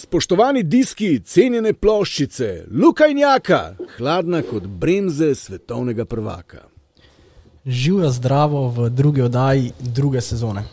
Spoštovani 0.00 0.62
diski, 0.64 1.18
cenjene 1.28 1.74
ploščice, 1.76 2.46
lukajnjaka, 2.72 3.58
hladna 3.98 4.40
kot 4.48 4.64
bremze 4.64 5.34
svetovnega 5.36 6.06
prvaka. 6.08 6.62
Živijo 7.66 8.10
zdravo 8.16 8.62
v 8.68 8.88
drugi 8.90 9.22
oddaji 9.22 9.72
druge 9.80 10.20
sezone. 10.24 10.64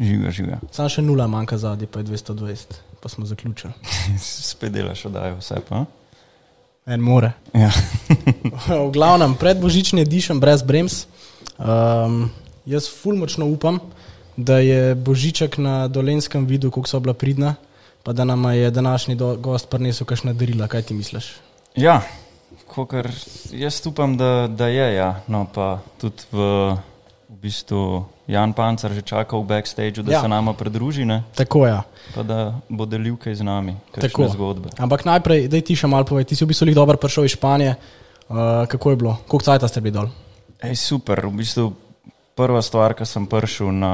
Živijo, 0.00 0.30
živijo. 0.30 0.58
Sam 0.72 0.92
še 0.92 1.02
nula 1.02 1.26
manjka 1.30 1.56
zadnji, 1.58 1.88
pa 1.88 2.02
je 2.02 2.10
220, 2.12 2.76
pa 3.00 3.08
smo 3.08 3.24
zaključili. 3.26 3.72
Spet 4.50 4.74
delaš 4.74 5.06
oddajo, 5.08 5.40
vse 5.40 5.62
pa. 5.68 5.84
En 6.84 7.00
more. 7.00 7.32
Ja. 7.56 7.72
v 8.68 8.90
glavnem, 8.92 9.38
pred 9.40 9.64
božičnim 9.64 10.04
dišem 10.04 10.44
brez 10.44 10.62
brems. 10.62 11.06
Um, 11.56 12.26
jaz 12.68 12.90
fulmočno 12.92 13.48
upam, 13.48 13.80
da 14.36 14.58
je 14.60 14.92
božiček 14.94 15.56
na 15.56 15.86
dolenskem 15.88 16.44
vidu, 16.44 16.68
kako 16.74 16.90
so 16.90 17.00
bila 17.00 17.14
pridna, 17.16 17.54
pa 18.04 18.12
da 18.12 18.24
nam 18.24 18.44
je 18.52 18.70
današnji 18.70 19.14
do, 19.14 19.34
gost 19.36 19.68
prinesel 19.70 20.06
kakšna 20.06 20.32
darila. 20.32 20.68
Kaj 20.68 20.82
ti 20.82 20.94
misliš? 20.94 21.34
ja, 21.74 22.02
kakor 22.68 23.08
jaz 23.50 23.86
upam, 23.86 24.16
da, 24.16 24.46
da 24.48 24.68
je. 24.68 24.94
Ja. 24.94 25.20
No, 25.26 25.46
pa 25.54 25.78
tudi 26.00 26.22
v, 26.32 26.38
v 27.28 27.36
bistvu 27.42 28.04
Jan 28.26 28.52
Pancar 28.52 28.92
že 28.92 29.02
čaka 29.02 29.36
v 29.36 29.44
backstageu, 29.44 30.02
da 30.02 30.12
Ja. 30.12 30.20
se 30.20 30.28
nama 30.28 30.52
pridruži, 30.52 31.04
ne? 31.04 31.22
Tako 31.34 31.66
je. 31.66 31.70
Ja. 31.72 31.82
pa 32.14 32.22
da 32.22 32.54
bo 32.68 32.86
delil 32.86 33.16
kaj 33.16 33.34
z 33.34 33.42
nami, 33.42 33.76
kakšne 33.92 34.08
Tako. 34.08 34.28
zgodbe. 34.28 34.68
Ampak 34.78 35.04
najprej, 35.04 35.48
da 35.48 35.60
ti 35.60 35.76
še 35.76 35.86
malo 35.86 36.04
povej. 36.04 36.24
Ti 36.24 36.36
si 36.36 36.44
v 36.44 36.48
bistvu 36.48 36.74
dobro 36.74 36.96
prišel 36.96 37.24
iz 37.24 37.34
Španije. 37.36 37.76
Uh, 38.28 38.64
kako 38.68 38.90
je 38.90 38.96
bilo? 38.96 39.16
Koliko 39.28 39.44
cajta 39.44 39.68
ste 39.68 39.80
bili 39.80 39.92
dol? 39.92 40.08
Ej, 40.62 40.76
super, 40.80 41.20
v 41.26 41.44
bistvu 41.44 41.72
prva 42.34 42.62
stvar, 42.62 42.96
ko 42.96 43.04
sem 43.04 43.26
prišel 43.28 43.68
na, 43.72 43.92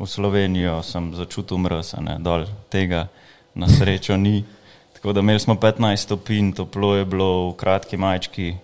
v 0.00 0.06
Slovenijo, 0.08 0.80
sem 0.82 1.12
začutil 1.12 1.60
mrz, 1.60 2.00
dol 2.24 2.48
tega 2.72 3.08
na 3.54 3.68
srečo 3.68 4.16
ni. 4.16 4.44
Tako 4.92 5.12
da 5.12 5.20
imeli 5.20 5.40
smo 5.40 5.54
15 5.54 5.96
stopinj, 5.96 6.52
toplo 6.52 6.96
je 6.96 7.04
bilo 7.04 7.50
v 7.50 7.56
kratki 7.56 7.96
majčki, 7.96 8.54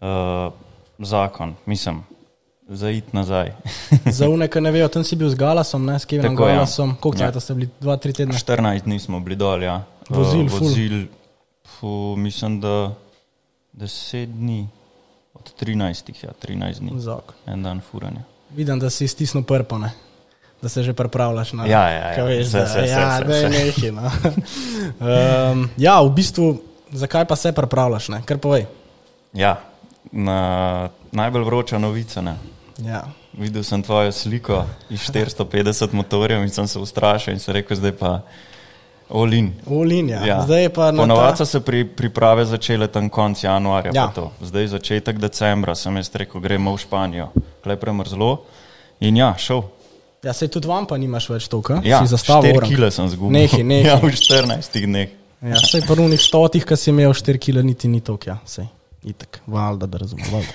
uh, 0.00 0.52
zakon, 0.98 1.54
mislim, 1.66 2.02
za 2.68 2.90
id 2.90 3.04
nazaj. 3.12 3.52
Za 4.18 4.28
uneka 4.28 4.60
ne 4.60 4.70
vejo, 4.70 4.88
tam 4.88 5.04
si 5.04 5.16
bil 5.16 5.28
z 5.28 5.34
Galasom, 5.34 5.84
ne 5.84 5.98
s 5.98 6.04
Kevinom 6.04 6.36
Tako, 6.36 6.48
ja. 6.48 6.54
Galasom. 6.54 6.96
Koliko 6.96 7.22
Ja. 7.22 7.26
cajta 7.26 7.40
ste 7.40 7.54
bili? 7.54 7.68
Dva, 7.80 7.96
tri 7.96 8.12
tedne. 8.12 8.34
14 8.34 8.82
dni 8.82 8.98
smo 8.98 9.20
bili 9.20 9.36
dol, 9.36 9.62
ja. 9.62 9.82
Uh, 10.10 10.16
Vozil 10.16 10.48
ful. 10.48 10.58
vozil, 10.58 11.06
fu, 11.78 12.14
mislim, 12.16 12.60
da 12.60 12.94
10 13.74 14.26
dni, 14.26 14.68
od 15.34 15.52
13, 15.60 16.24
ja, 16.24 16.30
13 16.42 16.78
dni, 16.78 16.90
Zakon. 16.96 17.34
en 17.46 17.62
dan 17.62 17.80
furanja. 17.80 18.22
Vidim, 18.50 18.78
da 18.78 18.90
si 18.90 19.08
stisnil 19.08 19.42
prpo, 19.44 19.78
ne? 19.78 19.90
Da 20.62 20.68
se 20.68 20.82
že 20.82 20.92
pripravljaš 20.92 21.52
na 21.52 21.66
Ja, 21.66 21.88
ja, 21.88 22.12
ja. 22.12 22.24
Veš, 22.24 22.46
Vse, 22.46 22.58
da, 22.58 22.64
vse, 22.64 22.78
ja, 22.78 23.16
je 23.16 23.24
vse. 23.24 23.48
nekaj. 23.48 23.90
No. 23.92 24.02
um, 25.52 25.70
ja, 25.76 26.00
v 26.02 26.10
bistvu, 26.10 26.62
zakaj 26.92 27.24
pa 27.24 27.36
se 27.36 27.52
pripravljaš? 27.52 28.08
Ne? 28.08 28.22
Kar 28.24 28.38
povej. 28.38 28.66
Ja, 29.32 29.60
na, 30.12 30.88
najbolj 31.12 31.44
vroča 31.44 31.78
novica. 31.78 32.20
Ne? 32.20 32.36
Ja. 32.84 33.04
Videl 33.32 33.62
sem 33.62 33.82
tvojo 33.82 34.12
sliko 34.12 34.64
iz 34.90 35.00
450 35.00 35.92
motorjev 35.92 36.42
in 36.42 36.50
sem 36.50 36.68
se 36.68 36.78
ustrašil 36.78 37.34
in 37.34 37.40
se 37.40 37.52
rekel, 37.52 37.76
zdaj 37.76 37.92
pa 37.92 38.20
Olin. 39.10 39.54
Ulinja. 39.66 40.22
Ja. 40.24 40.42
Zdaj 40.42 40.62
je 40.62 40.70
pa 40.70 40.90
na 40.92 41.02
Ponovadi 41.02 41.32
ta... 41.32 41.36
so 41.36 41.44
se 41.44 41.60
pri, 41.60 41.84
priprave 41.84 42.44
začele 42.44 42.88
tam 42.88 43.08
konec 43.08 43.42
januarja. 43.44 43.90
Ja. 43.94 44.02
Ja. 44.02 44.08
to. 44.14 44.30
Zdaj 44.42 44.66
začetek 44.66 45.18
decembra 45.18 45.74
sem 45.74 45.96
jaz 45.96 46.10
rekel, 46.14 46.40
gremo 46.40 46.74
v 46.76 46.78
Španijo. 46.78 47.28
Klej 47.62 47.76
premrzlo 47.76 48.44
in 49.00 49.16
ja, 49.16 49.34
šel. 49.38 49.62
Ja, 50.22 50.32
se 50.32 50.48
tudi 50.48 50.68
vam 50.68 50.84
pa 50.84 50.96
nimaš 50.96 51.28
več 51.28 51.46
toliko, 51.48 51.78
Ja, 51.82 52.00
si 52.00 52.10
zastavil. 52.10 52.50
4 52.50 52.56
orang. 52.56 52.68
kile 52.68 52.90
sem 52.90 53.08
zgubil. 53.08 53.32
Nehaj, 53.32 53.62
nehaj. 53.62 53.86
Ja, 53.88 53.96
v 53.96 54.10
14 54.10 54.80
dneh. 54.82 55.08
Ja, 55.42 55.56
sej 55.58 55.80
pa 55.82 55.94
runih 55.94 56.20
stotih, 56.20 56.60
ki 56.62 56.76
si 56.76 56.90
imel 56.90 57.12
4 57.12 57.38
kg, 57.38 57.62
niti 57.62 57.88
ni 57.88 58.00
toliko, 58.00 58.28
ja, 58.28 58.36
sej. 58.44 58.68
Itek, 59.02 59.40
valjda, 59.46 59.86
da 59.86 59.98
razumem. 59.98 60.26
Valjda. 60.28 60.52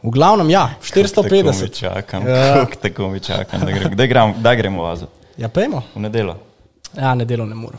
V 0.00 0.10
glavnem, 0.10 0.50
ja, 0.50 0.64
Tako 0.80 0.98
mi 0.98 1.06
450. 1.44 1.70
čakam, 1.72 2.26
Ja. 2.26 2.34
ja. 2.36 2.66
tako 2.78 3.08
mi 3.08 3.20
čakam, 3.20 3.60
da, 3.60 3.70
gre, 3.70 3.88
da, 3.92 4.06
grem, 4.06 4.34
da 4.38 4.54
gremo 4.54 4.82
vazati. 4.82 5.12
Ja, 5.36 5.48
pejmo. 5.48 5.82
V 5.94 6.00
nedelo. 6.00 6.34
Ja, 6.92 7.14
nedelo 7.14 7.46
ne 7.46 7.54
morem. 7.54 7.78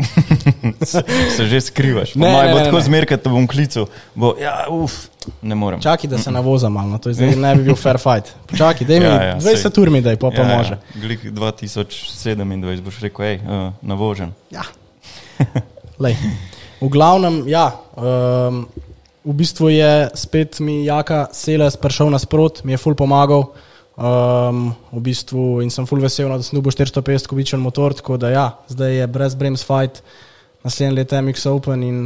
Se 1.30 1.44
že 1.44 1.60
skrivaš. 1.60 2.14
Ne, 2.14 2.26
Ne, 2.26 2.42
ne, 2.42 2.52
bo 2.52 2.58
ne, 2.58 2.64
tako 2.64 2.76
ne. 2.76 2.84
zmer, 2.84 3.06
kad 3.06 3.22
te 3.22 3.28
bom 3.28 3.46
klical. 3.46 3.86
Bo, 4.14 4.34
ja, 4.36 4.64
uf, 4.68 5.06
ne 5.42 5.54
morem. 5.54 5.80
Čakaj, 5.80 6.10
da 6.10 6.18
se 6.18 6.30
navozam 6.30 6.72
malo, 6.72 6.88
no, 6.90 6.98
to 6.98 7.10
je 7.10 7.14
zdaj 7.14 7.36
ne 7.36 7.54
bi 7.56 7.64
bil 7.70 7.76
fair 7.76 7.98
fight. 7.98 8.34
Počakaj, 8.50 8.86
daj 8.86 9.00
mi 9.00 9.06
Ja, 9.06 9.14
ja, 9.14 9.24
ja, 9.28 9.40
20 9.40 9.56
sej. 9.56 9.82
ur 9.82 9.90
mi 9.90 10.00
daj, 10.02 10.16
pa 10.16 10.30
pa 10.30 10.42
ja, 10.42 10.56
može. 10.56 10.76
Ja. 10.76 11.00
Glik 11.00 11.24
2027 11.24 12.80
boš 12.84 13.00
rekel, 13.00 13.24
hej, 13.24 13.40
uh, 13.44 13.72
navožen. 13.82 14.32
Ja. 14.50 14.62
Lej. 16.04 16.16
V 16.80 16.88
glavnem, 16.88 17.42
ja, 17.48 17.70
um, 17.96 18.64
v 19.24 19.34
bistvu 19.36 19.68
je 19.68 20.08
spet 20.16 20.60
mi 20.64 20.84
Jaka 20.84 21.26
Seles 21.32 21.76
prišel 21.76 22.08
nasprot, 22.10 22.64
mi 22.64 22.72
je 22.72 22.80
ful 22.80 22.96
pomagal. 22.96 23.50
Um, 24.00 24.70
v 24.96 25.00
bistvu, 25.04 25.60
in 25.60 25.68
sem 25.68 25.84
ful 25.84 26.00
vesel, 26.00 26.30
no, 26.30 26.38
da 26.40 26.46
sem 26.46 26.56
dobil 26.56 26.72
450 26.72 27.28
kubičen 27.28 27.60
motor, 27.60 27.92
tako 27.92 28.16
da 28.16 28.30
ja, 28.32 28.46
zdaj 28.72 28.96
je 28.96 29.08
brez 29.12 29.34
brems 29.36 29.60
fight, 29.66 30.00
naslednje 30.64 30.94
leto 30.96 31.18
je 31.18 31.22
MX 31.26 31.46
Open 31.50 31.82
in 31.84 31.98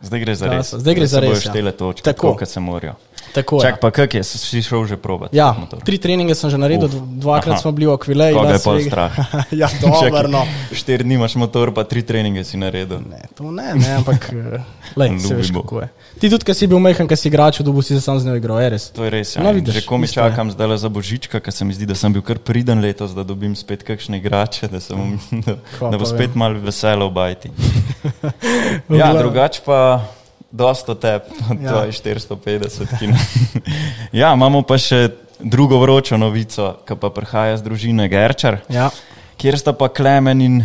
Zdaj 0.00 0.20
gre 0.20 0.34
za 0.34 0.46
res. 0.46 0.74
zdaj 0.74 0.94
gre 0.94 1.06
za 1.06 1.20
res, 1.20 1.44
ja. 1.44 1.72
Točke, 1.72 2.02
tako, 2.02 2.36
kot 2.38 2.48
se 2.48 2.60
morajo. 2.60 2.94
Tako 3.32 3.60
Čak 3.62 3.74
je. 3.74 3.80
pa 3.80 3.88
kak 3.90 4.14
je, 4.14 4.22
si 4.24 4.62
šel 4.62 4.86
že 4.86 4.96
probat? 4.96 5.30
Ja, 5.32 5.54
tri 5.84 5.98
treninge 5.98 6.34
sem 6.34 6.50
že 6.50 6.58
naredil, 6.58 6.88
Uf, 6.88 6.94
dv- 6.94 7.20
dvakrat 7.22 7.54
aha. 7.54 7.62
smo 7.62 7.70
bili 7.72 7.86
v 7.86 7.92
Akvileji. 7.94 8.34
Koga 8.34 8.54
je 8.54 8.60
Vegas. 8.60 8.84
strah? 8.86 9.12
ja, 9.62 9.68
dobro, 9.80 10.26
no. 10.28 10.42
Štiri 10.72 11.04
dni 11.04 11.14
imaš 11.14 11.34
motor, 11.36 11.70
pa 11.74 11.84
tri 11.84 12.02
treninge 12.02 12.44
si 12.44 12.56
naredil. 12.56 12.98
Ne, 13.04 13.28
to 13.34 13.50
ne, 13.50 13.74
ne 13.74 14.00
ampak 14.00 14.32
eh, 14.32 14.62
lej, 14.96 15.18
se 15.18 15.34
veš, 15.34 15.50
Ljubimo. 15.50 15.62
kako 15.62 15.80
je. 15.80 15.88
Ti 16.18 16.26
tudi, 16.30 16.44
ki 16.44 16.54
si 16.54 16.66
bil 16.66 16.78
mehen, 16.78 17.06
ki 17.06 17.16
si 17.16 17.28
igrač, 17.28 17.60
dobu 17.60 17.82
si 17.82 17.94
se 17.94 18.00
sam 18.00 18.18
z 18.18 18.26
njo 18.26 18.34
igral, 18.36 18.58
je 18.58 18.68
res. 18.70 18.84
To 18.90 19.04
je 19.04 19.10
res. 19.10 19.36
Ja. 19.36 19.42
No, 19.42 19.52
vidiš, 19.52 19.74
že 19.74 19.82
ko 19.84 19.98
mi 19.98 20.04
isto 20.04 20.18
je. 20.18 20.26
čakam 20.26 20.50
zdaj 20.50 20.76
za 20.76 20.88
božička, 20.88 21.38
ker 21.38 21.52
se 21.52 21.62
mi 21.64 21.74
zdi, 21.74 21.86
da 21.86 21.94
sem 21.94 22.10
bil 22.10 22.22
kar 22.22 22.38
priden 22.38 22.80
letos, 22.80 23.14
da 23.14 23.22
dobim 23.22 23.54
spet 23.54 23.82
kakšne 23.86 24.18
igrače, 24.18 24.66
da, 24.68 24.80
sem, 24.80 25.18
da, 25.46 25.54
da 25.54 25.90
pa 25.90 25.94
bo 25.94 26.06
spet 26.06 26.34
malo 26.34 26.58
veselo 26.58 27.06
obajti. 27.06 27.50
V 28.88 28.96
Ja, 28.98 29.12
drugače 29.14 29.60
pa 29.64 30.02
dosta 30.50 30.94
tep, 30.94 31.22
Ja. 31.62 31.84
ja. 31.84 31.92
450 31.92 32.98
km. 32.98 33.14
ja, 34.12 34.32
imamo 34.34 34.62
pa 34.62 34.78
še 34.78 35.08
drugo 35.40 35.78
vročo 35.78 36.16
novico, 36.16 36.78
ki 36.84 36.96
pa 36.96 37.10
prihaja 37.10 37.56
z 37.56 37.62
družine 37.62 38.08
Gerčar, 38.08 38.58
Ja, 38.68 38.90
kjer 39.36 39.58
sta 39.58 39.72
pa 39.72 39.88
Klemen 39.88 40.40
in 40.40 40.56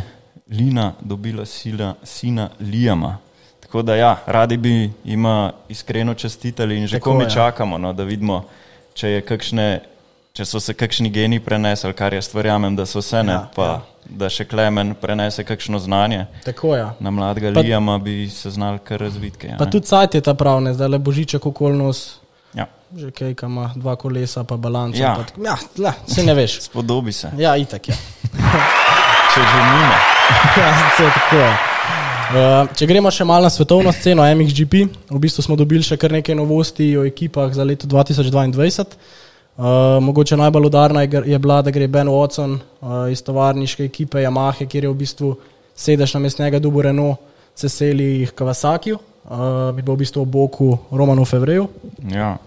Lina 0.49 0.93
dobila 1.01 1.45
sila, 1.45 1.95
sina 2.03 2.49
Lijama. 2.59 3.17
Tako 3.59 3.81
da 3.81 3.95
ja, 3.95 4.17
radi 4.25 4.57
bi 4.57 4.73
jima 5.03 5.53
iskreno 5.69 6.13
čestitali 6.13 6.77
in 6.77 6.87
že 6.87 6.99
Tako 6.99 7.11
ko 7.11 7.17
mi 7.17 7.23
je. 7.23 7.29
čakamo, 7.29 7.77
no, 7.77 7.93
da 7.93 8.03
vidimo, 8.03 8.43
če, 8.93 9.07
je 9.09 9.21
kakšne, 9.21 9.67
če 10.33 10.45
so 10.45 10.57
se 10.57 10.73
kakšni 10.73 11.11
geni 11.13 11.37
prenesli, 11.37 11.91
kar 11.93 12.09
jaz 12.11 12.31
verjamem, 12.33 12.73
da 12.73 12.87
so 12.87 13.01
se 13.01 13.19
ne, 13.21 13.31
Ja, 13.31 13.37
ja, 13.37 13.49
pa 13.53 13.63
ja. 13.63 13.73
ja. 13.73 14.15
da 14.17 14.29
še 14.29 14.45
Klemen 14.45 14.95
prenese 14.95 15.43
kakšno 15.43 15.77
znanje. 15.77 16.23
tako 16.41 16.71
je. 16.73 16.87
Na 16.99 17.11
mladega 17.11 17.51
Lijama 17.51 17.99
bi 17.99 18.25
se 18.27 18.49
znal 18.49 18.79
kar 18.79 18.97
razviti. 18.99 19.37
kaj, 19.37 19.51
a 19.51 19.57
Pa 19.57 19.65
ne? 19.65 19.71
tudi 19.71 19.85
sajt 19.85 20.15
je 20.15 20.21
ta 20.21 20.33
prav, 20.33 20.57
ne, 20.59 20.73
zdaj 20.73 20.89
le 20.89 20.99
božiček 20.99 21.45
okolnos, 21.45 22.17
Ja, 22.53 22.65
že 22.91 23.11
kaj, 23.11 23.33
ki 23.33 23.45
ima 23.45 23.71
dva 23.75 23.93
kolesa, 23.95 24.43
pa 24.43 24.57
balans. 24.57 24.97
Ja. 24.97 25.13
Pa, 25.13 25.23
tako- 25.23 25.45
ja, 25.45 25.55
le, 25.79 25.93
se 26.07 26.23
ne 26.23 26.33
veš. 26.33 26.57
spodobi 26.67 27.13
se. 27.13 27.29
Ja, 27.37 27.53
itak 27.55 27.87
je. 27.87 27.95
Če 29.31 29.41
že 29.43 29.59
nima. 29.67 29.97
Ja, 30.57 30.67
se 30.97 31.05
tako 31.13 31.35
je. 31.35 31.49
Uh, 32.33 32.39
če 32.73 32.87
gremo 32.87 33.11
še 33.11 33.21
malo 33.23 33.43
na 33.43 33.49
svetovno 33.49 33.91
sceno, 33.91 34.25
MXGP, 34.25 34.73
v 35.11 35.19
bistvu 35.19 35.43
smo 35.43 35.55
dobili 35.55 35.83
še 35.83 35.93
kar 35.95 36.09
nekaj 36.11 36.33
novosti 36.33 36.89
o 36.97 37.05
ekipah 37.05 37.53
za 37.53 37.61
leto 37.61 37.85
2022. 37.85 38.97
Uh, 39.57 39.65
mogoče 40.01 40.37
najbolj 40.37 40.65
udarna 40.65 41.01
je, 41.01 41.21
je 41.25 41.39
bila, 41.39 41.61
da 41.61 41.71
gre 41.71 41.87
Ben 41.87 42.07
Watson 42.07 42.57
uh, 42.81 43.11
iz 43.11 43.21
tovarniške 43.23 43.85
ekipe 43.85 44.17
Yamaha, 44.17 44.65
kjer 44.65 44.83
je 44.83 44.89
v 44.89 44.97
bistvu 44.97 45.35
sedež 45.75 46.13
na 46.13 46.19
mestnega 46.23 46.59
dubu 46.59 46.81
Renault, 46.81 47.21
se 47.55 47.69
seli 47.69 48.27
Kawasaki, 48.35 48.95
uh, 48.95 49.69
bi 49.75 49.85
bil 49.85 49.93
v 49.93 50.01
bistvu 50.01 50.25
v 50.25 50.31
boku 50.33 50.71
Romanu 50.91 51.25
Fevreju. 51.25 51.67
Ja. 52.09 52.37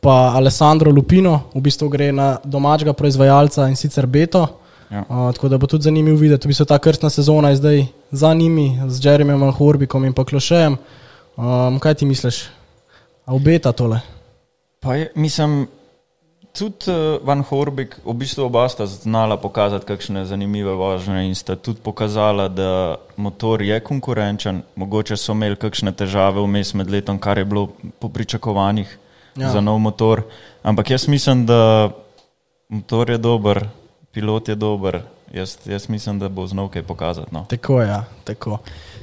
Pa 0.00 0.32
Alessandro 0.40 0.90
Lupino, 0.90 1.50
v 1.54 1.60
bistvu 1.60 1.90
gre 1.92 2.08
na 2.12 2.38
domačega 2.44 2.96
proizvajalca 2.96 3.68
in 3.68 3.76
sicer 3.76 4.06
Beto. 4.06 4.46
Ja. 4.88 5.04
Uh, 5.04 5.28
tako 5.36 5.52
da 5.52 5.58
bo 5.58 5.66
tudi 5.68 5.84
zanimivo 5.84 6.16
videti, 6.16 6.48
v 6.48 6.56
bistvu 6.56 6.64
ta 6.64 6.78
krstna 6.78 7.10
sezona 7.10 7.52
je 7.52 7.56
zdaj 7.56 7.86
za 8.10 8.34
njimi, 8.34 8.80
z 8.88 9.04
Jeremyjem 9.04 9.44
Van 9.44 9.52
Horbikom 9.52 10.04
in 10.08 10.16
pa 10.16 10.24
Klošejem. 10.24 10.78
Um, 11.36 11.76
kaj 11.78 12.00
ti 12.00 12.06
misliš? 12.06 12.46
A 13.26 13.34
obeta 13.34 13.72
tole? 13.72 14.00
Pa 14.80 14.94
je, 14.96 15.12
mislim, 15.14 15.66
tudi 16.58 16.90
uh, 16.90 17.18
Van 17.26 17.42
Horbik, 17.42 17.96
v 18.04 18.14
bistvu 18.18 18.44
oba 18.46 18.68
sta 18.68 18.86
znala 18.86 19.36
pokazati 19.36 19.86
kakšne 19.86 20.24
zanimive 20.26 20.74
vožnje 20.74 21.26
in 21.28 21.34
sta 21.34 21.56
tudi 21.56 21.80
pokazala, 21.82 22.48
da 22.48 22.96
motor 23.16 23.62
je 23.62 23.80
konkurenčen. 23.80 24.62
Mogoče 24.76 25.16
so 25.16 25.32
imeli 25.32 25.56
kakšne 25.56 25.92
težave 25.92 26.42
vmes 26.42 26.74
med 26.74 26.90
letom, 26.90 27.18
kar 27.18 27.38
je 27.38 27.44
bilo 27.44 27.68
po 27.98 28.08
pričakovanjih 28.08 28.98
Ja. 29.38 29.52
za 29.54 29.60
nov 29.60 29.78
motor. 29.78 30.22
Ampak 30.62 30.90
jaz 30.90 31.08
mislim, 31.08 31.46
da 31.46 31.90
motor 32.68 33.10
je 33.10 33.18
dober, 33.18 33.68
pilot 34.12 34.48
je 34.48 34.54
dober, 34.54 35.02
jaz, 35.32 35.56
jaz 35.64 35.88
mislim, 35.88 36.18
da 36.18 36.28
bo 36.28 36.46
znal 36.46 36.68
kaj 36.68 36.82
pokazati. 36.82 37.34
No. 37.34 37.44
Tako 37.48 37.80
je. 37.80 37.88
Ja, 37.88 38.04
tako. 38.24 38.58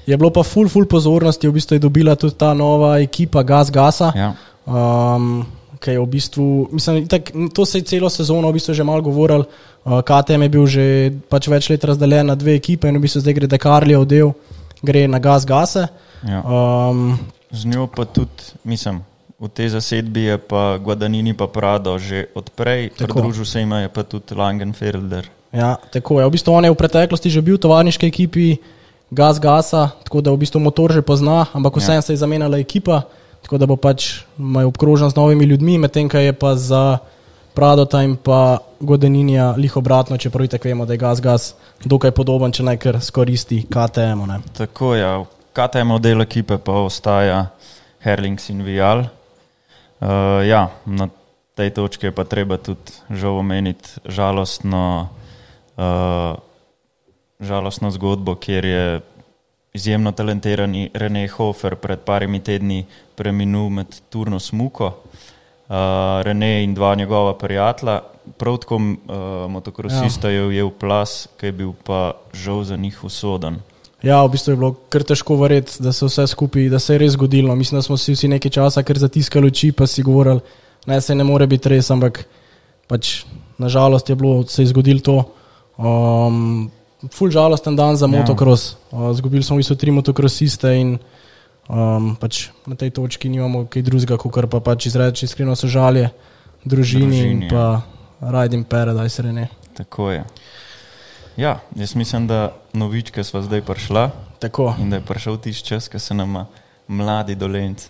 Je 0.05 0.17
bilo 0.17 0.29
pa 0.29 0.43
full, 0.43 0.69
full 0.69 0.85
pozornosti, 0.85 1.47
v 1.47 1.51
bistvu 1.55 1.75
je 1.75 1.79
dobila 1.79 2.15
tudi 2.15 2.35
ta 2.35 2.53
nova 2.53 2.99
ekipa 2.99 3.43
Gas 3.43 3.71
Gasa. 3.71 4.11
Ja. 4.15 4.33
Um, 4.65 5.45
ki 5.85 5.93
je 5.93 6.01
v 6.01 6.07
bistvu, 6.09 6.45
mislim, 6.73 7.05
tak, 7.05 7.29
to 7.53 7.65
se 7.65 7.77
je 7.77 7.85
celo 7.93 8.09
sezono 8.09 8.49
v 8.49 8.57
bistvu 8.57 8.73
že 8.73 8.83
malo 8.83 9.05
govoril. 9.05 9.45
Uh, 9.85 10.01
KTM 10.01 10.49
je 10.49 10.49
bil 10.49 10.65
že 10.65 10.85
pač 11.29 11.45
več 11.45 11.69
let 11.69 11.85
razdeljen 11.85 12.25
na 12.25 12.33
dve 12.33 12.57
ekipe 12.57 12.89
in 12.89 12.97
v 12.97 13.05
bistvu 13.05 13.21
zdaj 13.21 13.37
gre 13.37 13.47
Dekarlijev 13.51 14.05
del, 14.09 14.33
gre 14.81 15.05
na 15.05 15.21
Gas 15.21 15.45
Gase. 15.45 15.85
Ja. 16.25 16.41
Um, 16.41 17.21
Z 17.53 17.69
njo 17.69 17.85
pa 17.85 18.09
tudi, 18.09 18.57
mislim, 18.65 19.05
v 19.37 19.47
tej 19.53 19.77
zasedbi 19.77 20.25
je 20.33 20.37
pa 20.41 20.81
Guadagnini 20.81 21.37
pa 21.37 21.45
Prado 21.45 21.93
že 22.01 22.33
odprej, 22.33 22.97
pridružil 22.97 23.45
se 23.45 23.61
jim 23.61 23.71
je 23.71 23.89
pa 23.93 24.01
tudi 24.03 24.33
Langenfelder. 24.33 25.29
Ja, 25.53 25.77
tako 25.93 26.19
je. 26.19 26.25
V 26.25 26.33
bistvu 26.33 26.51
on 26.51 26.65
je 26.65 26.73
v 26.73 26.81
preteklosti 26.81 27.29
že 27.29 27.45
bil 27.45 27.61
v 27.61 27.63
tovarniški 27.63 28.09
ekipi 28.09 28.57
Gas 29.13 29.37
Gasa, 29.37 29.93
tako 30.01 30.25
da 30.25 30.33
v 30.33 30.41
bistvu 30.41 30.59
motor 30.59 30.89
že 30.91 31.05
pozna, 31.05 31.45
ampak 31.53 31.77
vseeno 31.77 32.01
se 32.01 32.17
je 32.17 32.19
zamenjala 32.19 32.57
ekipa, 32.57 33.05
tako 33.45 33.57
da 33.61 33.65
bo 33.69 33.75
pač 33.77 34.25
obkrožen 34.67 35.09
z 35.09 35.15
novimi 35.15 35.45
ljudmi, 35.45 35.77
medtem 35.77 36.09
ko 36.09 36.17
je 36.17 36.33
pa 36.33 36.55
za 36.57 36.97
Pradota 37.55 38.01
in 38.03 38.17
pa 38.17 38.57
Godeninja 38.79 39.53
lih 39.57 39.77
obratno, 39.77 40.17
čeprav 40.17 40.49
itak 40.49 40.65
vemo, 40.65 40.85
da 40.85 40.93
je 40.93 40.99
Gas 40.99 41.21
Gas 41.21 41.53
dokaj 41.85 42.11
podoben, 42.11 42.51
če 42.51 42.65
naj 42.67 42.79
kar 42.83 42.97
skoristi 43.01 43.61
KTM. 43.69 44.25
Ne. 44.27 44.41
Tako 44.57 44.95
je, 44.95 45.01
ja. 45.01 45.13
KTM 45.55 45.93
del 46.03 46.25
ekipe 46.25 46.57
pa 46.57 46.81
ostaja 46.83 47.45
Herlings 48.03 48.49
in 48.51 48.65
Vial. 48.65 49.05
Uh, 50.01 50.43
ja, 50.43 50.67
na 50.85 51.07
tej 51.55 51.71
točki 51.71 52.09
je 52.09 52.11
pa 52.11 52.25
treba 52.27 52.57
tudi 52.59 52.91
žal 53.07 53.39
omeniti 53.39 54.03
žalostno, 54.03 55.07
uh, 55.79 56.35
žalostno 57.39 57.93
zgodbo, 57.95 58.35
kjer 58.35 58.65
je 58.65 58.85
izjemno 59.75 60.11
talentirani 60.11 60.89
René 60.93 61.27
Hofer 61.27 61.75
pred 61.75 61.99
parimi 62.07 62.39
tedni 62.39 62.85
preminul 63.15 63.69
med 63.69 63.99
Turno 64.09 64.39
Smuko. 64.39 64.87
Uh, 65.65 65.75
René 66.23 66.63
in 66.63 66.73
dva 66.73 66.95
njegova 66.95 67.33
prijatelja, 67.33 67.99
prav 68.37 68.57
tako 68.57 68.75
uh, 68.75 68.91
motokrosista 69.51 70.29
ja. 70.29 70.39
je 70.39 70.45
ujel 70.45 70.69
plas, 70.69 71.27
ki 71.39 71.45
je 71.45 71.51
bil 71.51 71.73
pa 71.83 72.13
žal 72.33 72.63
za 72.63 72.77
njih 72.77 73.03
usoden. 73.03 73.57
Ja, 74.03 74.21
v 74.25 74.35
bistvu 74.35 74.53
je 74.53 74.59
bilo 74.61 74.75
kar 74.93 75.03
težko 75.03 75.35
verjeti, 75.41 75.79
da 75.81 75.91
se 75.91 76.05
vse 76.05 76.27
skupaj, 76.27 76.69
da 76.69 76.79
se 76.79 76.93
je 76.93 77.01
res 77.01 77.15
zgodilo. 77.17 77.55
Mislim, 77.55 77.79
da 77.79 77.81
smo 77.81 77.97
si 77.97 78.13
vsi 78.13 78.29
nekaj 78.29 78.51
časa 78.59 78.83
kar 78.83 78.99
zatiskali 79.01 79.49
oči, 79.49 79.71
pa 79.71 79.87
si 79.87 80.03
govorili, 80.05 80.39
da 80.85 81.01
se 81.01 81.15
ne 81.15 81.25
more 81.25 81.47
biti 81.49 81.73
res, 81.73 81.89
ampak 81.91 82.21
pač 82.87 83.23
nažalost 83.57 84.09
je 84.09 84.15
bilo, 84.15 84.43
se 84.47 84.61
je 84.61 84.69
zgodilo 84.69 85.01
to. 85.01 85.17
Um, 85.77 86.69
ful 87.13 87.29
žalosten 87.31 87.75
dan 87.75 87.95
za 87.95 88.05
Ja. 88.05 88.11
motocross. 88.11 88.75
Uh, 88.91 89.13
Zgubili 89.13 89.43
smo 89.43 89.55
v 89.55 89.59
bistvu 89.59 89.75
tri 89.75 89.91
motokrosiste 89.91 90.71
in 90.79 90.97
um, 91.69 92.15
pač 92.15 92.49
na 92.65 92.75
tej 92.75 92.89
točki 92.89 93.29
nimamo 93.29 93.65
kaj 93.65 93.81
drugega, 93.81 94.17
kot 94.17 94.49
pa 94.49 94.59
pač 94.59 94.85
izreči 94.85 95.25
iskreno 95.25 95.55
sožalje 95.55 96.09
družini, 96.65 97.05
družini 97.05 97.31
in 97.31 97.39
Družini, 97.39 97.49
pa 97.49 97.81
Riding 98.21 98.65
Paradise 98.65 99.21
Rene. 99.21 99.49
Tako 99.73 100.11
je. 100.11 100.23
Ja, 101.37 101.59
jaz 101.75 101.95
mislim, 101.95 102.27
da 102.27 102.53
novička 102.73 103.23
sva 103.23 103.41
zdaj 103.41 103.61
prišla 103.61 104.11
Tako. 104.39 104.75
in 104.79 104.89
da 104.89 104.95
je 104.95 105.01
prišel 105.01 105.37
tisti 105.37 105.67
čas, 105.67 105.87
ko 105.87 105.99
se 105.99 106.13
nam 106.13 106.45
mladi 106.87 107.35
dolenci, 107.35 107.89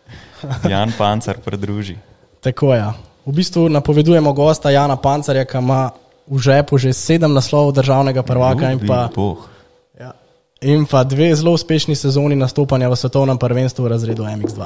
Jan 0.70 0.92
Pancar, 0.98 1.38
pridruži. 1.38 1.96
Tako 2.40 2.74
je. 2.74 2.86
V 3.26 3.32
bistvu 3.32 3.68
napovedujemo 3.68 4.32
gosta 4.32 4.70
Jana 4.70 4.96
Pancarja, 4.96 5.44
ki 5.44 5.58
ima 5.58 5.90
v 6.30 6.38
žepu 6.38 6.78
že 6.78 6.94
sedem 6.94 7.34
naslovov 7.34 7.74
državnega 7.74 8.22
prvaka 8.22 8.70
in 8.70 8.78
pa, 8.86 9.10
ja, 9.98 10.14
in 10.62 10.86
pa 10.86 11.02
dve 11.04 11.34
zelo 11.34 11.52
uspešni 11.58 11.98
sezoni 11.98 12.38
nastopanja 12.38 12.86
v 12.86 12.96
svetovnem 12.96 13.38
prvenstvu 13.38 13.84
v 13.84 13.90
razredu 13.90 14.22
MX2. 14.22 14.60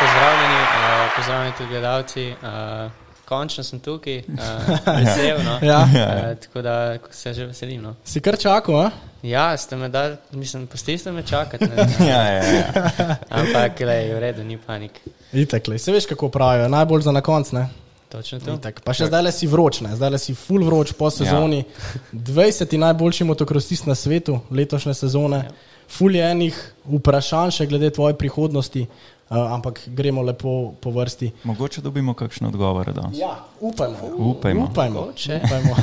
Pozdravljeni, 0.00 0.60
uh, 0.62 1.06
pozdravljeni 1.16 1.52
tudi 1.58 1.68
gledalci. 1.68 2.24
Uh, 2.40 2.99
končno 3.30 3.62
sem 3.64 3.78
tukaj, 3.80 4.24
uh, 4.26 4.72
vesel. 4.98 5.38
No? 5.46 5.58
Ja. 5.62 5.84
Uh, 5.86 6.34
tako 6.42 6.62
da 6.66 6.98
se 7.10 7.34
že 7.34 7.46
veselim. 7.46 7.82
No? 7.82 7.94
Si 8.04 8.20
kar 8.20 8.38
čakal, 8.38 8.80
a? 8.80 8.90
Ja, 9.22 9.56
ste 9.56 9.76
me 9.76 9.88
dali, 9.88 10.16
mislim, 10.32 10.66
pustili 10.66 10.98
ste 10.98 11.12
me 11.12 11.22
čakati. 11.22 11.68
Ja, 12.10 12.22
ja, 12.26 12.42
ja. 12.44 12.66
Ampak, 13.40 13.78
glej, 13.78 14.14
v 14.14 14.20
redu, 14.20 14.44
ni 14.44 14.58
panik. 14.58 14.98
Itak, 15.32 15.68
lej. 15.68 15.78
se 15.78 15.92
veš, 15.92 16.08
kako 16.10 16.28
pravijo, 16.28 16.68
najbolj 16.68 17.06
za 17.06 17.12
na 17.12 17.20
konc. 17.20 17.52
Ne? 17.52 17.68
Točno 18.10 18.40
to. 18.40 18.56
Itak. 18.58 18.80
Pa 18.82 18.94
še 18.96 19.06
zdaj 19.06 19.22
le 19.22 19.32
si 19.34 19.46
vroč, 19.46 19.82
ne? 19.86 19.92
zdaj 19.94 20.10
le 20.16 20.18
si 20.18 20.34
full 20.34 20.66
vroč 20.66 20.96
po 20.98 21.12
sezoni. 21.14 21.62
Ja. 21.62 22.00
20 22.12 22.74
najboljši 22.82 23.28
motokrosist 23.28 23.86
na 23.86 23.94
svetu 23.94 24.40
letošnje 24.50 24.94
sezone, 24.98 25.44
ja. 25.46 25.86
full 25.86 26.18
je 26.18 26.24
enih 26.26 26.58
vprašanj 26.96 27.54
še 27.60 27.68
glede 27.70 27.92
tvoje 27.94 28.18
prihodnosti, 28.18 28.88
uh, 29.30 29.52
ampak 29.52 29.86
gremo 29.86 30.22
lepo 30.22 30.74
po 30.80 30.90
vrsti. 30.90 31.30
Mogoče 31.44 31.80
dobimo 31.80 32.14
kakšne 32.14 32.48
odgovore 32.48 32.92
danes. 32.92 33.18
Ja, 33.18 33.44
upajmo. 33.60 33.96
Upajmo. 34.16 34.64
upajmo. 34.70 35.00
Upajmo. 35.44 35.74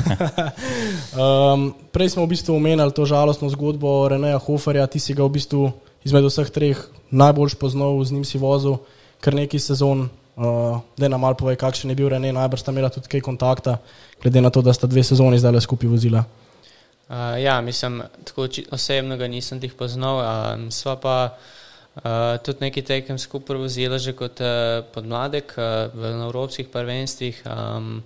um, 1.24 1.74
prej 1.92 2.08
smo 2.08 2.24
v 2.24 2.36
bistvu 2.36 2.56
omenjali 2.56 2.92
to 2.92 3.08
žalostno 3.08 3.48
zgodbo 3.48 4.08
Reneja 4.08 4.38
Hoferja, 4.38 4.86
ti 4.86 5.00
si 5.00 5.16
ga 5.16 5.24
v 5.24 5.40
bistvu 5.40 5.72
izmed 6.04 6.28
vseh 6.28 6.50
treh 6.52 6.78
najbolj 7.10 7.56
poznal, 7.56 7.96
z 8.04 8.12
njim 8.12 8.24
si 8.24 8.38
vozil 8.38 8.78
kar 9.20 9.34
nekaj 9.34 9.60
sezon. 9.60 10.08
Uh, 10.38 10.78
da 10.94 11.08
nam 11.10 11.18
malo 11.18 11.34
povej, 11.34 11.56
kakšen 11.58 11.90
je 11.90 11.98
bil 11.98 12.06
Rene, 12.06 12.30
najbrž 12.30 12.62
sta 12.62 12.70
imela 12.70 12.92
tudi 12.94 13.10
kaj 13.10 13.24
kontakta, 13.26 13.80
glede 14.22 14.38
na 14.38 14.52
to, 14.54 14.62
da 14.62 14.70
sta 14.70 14.86
dve 14.86 15.02
sezoni 15.02 15.34
zdaj 15.34 15.56
le 15.56 15.60
skupaj 15.60 15.90
vozila. 15.90 16.22
Uh, 17.10 17.34
ja, 17.42 17.58
mislim, 17.58 18.04
tako 18.22 18.46
osebno 18.70 19.16
ga 19.18 19.26
nisem 19.26 19.58
tih 19.58 19.74
poznal. 19.74 20.22
Um, 20.22 20.70
sva 20.70 20.94
pa 20.94 21.16
uh, 21.34 21.57
tudi 22.44 22.58
nekaj 22.60 22.82
tekem 22.82 23.18
skupaj 23.18 23.56
vozila 23.56 23.98
že 23.98 24.12
kot 24.12 24.40
uh, 24.40 24.84
podmladek 24.94 25.54
uh, 25.58 25.90
v 25.94 26.12
evropskih 26.28 26.68
prvenstvih. 26.68 27.42
Um, 27.46 28.02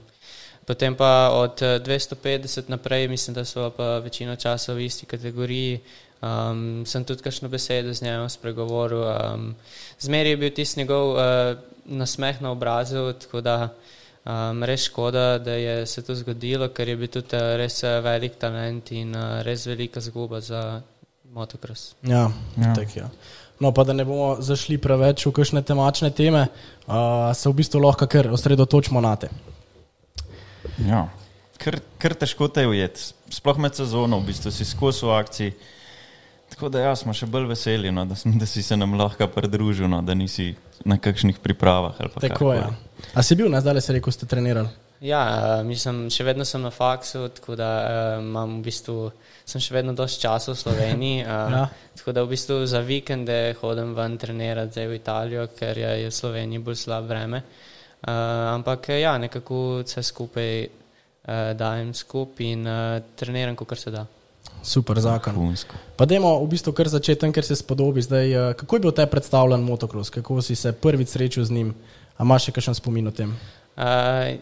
potem 0.65 0.95
pa 0.97 1.31
od 1.33 1.63
uh, 1.63 1.83
250 1.83 2.69
naprej, 2.69 3.09
mislim, 3.09 3.35
da 3.35 3.45
so 3.45 3.71
pa 3.77 3.99
večino 3.99 4.37
časa 4.37 4.73
v 4.73 4.87
isti 4.87 5.07
kategoriji. 5.07 5.81
Um, 6.23 6.87
sem 6.87 7.05
tudi 7.05 7.23
kakšno 7.23 7.49
besedo 7.49 7.93
z 7.93 8.03
njim 8.03 8.29
spregovoril. 8.29 9.03
Um, 9.03 9.55
Zmeraj 10.01 10.31
je 10.31 10.37
bil 10.37 10.51
tisti 10.51 10.81
njegov 10.81 11.13
uh, 11.13 11.59
nasmeh 11.85 12.41
na 12.41 12.51
obrazu, 12.51 13.13
tako 13.13 13.41
da 13.41 13.75
Um, 14.23 14.63
res 14.63 14.85
škoda, 14.87 15.39
da 15.43 15.51
je 15.51 15.87
se 15.87 16.03
to 16.03 16.15
zgodilo, 16.15 16.69
ker 16.69 16.89
je 16.89 16.97
bil 16.97 17.09
tudi 17.11 17.35
uh, 17.35 17.57
res 17.59 17.81
uh, 17.83 17.97
velik 18.05 18.37
talent 18.39 18.93
in 18.95 19.17
uh, 19.19 19.41
res 19.43 19.65
velika 19.67 20.01
zguba 20.01 20.39
za 20.41 20.81
motocross. 21.35 21.97
Ja, 22.03 22.31
Ja. 22.57 22.67
ja. 22.67 22.75
Tak, 22.75 22.97
ja. 22.97 23.09
No, 23.63 23.71
pa 23.71 23.85
da 23.87 23.95
ne 23.95 24.05
bomo 24.05 24.37
zašli 24.43 24.81
preveč 24.83 25.23
v 25.29 25.31
kakšne 25.37 25.63
temačne 25.63 26.11
teme, 26.11 26.49
uh, 26.51 27.31
se 27.31 27.47
v 27.47 27.55
bistvu 27.61 27.83
lahko 27.85 28.09
kar 28.11 28.33
osredotočimo 28.35 28.99
na 29.05 29.15
te. 29.17 29.31
Ja. 30.83 31.07
Kar, 31.63 31.79
kar 32.03 32.17
težko 32.19 32.49
te 32.51 32.65
je 32.65 32.73
ujeti, 32.73 33.13
sploh 33.31 33.61
med 33.63 33.79
sezono, 33.79 34.19
v 34.19 34.33
bistvu 34.33 34.51
si 34.51 34.67
skozi 34.67 35.07
v 35.07 35.15
akciji. 35.15 35.55
Tako 36.53 36.73
da 36.75 36.83
ja, 36.83 36.97
smo 36.99 37.15
še 37.15 37.29
bolj 37.31 37.47
veseli, 37.55 37.93
no, 37.95 38.03
da, 38.05 38.19
sem, 38.19 38.35
da 38.39 38.51
si 38.51 38.65
se 38.67 38.77
nam 38.77 38.99
lahko 38.99 39.31
pridružil, 39.31 39.87
no, 39.89 40.03
da 40.03 40.19
nisi 40.19 40.51
na 40.85 40.99
kakšnih 40.99 41.39
pripravah. 41.39 41.95
ali 42.03 42.11
pa 42.13 42.27
Tako 42.27 42.53
je. 42.53 42.65
Ja. 42.67 43.07
A 43.15 43.23
si 43.23 43.39
bil, 43.39 43.47
zdaj 43.47 43.79
le 43.79 43.85
si 43.85 43.95
rekel, 43.95 44.13
ste 44.13 44.27
trenirali? 44.27 44.69
Ja, 45.03 45.23
uh, 45.59 45.67
mislim, 45.67 46.05
še 46.15 46.23
vedno 46.23 46.45
sem 46.47 46.63
na 46.63 46.71
faksu, 46.71 47.25
tako 47.35 47.57
da 47.59 47.69
uh, 47.83 48.23
imam 48.23 48.61
v 48.61 48.69
bistvu, 48.69 48.97
sem 49.45 49.61
še 49.63 49.75
vedno 49.75 49.97
dosti 49.99 50.23
časa 50.23 50.55
v 50.55 50.61
Sloveniji. 50.61 51.25
Uh, 51.27 51.57
Ja. 51.57 51.65
Tako 51.99 52.15
da 52.15 52.23
v 52.25 52.33
bistvu 52.33 52.61
za 52.67 52.81
vikende 52.87 53.55
hodim 53.61 53.93
ven 53.95 54.15
trenirati 54.19 54.73
zdaj 54.73 54.87
v 54.89 54.97
Italijo, 54.97 55.47
ker 55.59 55.79
je, 55.79 55.91
v 56.07 56.15
Sloveniji 56.15 56.63
bolj 56.63 56.79
slab 56.85 57.11
vreme. 57.11 57.43
Uh, 58.03 58.55
ampak 58.55 58.89
eh, 58.91 59.03
ja, 59.03 59.19
nekako 59.19 59.83
vse 59.83 60.03
skupaj 60.03 60.67
uh, 60.67 61.53
dajem 61.55 61.93
skupaj 61.95 62.47
in 62.47 62.67
uh, 62.67 62.99
treniram, 63.19 63.59
kot 63.59 63.79
se 63.79 63.93
da. 63.95 64.07
Super 64.63 64.99
zakon. 65.03 65.35
Vrhunsko. 65.35 65.79
Pa 65.99 66.07
dajmo 66.07 66.37
v 66.43 66.49
bistvu 66.51 66.73
kar 66.75 66.91
začeti 66.91 67.21
tam, 67.21 67.33
ker 67.35 67.47
se 67.47 67.59
spodobi. 67.59 68.03
Zdaj, 68.03 68.27
eh, 68.31 68.55
kako 68.59 68.77
je 68.77 68.83
bil 68.87 68.95
te 68.95 69.07
predstavljen 69.07 69.63
motocross, 69.63 70.11
kako 70.11 70.43
si 70.43 70.55
se 70.55 70.73
prvič 70.73 71.15
srečal 71.15 71.45
z 71.45 71.59
njim? 71.59 71.75
A 72.19 72.27
imaš 72.27 72.49
še 72.49 72.55
kakšen 72.55 72.79
spomin 72.79 73.09
o 73.09 73.15
tem? 73.15 73.31
Uh, 73.31 73.62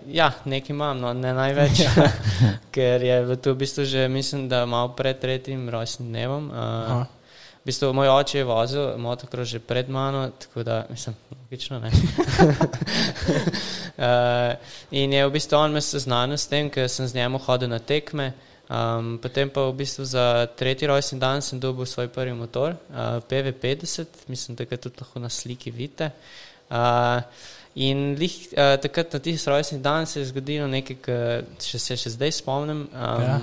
ja, 0.07 0.33
nekaj 0.45 0.75
imam, 0.75 0.99
no, 1.01 1.13
ne 1.15 1.35
največ, 1.35 1.85
ker 2.75 3.03
je 3.03 3.23
v 3.29 3.37
to 3.39 3.55
v 3.55 3.63
bistvu 3.63 3.85
že, 3.87 4.09
mislim, 4.09 4.49
da 4.49 4.67
malo 4.67 4.93
pred 4.97 5.19
tretjim 5.21 5.69
rojstnim 5.71 6.09
dnevom. 6.09 6.51
Uh, 6.51 7.07
v 7.61 7.69
bistvu 7.69 7.93
moj 7.93 8.09
oče 8.09 8.39
je 8.39 8.45
vozil 8.45 8.99
motocross 8.99 9.51
že 9.51 9.61
pred 9.61 9.89
mano, 9.89 10.31
tako 10.31 10.63
da, 10.63 10.87
mislim, 10.91 11.15
logično 11.31 11.79
ne. 11.79 11.91
uh, 13.99 14.57
in 15.01 15.13
je 15.13 15.27
v 15.27 15.33
bistvu 15.33 15.57
on 15.59 15.73
me 15.73 15.81
seznanil 15.81 16.39
s 16.39 16.49
tem, 16.49 16.71
ker 16.71 16.89
sem 16.89 17.07
z 17.07 17.15
njemu 17.15 17.39
hodil 17.39 17.69
na 17.69 17.79
tekme. 17.79 18.33
Um, 18.71 19.19
potem 19.19 19.51
pa 19.51 19.67
v 19.67 19.83
bistvu 19.83 20.05
za 20.07 20.47
tretji 20.55 20.87
rojstni 20.87 21.19
dan 21.19 21.43
sem 21.43 21.59
dobil 21.59 21.87
svoj 21.87 22.07
prvi 22.09 22.35
motor, 22.35 22.79
uh, 22.91 23.19
PV50, 23.19 24.31
mislim, 24.31 24.57
da 24.57 24.65
ga 24.65 24.77
tudi 24.77 25.03
lahko 25.03 25.19
na 25.19 25.29
sliki 25.29 25.71
vidite. 25.75 26.11
Uh, 26.71 27.19
In 27.75 28.17
lih, 28.19 28.35
uh, 28.57 28.75
takrat 28.83 29.12
na 29.12 29.21
tisti 29.23 29.50
rojstni 29.50 29.79
dan 29.79 30.07
se 30.07 30.21
je 30.21 30.27
zgodilo 30.27 30.67
nekaj, 30.67 30.97
kar 31.05 31.45
še 31.62 31.79
se 31.79 31.97
še 31.97 32.17
zdaj 32.17 32.33
spomnim. 32.43 32.89
Um, 32.91 33.23
Ja. 33.23 33.41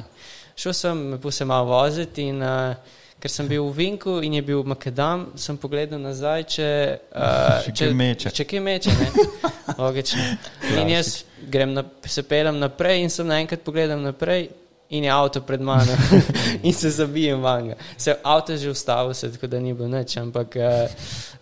Šel 0.57 0.73
sem, 0.73 1.01
me 1.11 1.17
pustil 1.21 1.45
malo 1.45 1.69
voziti 1.69 2.23
in 2.31 2.41
uh, 2.41 2.73
ker 3.21 3.31
sem 3.31 3.47
bil 3.49 3.65
v 3.69 3.75
Vinku 3.77 4.19
in 4.25 4.37
je 4.37 4.41
bil 4.45 4.63
Makedam, 4.65 5.27
sem 5.37 5.57
pogledal 5.57 6.01
nazaj, 6.01 6.45
če, 6.49 6.69
uh, 7.13 7.65
Če 7.65 7.73
kje 7.73 7.89
meče. 7.97 8.33
Če 8.33 8.45
kje 8.45 8.61
meče, 8.65 8.93
ne? 8.97 9.27
Logično. 9.81 10.25
In 10.77 10.91
jaz 10.93 11.23
grem 11.49 11.73
na, 11.77 11.85
se 12.05 12.23
pelem 12.25 12.59
naprej 12.61 13.05
in 13.05 13.13
sem 13.13 13.29
naenkrat 13.29 13.63
pogledal 13.65 14.01
naprej. 14.01 14.49
In 14.89 15.03
je 15.03 15.11
avto 15.11 15.41
pred 15.41 15.61
mano, 15.61 15.91
in 16.63 16.73
se 16.73 16.89
zabijem 16.89 17.41
vanga. 17.43 17.75
Se 17.97 18.15
avto 18.23 18.51
je 18.51 18.57
že 18.57 18.69
ustavil, 18.69 19.13
se, 19.13 19.31
tako 19.31 19.47
da 19.47 19.59
ni 19.59 19.73
bilo 19.73 19.87
nič, 19.87 20.17
ampak 20.17 20.55
uh, 20.55 20.89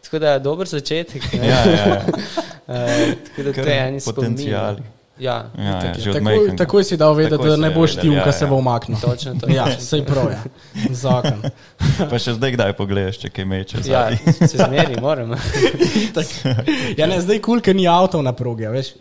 tako 0.04 0.20
da 0.20 0.32
je 0.32 0.40
dober 0.40 0.68
začetek. 0.68 1.34
ne. 1.34 1.48
Ja, 1.48 1.60
ja, 1.66 1.88
ja. 1.88 2.02
Uh, 2.06 3.14
tako 3.26 3.44
da 3.44 3.54
to 3.54 3.54
Kar 3.54 3.68
je 3.68 3.88
en 3.88 4.00
potenciali. 4.06 4.82
Ja, 4.82 4.96
Ja, 5.20 5.52
ja, 5.58 5.94
takoj, 5.96 6.22
majhnega. 6.22 6.56
takoj 6.60 6.84
si 6.84 6.98
dal 6.98 7.14
vedeti, 7.16 7.38
Takoj 7.38 7.50
da 7.50 7.58
ne 7.58 7.70
boš 7.72 7.92
ti, 7.92 8.10
vedel, 8.10 8.24
ki 8.24 8.30
ja, 8.30 8.32
se 8.32 8.46
ja. 8.46 8.50
bo 8.50 8.56
umaknil. 8.56 9.00
točno 9.00 9.36
to. 9.40 9.48
Ja, 9.48 9.80
sej 9.80 10.04
prav, 10.04 10.28
ja. 10.32 10.42
zakon. 10.92 11.40
Pa 12.12 12.20
še 12.20 12.34
zdaj 12.36 12.52
kdaj 12.58 12.74
pogledaš, 12.76 13.22
če 13.24 13.32
kaj 13.32 13.48
meče. 13.48 13.80
Ja, 13.88 14.10
se 14.36 14.58
zmeri, 14.58 15.00
moram. 15.02 15.32
Ja, 17.00 17.08
ne, 17.08 17.22
zdaj 17.24 17.40
kul, 17.40 17.64
ker 17.64 17.76
ni 17.76 17.88
avto 17.88 18.20
na 18.22 18.36
progi, 18.36 18.68
a 18.68 18.74
veš. 18.76 18.92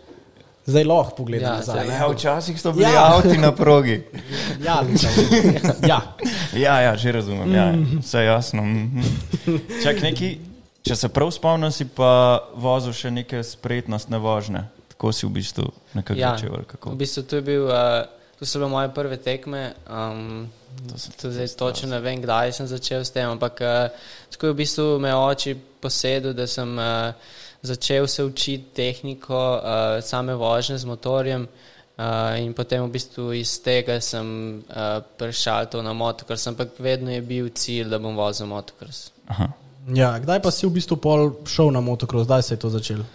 Zdaj 0.65 0.83
lahko 0.83 1.15
pogledam 1.15 1.51
Ja, 1.51 1.57
nazaj. 1.57 1.87
Ja, 1.87 2.07
včasih 2.07 2.61
so 2.61 2.71
bili 2.71 2.83
Ja. 2.83 2.91
ja. 2.91 3.03
avti 3.15 3.37
na 3.37 3.51
progi. 3.51 4.03
Ja, 4.63 4.81
Luka, 4.81 5.09
ja. 5.87 5.99
Ja, 6.53 6.81
ja, 6.81 6.95
že 6.97 7.11
razumem. 7.11 7.53
Ja. 7.53 7.73
Vse 8.01 8.23
jasno. 8.23 8.61
mhm. 8.63 9.01
Čak 9.83 10.01
neki, 10.01 10.37
če 10.81 10.95
se 10.95 11.09
prav 11.09 11.29
spomnim, 11.31 11.71
si 11.71 11.85
pa 11.85 12.09
vozil 12.55 12.93
še 12.93 13.11
neke 13.11 13.43
spretnostne 13.43 14.17
vožnje. 14.17 14.65
Tako 14.89 15.11
si 15.11 15.25
v 15.25 15.31
bistvu 15.31 15.65
nekako 15.93 16.19
Ja, 16.19 16.33
začel. 16.33 16.55
v 16.85 16.95
bistvu 16.95 17.23
to, 17.23 17.35
je 17.35 17.41
bil, 17.43 17.65
uh, 17.67 18.07
to 18.39 18.45
so 18.45 18.57
bile 18.57 18.69
moje 18.71 18.89
prve 18.89 19.17
tekme. 19.17 19.75
Um, 19.85 20.47
to 21.21 21.29
zdaj 21.31 21.47
točno 21.53 21.89
ne 21.89 21.99
vem, 21.99 22.21
kdaj 22.21 22.51
sem 22.53 22.67
začel 22.67 23.05
s 23.05 23.11
tem, 23.11 23.27
ampak 23.29 23.59
uh, 23.61 23.91
tako 24.31 24.47
je 24.47 24.53
v 24.53 24.57
bistvu 24.57 24.85
me 24.99 25.13
oči 25.13 25.53
posedel, 25.79 26.33
da 26.33 26.47
sem 26.47 26.67
uh, 26.73 27.11
začel 27.65 28.07
se 28.07 28.23
učiti 28.23 28.65
tehniko 28.73 29.33
uh, 29.57 30.03
same 30.03 30.35
vožnje 30.35 30.77
z 30.77 30.85
motorjem. 30.85 31.47
Uh, 31.95 32.35
in 32.43 32.53
potem 32.53 32.83
v 32.83 32.91
bistvu 32.91 33.33
iz 33.33 33.53
tega 33.63 34.01
sem 34.03 34.27
uh, 34.67 34.99
prešal 35.17 35.65
to 35.71 35.79
na 35.81 35.93
motocross, 35.93 36.47
ampak 36.47 36.75
vedno 36.79 37.11
je 37.11 37.21
bil 37.21 37.47
cilj, 37.49 37.87
da 37.89 37.99
bom 37.99 38.15
vozil 38.15 38.47
motocross. 38.47 39.11
Aha. 39.27 39.47
ja, 39.95 40.19
kdaj 40.19 40.41
pa 40.43 40.51
si 40.51 40.67
v 40.67 40.75
bistvu 40.75 40.97
pol 40.99 41.31
šel 41.47 41.71
na 41.71 41.79
motocross, 41.79 42.27
kdaj 42.27 42.41
se 42.43 42.53
je 42.53 42.59
to 42.59 42.69
začelo? 42.69 43.05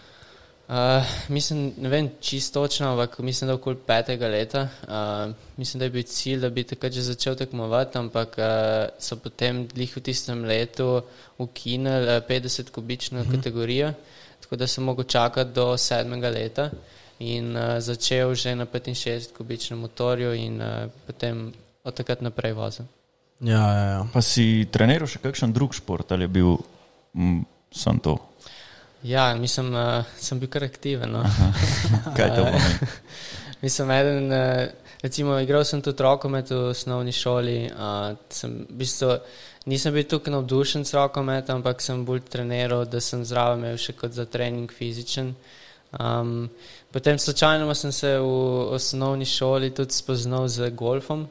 Uh, 0.70 1.02
mislim, 1.28 1.74
ne 1.76 1.88
vem 1.88 2.08
čisto 2.22 2.62
točno, 2.62 2.92
ampak 2.94 3.18
mislim, 3.18 3.48
da 3.48 3.54
okoli 3.54 3.76
petega 3.86 4.28
leta. 4.28 4.68
Uh, 4.88 5.34
mislim, 5.56 5.78
da 5.78 5.84
je 5.84 5.90
bil 5.90 6.02
cilj, 6.02 6.40
da 6.40 6.48
bi 6.50 6.62
takrat 6.64 6.92
že 6.92 7.02
začel 7.02 7.34
tekmovati, 7.34 7.98
ampak 7.98 8.36
uh, 8.38 8.44
so 8.98 9.16
potem 9.18 9.66
glih 9.68 9.96
v 9.96 10.00
tistem 10.00 10.44
letu 10.44 11.02
ukinili 11.38 12.16
uh, 12.16 12.22
50-kubično 12.28 13.20
Mhm. 13.26 13.34
kategorijo, 13.34 13.92
tako 14.40 14.56
da 14.56 14.66
sem 14.66 14.84
mogel 14.84 15.04
čakati 15.04 15.52
do 15.54 15.76
sedmega 15.78 16.30
leta 16.30 16.70
in 17.18 17.56
uh, 17.56 17.78
začel 17.78 18.34
že 18.34 18.54
na 18.54 18.66
65-kubičnem 18.66 19.78
motorju 19.78 20.34
in 20.34 20.60
uh, 20.60 20.88
potem 21.06 21.52
od 21.84 21.94
takrat 21.94 22.20
naprej 22.20 22.52
vozil. 22.52 22.86
Ja, 23.40 23.64
ja, 23.72 23.84
ja. 23.84 24.00
Pa 24.12 24.20
si 24.20 24.68
treniral 24.72 25.08
še 25.08 25.20
kakšen 25.20 25.52
drug 25.52 25.72
šport 25.76 26.12
ali 26.12 26.28
je 26.28 26.28
bil 26.28 26.58
mm, 27.16 27.44
sam 27.72 28.00
to? 28.00 28.18
Ja, 29.02 29.34
mislim, 29.34 29.72
uh, 29.72 30.04
sem 30.20 30.40
bil 30.40 30.48
kar 30.52 30.64
aktiven. 30.64 31.12
No. 31.12 31.24
Kaj 32.16 32.36
to 32.36 32.44
pomeni? 32.44 32.90
Mislim, 33.62 33.90
eden, 33.90 34.32
eh, 34.32 34.72
recimo, 35.02 35.38
igral 35.40 35.64
sem 35.64 35.82
tudi 35.82 36.02
rokomet 36.02 36.50
v 36.50 36.70
osnovni 36.70 37.12
šoli. 37.12 37.70
Uh, 37.70 38.12
sem, 38.28 38.60
v 38.68 38.78
bistvu, 38.82 39.16
nisem 39.70 39.94
bil 39.94 40.06
tukaj 40.08 40.34
navdušen 40.34 40.84
s 40.84 40.94
rokometom, 40.94 41.60
ampak 41.60 41.82
sem 41.84 42.04
bolj 42.04 42.24
treniral, 42.30 42.84
da 42.84 43.00
sem 43.00 43.24
zraven 43.24 43.64
imel 43.64 43.80
še 43.80 43.96
kot 43.98 44.16
za 44.16 44.26
trening 44.26 44.72
fizičen. 44.72 45.34
Um, 45.90 46.48
potem 46.94 47.18
slučajno 47.18 47.74
sem 47.74 47.92
se 47.92 48.14
v 48.18 48.30
osnovni 48.76 49.26
šoli 49.26 49.72
tudi 49.74 49.94
spoznal 49.96 50.46
z 50.48 50.70
golfom 50.70 51.26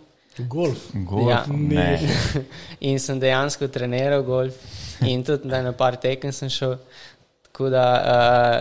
Golf. 0.47 0.91
Golf? 0.93 1.29
Ja. 1.29 1.45
Ne. 1.49 1.99
in 2.79 2.99
sem 2.99 3.19
dejansko 3.19 3.67
treniral 3.67 4.23
golf 4.23 4.55
in 5.01 5.23
tudi 5.23 5.49
da 5.49 5.61
na 5.61 5.73
par 5.73 5.97
tekem 5.99 6.31
sem 6.31 6.49
šel. 6.49 6.77
Tako 7.49 7.69
da 7.69 7.83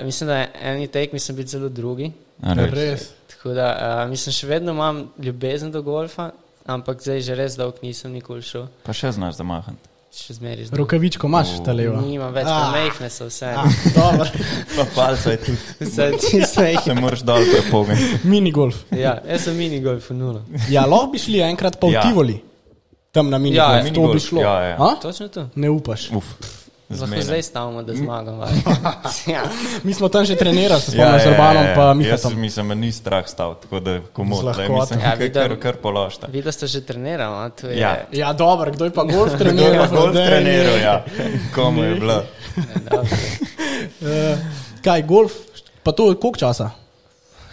uh, 0.00 0.06
mislim, 0.06 0.28
da 0.28 0.46
eni 0.72 0.88
tekmi 0.88 1.18
sem 1.18 1.36
bil 1.36 1.46
zelo 1.46 1.68
drugi. 1.68 2.12
A 2.42 2.54
res? 2.54 2.72
Res. 2.72 3.06
Tako 3.38 3.54
da 3.54 3.66
uh, 4.04 4.10
mislim, 4.10 4.32
še 4.34 4.46
vedno 4.46 4.72
imam 4.72 5.04
ljubezen 5.18 5.70
do 5.70 5.82
golfa, 5.82 6.30
ampak 6.66 6.98
zdaj 7.00 7.20
že 7.22 7.34
res 7.34 7.54
dolgo 7.56 7.78
nisem 7.82 8.10
nikoli 8.12 8.42
šel. 8.42 8.66
Pa 8.82 8.92
še 8.92 9.12
znaš 9.12 9.38
zamahati. 9.38 9.78
Še 10.10 10.34
zmeraj 10.34 10.64
znam. 10.64 10.78
Rokavičko 10.80 11.28
imaš, 11.28 11.50
ta 11.62 11.72
leva. 11.72 12.00
Nimam 12.00 12.32
več, 12.34 12.48
Ah. 12.48 12.72
mehne 12.72 13.10
so 13.12 13.28
vse. 13.28 13.50
Ah, 13.54 13.68
dobro. 13.94 14.26
Pa 14.76 14.84
palca 14.96 15.30
je 15.30 15.38
tudi. 15.38 15.58
Vse 15.84 16.06
tiste 16.16 16.62
mehne. 16.64 16.82
Se 16.82 16.94
moraš 16.96 17.22
dol 17.22 17.44
prepogati. 17.44 18.08
Minigolf. 18.24 18.80
Ja, 18.90 19.18
jaz 19.28 19.44
sem 19.44 19.54
mini 19.56 19.78
golf 19.84 20.08
nulo. 20.10 20.42
Ja, 20.72 20.86
lahko 20.86 21.12
bi 21.12 21.20
šli 21.20 21.44
enkrat 21.44 21.76
pa 21.78 21.86
v 21.86 21.92
Ja. 21.94 22.02
Tivoli. 22.02 22.38
Tam 23.12 23.30
na 23.30 23.38
minigolf. 23.38 23.68
Ja, 23.68 23.78
to 23.78 23.84
bi 23.84 23.90
minigolf, 23.92 24.24
šlo. 24.24 24.40
ja, 24.42 24.56
ja. 24.64 24.76
A? 24.80 24.96
Točno 25.00 25.28
to. 25.28 25.46
Ne 25.54 25.70
upaš. 25.70 26.08
Uf. 26.10 26.34
Lahko 26.90 27.20
zdaj 27.22 27.42
stavimo, 27.42 27.82
da 27.82 27.94
zmagam. 27.94 28.40
ja. 29.26 29.42
Mi 29.82 29.94
smo 29.94 30.08
tam 30.08 30.24
že 30.24 30.36
trenirali, 30.36 30.80
se 30.80 30.96
Ja, 30.96 31.04
spomnim, 31.04 31.20
z 31.20 31.26
Urbanom 31.28 31.64
pa 31.74 31.82
Jaz 31.82 31.96
Mihatom. 31.96 32.40
mislim, 32.40 32.66
me 32.66 32.74
ni 32.74 32.92
strah 32.92 33.28
stav, 33.28 33.54
tako 33.54 33.80
da 33.80 33.90
lahkoto. 34.58 34.80
mislim, 34.80 35.00
Ja, 35.00 35.14
vidim. 35.14 35.42
kar, 35.42 35.58
kar 35.58 35.76
položta. 35.76 36.26
Videla 36.26 36.52
ste 36.52 36.66
že 36.66 36.80
trenirali, 36.80 37.50
je. 37.62 37.78
Ja. 37.78 37.96
Ja, 38.12 38.32
dobro, 38.32 38.72
kdo 38.72 38.84
je 38.84 38.90
pa 38.90 39.04
golf 39.04 39.28
Kdo 39.30 39.38
treniral? 39.38 39.72
je 39.74 39.88
golf 39.90 40.14
Daj, 40.14 40.26
treniral, 40.26 40.76
ja. 40.78 41.04
Komu 41.54 41.84
je 41.84 41.94
bilo? 41.94 42.22
Eh, 44.02 44.36
Kaj, 44.82 45.02
golf? 45.02 45.32
Pa 45.82 45.92
to 45.92 46.14
koliko 46.14 46.36
časa? 46.36 46.70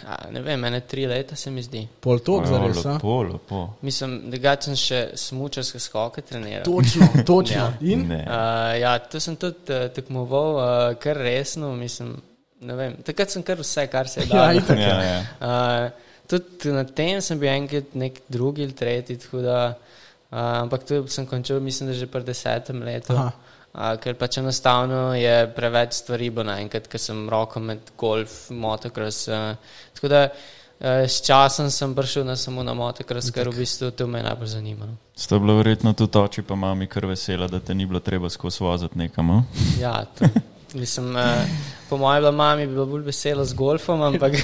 Ja, 0.06 0.16
ne 0.30 0.38
vem, 0.40 0.60
mene 0.62 0.80
tri 0.86 1.02
leta 1.10 1.34
se 1.36 1.50
mi 1.50 1.62
zdi. 1.66 1.80
Pol 2.00 2.20
tok 2.22 2.44
Ja, 2.44 2.52
zares. 2.52 2.84
a? 2.86 2.92
Lepo, 2.94 3.14
lepo. 3.26 3.62
Mislim, 3.82 4.12
da 4.30 4.52
sem 4.62 4.76
še 4.78 5.00
smučarske 5.18 5.80
skoke 5.82 6.22
treniral. 6.22 6.62
Točno, 6.62 7.08
točno. 7.32 7.56
Ja. 7.56 7.72
In? 7.80 8.04
Ne. 8.06 8.20
Uh, 8.22 8.70
ja, 8.78 8.92
to 9.02 9.18
sem 9.20 9.34
tudi 9.36 9.66
uh, 9.74 9.88
tekmoval, 9.90 10.52
uh, 10.54 10.94
kar 11.02 11.18
resno. 11.18 11.72
Mislim, 11.74 12.14
ne 12.62 12.76
vem, 12.78 12.94
takrat 13.02 13.34
sem 13.34 13.42
kar 13.42 13.58
vse, 13.58 13.88
kar 13.90 14.06
se 14.08 14.20
je 14.22 14.28
Ja, 14.30 14.44
dalo. 14.46 14.60
itak. 14.62 14.78
Ja, 14.78 14.94
ja. 15.02 15.18
Uh, 15.42 16.14
tudi 16.30 16.70
na 16.70 16.84
tem 16.86 17.18
sem 17.20 17.42
bil 17.42 17.50
enkrat 17.50 17.98
nek 17.98 18.22
drugi 18.30 18.62
ali 18.62 18.78
tretji, 18.78 19.18
tako 19.26 19.42
da, 19.42 19.58
uh, 19.74 20.38
ampak 20.62 20.86
tu 20.86 21.02
sem 21.10 21.26
končal, 21.26 21.58
mislim, 21.60 21.90
da 21.90 21.98
že 21.98 22.06
pred 22.06 22.30
desetem 22.30 22.78
letu. 22.86 23.10
Aha. 23.18 23.32
Ker 23.76 24.14
pač 24.16 24.38
enostavno 24.40 25.10
je 25.14 25.34
preveč 25.52 25.98
stvari 25.98 26.30
bilo 26.32 26.46
naenkrat, 26.48 26.86
ker 26.88 27.00
sem 27.00 27.26
roko 27.28 27.60
med 27.60 27.90
golf, 28.00 28.46
motocross. 28.48 29.26
Uh, 29.28 29.74
tako 29.92 30.08
da 30.08 30.20
uh, 30.30 31.04
s 31.04 31.20
časom 31.26 31.68
sem 31.70 31.92
prišel 31.94 32.24
na 32.24 32.38
samo 32.40 32.64
na 32.64 32.72
motocross, 32.74 33.28
ker 33.36 33.50
v 33.52 33.60
bistvu 33.60 33.90
to 33.92 34.06
me 34.08 34.22
je 34.22 34.28
najbolj 34.30 34.48
zanimalo. 34.54 34.96
Sta 35.16 35.38
bila 35.38 35.58
verjetno 35.58 35.92
tudi 35.92 36.18
oči 36.18 36.42
pa 36.42 36.56
mami 36.56 36.88
kar 36.88 37.04
vesela, 37.06 37.48
da 37.52 37.60
te 37.60 37.74
ni 37.74 37.86
bilo 37.86 38.00
treba 38.00 38.30
skozi 38.32 38.64
voziti 38.64 38.98
nekam. 38.98 39.42
Ja, 39.80 40.06
to, 40.18 40.28
mislim, 40.74 41.10
uh, 41.12 41.44
po 41.90 41.98
mojem, 42.00 42.22
bila 42.22 42.32
mami 42.32 42.66
bi 42.66 42.72
bila 42.72 42.86
bolj 42.86 43.02
vesela 43.10 43.44
z 43.44 43.54
golfom, 43.54 44.02
ampak 44.02 44.38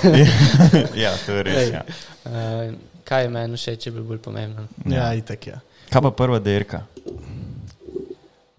ja, 1.04 1.14
to 1.26 1.38
je 1.38 1.46
res. 1.48 1.70
Ja. 1.72 1.86
uh, 2.28 2.74
kaj 3.08 3.24
je 3.24 3.32
meni 3.32 3.56
všeč, 3.56 3.86
je 3.86 3.94
bilo 3.96 4.04
bolj 4.12 4.20
pomembno. 4.28 4.66
Ja, 4.84 5.08
itak 5.16 5.46
je. 5.46 5.56
Kaj 5.88 6.04
pa 6.04 6.12
prva 6.20 6.36
derka? 6.38 6.82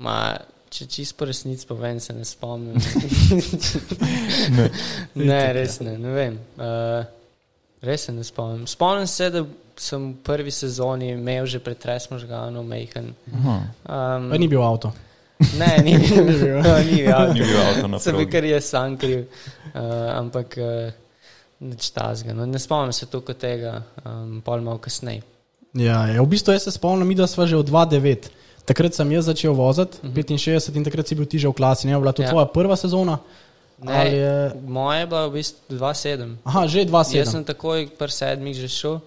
Ma, 0.02 0.34
če 0.74 0.88
čisto 0.90 1.20
po 1.20 1.26
resnici 1.30 1.68
povem, 1.70 2.00
se 2.02 2.14
ne 2.14 2.26
spomnim. 2.26 2.78
Ne. 4.54 4.70
ne, 5.16 5.42
res 5.54 5.80
ne, 5.84 5.94
ne 5.98 6.12
vem. 6.16 6.38
Uh, 6.58 7.04
res 7.86 8.08
se 8.08 8.14
ne 8.16 8.24
spomnim. 8.26 8.66
Spomnim 8.68 9.08
se, 9.08 9.30
da 9.34 9.44
sem 9.80 10.12
v 10.12 10.18
prvi 10.26 10.52
sezoni 10.54 11.12
imel 11.14 11.46
že 11.50 11.62
pretres 11.64 12.10
možganov, 12.12 12.66
mehen. 12.68 13.14
Um, 13.34 14.30
Pa 14.30 14.38
ni 14.38 14.48
bil 14.48 14.62
avto. 14.64 14.92
ne, 15.60 15.72
ni 15.84 15.98
bil. 15.98 16.26
Ni 16.30 16.38
bil. 16.40 16.60
No, 16.62 16.76
ni 16.90 17.00
bil. 17.02 17.34
Ni 17.34 17.42
bil 17.42 17.60
avto 17.62 17.88
na 17.88 18.00
Se 18.00 18.12
bi 18.14 18.24
progi. 18.24 18.32
kar 18.32 18.46
jaz 18.46 18.70
sam 18.70 18.98
kriv. 18.98 19.26
Uh, 19.74 20.10
ampak 20.18 20.58
uh, 20.62 20.94
nič 21.64 21.90
tazga. 21.96 22.34
No, 22.38 22.46
ne 22.46 22.60
spomnim 22.62 22.94
se 22.94 23.06
toliko 23.10 23.34
tega, 23.34 23.82
um, 24.06 24.42
pol 24.46 24.62
malo 24.62 24.78
kasneje. 24.82 25.24
Ja, 25.74 26.04
ja, 26.06 26.22
v 26.22 26.30
bistvu 26.30 26.54
se 26.62 26.70
spomnim, 26.72 27.10
da 27.18 27.26
smo 27.28 27.48
že 27.50 27.58
od 27.58 27.66
2-9. 27.70 28.30
Takrat 28.66 28.96
sem 28.96 29.12
jaz 29.12 29.26
začel 29.26 29.54
voziti, 29.54 29.98
uh 30.04 30.10
-huh. 30.10 30.14
65 30.14 30.76
in 30.76 30.84
takrat 30.84 31.08
si 31.08 31.16
bil 31.16 31.26
ti 31.26 31.40
že 31.40 31.48
v 31.48 31.54
klasi. 31.54 31.88
Ne, 31.88 32.00
bila 32.00 32.12
to 32.14 32.22
Ja. 32.22 32.30
tvoja 32.30 32.46
prva 32.46 32.76
sezona? 32.76 33.20
Ne, 33.84 34.08
je- 34.08 34.52
Moje 34.68 35.00
je 35.00 35.06
bila 35.08 35.28
v 35.28 35.32
bistvu 35.34 35.60
2-7. 35.76 36.38
Aha, 36.46 36.68
že 36.68 36.80
Jaz 36.80 36.88
2-7. 36.88 37.26
sem 37.32 37.44
takoj 37.44 37.88
pri 37.98 38.12
sedmih 38.12 38.56
že 38.56 38.68
šel. 38.68 39.00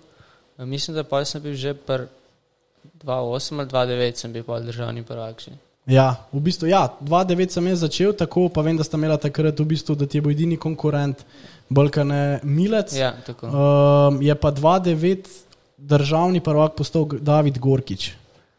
Mislim, 0.59 0.95
da 0.97 1.05
pa 1.05 1.25
sem 1.25 1.41
bil 1.43 1.55
že 1.55 1.75
pri 1.75 2.07
2-8 3.05 3.61
ali 3.61 3.69
2-9, 3.69 4.17
sem 4.17 4.33
bil 4.33 4.43
pa 4.45 4.61
državni 4.61 5.03
prvak. 5.03 5.41
Že. 5.41 5.51
Ja, 5.87 6.17
v 6.33 6.41
bistvu, 6.41 6.67
ja, 6.67 6.91
2-9 7.01 7.51
sem 7.51 7.67
jaz 7.67 7.79
začel, 7.79 8.13
tako 8.13 8.49
pa 8.49 8.61
vem, 8.63 8.77
da 8.77 8.85
sta 8.85 8.97
imela 8.97 9.17
takrat, 9.17 9.55
v 9.55 9.65
bistvu, 9.65 9.95
da 9.95 10.07
ti 10.07 10.19
je 10.19 10.23
bil 10.23 10.33
edini 10.33 10.57
konkurent, 10.57 11.25
Balkane 11.71 12.41
Milec. 12.43 12.93
Ja, 12.93 13.15
tako. 13.27 13.47
Um, 13.47 14.23
je 14.23 14.35
pa 14.35 14.51
2-9 14.51 15.27
državni 15.79 16.41
prvak 16.41 16.75
postal 16.75 17.07
David 17.21 17.59
Gorkič. 17.59 18.13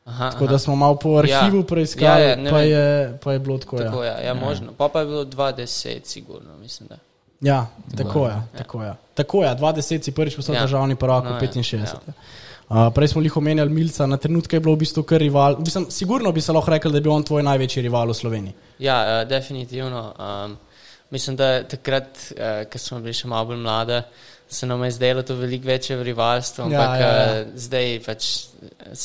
Aha, 0.08 0.32
Tako 0.32 0.48
da 0.48 0.58
smo 0.58 0.76
malo 0.76 0.96
po 0.96 1.18
arhivu 1.18 1.58
Ja. 1.58 1.64
preiskali, 1.64 2.06
Ja, 2.06 2.30
ja, 2.30 2.36
pa, 2.46 2.58
vem. 2.58 2.70
je, 2.70 2.86
pa 3.20 3.34
je 3.34 3.40
bilo 3.40 3.58
tako. 3.58 3.78
Tako 3.78 4.04
Ja, 4.04 4.14
je, 4.14 4.26
ja, 4.26 4.34
možno. 4.36 4.72
Pa 4.72 4.88
pa 4.88 5.00
je 5.00 5.06
bilo 5.06 5.26
20, 5.26 6.00
sigurno, 6.04 6.58
mislim, 6.58 6.90
da. 6.90 6.98
ja 7.42 7.66
tako 7.98 8.26
je. 8.26 8.32
Ja. 8.32 8.44
Tako 8.58 8.84
je. 8.84 8.94
Tako 9.14 9.44
je, 9.44 9.50
20 9.52 10.04
si 10.04 10.12
prvič 10.12 10.36
postal 10.36 10.56
Ja. 10.56 10.62
državni 10.62 10.96
prvak 10.96 11.24
No, 11.24 11.30
v 11.32 11.34
ja, 11.36 11.40
65. 11.40 11.78
ja. 11.84 12.14
Uh, 12.70 12.94
prej 12.94 13.08
smo 13.08 13.22
jih 13.22 13.38
omenjali 13.38 13.70
Milca, 13.70 14.06
na 14.06 14.18
trenutke 14.18 14.56
je 14.56 14.60
bilo 14.60 14.76
v 14.76 14.80
bistvu 14.80 15.04
kar 15.04 15.20
rival. 15.20 15.56
Mislim, 15.60 15.86
sigurno 15.90 16.32
bi 16.32 16.42
se 16.42 16.52
lahko 16.52 16.72
rekel, 16.72 16.92
da 16.92 16.98
je 16.98 17.02
bil 17.02 17.12
on 17.12 17.24
tvoj 17.24 17.44
največji 17.44 17.82
rival 17.82 18.08
v 18.08 18.14
Sloveniji. 18.14 18.54
Ja, 18.80 18.98
uh, 19.22 19.30
definitivno. 19.30 20.14
Um, 20.14 20.58
mislim, 21.10 21.36
da 21.36 21.64
takrat, 21.64 22.08
uh, 22.32 22.40
ko 22.66 22.78
smo 22.78 23.00
bili 23.00 23.14
še 23.14 23.28
malo 23.28 23.46
bolj 23.46 23.58
mlade, 23.58 24.02
se 24.50 24.66
nam 24.66 24.84
je 24.84 24.92
zdelo 24.92 25.24
to 25.24 25.36
veliko 25.36 25.68
večje 25.68 26.04
rivalstvo, 26.04 26.66
Ja, 26.72 26.82
ampak 26.82 27.02
ja, 27.02 27.08
ja. 27.08 27.42
uh, 27.42 27.48
zdaj 27.56 28.00
pač, 28.06 28.30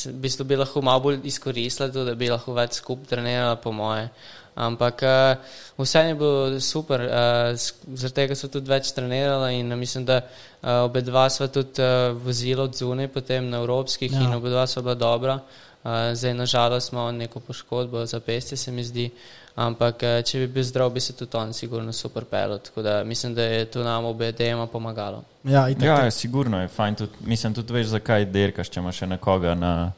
v 0.06 0.12
bistvu 0.22 0.44
bi 0.44 0.56
lahko 0.56 0.82
malo 0.82 1.00
bolj 1.00 1.18
izkoristili 1.24 1.92
to, 1.92 2.04
da 2.04 2.14
bi 2.14 2.30
lahko 2.30 2.54
več 2.54 2.78
skupaj 2.78 3.10
trenirali, 3.10 3.58
po 3.62 3.72
moje. 3.72 4.08
Ampak 4.54 5.02
uh, 5.02 5.80
vse 5.80 5.98
je 5.98 6.14
bilo 6.14 6.60
super, 6.60 7.00
uh, 7.00 7.56
zaradi 7.56 8.14
tega 8.14 8.36
so 8.36 8.48
tudi 8.52 8.70
več 8.70 8.92
trenirali 8.92 9.58
in 9.58 9.72
mislim, 9.78 10.04
da 10.04 10.20
uh, 10.20 10.84
obe 10.84 11.00
dva 11.00 11.28
sva 11.32 11.48
tudi 11.48 11.82
uh, 11.82 12.12
vozila 12.24 12.68
od 12.68 12.76
zunaj, 12.76 13.08
potem 13.08 13.50
na 13.50 13.62
evropskih 13.64 14.12
Ja. 14.12 14.20
ja. 14.20 14.28
in 14.28 14.36
obe 14.36 14.52
dva 14.52 14.66
sva 14.66 14.82
bila 14.82 14.94
dobra. 14.94 15.38
Uh, 15.82 16.12
zdaj, 16.14 16.34
nažalost, 16.38 16.92
ima 16.92 17.08
on 17.08 17.16
neko 17.16 17.40
poškodbo 17.40 18.06
za 18.06 18.20
pesti, 18.20 18.56
se 18.56 18.70
mi 18.70 18.84
zdi. 18.84 19.10
Ampak, 19.54 20.02
eh, 20.02 20.22
če 20.24 20.38
bi 20.38 20.46
bil 20.46 20.64
zdrav, 20.64 20.90
bi 20.90 21.00
se 21.00 21.12
tudi 21.12 21.36
on 21.36 21.52
sigurno 21.52 21.92
super 21.92 22.24
pelil. 22.24 22.58
Tako 22.58 22.82
da 22.82 23.04
mislim, 23.04 23.34
da 23.34 23.42
je 23.42 23.64
to 23.64 23.82
nam 23.84 24.04
obe 24.04 24.32
dejema 24.32 24.66
pomagalo. 24.66 25.22
Ja, 25.44 25.68
itak, 25.68 25.82
Ja, 25.84 25.96
je, 26.04 26.10
sigurno 26.10 26.60
je 26.60 26.68
fajn. 26.68 26.94
Tudi, 26.94 27.12
mislim, 27.20 27.54
tudi 27.54 27.72
veš, 27.72 27.86
zakaj 27.86 28.24
dirkaš, 28.24 28.70
če 28.70 28.80
imaš 28.80 28.96
še 28.96 29.06
nekoga 29.06 29.54
na, 29.54 29.92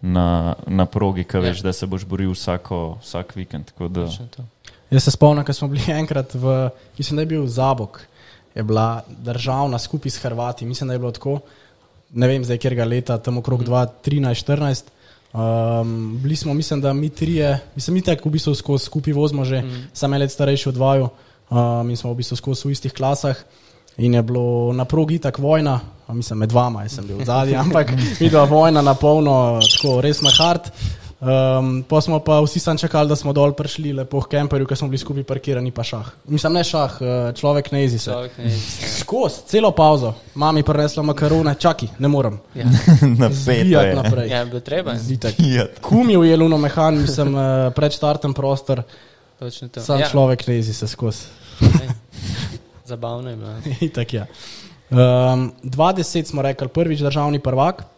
na, 0.00 0.28
na 0.66 0.86
progi, 0.86 1.24
ki 1.24 1.38
veš, 1.38 1.58
Ja. 1.58 1.62
da 1.62 1.72
se 1.72 1.86
boš 1.86 2.04
boril 2.04 2.32
vsako, 2.32 2.98
vsak 3.02 3.36
vikend. 3.36 3.64
tako 3.66 3.88
Da. 3.88 4.08
Jaz 4.90 5.04
se 5.04 5.10
spomnim, 5.10 5.44
ko 5.44 5.52
smo 5.52 5.68
bili 5.68 5.92
enkrat 6.00 6.34
v, 6.34 6.70
mislim, 6.98 7.16
da 7.16 7.22
je 7.22 7.26
bil 7.26 7.46
Zabok, 7.46 8.00
je 8.54 8.62
bila 8.62 9.02
državna 9.08 9.78
skupaj 9.78 10.10
s 10.10 10.16
Hrvati, 10.16 10.64
mislim, 10.64 10.88
da 10.88 10.94
je 10.94 10.98
bilo 10.98 11.12
tako, 11.12 11.40
ne 12.12 12.28
vem 12.28 12.44
zdaj, 12.44 12.58
kjer 12.58 12.74
ga 12.74 12.84
leta, 12.84 13.18
tam 13.18 13.38
okrog 13.38 13.64
2013-2014. 13.64 14.82
Um, 15.36 16.18
bili 16.22 16.36
smo, 16.36 16.54
mislim, 16.54 16.80
da 16.80 16.92
mi 16.92 17.10
trije, 17.10 17.58
mislim, 17.74 17.94
mi 17.94 18.02
tako 18.02 18.28
v 18.28 18.32
bistvu 18.32 18.78
skupaj 18.78 19.12
vozimo 19.12 19.44
že, 19.44 19.62
mm. 19.62 19.88
sam 19.92 20.12
je 20.12 20.18
let 20.18 20.32
starejši 20.32 20.68
od 20.68 20.76
vaju 20.76 21.08
um, 21.50 21.90
in 21.90 21.96
smo 21.96 22.10
v 22.12 22.16
bistvu 22.16 22.36
skozi 22.36 22.68
v 22.68 22.72
istih 22.72 22.92
klasah. 22.92 23.36
In 23.96 24.14
je 24.14 24.22
bilo 24.22 24.72
na 24.72 24.84
progi 24.84 25.18
tako 25.18 25.42
vojna, 25.42 25.80
mislim, 26.08 26.38
med 26.38 26.52
vama, 26.52 26.82
jaz 26.82 26.92
sem 26.92 27.06
bil 27.06 27.24
zadnji, 27.24 27.56
ampak 27.64 27.92
videla 28.20 28.44
vojna 28.44 28.82
na 28.82 28.94
polno, 28.94 29.60
tako 29.76 30.00
res 30.00 30.22
na 30.22 30.30
hard. 30.38 30.72
Um, 31.20 31.84
pa 31.88 32.00
smo 32.00 32.18
pa 32.20 32.40
vsi 32.40 32.60
sam 32.60 32.78
čakali, 32.78 33.08
da 33.08 33.16
smo 33.16 33.32
dol 33.32 33.54
prišli, 33.56 33.92
lepo 33.96 34.20
v 34.20 34.28
kemperju, 34.28 34.66
ker 34.68 34.76
smo 34.76 34.88
bili 34.92 34.98
skupaj 35.00 35.24
parkirani, 35.24 35.70
pa 35.72 35.80
šah. 35.84 36.10
Mislim, 36.28 36.52
ne 36.52 36.64
šah, 36.64 36.98
eh, 37.00 37.32
človek 37.32 37.70
ne 37.72 37.80
jezi 37.82 37.98
se. 37.98 38.16
Skozi, 38.98 39.46
celo 39.48 39.70
pauzo, 39.72 40.12
mami 40.34 40.62
prinesla 40.62 41.02
makarone, 41.02 41.54
čaki, 41.54 41.88
ne 41.98 42.08
morem. 42.08 42.36
ja. 42.54 42.66
na 43.20 43.30
Zbijati 43.32 43.88
peto. 43.88 44.02
naprej. 44.02 44.28
ja, 44.30 44.44
bilo 44.44 44.60
treba. 44.60 44.98
Zitak. 44.98 45.34
Ja. 45.38 45.66
Kumi 45.80 46.16
v 46.16 46.28
jeluno 46.28 46.58
mehan, 46.58 47.00
mislim, 47.00 47.36
eh, 47.36 47.70
pred 47.72 47.92
štartem 47.92 48.34
prostor, 48.34 48.82
sam 49.80 50.00
ja. 50.00 50.08
človek 50.08 50.46
ne 50.46 50.60
jezi 50.60 50.74
se 50.74 50.88
skozi. 50.88 51.32
Zabavno 52.84 53.30
je 53.30 53.36
bilo. 53.36 53.56
Itak 53.88 54.12
je. 54.12 54.26
Um, 54.90 55.52
20 55.64 56.24
smo 56.24 56.42
rekli, 56.42 56.68
prvič 56.68 57.00
državni 57.00 57.38
prvak. 57.38 57.95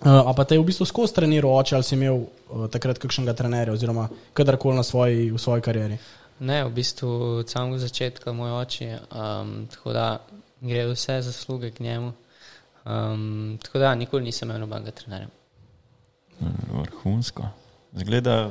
Uh, 0.00 0.24
a 0.24 0.32
pa 0.32 0.44
te 0.44 0.54
je 0.54 0.60
v 0.60 0.64
bistvu 0.64 0.86
skozi 0.86 1.12
treniral 1.12 1.52
oče, 1.52 1.74
ali 1.74 1.84
si 1.84 1.94
imel 1.94 2.14
uh, 2.16 2.28
takrat 2.68 2.98
kakšnega 2.98 3.32
trenerja, 3.32 3.72
oziroma 3.72 4.06
kadarkoli 4.32 4.76
na 4.76 4.82
svoji, 4.82 5.30
v 5.30 5.36
svoji 5.36 5.60
karieri? 5.60 5.98
Ne, 6.40 6.64
v 6.64 6.72
bistvu 6.72 7.08
od 7.38 7.48
samega 7.48 7.78
začetka 7.78 8.32
moj 8.32 8.54
oči, 8.58 8.88
um, 9.10 9.66
tako 9.66 9.92
da 9.92 10.06
gre 10.60 10.86
vse 10.86 11.18
zasluge 11.22 11.70
k 11.70 11.80
njemu. 11.80 12.12
Um, 12.82 13.58
tako 13.62 13.78
da 13.78 13.94
nikoli 13.94 14.24
nisem 14.24 14.48
imel 14.48 14.60
nobenega 14.60 14.90
trenerja. 14.90 15.28
Vrhunsko. 16.70 17.44
Zgleda, 17.92 18.50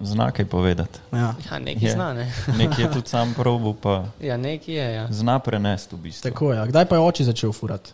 zna 0.00 0.30
kaj 0.30 0.44
povedati. 0.44 0.98
Ja, 1.12 1.34
Ja, 1.42 1.58
nekaj 1.58 1.88
Je. 1.88 1.92
zna, 1.92 2.12
ne. 2.12 2.32
Nekaj 2.58 2.84
je 2.84 2.92
tudi 2.92 3.08
sam 3.08 3.34
probu, 3.38 3.74
pa 3.74 4.04
Ja, 4.20 4.36
nekaj 4.36 4.74
je, 4.74 4.94
ja. 4.94 5.06
zna 5.10 5.38
prenesti 5.38 5.96
v 5.96 5.98
bistvu. 6.00 6.30
tako 6.30 6.52
je. 6.52 6.66
Kdaj 6.66 6.84
pa 6.84 6.96
je 6.96 7.00
oče 7.00 7.24
začel 7.24 7.52
furati? 7.52 7.90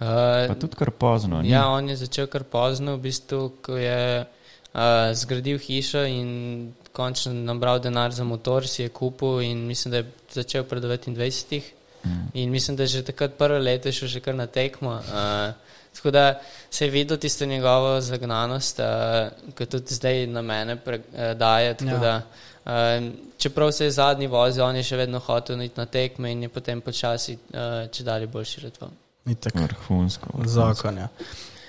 Pa 0.00 0.48
Uh, 0.48 0.56
tudi 0.56 0.76
kar 0.76 0.90
pozno. 0.90 1.42
ni? 1.42 1.50
ja, 1.50 1.68
on 1.68 1.88
je 1.88 1.96
začel 1.96 2.26
kar 2.26 2.44
pozno, 2.48 2.96
v 2.96 3.04
bistvu, 3.04 3.60
ko 3.60 3.76
je 3.76 4.24
uh, 4.24 5.12
zgradil 5.12 5.58
hišo 5.60 6.06
in 6.08 6.72
končno 6.96 7.34
nabral 7.36 7.82
denar 7.84 8.12
za 8.12 8.24
motor, 8.24 8.64
si 8.64 8.82
je 8.82 8.88
kupil 8.88 9.44
in 9.44 9.66
mislim, 9.68 9.92
da 9.92 9.96
je 10.00 10.06
začel 10.32 10.64
pred 10.64 10.82
29. 10.82 11.60
Mm. 12.04 12.32
In 12.32 12.50
mislim, 12.50 12.76
da 12.76 12.82
je 12.82 12.86
že 12.86 13.02
takrat 13.02 13.36
prvo 13.36 13.58
leto 13.58 13.92
šel 13.92 14.08
že 14.08 14.20
kar 14.24 14.34
na 14.34 14.46
tekmo. 14.46 14.90
Uh, 14.90 15.52
tako 15.92 16.10
da 16.10 16.40
se 16.70 16.84
je 16.84 16.90
videl 16.90 17.16
tisto 17.16 17.44
njegovo 17.44 18.00
zagnanost, 18.00 18.80
uh, 18.80 19.52
ki 19.54 19.66
tudi 19.66 19.94
zdaj 19.94 20.26
na 20.26 20.42
mene 20.42 20.76
pre, 20.76 20.96
uh, 20.96 21.36
daje. 21.36 21.74
tako 21.76 21.90
Ja. 21.90 21.98
Da, 21.98 22.22
uh, 22.64 23.12
čeprav 23.36 23.72
se 23.72 23.84
je 23.84 23.90
zadnji 23.90 24.26
vozil, 24.26 24.64
on 24.64 24.76
je 24.76 24.82
še 24.82 24.96
vedno 24.96 25.18
hotel 25.18 25.60
iti 25.62 25.76
na 25.76 25.86
tekme 25.86 26.32
in 26.32 26.42
je 26.42 26.48
potem 26.48 26.80
počasi 26.80 27.36
uh, 27.36 27.84
če 27.92 28.04
dalje 28.04 28.26
boljši 28.26 28.60
retval. 28.60 28.96
Vrhunsko. 29.26 30.28
zakon 30.44 30.96
je. 30.96 31.08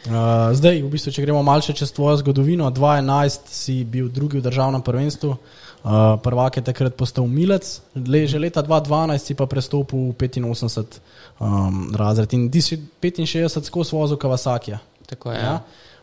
Uh, 0.02 0.50
zdaj, 0.58 0.82
v 0.82 0.90
bistvu, 0.90 1.12
če 1.14 1.22
gremo 1.22 1.44
malce 1.46 1.76
čez 1.78 1.92
tvojo 1.94 2.18
zgodovino, 2.18 2.66
2011 2.74 3.52
si 3.54 3.84
bil 3.86 4.10
drugi 4.10 4.40
v 4.40 4.46
državnem 4.48 4.82
prvenstvu, 4.82 5.30
uh, 5.30 6.18
prvak 6.18 6.58
je 6.58 6.64
takrat 6.66 6.96
postal 6.98 7.28
Milec, 7.30 7.82
le, 7.94 8.26
že 8.26 8.42
leta 8.42 8.64
2012 8.66 9.22
si 9.22 9.34
pa 9.38 9.46
prestopil 9.46 10.10
v 10.10 10.18
85 10.18 10.98
um, 11.38 11.94
razred 11.94 12.34
in 12.34 12.50
ti 12.50 12.62
si 12.66 12.82
65 12.82 13.62
skozi 13.62 13.94
vozil 13.94 14.18
Kawasaki. 14.18 14.74
Tako 15.06 15.32
je. 15.32 15.38
Ja. 15.38 15.46
Ja. 15.46 15.58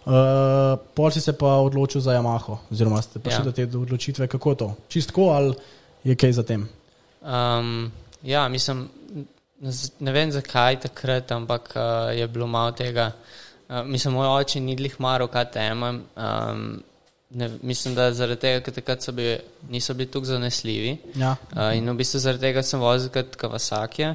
Uh, 0.09 0.79
pol 0.95 1.11
si 1.11 1.21
se 1.21 1.35
pa 1.35 1.59
odločil 1.59 2.01
za 2.01 2.15
Yamaho, 2.15 2.71
oziroma 2.71 3.03
ste 3.03 3.19
prišli 3.19 3.43
Ja. 3.43 3.45
do 3.45 3.53
te 3.53 3.67
odločitve, 3.67 4.31
kako 4.31 4.55
to? 4.55 4.69
Čistko 4.89 5.35
ali 5.35 5.59
je 6.07 6.15
kaj 6.15 6.33
za 6.39 6.43
tem? 6.47 6.69
Um, 7.19 7.91
ja, 8.23 8.49
mislim, 8.49 8.89
ne 10.01 10.13
vem 10.13 10.31
zakaj 10.33 10.81
takrat, 10.81 11.33
ampak 11.33 11.73
uh, 11.77 12.19
je 12.19 12.27
bilo 12.29 12.47
malo 12.47 12.73
tega. 12.73 13.13
Uh, 13.69 13.83
mislim, 13.85 14.15
moj 14.15 14.29
oče 14.41 14.61
ni 14.61 14.77
glih 14.77 15.01
maro 15.01 15.27
KTM. 15.27 15.83
Um, 15.83 16.83
ne, 17.31 17.51
mislim, 17.63 17.95
da 17.95 18.13
zaradi 18.13 18.41
tega, 18.41 18.61
ker 18.65 18.75
takrat 18.75 19.03
so 19.03 19.13
bili, 19.13 19.39
niso 19.71 19.95
bili 19.95 20.11
tako 20.11 20.31
zanesljivi. 20.31 20.97
Ja. 21.15 21.37
Uh, 21.53 21.75
in 21.77 21.91
v 21.91 21.97
bistvu 21.99 22.23
zaradi 22.23 22.49
tega 22.49 22.63
sem 22.63 22.81
vozil 22.81 23.13
kot 23.15 23.37
Kawasaki. 23.37 24.13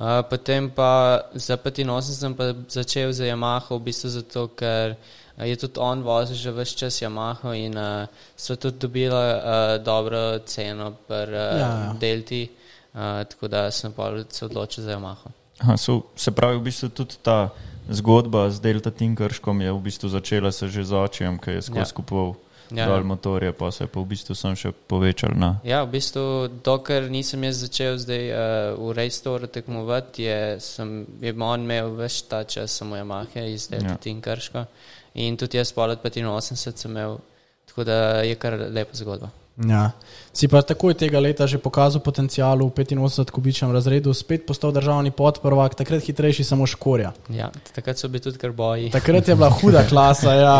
Uh, 0.00 0.20
potem 0.30 0.70
pa 0.70 1.20
za 1.34 1.56
85 1.56 2.14
sem 2.18 2.34
pa 2.34 2.52
začel 2.68 3.12
za 3.12 3.24
Yamaha, 3.30 3.74
v 3.76 3.82
bistvu 3.90 4.10
zato, 4.10 4.48
ker 4.56 4.96
je 5.40 5.56
tudi 5.56 5.80
on 5.80 6.02
vozil 6.02 6.36
že 6.36 6.52
vse 6.52 6.76
čas 6.76 7.00
Yamaha 7.02 7.54
in 7.56 7.78
uh, 7.78 8.06
so 8.36 8.56
tudi 8.56 8.78
dobila 8.78 9.22
uh, 9.36 9.84
dobro 9.84 10.38
ceno 10.44 10.92
pri 11.06 11.30
uh, 11.30 11.58
Ja, 11.60 11.68
ja. 11.68 11.94
Delti, 12.00 12.42
uh, 12.44 12.59
tako 12.92 13.48
da 13.48 13.70
sem 13.70 13.92
se 14.28 14.44
odločil 14.44 14.84
za 14.84 14.90
Yamaha. 14.92 15.30
Aha, 15.60 15.76
so, 15.76 16.02
se 16.16 16.30
pravi, 16.30 16.58
v 16.58 16.62
bistvu 16.62 16.88
tudi 16.88 17.16
ta 17.22 17.50
zgodba 17.88 18.50
z 18.50 18.60
Delta 18.60 18.90
Tinkerškom 18.90 19.60
je 19.60 19.72
v 19.72 19.80
bistvu 19.80 20.08
začela 20.08 20.52
se 20.52 20.68
že 20.68 20.84
z 20.84 20.92
očem, 20.92 21.38
ki 21.38 21.50
je 21.50 21.62
skozi 21.62 21.78
Ja. 21.80 21.94
kupoval 21.94 22.34
Ja. 22.70 22.86
dol 22.86 23.02
motorje, 23.04 23.52
pa 23.52 23.70
se 23.70 23.84
je 23.84 23.88
pa 23.88 24.00
v 24.00 24.06
bistvu 24.06 24.34
sem 24.34 24.54
še 24.54 24.70
povečal 24.72 25.34
na. 25.34 25.58
Ja, 25.66 25.82
v 25.82 25.90
bistvu, 25.98 26.46
dokler 26.64 27.10
nisem 27.10 27.42
jaz 27.44 27.66
začel 27.66 27.98
zdaj 27.98 28.24
uh, 28.30 28.38
v 28.78 28.94
Rejstoru 28.94 29.46
tekmovati, 29.50 30.22
je, 30.22 30.60
sem, 30.62 31.02
je 31.20 31.34
on 31.34 31.60
imel 31.66 31.90
več 31.98 32.22
ta 32.30 32.44
čas 32.44 32.70
samo 32.70 32.94
Yamaha 32.96 33.42
iz 33.50 33.66
Delta 33.68 33.86
Ja. 33.86 33.90
ja. 33.90 33.98
Tinkerška. 33.98 34.66
In 35.14 35.36
tudi 35.36 35.58
jaz 35.58 35.72
polet 35.74 35.98
85 35.98 36.78
sem 36.78 36.90
imel, 36.90 37.18
tako 37.66 37.84
da 37.84 38.22
je 38.22 38.34
kar 38.38 38.54
lepa 38.70 38.94
zgodba. 38.94 39.30
Ja. 39.68 39.90
Si 40.32 40.46
pa 40.48 40.62
takoj 40.62 40.94
tega 40.94 41.18
leta 41.20 41.46
že 41.50 41.58
pokazal 41.58 42.00
potencial 42.00 42.56
v 42.62 42.70
85 42.70 43.34
kubičnem 43.34 43.74
razredu, 43.74 44.14
spet 44.14 44.46
postal 44.46 44.72
državni 44.72 45.10
podprvak, 45.10 45.74
takrat 45.74 46.06
hitrejši 46.06 46.44
samo 46.46 46.66
škorja. 46.70 47.12
Ja, 47.28 47.50
takrat 47.74 47.98
so 47.98 48.08
bili 48.08 48.22
tudi 48.22 48.38
kar 48.38 48.54
boji. 48.54 48.90
Takrat 48.94 49.28
je 49.28 49.34
bila 49.34 49.50
huda 49.60 49.84
klasa. 49.90 50.34
Ja. 50.34 50.56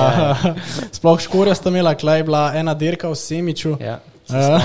Sploh 0.96 1.20
škorja 1.22 1.54
sta 1.54 1.70
imela, 1.70 1.94
klej 1.94 2.20
je 2.20 2.28
bila 2.28 2.50
ena 2.54 2.74
dirka 2.74 3.08
v 3.08 3.16
Semiču. 3.16 3.78
Ja, 3.80 4.00
Ja. 4.30 4.60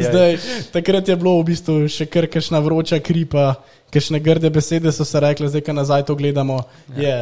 Zdaj, 0.08 0.38
takrat 0.72 1.08
je 1.08 1.16
bilo 1.16 1.36
v 1.40 1.44
bistvu 1.52 1.88
še 1.92 2.06
kar 2.08 2.24
kakšna 2.30 2.60
vroča 2.64 2.98
kripa, 3.04 3.60
kakšne 3.92 4.20
grde 4.24 4.50
besede 4.50 4.92
so 4.92 5.04
se 5.04 5.20
rekle, 5.20 5.48
zdaj, 5.52 5.64
ko 5.66 5.76
nazaj 5.76 6.06
to 6.08 6.16
gledamo. 6.16 6.64
Ja. 6.96 7.00
Je, 7.02 7.16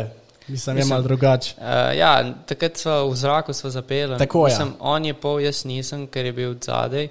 Mislim, 0.49 0.79
je 0.79 0.85
malo 0.85 1.03
drugače. 1.03 1.55
Uh, 1.59 1.65
ja, 1.99 2.35
takrat 2.47 2.77
smo 2.77 3.09
v 3.09 3.17
zraku 3.17 3.53
zapeli. 3.53 4.19
Tako, 4.19 4.39
ja. 4.39 4.45
mislim, 4.45 4.75
On 4.81 5.05
je 5.05 5.15
pol, 5.15 5.41
jaz 5.41 5.65
nisem, 5.65 6.07
ker 6.07 6.27
je 6.27 6.33
bil 6.33 6.55
zadaj. 6.61 7.09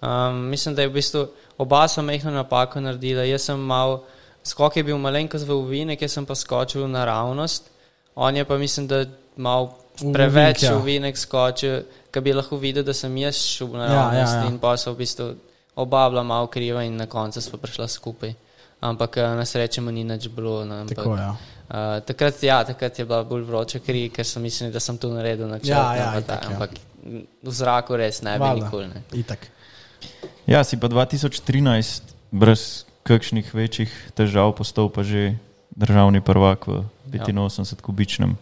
Um, 0.00 0.36
mislim, 0.52 0.74
da 0.74 0.82
je 0.82 0.88
v 0.88 0.92
bistvu 0.92 1.26
oba 1.58 1.88
sva 1.88 2.02
mehko 2.02 2.30
napako 2.30 2.80
naredila. 2.80 3.24
Jaz 3.24 3.48
sem 3.48 3.60
mal, 3.60 4.02
skok 4.44 4.76
je 4.76 4.84
bil 4.84 4.98
malenkost 4.98 5.48
v 5.48 5.56
uvinek, 5.56 6.02
jaz 6.02 6.18
sem 6.18 6.26
pa 6.26 6.34
skočil 6.34 6.88
naravnost. 6.88 7.70
On 8.14 8.36
je 8.36 8.44
pa 8.44 8.58
mislim, 8.58 8.86
da 8.86 9.04
mal 9.36 9.72
V 9.94 10.10
preveč 10.12 10.58
ovinek, 10.58 10.62
ja. 10.62 10.74
v 10.74 10.82
uvinek 10.82 11.18
skočil, 11.18 11.82
da 12.12 12.20
bi 12.20 12.32
lahko 12.34 12.56
videl, 12.58 12.82
da 12.82 12.92
sem 12.94 13.16
jaz 13.16 13.38
šel 13.38 13.68
v 13.70 13.78
Ja, 13.78 13.86
naravnost 13.86 14.34
ja, 14.34 14.40
ja. 14.42 14.48
in 14.50 14.58
pa 14.58 14.76
so 14.76 14.92
v 14.92 14.98
bistvu 14.98 15.34
oba 15.76 16.08
bila 16.10 16.22
mal 16.22 16.46
kriva 16.50 16.82
in 16.82 16.96
na 16.96 17.06
koncu 17.06 17.40
smo 17.40 17.58
prišla 17.58 17.88
skupaj. 17.88 18.34
Ampak 18.80 19.16
eh, 19.16 19.34
na 19.38 19.44
srečo 19.44 19.80
ni 19.80 20.04
nič 20.04 20.28
bilo. 20.28 20.64
No, 20.64 20.82
ampak, 20.82 20.98
Tako, 20.98 21.16
ja. 21.16 21.36
Uh, 21.64 22.00
takrat, 22.04 22.42
ja, 22.44 22.58
takrat 22.64 22.98
je 22.98 23.06
bila 23.08 23.22
bolj 23.24 23.46
vroča 23.48 23.80
kri, 23.80 24.10
ker 24.12 24.26
sem 24.28 24.42
mislil, 24.44 24.72
da 24.72 24.80
sem 24.84 24.98
to 25.00 25.08
naredil 25.14 25.48
na 25.48 25.58
črno. 25.58 25.72
Ja, 25.72 25.84
ja, 25.96 26.08
itak, 26.20 26.26
ta, 26.26 26.40
ja. 26.44 26.52
ampak 26.52 26.76
v 27.42 27.52
zraku 27.52 27.96
res 27.96 28.20
ne 28.24 28.36
bi 28.40 28.50
nikoli. 28.60 28.88
Ne. 28.92 29.04
Itak. 29.16 29.48
Ja, 30.44 30.60
si 30.64 30.76
pa 30.76 30.92
2013 30.92 32.12
brez 32.34 32.84
kakšnih 33.04 33.48
večjih 33.54 33.92
težav 34.16 34.52
postal 34.56 34.88
pa 34.92 35.04
že 35.04 35.36
državni 35.76 36.20
prvak 36.20 36.68
v 36.68 36.84
85-kubičnem 37.08 38.36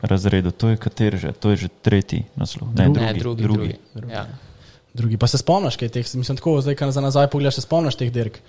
razredu. 0.00 0.50
To 0.52 0.72
je 0.72 0.76
kater 0.76 1.16
že? 1.16 1.32
To 1.32 1.52
je 1.52 1.66
že 1.66 1.68
tretji 1.68 2.24
naslov. 2.36 2.72
Ne, 2.76 2.88
drugi. 2.88 3.00
Ne, 3.00 3.12
drugi, 3.14 3.42
drugi. 3.42 3.72
drugi. 3.94 4.12
Ja. 4.12 4.26
Drugi 4.96 5.16
pa 5.20 5.28
se 5.28 5.38
spomniš, 5.38 5.76
kaj 5.76 5.92
teh, 5.92 6.06
mislim, 6.16 6.36
tako, 6.40 6.60
zdaj, 6.64 6.76
ko 6.80 6.88
za 6.88 7.04
nazaj 7.04 7.28
pogledaš, 7.28 7.60
se 7.60 7.64
spomniš 7.68 8.00
teh 8.00 8.08
dirk. 8.12 8.40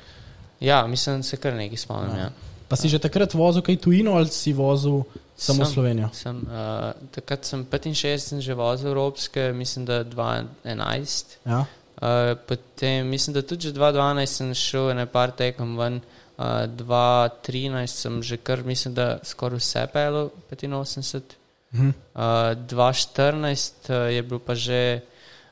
ja, 0.59 0.87
mislim, 0.87 1.23
se 1.23 1.37
kar 1.37 1.53
nekaj 1.53 1.77
spomnim. 1.77 2.15
Ja. 2.15 2.29
Pa 2.67 2.75
si 2.75 2.89
že 2.89 2.99
takrat 2.99 3.31
vozil 3.33 3.61
kaj 3.63 3.77
tujino 3.79 4.15
ali 4.19 4.27
si 4.27 4.51
vozil 4.53 5.03
samo 5.37 5.63
Sem- 5.65 5.73
Slovenijo? 5.73 6.09
Sem, 6.13 6.35
uh, 6.43 6.91
takrat 7.11 7.45
sem 7.45 7.63
65 7.63 8.19
sem 8.19 8.41
že 8.41 8.53
vozil 8.53 8.91
evropske, 8.91 9.53
mislim, 9.53 9.85
da 9.85 10.03
2011. 10.03 11.37
Ja? 11.45 11.65
Uh, 11.97 12.35
potem 12.47 13.07
mislim, 13.07 13.33
da 13.33 13.41
tudi 13.41 13.67
že 13.67 13.73
2012 13.73 14.25
sem 14.25 14.53
šel 14.53 14.93
na 14.95 15.05
par 15.05 15.31
tekem 15.31 15.77
ven. 15.77 16.01
Uh, 16.37 16.67
2013 16.69 17.87
sem 17.87 18.21
že 18.23 18.37
kar, 18.37 18.61
mislim, 18.63 18.93
da 18.93 19.17
skoraj 19.23 19.57
vse 19.57 19.87
pel, 19.93 20.29
85. 20.51 21.35
Mhm. 21.73 21.89
Uh, 22.15 22.21
2014 22.69 23.89
uh, 23.89 23.95
je 24.13 24.21
bil 24.23 24.39
pa 24.39 24.53
že, 24.55 25.01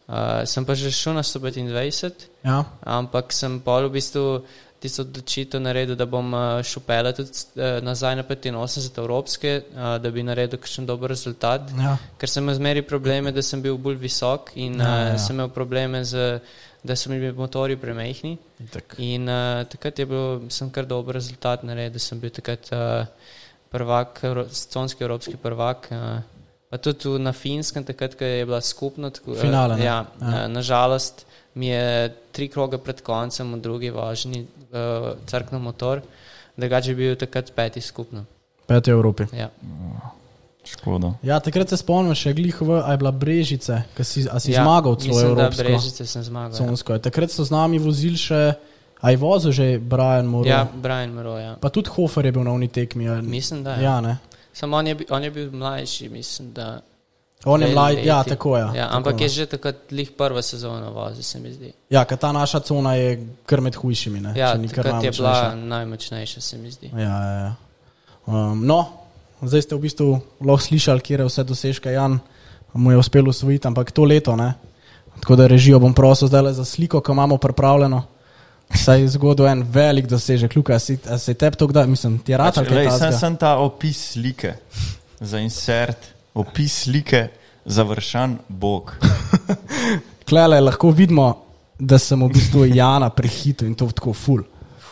uh, 0.08 0.46
sem 0.46 0.66
pa 0.66 0.74
že 0.76 0.92
šel 0.92 1.14
na 1.14 1.24
125, 1.24 2.30
Ja? 2.46 2.62
ampak 2.86 3.34
sem 3.34 3.60
pol 3.60 3.90
v 3.90 3.98
bistvu 3.98 4.46
tisto 4.86 5.04
odločitev 5.04 5.62
naredil, 5.62 5.98
da 6.00 6.06
bom 6.10 6.34
uh, 6.34 6.44
šel 6.66 6.84
pele 6.88 7.12
tudi 7.18 7.34
uh, 7.58 7.80
nazaj 7.86 8.16
na 8.20 8.26
85 8.28 9.00
evropske, 9.02 9.56
uh, 9.74 9.96
da 10.02 10.12
bi 10.14 10.24
naredil 10.24 10.62
kakšen 10.62 10.88
dober 10.88 11.12
rezultat. 11.12 11.74
Ja. 11.80 11.96
Ker 12.22 12.32
sem 12.32 12.46
imel 12.46 12.60
zmeri 12.60 12.86
probleme, 12.86 13.34
da 13.36 13.44
sem 13.46 13.64
bil 13.66 13.80
bolj 13.82 14.00
visok 14.06 14.54
in 14.56 14.80
Ja, 14.80 14.94
ja. 14.94 15.10
Uh, 15.16 15.20
sem 15.26 15.36
imel 15.36 15.50
probleme, 15.56 16.04
z, 16.06 16.40
da 16.86 16.96
so 16.96 17.10
mi 17.10 17.20
bili 17.20 17.34
motori 17.34 17.76
premehni. 17.82 18.38
Itak. 18.62 18.96
In 19.02 19.28
uh, 19.28 19.66
takrat 19.72 20.00
je 20.00 20.06
bil, 20.10 20.46
sem 20.54 20.70
kar 20.72 20.86
dober 20.86 21.18
rezultat 21.18 21.66
naredil, 21.66 22.00
sem 22.00 22.22
bil 22.22 22.34
takrat 22.34 22.70
uh, 22.72 23.04
prvak, 23.74 24.22
stonski 24.52 25.04
evropski 25.04 25.38
prvak. 25.42 25.90
Uh, 25.92 26.36
pa 26.70 26.78
tudi 26.78 27.20
na 27.24 27.32
finskem, 27.32 27.86
takrat, 27.88 28.18
ko 28.20 28.26
je 28.26 28.46
bila 28.46 28.62
skupna. 28.62 29.10
Tako, 29.10 29.36
eh, 29.36 29.42
Finale, 29.42 29.78
ne? 29.78 29.86
Ja, 29.86 30.06
Ja. 30.22 30.30
ja. 30.32 30.48
Nažalost 30.48 31.26
mi 31.56 31.68
je 31.68 32.12
tri 32.32 32.48
kroge 32.48 32.78
pred 32.78 33.02
koncem, 33.02 33.54
v 33.54 33.62
drugi 33.64 33.90
važni 33.90 34.44
uh, 34.44 35.16
crknil 35.26 35.60
motor, 35.60 36.02
drugače 36.58 36.94
bi 36.94 37.08
bil 37.08 37.16
takrat 37.16 37.52
peti 37.56 37.82
skupno. 37.82 38.26
Peti 38.68 38.92
v 38.92 38.96
Evropi. 38.96 39.28
Ja. 39.32 39.50
Škoda. 40.66 41.14
Ja, 41.22 41.38
takrat 41.40 41.70
se 41.70 41.78
spomnim 41.78 42.16
še 42.18 42.34
glih 42.34 42.58
v, 42.58 42.80
a 42.82 42.92
je 42.92 42.98
bila 42.98 43.12
Brežice, 43.14 43.84
ki 43.94 44.04
si, 44.04 44.24
a 44.26 44.40
si 44.42 44.50
ja, 44.50 44.64
zmagal 44.64 44.96
celo 44.98 45.14
mislim, 45.14 45.36
da 45.38 45.44
Evropsko. 45.46 45.64
Brežice 45.64 46.06
sem 46.06 46.24
zmagal. 46.26 46.56
Ja. 46.58 46.58
Consko. 46.58 46.98
Takrat 46.98 47.30
so 47.30 47.46
z 47.46 47.54
nami 47.54 47.78
vozili 47.78 48.18
še, 48.18 48.40
a 48.98 49.06
je 49.14 49.18
vozil 49.22 49.54
že 49.54 49.66
Brian 49.78 50.26
Moore. 50.26 50.50
Ja, 50.50 50.66
Brian 50.66 51.14
Moro, 51.14 51.38
ja. 51.38 51.54
Pa 51.62 51.70
tudi 51.70 51.94
Hofer 51.94 52.26
je 52.26 52.34
bil 52.34 52.42
na 52.44 52.52
uni 52.52 52.68
tekmi. 52.68 53.06
a- 53.06 53.22
Mislim, 53.22 53.62
da 53.62 53.78
je. 53.78 53.86
Ja, 53.86 54.02
ne. 54.02 54.18
Samo 54.54 54.78
on, 54.78 54.88
je 54.88 54.98
on 55.10 55.24
je 55.24 55.32
bil 55.32 55.52
mlajši, 55.54 56.10
mislim, 56.10 56.50
da. 56.52 56.82
On 57.46 57.62
je 57.62 57.68
mlad, 57.74 58.00
ja, 58.04 58.24
tako 58.24 58.58
je. 58.58 58.64
Ja, 58.64 58.72
tako 58.74 58.98
ampak 58.98 59.20
je. 59.22 59.26
je 59.26 59.30
že 59.30 59.46
takrat 59.46 59.92
lih 59.92 60.12
prva 60.18 60.42
sezona 60.42 60.90
vozil, 60.90 61.24
se 61.24 61.40
mi 61.40 61.52
zdi. 61.54 61.74
Ja, 61.90 62.06
ker 62.06 62.18
ta 62.18 62.32
naša 62.32 62.60
cona 62.60 62.96
je 62.96 63.20
kar 63.46 63.62
med 63.62 63.76
hujšimi. 63.76 64.22
Ne? 64.22 64.34
Ja, 64.36 64.54
če 64.54 64.64
ni 64.64 64.70
kar 64.70 64.84
takrat 64.84 65.04
je 65.04 65.12
bila 65.12 65.56
najmočnejša. 65.56 66.42
se 66.42 66.58
mi 66.58 66.72
zdi. 66.72 66.90
Ja, 66.94 67.18
ja, 67.22 67.34
ja. 67.46 67.54
Um, 68.26 68.66
no, 68.66 68.80
zdaj 69.46 69.62
ste 69.62 69.78
v 69.78 69.86
bistvu 69.86 70.10
lahko 70.42 70.66
slišali, 70.66 71.06
kje 71.06 71.22
je 71.22 71.28
vse 71.30 71.44
dosežke 71.46 71.94
Jan, 71.94 72.18
mu 72.74 72.92
je 72.92 72.98
uspelo 72.98 73.30
usvojiti, 73.30 73.68
ampak 73.68 73.92
to 73.92 74.04
leto 74.04 74.36
ne. 74.36 74.54
Tako 75.22 75.36
da 75.36 75.48
režijo 75.48 75.80
bom 75.80 75.94
prosil 75.94 76.28
zdaj 76.28 76.54
za 76.54 76.66
sliko, 76.66 77.02
ki 77.02 77.12
imamo 77.12 77.38
pripravljeno. 77.38 78.04
Saj 78.74 79.02
je 79.02 79.08
zgodil 79.08 79.46
en 79.48 79.62
velik 79.70 80.08
dosežek, 80.10 80.56
Luka, 80.56 80.74
a 80.76 80.80
si, 80.80 80.98
a 81.06 81.18
si 81.22 81.34
tep 81.38 81.56
to 81.56 81.68
kdaj, 81.68 81.86
mislim, 81.88 82.18
ti 82.20 82.34
je 82.34 82.38
rad 82.38 82.58
ali 82.58 82.66
Pač, 82.66 82.98
sem, 82.98 83.14
sem 83.14 83.36
ta 83.38 83.58
opis 83.62 84.00
slike 84.14 84.56
za 85.20 85.40
insert, 85.40 86.15
opis 86.36 86.84
slike, 86.84 87.28
završan 87.66 88.38
Bog. 88.48 88.94
Klele 90.30 90.60
lahko 90.62 90.92
vidimo, 90.92 91.30
da 91.80 92.00
sem 92.00 92.20
v 92.24 92.30
bistvu 92.34 92.66
Jana 92.76 93.10
prehitil 93.10 93.68
in 93.68 93.76
to 93.76 93.88
tako 93.92 94.14
ful. 94.14 94.44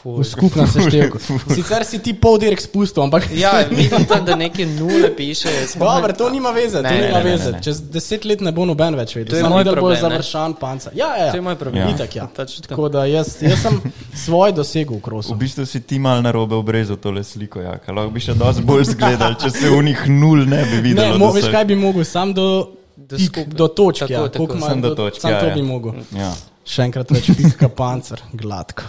V 0.06 0.20
skupnem 0.22 0.68
seštevku. 0.74 1.18
Sicer 1.48 1.84
si 1.84 1.98
ti 1.98 2.12
pol 2.14 2.36
direk 2.36 2.60
spustil, 2.60 3.04
ampak 3.04 3.32
Ja, 3.32 3.64
vidim 3.66 4.04
tam, 4.04 4.26
da 4.26 4.36
neke 4.36 4.66
nule 4.66 5.08
piše. 5.10 5.48
Dobro, 5.74 6.12
to 6.14 6.28
nima 6.30 6.50
veze, 6.50 6.78
to 6.78 6.84
Ne, 6.84 6.92
nima 6.92 7.18
ne, 7.18 7.24
ne, 7.24 7.24
veze. 7.26 7.46
ne, 7.46 7.52
ne. 7.52 7.64
Čez 7.64 7.80
deset 7.84 8.26
let 8.26 8.42
ne 8.42 8.52
bo 8.52 8.66
noben 8.66 8.96
več 8.96 9.16
vedel. 9.16 9.30
To 9.30 9.36
je 9.36 9.42
Samo 9.42 9.56
moj 9.56 9.64
problem, 9.66 9.98
završan 9.98 10.54
panca. 10.56 10.92
Ja, 10.94 11.08
ja, 11.10 11.26
ja. 11.26 11.32
To 11.32 11.38
je 11.38 11.42
moj 11.42 11.56
problem. 11.56 11.82
Ja. 11.82 11.90
Itak, 11.90 12.16
ja. 12.16 12.28
To. 12.28 12.44
Tako 12.68 12.90
da 12.90 13.06
jaz, 13.06 13.38
jaz 13.40 13.62
sem 13.62 13.80
svoj 14.18 14.52
dosegel 14.52 14.94
v 14.94 15.00
V 15.00 15.02
krosu. 15.02 15.36
bistvu 15.36 15.64
si 15.66 15.80
ti 15.80 15.96
mal 15.98 16.20
na 16.20 16.32
robe 16.32 16.56
obrezal 16.56 16.98
tole 16.98 17.24
sliko, 17.24 17.62
ja. 17.62 17.80
lahko 17.88 18.10
bi 18.10 18.20
še 18.20 18.36
dosti 18.36 18.62
bolj 18.62 18.84
zgledal, 18.92 19.36
če 19.36 19.50
se 19.52 19.70
v 19.70 19.84
njih 19.84 20.04
nul 20.10 20.44
ne 20.46 20.66
bi 20.66 20.78
videl. 20.84 21.04
Ne, 21.06 21.18
mo, 21.18 21.32
veš 21.32 21.48
kaj 21.48 21.66
bi 21.66 21.76
mogel, 21.76 22.04
sam 22.04 22.34
do, 22.34 22.48
Do 22.96 23.18
pik, 23.18 23.48
do 23.50 23.68
točke. 23.68 24.06
Tako, 24.06 24.14
Ja, 24.14 24.30
tako. 24.30 24.60
Samo 24.60 24.82
do 24.82 24.96
točke, 24.96 25.20
Sam 25.20 25.32
ja, 25.32 25.40
to 25.40 25.48
ja. 25.48 25.54
bi 25.54 25.62
mogel. 25.62 25.92
Ja. 26.12 26.32
Še 26.64 26.84
enkrat 26.84 27.10
več 27.10 27.28
pika 27.32 27.68
pancer, 27.70 28.22
gladko. 28.34 28.84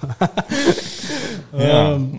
Ja. 1.56 1.94
Um, 1.94 2.18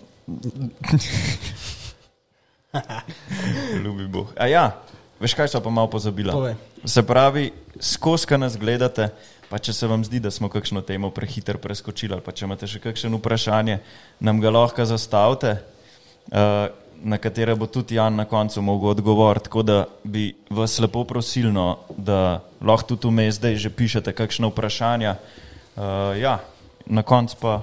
Ljubi 3.83 4.07
Bog. 4.07 4.33
A 4.37 4.47
ja, 4.47 4.71
veš 5.19 5.33
kaj 5.37 5.51
so 5.51 5.61
pa 5.63 5.69
malo 5.69 5.89
pozabila? 5.91 6.33
Povej. 6.33 6.55
Se 6.85 7.03
pravi, 7.05 7.51
skozi 7.79 8.27
kaj 8.27 8.41
nas 8.41 8.57
gledate, 8.57 9.09
pa 9.49 9.59
če 9.59 9.73
se 9.73 9.87
vam 9.87 10.03
zdi, 10.05 10.19
da 10.23 10.31
smo 10.31 10.49
kakšno 10.49 10.81
temo 10.81 11.11
prehiter 11.15 11.57
preskočili, 11.61 12.13
ali 12.15 12.25
pa 12.25 12.33
če 12.35 12.45
imate 12.45 12.67
še 12.67 12.81
kakšno 12.83 13.19
vprašanje, 13.21 13.79
nam 14.19 14.41
ga 14.43 14.51
lahko 14.51 14.85
zastavite, 14.85 15.57
uh, 16.31 16.67
na 16.97 17.19
katere 17.21 17.55
bo 17.55 17.67
tudi 17.69 17.95
Jan 17.95 18.15
na 18.17 18.25
koncu 18.25 18.61
mogel 18.61 18.95
odgovoriti. 18.95 19.45
Tako 19.47 19.63
da 19.63 19.85
bi 20.03 20.31
vas 20.49 20.79
lepo 20.81 21.03
prosil, 21.05 21.51
no, 21.53 21.77
da 21.97 22.41
lahko 22.61 22.95
tudi 22.95 23.13
vmes 23.13 23.37
zdaj 23.37 23.55
že 23.61 23.69
pišete 23.69 24.13
kakšno 24.17 24.49
vprašanje. 24.49 25.13
Uh, 25.77 26.17
ja, 26.17 26.39
na 26.89 27.03
koncu 27.03 27.35
pa 27.41 27.53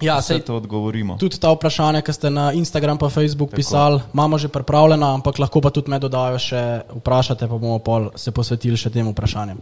ja, 0.00 0.20
sej, 0.22 0.40
to 0.40 0.56
odgovorimo. 0.56 1.16
tudi 1.20 1.40
ta 1.40 1.52
vprašanja, 1.52 2.00
ki 2.02 2.12
ste 2.12 2.30
na 2.30 2.52
Instagram 2.56 2.98
pa 2.98 3.08
Facebook 3.08 3.52
pisali, 3.54 4.00
imamo 4.14 4.38
že 4.38 4.48
pripravljena, 4.48 5.14
ampak 5.14 5.38
lahko 5.38 5.60
pa 5.60 5.70
tudi 5.70 5.90
me 5.90 5.98
dodajo 5.98 6.38
še 6.38 6.62
vprašate, 7.00 7.48
pa 7.48 7.56
bomo 7.56 7.78
pol 7.78 8.10
se 8.16 8.32
posvetili 8.32 8.76
še 8.76 8.90
tem 8.90 9.08
vprašanjem. 9.12 9.60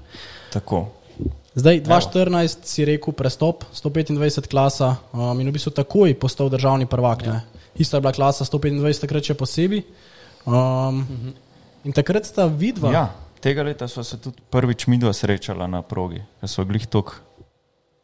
Tako. 0.54 0.86
Zdaj, 1.58 1.82
2014 1.82 2.68
si 2.70 2.84
rekel 2.86 3.12
prestop, 3.18 3.64
125 3.74 4.46
klasa 4.46 4.94
um, 5.10 5.34
in 5.40 5.48
v 5.48 5.56
bistvu 5.56 5.74
takoj 5.74 6.14
postal 6.14 6.46
državni 6.52 6.86
prvak. 6.86 7.26
Ja. 7.26 7.40
Ista 7.74 7.98
je 7.98 8.04
bila 8.06 8.14
klasa 8.14 8.46
125, 8.46 9.02
takrat 9.02 9.26
še 9.26 9.34
posebej. 9.34 9.82
Um, 10.46 11.02
mhm. 11.02 11.34
In 11.88 11.94
takrat 11.94 12.26
sta 12.26 12.46
vidva. 12.46 12.92
Ja, 12.94 13.04
tega 13.42 13.64
leta 13.66 13.88
smo 13.90 14.04
se 14.06 14.18
tudi 14.22 14.42
prvič 14.50 14.86
midva 14.86 15.10
srečala 15.14 15.66
na 15.70 15.82
progi, 15.82 16.22
ker 16.38 16.50
so 16.50 16.62
glih 16.68 16.86
tok, 16.90 17.16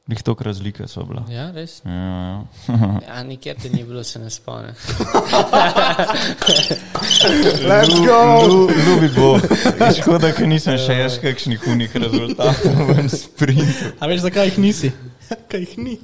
glih 0.07 0.23
tok 0.23 0.43
razlike 0.43 0.85
so 0.89 1.05
bila. 1.05 1.23
Ja, 1.31 1.51
res. 1.51 1.79
Ja, 1.85 1.93
ja. 1.93 2.45
Ja, 3.09 3.23
nikjer 3.23 3.57
te 3.57 3.69
ni 3.69 3.85
bilo, 3.85 4.05
se 4.05 4.19
ne 4.19 4.31
spomnim. 4.31 4.75
Let's 7.65 7.97
go! 7.97 8.19
Lju- 8.45 8.71
Ljubi 8.87 9.09
bo. 9.17 9.39
Škoda, 9.93 10.33
ker 10.33 10.49
nisem 10.49 10.77
še 10.79 10.99
jaz 10.99 11.17
kakšnih 11.23 11.65
unih 11.67 11.97
rezultatov 11.97 12.85
v 12.91 13.09
sprintu. 13.09 13.93
A 13.97 14.07
veš, 14.07 14.21
zakaj 14.21 14.51
jih 14.51 14.59
nisi? 14.61 14.93
Kaj 15.49 15.61
jih 15.61 15.75
ni? 15.79 15.95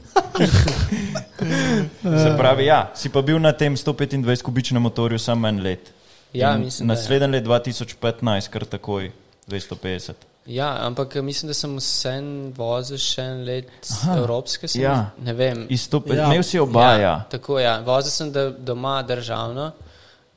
Se 2.00 2.30
pravi, 2.38 2.64
ja, 2.66 2.90
si 2.94 3.08
pa 3.08 3.20
bil 3.22 3.38
na 3.38 3.52
tem 3.52 3.76
125 3.76 4.16
kubičnem 4.42 4.82
motorju 4.82 5.18
samo 5.18 5.48
en 5.48 5.60
let. 5.60 5.92
Ja, 6.32 6.54
In 6.54 6.64
mislim. 6.64 6.88
Naslednji 6.88 7.28
let 7.28 7.44
2015, 7.44 8.00
kar 8.48 8.64
takoj 8.64 9.10
250. 9.48 10.29
Ja, 10.46 10.86
ampak 10.86 11.14
mislim, 11.14 11.48
da 11.50 11.54
sem 11.54 11.76
vsem 11.76 12.52
vozil 12.56 12.98
še 12.98 13.22
en 13.22 13.42
let 13.44 13.68
Aha, 13.90 14.16
evropske. 14.18 14.68
Sem, 14.68 14.82
ja. 14.82 15.10
Ne 15.22 15.34
vem. 15.36 15.66
150, 15.68 16.16
Ja. 16.16 16.26
imel 16.26 16.42
si 16.42 16.58
oba, 16.58 16.94
ja. 16.98 17.14
Tako 17.30 17.58
ja, 17.60 17.80
vozil 17.86 18.10
sem 18.10 18.32
da, 18.32 18.50
doma 18.50 19.02
državno. 19.02 19.72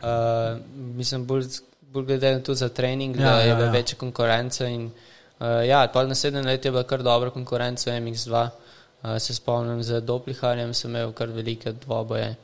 Uh, 0.03 0.59
mislim, 0.99 1.25
bolj, 1.25 1.47
bolj 1.81 2.05
glede 2.05 2.33
na 2.35 2.41
to 2.43 2.53
za 2.53 2.69
trening, 2.69 3.15
Ja, 3.15 3.21
ja, 3.21 3.31
da 3.31 3.41
je 3.41 3.47
ja, 3.47 3.55
bila 3.55 3.67
ja. 3.67 3.71
ja. 3.73 3.79
večja 3.79 3.97
konkurenca. 3.97 4.67
In, 4.67 4.91
uh, 5.39 5.63
ja, 5.67 5.87
pa 5.93 6.03
naslednje 6.03 6.41
leto 6.41 6.67
je 6.67 6.71
bila 6.71 6.83
kar 6.83 7.03
dobra 7.03 7.29
konkurenca 7.31 7.91
v 7.91 7.99
MX2. 8.01 8.49
Uh, 9.03 9.17
se 9.19 9.35
spomnim, 9.35 9.83
z 9.83 10.01
Dopliharjem 10.01 10.73
sem 10.73 10.91
imel 10.91 11.11
kar 11.13 11.31
velike 11.31 11.71
dvoboje. 11.71 12.35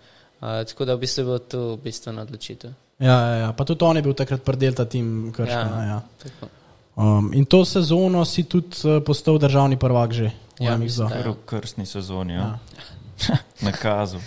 Uh, 0.42 0.64
tako 0.64 0.86
da 0.86 0.96
v 0.96 1.00
bistvu 1.04 1.22
je 1.22 1.26
bilo 1.26 1.40
to 1.40 1.78
bistveno 1.84 2.22
odločitev. 2.22 2.72
Ja, 3.00 3.20
ja, 3.20 3.36
ja. 3.36 3.52
Pa 3.54 3.64
tudi 3.66 3.84
on 3.86 3.96
je 3.96 4.02
bil 4.04 4.14
takrat 4.14 4.42
predel 4.44 4.74
ta 4.74 4.86
tim 4.86 5.34
Krška. 5.36 5.54
Ja. 5.54 5.84
Ja. 5.84 5.86
Ja. 5.86 6.02
Tako. 6.24 6.50
Um, 7.00 7.32
in 7.34 7.46
to 7.46 7.64
sezono 7.64 8.26
si 8.26 8.44
tudi 8.44 8.76
uh, 8.84 9.00
postal 9.00 9.38
državni 9.38 9.78
prvak 9.78 10.12
že. 10.12 10.32
Ja, 10.60 10.74
MX2. 10.74 10.78
mislim, 10.78 11.08
da. 11.08 11.16
Kar 11.16 11.30
v 11.30 11.36
krstni 11.46 11.86
sezoni, 11.86 12.34
Ja. 12.34 12.40
ja. 12.40 12.60
na 13.62 13.72
kazu. 13.72 14.18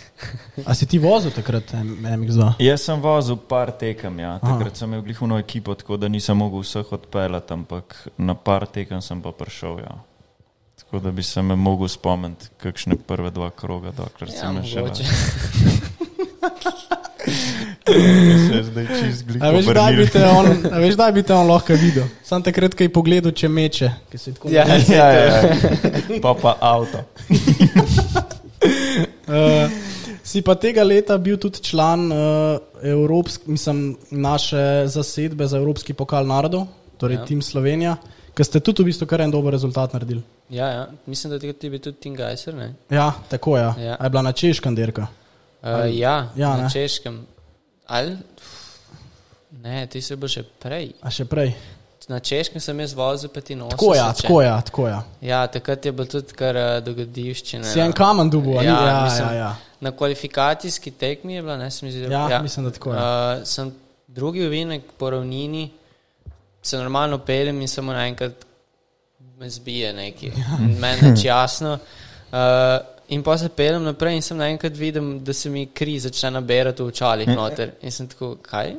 A 0.65 0.75
si 0.75 0.87
ti 0.87 0.99
vozil 0.99 1.31
takrat 1.31 1.73
M- 1.75 2.01
MX2? 2.03 2.53
Jaz 2.59 2.81
sem 2.81 3.01
vozil 3.01 3.37
par 3.39 3.71
tekem, 3.71 4.19
ja. 4.19 4.31
Aha. 4.35 4.53
takrat 4.53 4.77
sem 4.77 4.89
imel 4.89 5.03
glihuno 5.03 5.39
ekipo, 5.39 5.75
tako 5.75 5.97
da 5.97 6.09
nisem 6.09 6.37
mogel 6.37 6.61
vseh 6.61 6.93
odpeljati, 6.93 7.53
ampak 7.53 8.09
na 8.19 8.35
par 8.35 8.67
tekem 8.67 9.01
sem 9.01 9.21
pa 9.21 9.33
prišel. 9.33 9.79
Ja. 9.79 9.97
Tako 10.77 10.99
da 10.99 11.11
bi 11.11 11.23
se 11.23 11.43
me 11.43 11.57
mogel 11.57 11.89
spomniti, 11.89 12.49
kakšne 12.57 12.97
prve 12.99 13.31
dva 13.31 13.51
kroga, 13.51 13.93
dokler 13.93 14.29
Ja, 14.29 14.37
sem 14.39 14.63
še 14.63 14.81
mogoče. 14.81 15.05
Zdaj 18.73 18.87
čist 18.89 19.25
A 19.41 19.51
veš, 19.53 19.67
kdaj 19.69 19.97
bi 19.97 20.07
te 20.09 20.23
on, 20.25 20.47
veš, 20.83 20.95
kdaj 20.97 21.13
bi 21.13 21.23
te 21.29 21.35
on 21.37 21.49
lahko 21.51 21.77
videl? 21.77 22.09
Sam 22.25 22.43
takrat, 22.45 22.75
ko 22.75 22.87
je 22.87 22.93
pogledal, 22.93 23.35
če 23.37 23.49
meče. 23.49 23.91
ki 24.11 24.19
se 24.19 24.33
tako 24.35 24.51
Ja. 24.53 24.65
Ja, 24.67 25.09
ja, 25.13 25.25
ja. 25.29 25.41
Pa 26.25 26.35
pa 26.35 26.57
avto. 26.61 27.05
Uh, 29.29 29.69
si 30.31 30.43
pa 30.43 30.55
tega 30.55 30.85
leta 30.85 31.19
bil 31.19 31.37
tudi 31.41 31.61
član 31.63 32.09
uh, 32.13 32.19
Evropsk, 32.83 33.47
mislim, 33.47 33.97
naše 34.11 34.87
zasedbe 34.87 35.47
za 35.47 35.59
Evropski 35.59 35.93
pokal 35.93 36.27
narodov, 36.27 36.67
torej 36.97 37.21
ja. 37.21 37.25
Tim 37.29 37.43
Slovenija, 37.43 37.97
ki 38.35 38.45
ste 38.45 38.61
tudi 38.61 38.83
v 38.83 38.93
bistvu 38.93 39.07
kar 39.07 39.21
en 39.21 39.31
dober 39.31 39.53
rezultat 39.53 39.93
naredili. 39.93 40.23
Ja, 40.53 40.69
ja. 40.69 40.87
Mislim, 41.07 41.33
da 41.33 41.39
ti 41.39 41.71
bil 41.71 41.81
tudi 41.81 41.97
Tim 42.01 42.17
Geiser. 42.17 42.55
Ne? 42.55 42.75
Ja, 42.91 43.13
tako. 43.29 43.57
Ja. 43.57 43.75
Ja. 43.81 43.97
A 44.01 44.05
je 44.05 44.11
bila 44.11 44.23
na 44.23 44.33
češkem 44.33 44.75
dirka. 44.75 45.07
Uh, 45.63 45.69
Ali- 45.69 45.99
ja, 45.99 46.29
ja, 46.37 46.49
ja, 46.49 46.57
ne. 46.57 46.63
na 46.63 46.71
češkem. 46.71 47.27
Ali? 47.87 48.17
Ne, 49.53 49.87
ti 49.87 50.01
si 50.01 50.17
bil 50.17 50.29
že 50.29 50.43
prej. 50.59 50.93
A 51.03 51.11
še 51.11 51.25
prej. 51.25 51.53
Na 52.09 52.19
češkem 52.19 52.59
sem 52.59 52.81
jaz 52.81 52.95
vozil 52.95 53.31
85. 53.31 53.71
Tako 53.71 53.95
je, 53.95 54.03
tako 54.17 54.41
je, 54.43 54.53
tako 54.65 54.87
je. 54.89 54.97
Ja, 55.23 55.47
takrat 55.47 55.85
je 55.85 55.93
bilo 55.93 56.07
tudi 56.07 56.35
kar 56.35 56.57
uh, 56.57 56.81
dogodivščine. 56.83 57.65
Si 57.65 57.79
en 57.81 57.93
kamen 57.93 58.27
dubu, 58.29 58.57
ali 58.59 58.67
Ja, 58.67 58.75
ja, 58.75 58.89
ja, 58.89 59.05
mislim- 59.05 59.29
ja, 59.29 59.35
ja. 59.35 59.53
Na 59.81 59.91
kvalifikacijski 59.93 60.91
tekmi 60.93 61.35
je 61.35 61.43
bila, 61.43 61.57
ne 61.57 61.71
sem 61.71 61.89
izvedel. 61.89 62.11
Ja, 62.11 62.43
mislim, 62.43 62.65
da 62.65 62.71
tako 62.71 62.91
je. 62.91 62.97
Uh, 62.97 63.05
sem 63.45 63.71
drugi 64.09 64.47
ovinek 64.47 64.83
po 64.99 65.11
ravnini, 65.11 65.71
se 66.63 66.77
normalno 66.77 67.19
peljem 67.19 67.61
in 67.61 67.69
samo 67.69 67.93
naenkrat 67.93 68.33
me 69.39 69.51
zbije 69.51 69.93
neki. 69.93 70.27
Ja. 70.29 70.59
Meni 70.59 71.09
je 71.09 71.25
jasno. 71.25 71.79
Uh, 72.33 72.39
in 73.09 73.23
pa 73.23 73.39
se 73.39 73.49
peljem 73.49 73.83
naprej 73.83 74.15
in 74.15 74.23
sem 74.23 74.37
naenkrat 74.37 74.73
videl, 74.75 75.19
da 75.21 75.33
se 75.33 75.51
mi 75.51 75.67
kri 75.69 75.99
začne 75.99 76.31
nabirati 76.33 76.83
v 76.83 76.87
očalih 76.87 77.29
noter. 77.29 77.73
In 77.83 77.91
sem 77.91 78.09
tako, 78.09 78.37
kaj? 78.43 78.75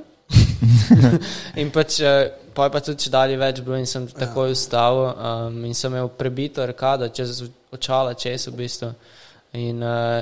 In 1.62 1.72
pač, 1.74 2.00
uh, 2.02 2.28
pa 2.54 2.68
je 2.68 2.74
pa 2.76 2.82
tudi 2.86 3.06
če 3.06 3.14
dalje 3.14 3.38
več 3.42 3.62
bilo 3.66 3.78
in 3.80 3.90
sem 3.90 4.08
takoj 4.08 4.54
vstal 4.54 5.02
um, 5.12 5.62
in 5.66 5.74
sem 5.78 5.94
imel 5.94 6.12
prebito 6.18 6.64
arkado 6.64 7.10
čez 7.10 7.44
očala, 7.74 8.14
čez 8.14 8.48
v 8.48 8.58
bistvu. 8.64 8.92
In 9.60 9.84
uh, 9.86 10.22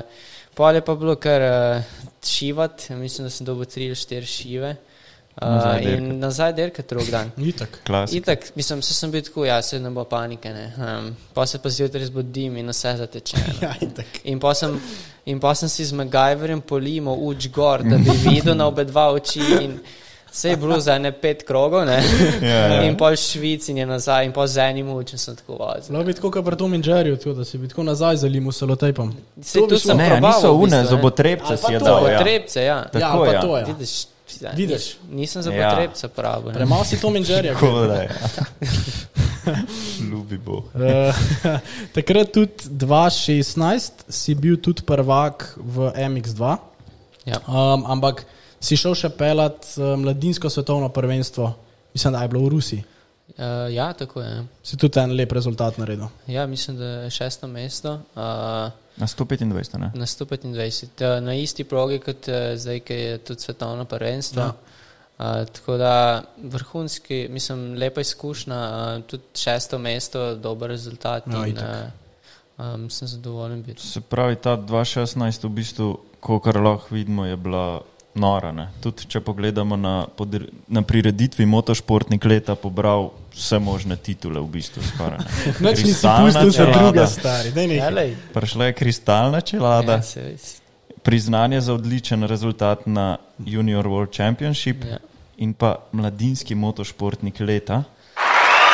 pol 0.54 0.76
je 0.76 0.84
pa 0.84 0.94
bilo 0.96 1.16
kar 1.16 1.44
uh, 1.48 2.00
šivati, 2.24 2.94
mislim, 3.00 3.28
da 3.28 3.30
sem 3.30 3.46
dobil 3.46 3.68
tri 3.68 3.90
ali 3.92 3.98
štiri 3.98 4.26
šive. 4.26 4.72
Uh, 5.40 5.48
Nazaj 5.48 5.84
in 5.96 6.18
nazaj 6.20 6.52
dirka 6.52 6.82
drug 6.88 7.06
dan. 7.10 7.30
Itak. 7.40 7.78
Klasik. 7.86 8.20
Itak, 8.20 8.50
mislim, 8.54 8.82
se 8.82 8.94
sem 8.94 9.10
bil 9.10 9.22
tako, 9.24 9.46
ja, 9.48 9.62
se 9.62 9.80
ne 9.80 9.90
bo 9.90 10.04
panike, 10.04 10.50
ne. 10.52 10.66
Um, 10.76 11.16
pa 11.34 11.46
se 11.46 11.58
pa 11.58 11.70
zjutraj 11.72 12.04
zbudim 12.04 12.56
in 12.56 12.68
vse 12.68 12.92
zateče. 12.98 13.36
ne. 13.36 13.54
Ja, 13.62 13.72
itak. 13.80 14.20
In 14.24 14.40
pa 14.40 14.52
sem, 14.54 14.76
in 15.24 15.40
pa 15.40 15.54
sem 15.54 15.72
si 15.72 15.88
z 15.88 15.96
MacGyverjem 15.96 16.60
polimal 16.60 17.16
uč 17.16 17.48
gor, 17.48 17.80
da 17.80 17.96
bi 17.96 18.12
videl 18.26 18.56
na 18.56 18.66
obe 18.68 18.84
dva 18.84 19.08
oči. 19.16 19.40
In 19.62 19.78
vse 20.32 20.48
je 20.48 20.56
bilo 20.56 20.80
za 20.80 20.98
ne 20.98 21.12
pet 21.12 21.42
krogov, 21.42 21.84
ne. 21.84 21.98
Ja, 22.42 22.48
ja. 22.48 22.82
In 22.82 22.96
pol 22.96 23.12
švic 23.14 23.68
in 23.68 23.76
je 23.76 23.86
nazaj, 23.86 24.24
in 24.24 24.32
pa 24.32 24.46
z 24.46 24.58
enim 24.64 24.88
učem 24.90 25.18
sem 25.18 25.36
tako 25.36 25.52
vozil. 25.54 25.92
Lahko 25.92 26.04
bi 26.04 26.14
tako 26.14 26.30
kot 26.30 26.44
pri 26.44 26.56
Tom 26.56 26.74
in 26.74 26.82
Jerryju, 26.82 27.34
da 27.34 27.44
si 27.44 27.58
bi 27.58 27.68
tako 27.68 27.82
nazaj 27.84 28.16
zalimu 28.18 28.50
selotejpom. 28.50 29.12
Sej 29.38 29.60
bi 29.60 29.68
tu 29.68 29.78
sem 29.78 29.92
Ne, 29.94 30.08
probal, 30.10 30.32
niso 30.32 30.48
v 30.48 30.56
une, 30.58 30.78
bistvu, 30.78 30.90
zobotrebce 30.90 31.46
Ali 31.46 31.58
si 31.58 31.70
je 31.70 31.78
to, 31.78 31.84
dal. 31.84 32.00
To 32.00 32.06
je 32.06 32.12
Ja. 32.12 32.18
ja. 32.56 32.64
Ja, 32.64 32.84
Tako, 32.84 33.18
pa 33.20 33.32
ja. 33.32 33.40
to 33.40 33.52
je. 33.54 33.64
Vidiš, 33.66 33.92
ja, 34.40 34.50
Vidiš. 34.52 34.84
nis- 35.04 35.12
Nisem 35.12 35.42
za 35.42 35.50
Ja. 35.50 35.68
potrebce 35.68 36.08
pravi. 36.08 36.46
ne. 36.46 36.52
Premalo 36.54 36.84
si 36.84 36.96
Tom 36.96 37.16
in 37.16 37.24
Jerryja. 37.24 37.52
Tako 37.52 37.86
da 37.86 37.94
je. 37.96 38.08
Ljubi 40.02 40.38
bo. 40.38 40.52
Uh, 40.52 41.14
takrat 41.94 42.30
tudi 42.30 42.52
2016 42.66 43.90
si 44.08 44.34
bil 44.34 44.56
tudi 44.56 44.82
prvak 44.82 45.54
v 45.58 45.76
MX2, 45.92 46.56
Ja. 47.24 47.38
um, 47.44 47.84
ampak 47.84 48.24
si 48.62 48.78
šel 48.78 48.96
še 48.98 49.10
pelat 49.18 49.66
uh, 49.76 49.94
mladinsko 49.98 50.50
svetovno 50.50 50.88
prvenstvo, 50.94 51.50
mislim, 51.94 52.14
da 52.14 52.22
je 52.22 52.32
bilo 52.32 52.44
v 52.46 52.52
Rusiji. 52.54 52.84
Uh, 53.32 53.72
ja, 53.72 53.92
tako 53.92 54.20
je. 54.20 54.44
Si 54.62 54.76
tudi 54.76 55.00
en 55.00 55.14
lep 55.16 55.32
rezultat 55.32 55.78
naredil. 55.80 56.08
Ja, 56.26 56.46
mislim, 56.46 56.76
da 56.76 56.84
je 56.84 57.10
šesto 57.10 57.48
mesto. 57.48 58.00
Uh, 58.14 58.70
Na 59.00 59.06
125, 59.08 59.78
ne? 59.80 59.90
Na 59.94 60.06
125, 60.06 60.84
uh, 61.00 61.22
na 61.24 61.34
isti 61.34 61.64
progi 61.64 61.98
kot 62.02 62.28
uh, 62.28 62.52
zdaj, 62.60 62.82
ki 62.84 62.94
je 62.94 63.18
tudi 63.18 63.40
svetovno 63.40 63.84
prvenstvo. 63.88 64.42
Ja. 64.42 64.52
Ja. 64.52 65.40
Uh, 65.40 65.46
tako 65.48 65.76
da 65.76 66.22
vrhunski, 66.42 67.26
mislim, 67.30 67.74
lepa 67.78 68.00
izkušnja, 68.00 68.60
uh, 68.98 69.02
tudi 69.06 69.22
šesto 69.34 69.78
mesto, 69.78 70.34
dober 70.34 70.70
rezultat. 70.70 71.26
Ja, 71.26 71.46
in, 71.46 71.58
uh, 71.58 72.74
um, 72.74 72.90
sem 72.90 73.08
zadovoljen 73.08 73.62
biti. 73.62 73.86
Se 73.86 74.00
pravi, 74.00 74.36
ta 74.36 74.56
2016 74.56 75.46
v 75.46 75.48
bistvu, 75.48 75.96
kot 76.20 76.46
lahko 76.46 76.94
vidimo, 76.94 77.26
je 77.26 77.36
bila 77.36 77.80
nora. 78.14 78.52
Ne? 78.52 78.68
Tudi 78.80 79.06
če 79.08 79.20
pogledamo 79.20 79.76
na, 79.76 80.06
na 80.68 80.82
prireditvi 80.82 81.46
Motošportnik 81.46 82.24
leta, 82.24 82.54
pobral 82.54 83.10
vse 83.32 83.58
možne 83.58 83.96
titule 83.96 84.40
v 84.40 84.48
bistvu. 84.48 84.82
Skoraj, 84.84 85.18
ne. 85.18 85.52
Noč 85.64 85.80
nisi 85.80 85.84
Kristalna 85.84 86.26
pustil 86.26 86.50
za 86.50 86.56
čelada. 86.58 86.78
druge 86.82 87.06
stari. 87.06 87.50
Daj 87.50 87.66
nekaj. 87.66 87.86
Jelej. 87.86 88.10
Prišla 88.34 88.64
je 88.64 88.72
kristalna 88.72 89.40
čelada, 89.40 89.92
Ja, 89.92 90.36
priznanje 91.02 91.60
za 91.60 91.74
odličen 91.74 92.22
rezultat 92.22 92.86
na 92.86 93.16
Junior 93.38 93.86
World 93.86 94.12
Championship 94.12 94.84
Ja. 94.84 94.98
in 95.36 95.54
pa 95.54 95.76
mladinski 95.92 96.54
motošportnik 96.54 97.40
leta. 97.40 97.82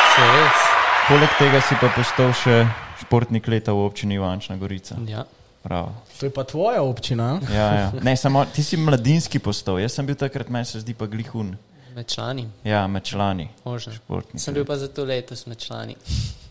Se 0.09 0.21
res. 0.21 0.59
Poleg 1.07 1.29
tega 1.39 1.61
si 1.61 1.73
pa 1.81 1.89
postal 1.89 2.29
še 2.33 2.67
športnik 3.01 3.47
leta 3.47 3.73
v 3.73 3.81
občini 3.81 4.19
Ivančna 4.19 4.57
Gorica. 4.57 4.99
Ja. 5.07 5.23
Bravo. 5.63 5.93
To 6.19 6.25
je 6.25 6.29
pa 6.29 6.43
tvoja 6.43 6.81
občina. 6.81 7.39
Ja, 7.49 7.73
ja. 7.73 7.91
Ne, 8.01 8.15
samo 8.15 8.45
ti 8.45 8.63
si 8.63 8.77
mladinski 8.77 9.39
postal, 9.39 9.79
jaz 9.79 9.91
sem 9.91 10.05
bil 10.05 10.15
takrat, 10.15 10.49
meni 10.49 10.65
se 10.65 10.79
zdi 10.79 10.93
pa 10.93 11.05
glihun. 11.05 11.57
Med 11.95 12.07
člani, 12.07 12.47
Ja, 12.63 12.87
med 12.87 13.03
člani. 13.03 13.49
možno. 13.65 13.93
Športnik. 13.93 14.39
Sem 14.39 14.53
bil 14.53 14.65
pa 14.65 14.77
za 14.77 14.87
to 14.87 15.03
letos 15.03 15.45
med 15.45 15.57
člani. 15.57 15.95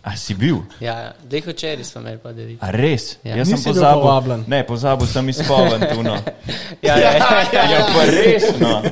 A 0.03 0.17
si 0.17 0.35
bil? 0.35 0.63
Ja, 0.81 0.95
ja. 1.01 1.13
dveh 1.25 1.47
včeraj 1.47 1.85
smo 1.85 2.01
imeli 2.01 2.19
pa 2.23 2.33
deliti. 2.33 2.59
A 2.63 2.71
res? 2.71 3.19
Ja. 3.25 3.37
Jaz 3.37 3.49
sem 3.49 3.57
Nisi 3.57 3.69
bil 3.69 3.75
pozabil. 3.75 4.01
povabljen. 4.03 4.45
Ne, 4.47 4.61
pozabil 4.67 5.07
sem 5.07 5.29
izpoven 5.29 5.81
tu. 5.93 6.03
No. 6.03 6.17
Ja, 6.83 6.95
ja, 6.97 7.11
ja. 7.53 7.63
Ja, 7.71 7.81
pa 7.91 8.05
res. 8.07 8.45
No. 8.61 8.83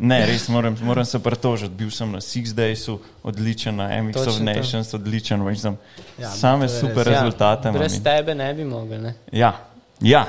Ne, 0.00 0.26
res 0.26 0.48
moram, 0.48 0.76
moram 0.82 1.04
se 1.04 1.18
pritožiti. 1.18 1.70
Bil 1.72 1.90
sem 1.90 2.10
na 2.10 2.18
Six 2.20 2.52
Daysu, 2.52 2.98
odličen, 3.22 3.76
na 3.76 3.86
MX 4.02 4.16
of 4.16 4.24
Točno 4.24 4.38
to. 4.38 4.44
Nations, 4.44 4.94
odličen. 4.94 5.56
Sem, 5.56 5.76
Ja, 6.18 6.24
ja, 6.24 6.30
same 6.30 6.66
to 6.66 6.74
super 6.74 7.06
res. 7.06 7.14
rezultate. 7.14 7.68
imam 7.68 7.78
Brez 7.78 7.94
in- 7.94 8.02
tebe 8.02 8.34
ne 8.34 8.54
bi 8.54 8.64
mogel. 8.64 9.00
Ne? 9.00 9.14
Ja, 9.32 9.52
ja 10.00 10.26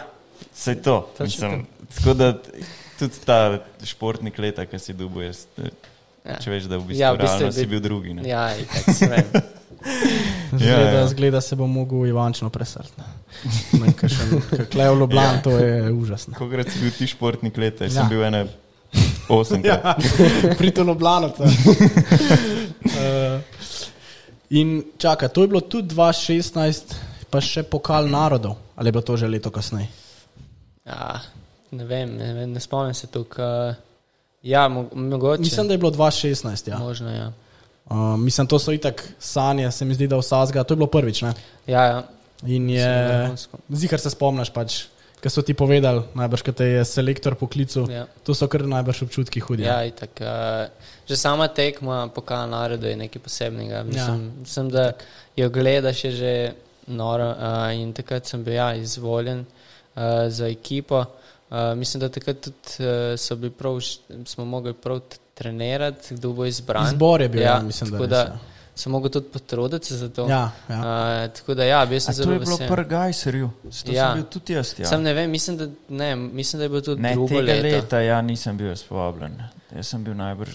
vse 0.53 0.75
to. 0.75 1.09
Mislim, 1.19 1.65
tako 1.95 2.13
da 2.13 2.33
tudi 2.99 3.13
ta 3.25 3.59
športnik 3.83 4.37
leta, 4.37 4.65
ki 4.65 4.79
si 4.79 4.93
dubu, 4.93 5.21
jaz, 5.21 5.45
Ja. 6.23 6.35
če 6.35 6.51
veš, 6.51 6.63
da 6.63 6.77
v 6.77 6.83
bistvu, 6.83 7.01
Ja, 7.01 7.07
ja, 7.07 7.13
v 7.13 7.17
bistvu 7.17 7.39
realno 7.39 7.45
je 7.47 7.51
si 7.53 7.65
bil- 7.65 7.79
drugi. 7.79 8.13
Ne? 8.13 8.21
Ja, 8.23 8.51
itak 8.53 8.95
sem. 8.95 9.09
Zgleda, 10.51 10.81
Ja, 10.81 10.91
ja. 10.93 11.07
zgleda 11.07 11.41
se 11.41 11.55
bo 11.55 11.67
mogel 11.67 12.05
Ivančno 12.07 12.49
presrti. 12.49 13.01
Kaj 14.69 14.89
v 14.89 14.99
Ljubljani, 14.99 15.41
to 15.43 15.49
je 15.51 15.91
užasno. 15.91 16.33
Kolikrat 16.33 16.69
si 16.69 16.79
bil 16.79 16.91
ti 16.91 17.07
športnik 17.07 17.57
leta? 17.57 17.83
Jaz 17.83 17.95
Ja. 17.95 18.01
sem 18.01 18.09
bil 18.09 18.23
ene 18.23 18.45
osemkrat. 19.29 19.83
Ja, 19.83 19.95
prito 20.59 20.83
Ljubljano. 20.83 21.29
to. 21.29 21.43
Uh, 21.43 23.41
In 24.49 24.83
čaka, 24.97 25.27
to 25.27 25.41
je 25.41 25.47
bilo 25.47 25.59
tudi 25.61 25.91
2016, 25.91 26.93
pa 27.29 27.41
še 27.41 27.63
pokal 27.63 28.07
narodov, 28.07 28.55
ali 28.75 28.87
je 28.87 28.93
bilo 28.93 29.03
to 29.03 29.17
že 29.17 29.27
leto 29.27 29.51
kasneje? 29.51 29.89
Ja, 30.85 31.19
ne 31.71 31.83
vem, 31.83 32.15
ne, 32.15 32.33
vem, 32.33 32.51
ne 32.51 32.59
spomnim 32.59 32.95
se 32.95 33.07
tukaj. 33.07 33.75
Ja, 34.41 34.67
mo 34.67 34.85
mogoče. 34.89 35.41
Mislim, 35.41 35.67
da 35.67 35.73
je 35.73 35.77
bilo 35.77 35.91
2016. 35.91 36.69
Ja. 36.69 36.77
Možno, 36.79 37.11
ja. 37.11 37.33
Uh, 37.89 38.17
mislim, 38.19 38.47
to 38.47 38.59
so 38.59 38.71
itak 38.75 39.03
sanje, 39.19 39.71
se 39.71 39.85
mi 39.85 39.95
zdi, 39.95 40.07
da 40.07 40.17
vsazga. 40.19 40.63
To 40.63 40.73
je 40.73 40.77
bilo 40.77 40.89
prvič. 40.91 41.21
Ne? 41.21 41.33
Ja, 41.67 41.83
ja. 41.83 42.03
In 42.45 42.69
je, 42.69 43.29
zihar 43.69 43.99
se 43.99 44.11
spomniš, 44.13 44.51
pač, 44.53 44.75
ki 45.23 45.31
so 45.31 45.41
ti 45.41 45.55
povedali, 45.57 46.03
najbrž, 46.13 46.43
kaj 46.45 46.55
te 46.59 46.67
je 46.67 46.83
selektor 46.85 47.37
poklical. 47.39 47.87
Ja. 47.89 48.05
To 48.27 48.35
so 48.37 48.45
kar 48.51 48.65
najbrž 48.67 49.07
občutki 49.07 49.41
hudi. 49.41 49.65
Ja, 49.65 49.79
itak, 49.87 50.19
uh, 50.21 50.67
že 51.09 51.17
sama 51.17 51.47
tekma 51.47 52.05
pokala 52.13 52.45
narodu 52.51 52.91
je 52.91 52.99
nekaj 52.99 53.23
posebnega. 53.23 53.81
Mislim, 53.87 54.27
ja. 54.27 54.39
mislim 54.43 54.69
da 54.69 54.91
jo 55.39 55.49
gledaš 55.49 56.03
že 56.19 56.33
noro 56.87 57.31
uh, 57.31 57.71
in 57.73 57.93
takrat 57.93 58.27
sem 58.27 58.43
bil 58.43 58.59
ja, 58.59 58.73
izvoljen 58.75 59.45
uh, 59.47 60.27
za 60.27 60.47
ekipo. 60.47 61.05
Uh, 61.49 61.77
mislim, 61.77 62.01
da 62.01 62.09
takrat 62.09 62.37
tudi 62.39 62.57
uh, 62.79 62.85
so 63.17 63.35
bili 63.35 63.51
prav, 63.51 63.79
smo 64.25 64.45
mogli 64.45 64.73
prav 64.73 64.99
trenirati, 65.33 66.15
kdo 66.15 66.33
bo 66.33 66.45
izbran. 66.45 66.87
Izbor 66.87 67.21
je 67.21 67.29
bil, 67.29 67.41
ja, 67.41 67.59
mislim, 67.59 67.91
da 67.91 68.07
da 68.07 68.17
ja. 68.17 68.37
sem 68.75 68.91
mogel 68.91 69.09
tudi 69.11 69.27
potruditi 69.27 69.95
za 69.95 70.09
to. 70.09 70.27
Ja, 70.29 70.51
ja. 70.69 70.77
Uh, 70.77 71.33
tako 71.33 71.53
da 71.53 71.63
ja, 71.63 71.85
bil 71.85 71.99
sem 71.99 72.11
A 72.11 72.13
to 72.13 72.17
zelo 72.17 72.33
je 72.33 72.39
bilo 72.39 72.51
vesel. 72.51 72.75
pri 72.75 72.85
Gajserju, 72.85 73.49
to 73.85 73.91
Ja. 73.91 74.05
sem 74.05 74.15
bil 74.15 74.25
tudi 74.25 74.53
jaz. 74.53 74.73
Ja. 74.79 74.85
Sam 74.85 75.01
ne 75.03 75.13
vem, 75.13 75.31
mislim, 75.31 75.57
da, 75.57 75.67
ne, 75.89 76.15
mislim, 76.15 76.57
da 76.57 76.63
je 76.63 76.69
bilo 76.69 76.81
tudi 76.81 77.01
Ne, 77.01 77.13
drugo 77.13 77.39
leto. 77.39 77.67
leta 77.67 77.99
ja, 77.99 78.21
nisem 78.21 78.57
bil 78.57 78.67
jaz 78.67 78.83
povabljen. 78.83 79.37
Jaz 79.75 79.87
sem 79.87 80.03
bil 80.03 80.13
najbrž 80.15 80.49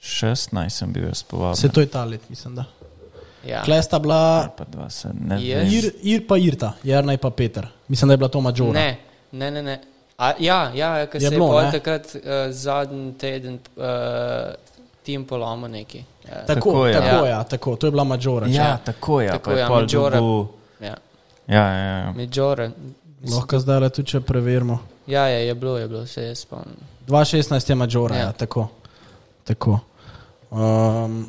2016, 0.00 0.68
sem 0.70 0.92
bil 0.92 1.04
jaz 1.04 1.22
povabljen. 1.22 1.56
Se 1.56 1.68
to 1.68 1.80
je 1.80 1.86
ta 1.86 2.04
let, 2.04 2.30
mislim. 2.30 2.54
Da. 2.54 2.64
Ja. 3.46 3.62
Klej 3.62 3.82
sta 3.82 3.98
bila. 3.98 4.48
Ir, 5.40 5.92
Ir 6.02 6.26
pa 6.26 6.36
Irta, 6.36 6.72
Jarnaj 6.82 7.16
pa 7.16 7.30
Peter. 7.30 7.66
Mislim, 7.88 8.08
da 8.08 8.12
je 8.12 8.16
bila 8.16 8.28
to 8.28 8.40
Mađora. 8.40 8.72
Ne, 8.72 8.96
ne, 9.34 9.50
ne. 9.50 9.62
ne. 9.62 9.80
A, 10.18 10.32
ja, 10.38 10.70
ja, 10.70 10.96
ja 10.96 11.06
ker 11.06 11.16
Je 11.16 11.20
se 11.20 11.26
je 11.26 11.30
bilo, 11.32 11.48
pol 11.48 11.62
ne? 11.62 11.70
takrat 11.72 12.06
uh, 12.14 12.20
zadnji 12.50 13.12
teden 13.14 13.58
uh, 13.76 13.82
tim 15.02 15.24
polomil 15.24 15.70
neki. 15.70 15.98
Ja, 16.24 16.44
Tako, 16.46 16.54
Tako 16.60 16.86
je. 16.86 16.94
tako, 16.94 17.06
Ja. 17.16 17.26
ja, 17.28 17.42
tako, 17.44 17.76
to 17.76 17.86
je 17.86 17.90
bila 17.90 18.04
Mađora. 18.04 18.46
Ja, 18.46 18.76
tako 18.78 19.20
je. 19.20 19.28
Tako 19.28 19.44
pa 19.44 19.52
je 19.52 19.60
ja, 19.60 19.66
pol 19.68 19.80
Mađora. 19.80 20.18
dobil- 20.18 20.46
ja. 20.80 20.94
Ja, 21.48 21.68
ja, 21.68 21.96
ja. 21.96 22.12
Međore. 22.12 22.70
Lahko 23.26 23.58
zdaj 23.58 23.80
le 23.80 23.90
tudi, 23.90 24.08
če 24.08 24.20
preverimo. 24.22 24.78
Ja, 25.06 25.26
ja, 25.26 25.38
je 25.40 25.54
bilo, 25.54 25.78
je 25.78 25.88
bilo, 25.88 26.06
se 26.06 26.22
jaz 26.22 26.38
spomnim. 26.38 26.76
2016 27.06 27.70
je 27.70 27.76
Mađora, 27.76 28.14
ja. 28.14 28.20
Ja. 28.20 28.26
ja, 28.26 28.32
tako. 28.32 28.68
tako. 29.44 29.78
Um, 30.50 31.28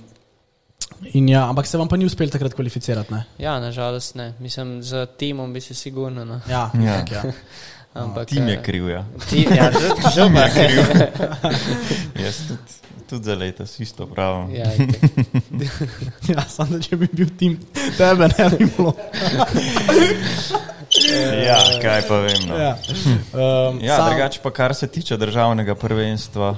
in 1.03 1.29
ja, 1.29 1.49
ampak 1.49 1.67
se 1.67 1.77
vam 1.77 1.87
pa 1.87 1.97
ni 1.97 2.05
uspel 2.05 2.29
takrat 2.29 2.53
kvalificirati. 2.53 3.13
Ne? 3.13 3.23
Ja, 3.37 3.59
nažalost 3.59 4.15
ne. 4.15 4.33
Mislim, 4.39 4.83
za 4.83 5.05
timom 5.07 5.53
bi 5.53 5.61
se 5.61 5.73
sigurno. 5.73 6.25
No. 6.25 6.39
Ja, 6.49 6.71
Ja. 6.75 6.97
tak, 6.97 7.11
ja. 7.11 7.23
Ampak, 7.95 8.27
Tim 8.27 8.43
je 8.45 8.53
eh, 8.53 8.61
kriv, 8.61 8.89
ja. 8.89 9.05
Ti, 9.29 9.47
ja, 9.49 9.71
že- 9.71 9.95
že 10.13 10.23
pa. 10.27 10.43
Jaz 12.19 12.37
tudi, 12.43 12.71
tudi 13.09 13.23
za 13.23 13.35
letos 13.35 13.79
isto 13.79 14.03
pravim. 14.05 14.51
Ja, 14.51 14.67
ja 16.29 16.43
samo 16.43 16.69
da 16.71 16.79
če 16.81 16.95
bi 16.97 17.07
bil 17.09 17.29
tim, 17.33 17.55
tebe 17.97 18.27
ne 18.29 18.49
bi 18.49 18.67
bilo. 18.67 18.91
Ja, 21.41 21.55
kaj 21.81 22.01
pa 22.03 22.15
vem. 22.17 22.41
No. 22.45 22.55
Ja, 22.57 22.75
um, 23.33 23.79
Ja, 23.79 23.95
sam- 23.95 24.09
drugače 24.09 24.39
pa 24.39 24.51
kar 24.51 24.73
se 24.73 24.87
tiče 24.89 25.17
državnega 25.17 25.75
prvenstva, 25.75 26.55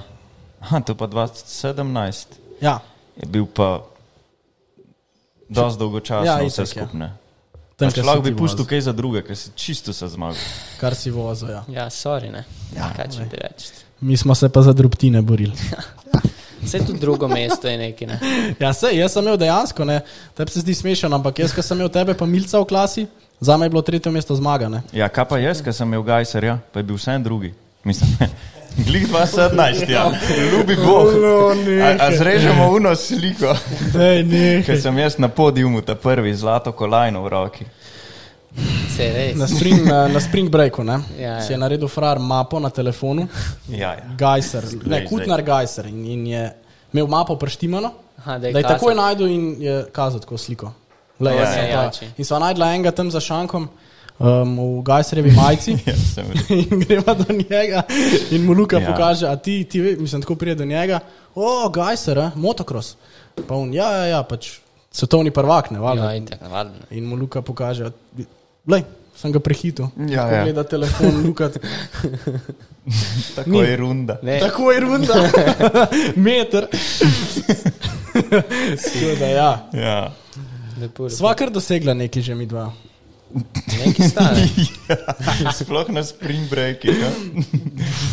aha, 0.60 0.80
to 0.80 0.96
pa 0.96 1.08
2017 1.08 2.26
ja, 2.62 2.80
je 3.16 3.26
bil 3.28 3.46
pa 3.48 3.82
dosti 5.50 5.80
dolgočasno 5.80 6.26
Ja, 6.26 6.34
ja, 6.34 6.44
itak, 6.44 6.66
vse 6.66 6.80
ja. 6.80 7.12
Tam, 7.78 7.92
Pač 7.92 8.00
lahko 8.02 8.26
bi 8.26 8.34
pustil 8.34 8.66
kaj 8.66 8.88
za 8.90 8.94
druge, 8.98 9.22
ker 9.22 9.38
si 9.38 9.52
čisto 9.56 9.94
se 9.94 10.08
zmagal. 10.10 10.40
Kar 10.82 10.96
si 10.98 11.14
vozil. 11.14 11.52
Ja. 11.54 11.62
ja, 11.70 11.86
sorry, 11.94 12.32
ne. 12.34 12.42
Ja, 12.74 12.90
Kaj 12.96 13.12
če 13.14 13.28
ti 13.30 13.42
reči? 13.42 13.70
Mi 14.02 14.18
smo 14.18 14.36
se 14.36 14.50
pa 14.50 14.64
za 14.66 14.74
drobtine 14.74 15.22
borili. 15.22 15.54
Vse 16.64 16.82
tudi 16.82 17.00
drugo 17.00 17.30
mesto 17.30 17.70
je 17.70 17.78
neki. 17.78 18.08
Ne? 18.10 18.18
Ja, 18.60 18.74
se, 18.74 18.90
jaz 18.98 19.14
sem 19.14 19.24
imel 19.24 19.38
dejansko, 19.38 19.86
ne, 19.86 20.00
tebi 20.36 20.52
se 20.52 20.64
zdi 20.66 20.74
smešen, 20.76 21.14
ampak 21.14 21.44
jaz, 21.44 21.54
ki 21.54 21.62
sem 21.64 21.78
imel 21.78 21.92
tebe 21.94 22.18
pa 22.18 22.26
milca 22.26 22.60
v 22.60 22.66
klasi, 22.68 23.06
za 23.40 23.58
me 23.58 23.70
je 23.70 23.74
bilo 23.76 23.86
tretje 23.86 24.12
mesto 24.12 24.36
zmaga. 24.36 24.70
Ne. 24.74 24.82
Ja, 24.98 25.06
kaj 25.14 25.28
pa 25.30 25.38
jaz, 25.38 25.62
ker 25.62 25.76
sem 25.78 25.88
imel 25.88 26.02
Gajserja, 26.08 26.58
pa 26.74 26.82
je 26.82 26.90
bil 26.90 26.98
vse 26.98 27.14
en 27.14 27.24
drugi. 27.30 27.54
Mislim, 27.86 28.18
glih 28.78 29.08
2017, 29.08 29.90
ja, 29.90 30.12
ljubi 30.52 30.76
Bog. 30.76 31.08
A, 31.84 32.06
a 32.06 32.16
zrežemo 32.18 32.70
uno 32.72 32.96
sliko, 32.96 33.56
ker 34.66 34.82
sem 34.82 34.98
jaz 34.98 35.18
na 35.18 35.28
podiumu, 35.28 35.82
ta 35.82 35.96
prvi 35.96 36.36
zlato 36.36 36.72
kolajno 36.72 37.24
v 37.24 37.30
roki. 37.30 37.66
Na 39.36 39.48
spring, 39.48 39.86
na, 39.86 40.20
spring 40.20 40.50
breaku 40.50 40.84
ne, 40.84 41.00
Ja, 41.20 41.30
ja. 41.30 41.42
si 41.42 41.54
je 41.54 41.58
naredil 41.58 41.88
frar 41.88 42.20
mapo 42.20 42.60
na 42.60 42.70
telefonu, 42.70 43.28
Ja, 43.70 43.92
ja. 43.94 44.02
Gajser, 44.18 44.64
ne, 44.86 45.06
Kutnar 45.06 45.42
Gajser 45.42 45.86
in, 45.86 46.06
in 46.06 46.28
je 46.28 46.54
imel 46.94 47.08
mapo 47.08 47.36
preštimano, 47.36 47.92
Aha, 48.18 48.38
da 48.40 48.48
je 48.48 48.64
takoj 48.64 48.96
najdel 48.96 49.28
in 49.28 49.56
je 49.62 49.86
kazal 49.92 50.20
tako 50.20 50.38
sliko. 50.38 50.72
Le, 51.20 51.36
Ja, 51.36 51.52
ja, 51.54 51.84
jači. 51.84 52.06
in 52.18 52.26
sva 52.26 52.40
najdla 52.40 52.74
enega 52.74 52.92
tam 52.92 53.12
za 53.12 53.20
šankom 53.20 53.70
um, 54.20 54.80
v 54.80 54.84
Gajserjevi 54.84 55.32
majici. 55.32 55.78
Ja. 55.88 55.94
In 56.56 56.80
greva 56.80 57.14
do 57.14 57.34
njega, 57.34 57.84
in 58.32 58.46
mu 58.46 58.54
Luka 58.54 58.80
Ja. 58.80 58.92
pokaže, 58.92 59.28
a 59.28 59.36
ti, 59.36 59.64
ti 59.64 59.82
mislim, 60.00 60.22
tako 60.22 60.36
pride 60.36 60.56
do 60.56 60.66
njega, 60.66 61.00
o, 61.36 61.70
Gajser, 61.70 62.18
eh, 62.18 62.30
motocross. 62.36 62.96
Pa 63.48 63.56
on, 63.56 63.74
ja, 63.74 63.92
ja, 63.92 64.06
ja, 64.06 64.24
pač 64.24 64.58
svetovni 64.92 65.32
prvak, 65.32 65.72
ne, 65.72 65.80
valjda. 65.80 66.04
Ja, 66.12 66.16
itak. 66.16 66.40
In 66.92 67.06
mu 67.06 67.16
Luka 67.16 67.42
pokaže, 67.42 67.92
le, 68.68 68.82
sem 69.16 69.32
ga 69.32 69.40
prehitil. 69.40 69.90
Ja, 70.10 70.26
ja. 70.32 70.44
Gleda 70.44 70.64
telefon, 70.64 71.22
Luka. 71.26 71.50
Tako 73.36 73.50
Ni. 73.50 73.60
je 73.60 73.78
runda. 73.78 74.18
Ne, 74.24 74.40
Tako 74.40 74.72
je 74.72 74.80
runda, 74.80 75.14
meter. 76.16 76.68
Tako 78.14 79.16
da, 79.20 79.26
ja. 79.26 79.70
Ja. 79.74 80.12
lepo, 80.82 81.04
lepo. 81.04 81.10
Sva 81.10 81.34
kar 81.36 81.50
dosegla 81.52 81.94
nekaj 81.94 82.22
že 82.22 82.36
mi 82.36 82.46
dva. 82.46 82.72
Neki 83.86 84.04
stane. 84.10 84.48
Sploh 85.60 85.90
na 85.90 86.04
spring 86.04 86.50
breaki, 86.50 86.88
ja. 86.88 87.12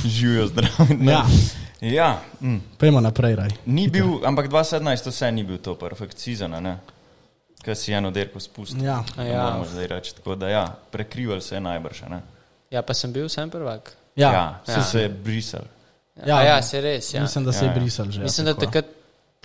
živijo 0.04 0.46
zdravo. 0.46 0.86
Ja. 1.00 1.24
ja 1.80 2.20
mm. 2.40 2.60
Pejmo 2.78 3.00
naprej, 3.00 3.36
raj. 3.36 3.50
ni 3.66 3.88
bil, 3.88 4.26
ampak 4.26 4.46
2017 4.50 5.08
vse 5.10 5.32
ni 5.32 5.44
bil 5.44 5.58
to 5.58 5.78
a 6.54 6.60
ne? 6.60 6.78
Kaj 7.64 7.74
si 7.74 7.92
eno 7.92 8.10
derko 8.10 8.40
spustil. 8.40 8.84
Ja. 8.84 9.04
A 9.16 9.22
Ne 9.22 9.30
ja. 9.30 9.42
moramo 9.44 9.64
zdaj 9.64 9.86
reči 9.86 10.14
tako, 10.14 10.34
da 10.34 10.48
ja, 10.48 10.66
prekrival 10.90 11.40
se 11.40 11.54
je 11.54 11.60
najbrž, 11.60 12.02
a 12.02 12.08
ne? 12.08 12.20
Ja, 12.70 12.82
pa 12.82 12.94
sem 12.94 13.12
bil 13.12 13.28
sem 13.28 13.50
prvak. 13.50 13.92
Ja, 14.16 14.32
ja 14.32 14.60
se, 14.64 14.72
Ja. 14.72 14.82
se 14.82 15.00
je 15.00 15.08
brisal. 15.08 15.64
Ja. 16.26 16.42
Ja, 16.42 16.42
ja 16.42 16.62
se 16.62 16.80
res. 16.80 17.14
Ja. 17.14 17.22
mislim, 17.22 17.44
da 17.44 17.52
se 17.52 17.64
Ja, 17.64 17.70
je 17.70 17.74
ja. 17.76 17.80
brisal 17.80 18.10
že. 18.10 18.22
Mislim, 18.22 18.46
da 18.46 18.54
takrat 18.54 18.84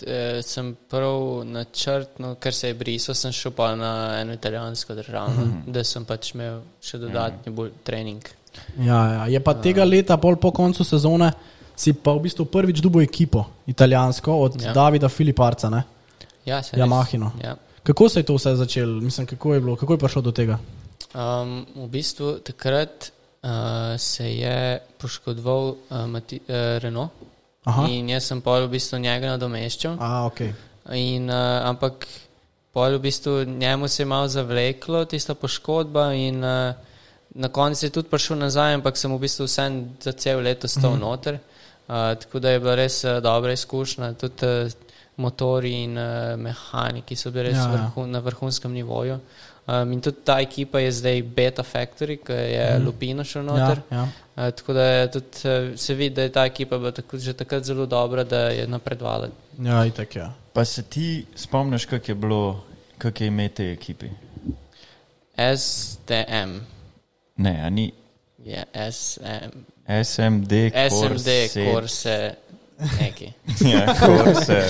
eh, 0.07 0.41
sem 0.41 0.73
prav 0.89 1.43
načrtno, 1.45 2.35
ker 2.41 2.53
se 2.53 2.67
je 2.67 2.73
brisal, 2.73 3.15
sem 3.15 3.31
šel 3.31 3.51
pa 3.55 3.73
na 3.75 3.91
eno 4.21 4.33
italijansko 4.33 4.95
državo, 4.95 5.29
mm 5.29 5.43
-hmm. 5.43 5.71
da 5.71 5.83
sem 5.83 6.05
pač 6.05 6.33
imel 6.33 6.62
še 6.81 6.97
dodatni 6.97 7.51
bolj 7.51 7.71
trening. 7.83 8.23
Ja, 8.77 9.05
ja. 9.13 9.27
Je 9.27 9.39
pa 9.39 9.53
tega 9.53 9.83
leta, 9.83 10.17
pol 10.17 10.35
po 10.35 10.51
koncu 10.51 10.83
sezone, 10.83 11.31
si 11.75 11.93
pa 11.93 12.13
v 12.13 12.19
bistvu 12.19 12.45
prvič 12.45 12.81
dubo 12.81 13.01
ekipo, 13.01 13.45
italijansko, 13.67 14.33
od 14.33 14.62
ja. 14.62 14.73
Davida 14.73 15.09
Filiparca, 15.09 15.69
ne? 15.69 15.83
Ja, 16.45 16.63
se 16.63 16.75
res. 16.75 16.83
Yamahino. 16.83 17.31
Ja. 17.43 17.55
Kako 17.83 18.09
se 18.09 18.19
je 18.19 18.23
to 18.23 18.35
vse 18.35 18.55
začelo? 18.55 19.01
Mislim, 19.01 19.27
kako 19.27 19.53
je 19.53 19.59
bilo, 19.59 19.75
kako 19.75 19.93
je 19.93 19.99
prišlo 19.99 20.21
do 20.21 20.31
tega? 20.31 20.59
Um, 21.13 21.65
v 21.75 21.88
bistvu 21.88 22.39
takrat 22.45 23.12
uh, 23.43 23.49
se 23.97 24.31
je 24.33 24.79
poškodoval 24.97 25.67
uh, 25.67 26.05
Mati, 26.07 26.39
uh, 26.47 26.77
Renault 26.83 27.12
Aha. 27.69 27.86
in 27.89 28.10
jaz 28.10 28.27
sem 28.32 28.41
pol 28.41 28.67
v 28.67 28.73
bistvu 28.75 28.99
njega 28.99 29.36
nadomeščal. 29.36 29.97
A, 29.99 30.25
ok. 30.25 30.41
In, 30.97 31.29
uh, 31.29 31.62
ampak 31.69 32.08
pol 32.73 32.97
v 32.97 33.01
bistvu 33.08 33.43
njemu 33.45 33.88
se 33.88 34.01
je 34.03 34.08
malo 34.10 34.27
zavleklo 34.27 35.05
tista 35.05 35.36
poškodba 35.36 36.12
in 36.13 36.43
uh, 36.43 36.73
na 37.36 37.49
koncu 37.53 37.86
je 37.86 37.89
tudi 37.93 38.10
prišel 38.10 38.38
nazaj, 38.38 38.73
ampak 38.79 38.97
sem 38.97 39.13
v 39.13 39.19
bistvu 39.21 39.45
vsem 39.45 39.79
za 40.01 40.12
cel 40.12 40.41
leto 40.41 40.67
stal 40.67 40.91
mm 40.91 40.95
-hmm. 40.95 41.01
noter. 41.01 41.39
Uh, 41.88 42.13
tako 42.19 42.39
da 42.39 42.49
je 42.49 42.60
bila 42.60 42.75
res 42.75 43.03
uh, 43.03 43.19
dobra 43.21 43.53
izkušnja. 43.53 44.13
Tudi 44.13 44.45
uh, 44.45 44.71
motori 45.19 45.84
in 45.84 45.97
uh, 45.97 46.36
mehaniki 46.39 47.15
so 47.15 47.32
bili 47.32 47.49
res 47.49 47.58
Ja, 47.58 47.67
ja, 47.67 47.71
vrhu, 47.75 48.08
na 48.08 48.19
vrhunskem 48.19 48.71
nivoju. 48.73 49.19
Um, 49.67 49.91
in 49.93 50.01
tudi 50.01 50.23
ta 50.25 50.39
ekipa 50.41 50.79
je 50.79 50.91
zdaj 50.91 51.21
Beta 51.36 51.63
Factory, 51.63 52.17
ki 52.25 52.34
je 52.34 52.65
mm. 52.79 52.86
Lupino 52.86 53.23
šel 53.23 53.43
noter. 53.43 53.82
Ja, 53.91 53.97
ja. 53.97 54.08
Tako 54.39 54.73
da 54.73 54.84
je 54.84 55.12
tudi, 55.12 55.25
uh, 55.43 55.80
se 55.80 55.93
vidi, 55.93 56.15
da 56.15 56.21
je 56.21 56.32
ta 56.32 56.45
ekipa 56.45 56.78
bila 56.78 56.91
tako, 56.91 57.17
že 57.17 57.34
takrat 57.34 57.63
zelo 57.63 57.86
dobra, 57.86 58.23
da 58.23 58.39
je 58.39 58.67
napredovala. 58.67 59.28
ja 59.60 59.86
itak 59.86 60.15
ja. 60.15 60.34
Pa 60.54 60.65
se 60.65 60.84
ti 60.84 61.25
spomniš, 61.36 61.86
kak 61.86 62.10
je 62.10 62.15
bilo, 62.15 62.63
kak 62.97 63.21
je 63.21 63.28
ime 63.28 63.49
te 63.49 63.71
ekipi? 63.71 64.08
STM. 65.58 66.60
Ne, 67.37 67.62
a 67.65 67.69
ni 67.69 67.92
Je 68.46 68.63
SM, 68.92 69.52
SMD, 70.04 70.52
SMD. 70.90 71.29
Korse, 71.73 72.33
neki. 73.02 73.31
Ja, 73.71 73.96
Corse. 74.06 74.63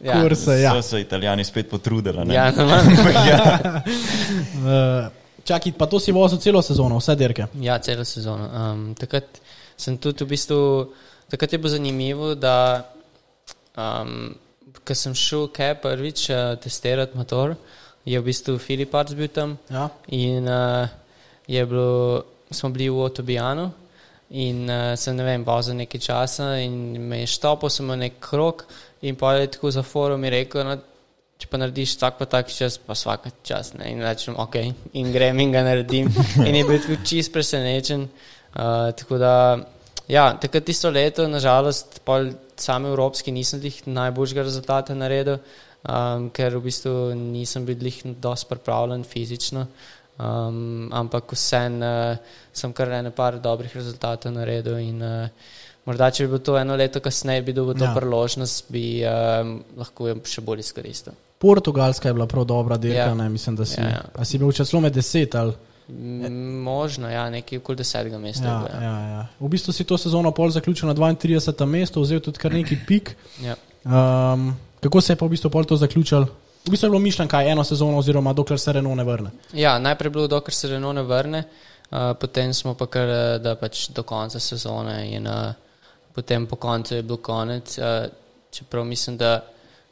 Ja, 0.00 0.22
Kurse, 0.22 0.60
ja. 0.60 0.72
So 0.72 0.82
se 0.82 1.00
italijani 1.00 1.44
spet 1.44 1.70
potrudili. 1.70 2.24
ne? 2.24 2.34
ja, 2.34 2.50
normalno. 2.56 2.92
Uh, 4.54 5.23
čakaj, 5.44 5.72
pa 5.78 5.86
to 5.86 6.00
si 6.00 6.12
vozil 6.12 6.38
celo 6.38 6.62
sezono, 6.62 6.98
vse 6.98 7.14
dirke. 7.16 7.46
ja, 7.60 7.78
celo 7.78 8.04
sezono. 8.04 8.48
Um, 8.48 8.94
takrat 8.94 9.40
sem 9.76 9.98
tudi 9.98 10.24
v 10.24 10.28
bistvu, 10.34 10.58
takrat 11.30 11.52
je 11.52 11.58
bilo 11.58 11.70
zanimivo, 11.70 12.34
da 12.34 12.84
um, 13.76 14.34
ko 14.84 14.94
sem 14.94 15.14
šel 15.14 15.48
kaj 15.54 15.74
prvič 15.82 16.28
uh, 16.30 16.56
testirati 16.60 17.16
motor, 17.16 17.54
je 18.04 18.20
v 18.20 18.24
bistvu 18.24 18.58
Filip 18.58 18.94
Arts 18.94 19.14
bil 19.16 19.28
tam 19.28 19.56
Ja. 19.70 19.88
in 20.08 20.48
uh, 20.48 20.88
je 21.48 21.66
bilo, 21.66 22.24
smo 22.50 22.68
bili 22.70 22.88
v 22.90 23.00
Otobijanu 23.00 23.70
in 24.30 24.68
uh, 24.70 24.92
sem 24.96 25.16
ne 25.16 25.24
vem, 25.24 25.44
vozil 25.44 25.76
nekaj 25.76 26.00
časa 26.00 26.56
in 26.60 27.00
me 27.08 27.22
je 27.22 27.26
štopil, 27.32 27.70
sem 27.70 27.84
imel 27.86 27.98
nek 28.04 28.18
krok 28.20 28.66
in 29.02 29.16
pa 29.16 29.34
je 29.36 29.46
tako 29.56 29.70
za 29.70 29.82
forum 29.82 30.24
in 30.24 30.32
rekel, 30.32 30.64
no, 30.64 30.76
če 31.44 31.50
pa 31.52 31.60
narediš 31.60 31.98
tak 32.00 32.16
pa 32.16 32.24
tak 32.24 32.48
čas, 32.48 32.78
pa 32.80 32.96
vsak 32.96 33.28
čas. 33.44 33.74
Ne? 33.76 33.92
In 33.92 34.00
rečem, 34.00 34.32
ok, 34.40 34.56
in 34.96 35.12
grem 35.12 35.40
in 35.44 35.52
ga 35.52 35.60
naredim. 35.66 36.08
in 36.48 36.56
je 36.56 36.64
bil 36.64 36.80
tudi 36.80 37.04
čist 37.04 37.32
presenečen. 37.34 38.08
Uh, 38.54 38.94
tako 38.96 39.18
da, 39.20 39.34
ja, 40.08 40.30
takrat 40.40 40.64
tisto 40.64 40.88
leto, 40.88 41.26
nažalost, 41.28 42.00
pol 42.06 42.32
sami 42.56 42.88
evropski 42.88 43.34
nisem 43.34 43.60
jih 43.60 43.82
najboljšega 43.90 44.46
rezultata 44.46 44.96
naredil, 44.96 45.36
um, 45.84 46.30
ker 46.32 46.56
v 46.56 46.62
bistvu 46.64 46.94
nisem 47.18 47.66
bil 47.68 47.82
jih 47.82 48.00
dosti 48.24 48.48
pripravljen 48.54 49.04
fizično. 49.04 49.66
Um, 50.14 50.88
ampak 50.94 51.34
vsem 51.34 51.80
uh, 51.82 52.14
sem 52.54 52.72
kar 52.72 52.92
ene 52.94 53.10
par 53.10 53.36
dobrih 53.42 53.74
rezultatov 53.74 54.32
naredil. 54.32 54.78
In, 54.80 55.02
uh, 55.02 55.52
morda, 55.84 56.08
če 56.08 56.24
bi 56.24 56.32
bilo 56.36 56.46
to 56.46 56.56
eno 56.56 56.78
leto 56.78 57.02
kasneje, 57.04 57.44
bi 57.44 57.52
dobil 57.52 57.76
to 57.76 57.90
ja. 57.90 57.92
priložnost, 57.98 58.70
bi 58.72 58.86
um, 59.02 59.58
lahko 59.76 60.08
jo 60.08 60.18
še 60.30 60.46
bolj 60.46 60.64
izkoristil. 60.64 61.18
Portugalska 61.38 62.08
je 62.08 62.14
bila 62.14 62.26
prav 62.26 62.44
dobra 62.44 62.76
dirka, 62.76 62.98
ja. 62.98 63.14
ne 63.14 63.28
mislim, 63.28 63.56
da 63.56 63.64
si. 63.64 63.80
Ja, 63.80 63.88
ja. 63.88 64.02
A 64.14 64.24
si 64.24 64.38
bil 64.38 64.48
včasih 64.48 64.80
med 64.80 64.92
deset 64.92 65.34
ali? 65.34 65.52
Možno, 66.64 67.10
ja, 67.10 67.30
nekaj 67.30 67.58
okoli 67.58 67.76
desetega 67.76 68.18
mesta. 68.18 68.44
Ja, 68.44 68.68
ja. 68.72 68.82
Ja, 68.82 69.08
ja. 69.08 69.26
V 69.40 69.48
bistvu 69.48 69.72
si 69.72 69.84
to 69.84 69.98
sezono 69.98 70.30
pol 70.30 70.50
zaključil 70.50 70.88
na 70.88 70.94
32. 70.94 71.66
mestu, 71.66 72.00
vzel 72.00 72.20
tudi 72.20 72.38
kar 72.38 72.52
neki 72.52 72.78
pik. 72.86 73.16
Ja. 73.42 73.56
Um, 73.84 74.56
kako 74.80 75.00
se 75.00 75.12
je 75.12 75.16
pa 75.16 75.26
v 75.26 75.36
bistvu 75.36 75.50
pol 75.50 75.64
to 75.64 75.76
zaključil? 75.76 76.24
V 76.64 76.70
bistvu 76.70 76.86
je 76.86 76.90
bilo 76.90 77.00
mišljeno, 77.00 77.28
kaj 77.28 77.50
eno 77.52 77.64
sezono, 77.64 77.98
oziroma 77.98 78.32
dokler 78.32 78.58
se 78.60 78.72
Renault 78.72 78.96
ne 78.96 79.04
vrne. 79.04 79.30
Ja, 79.52 79.78
najprej 79.78 80.06
je 80.06 80.10
bilo, 80.10 80.26
dokler 80.26 80.54
se 80.54 80.68
Renault 80.68 80.96
ne 80.96 81.02
vrne, 81.02 81.44
uh, 81.90 81.98
potem 82.20 82.54
smo 82.54 82.74
pa 82.74 82.86
kar 82.86 83.08
da 83.44 83.56
pač 83.60 83.88
do 83.92 84.02
konca 84.02 84.40
sezone 84.40 85.02
in 85.12 85.26
uh, 85.26 85.52
potem 86.14 86.46
po 86.46 86.56
koncu 86.56 86.94
je 86.94 87.02
bil 87.02 87.16
konec. 87.16 87.78
Uh, 87.78 88.08
čeprav 88.50 88.84
mislim, 88.84 89.16
da 89.16 89.42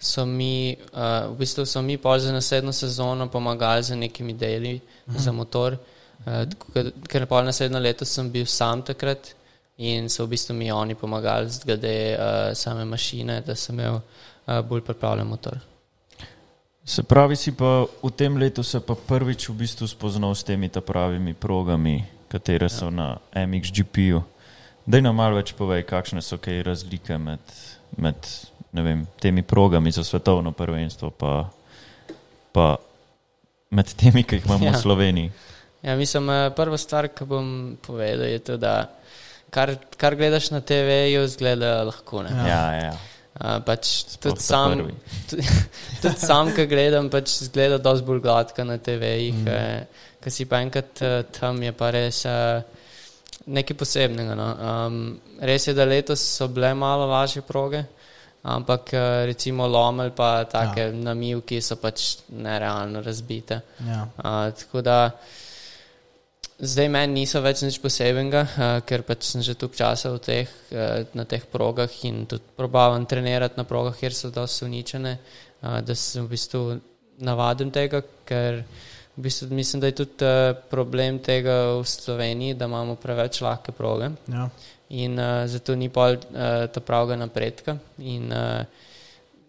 so 0.03 0.26
mi, 0.26 0.76
uh, 0.92 1.30
v 1.30 1.38
bistvu 1.38 1.64
so 1.66 1.82
mi 1.82 1.96
pol 1.98 2.18
za 2.18 2.32
naslednjo 2.32 2.72
sezono 2.72 3.28
pomagali 3.30 3.82
z 3.82 3.96
nekimi 3.96 4.34
deli 4.34 4.80
mhm. 5.07 5.18
za 5.18 5.32
motor, 5.32 5.76
uh, 6.26 6.42
ker 7.09 7.26
pol 7.26 7.44
naslednjo 7.46 7.78
leto 7.78 8.05
sem 8.05 8.30
bil 8.30 8.46
sam 8.46 8.82
takrat 8.82 9.34
in 9.78 10.09
so 10.11 10.26
v 10.26 10.34
bistvu 10.34 10.55
mi 10.55 10.72
oni 10.72 10.94
pomagali 10.94 11.50
zglede 11.50 12.16
uh, 12.18 12.50
same 12.55 12.84
mašine, 12.84 13.40
da 13.46 13.55
sem 13.55 13.78
imel 13.78 14.00
uh, 14.00 14.61
bolj 14.66 14.82
pripravljen 14.82 15.26
motor. 15.26 15.59
Se 16.84 17.03
pravi, 17.03 17.36
si 17.36 17.53
pa 17.55 17.86
v 18.03 18.11
tem 18.11 18.36
letu 18.36 18.62
se 18.62 18.80
pa 18.80 18.94
prvič 18.94 19.48
v 19.48 19.55
bistvu 19.55 19.86
spoznal 19.86 20.34
s 20.34 20.42
temi 20.42 20.68
pravimi 20.68 21.34
progami, 21.34 22.03
katere 22.28 22.68
so 22.68 22.90
ja. 22.90 22.90
na 22.90 23.18
MXGP-ju. 23.46 24.22
Da 24.86 25.00
nam 25.00 25.14
malo 25.14 25.38
več 25.38 25.55
povej, 25.55 25.86
kakšne 25.86 26.18
so 26.22 26.42
kaj 26.42 26.62
razlike 26.66 27.14
med, 27.18 27.38
med 27.94 28.18
vem, 28.73 29.07
temi 29.20 29.43
progami 29.43 29.93
za 29.93 30.05
svetovno 30.05 30.53
prvenstvo, 30.53 31.11
pa, 31.11 31.51
pa 32.53 32.77
med 33.70 33.93
temi, 33.97 34.25
ki 34.25 34.41
jih 34.41 34.49
imamo 34.49 34.70
ja. 34.70 34.73
v 34.73 34.81
Sloveniji. 34.81 35.33
Ja, 35.83 35.97
mislim, 35.97 36.31
eh, 36.31 36.51
prva 36.57 36.79
stvar, 36.79 37.09
ki 37.12 37.27
bom 37.29 37.49
povedal, 37.83 38.27
je 38.31 38.39
to, 38.39 38.57
da 38.57 38.89
kar, 39.51 39.75
kar 39.97 40.16
gledaš 40.16 40.51
na 40.55 40.61
TV-ju, 40.61 41.27
zgleda 41.29 41.83
lahko. 41.85 42.23
Ja, 42.25 42.47
ja. 42.49 42.68
ja. 42.89 42.93
Uh, 43.33 43.57
pač 43.64 44.18
tudi 44.20 44.45
sam, 44.45 44.77
tudi, 45.31 45.45
tudi 46.03 46.20
sam, 46.20 46.51
ki 46.53 46.66
gledam, 46.68 47.09
pač 47.11 47.33
zgleda 47.49 47.79
dosti 47.81 48.07
bolj 48.07 48.20
gladka 48.25 48.64
na 48.68 48.77
TV-jih. 48.79 49.39
Mm. 49.41 49.49
Eh, 49.49 50.09
Ker 50.23 50.31
si 50.31 50.45
pa 50.47 50.61
enkrat 50.62 51.01
uh, 51.03 51.14
tam, 51.35 51.57
je 51.64 51.73
pa 51.75 51.89
res 51.91 52.20
uh, 52.31 52.61
nekaj 53.51 53.77
posebnega. 53.81 54.37
No. 54.39 54.49
Um, 54.55 54.99
res 55.43 55.66
je, 55.66 55.75
da 55.75 55.89
letos 55.89 56.23
so 56.23 56.47
bile 56.53 56.70
malo 56.79 57.09
lažje 57.11 57.43
proge, 57.43 57.83
ampak 58.43 58.93
uh, 58.93 59.24
recimo 59.26 59.66
lomel 59.66 60.11
pa 60.11 60.45
take 60.51 60.88
ja. 60.88 60.93
namivki 60.93 61.61
so 61.62 61.76
pač 61.76 62.24
nerealno 62.28 63.03
razbite. 63.03 63.61
Ja. 63.86 64.07
Uh, 64.18 64.51
tako 64.59 64.82
da. 64.82 64.99
Zdaj 66.62 66.88
meni 66.95 67.24
niso 67.24 67.40
več 67.43 67.64
nič 67.64 67.80
posebenega, 67.82 68.43
uh, 68.47 68.76
ker 68.86 69.03
pač 69.03 69.24
sem 69.32 69.43
že 69.43 69.57
tukaj 69.59 69.78
časa 69.78 70.12
teh, 70.22 70.51
uh, 70.70 71.03
na 71.18 71.24
teh 71.26 71.43
progah 71.51 71.90
in 72.07 72.22
tudi 72.30 72.55
probavam 72.55 73.07
trenirati 73.07 73.59
na 73.59 73.64
progah, 73.66 73.97
kjer 73.99 74.14
so 74.14 74.30
dosti 74.30 74.68
uničene, 74.68 75.16
uh, 75.18 75.80
da 75.82 75.95
sem 75.99 76.22
v 76.22 76.30
bistvu 76.36 76.62
navaden 77.26 77.72
tega, 77.74 78.03
ker 78.26 78.62
v 79.16 79.24
bistvu 79.26 79.51
mislim, 79.51 79.82
da 79.82 79.90
je 79.90 79.97
tudi 80.05 80.28
uh, 80.28 80.55
problem 80.70 81.18
tega 81.18 81.80
v 81.80 81.82
Sloveniji, 81.88 82.55
da 82.55 82.70
imamo 82.70 82.95
preveč 82.95 83.43
lahke 83.43 83.74
proge 83.74 84.12
ja. 84.30 84.47
In 84.93 85.18
uh, 85.18 85.47
zato 85.49 85.74
ni 85.74 85.88
pol 85.88 86.16
uh, 86.16 86.66
ta 86.72 86.80
pravga 86.80 87.16
napredka. 87.16 87.76
In, 87.99 88.32
uh, 88.32 88.64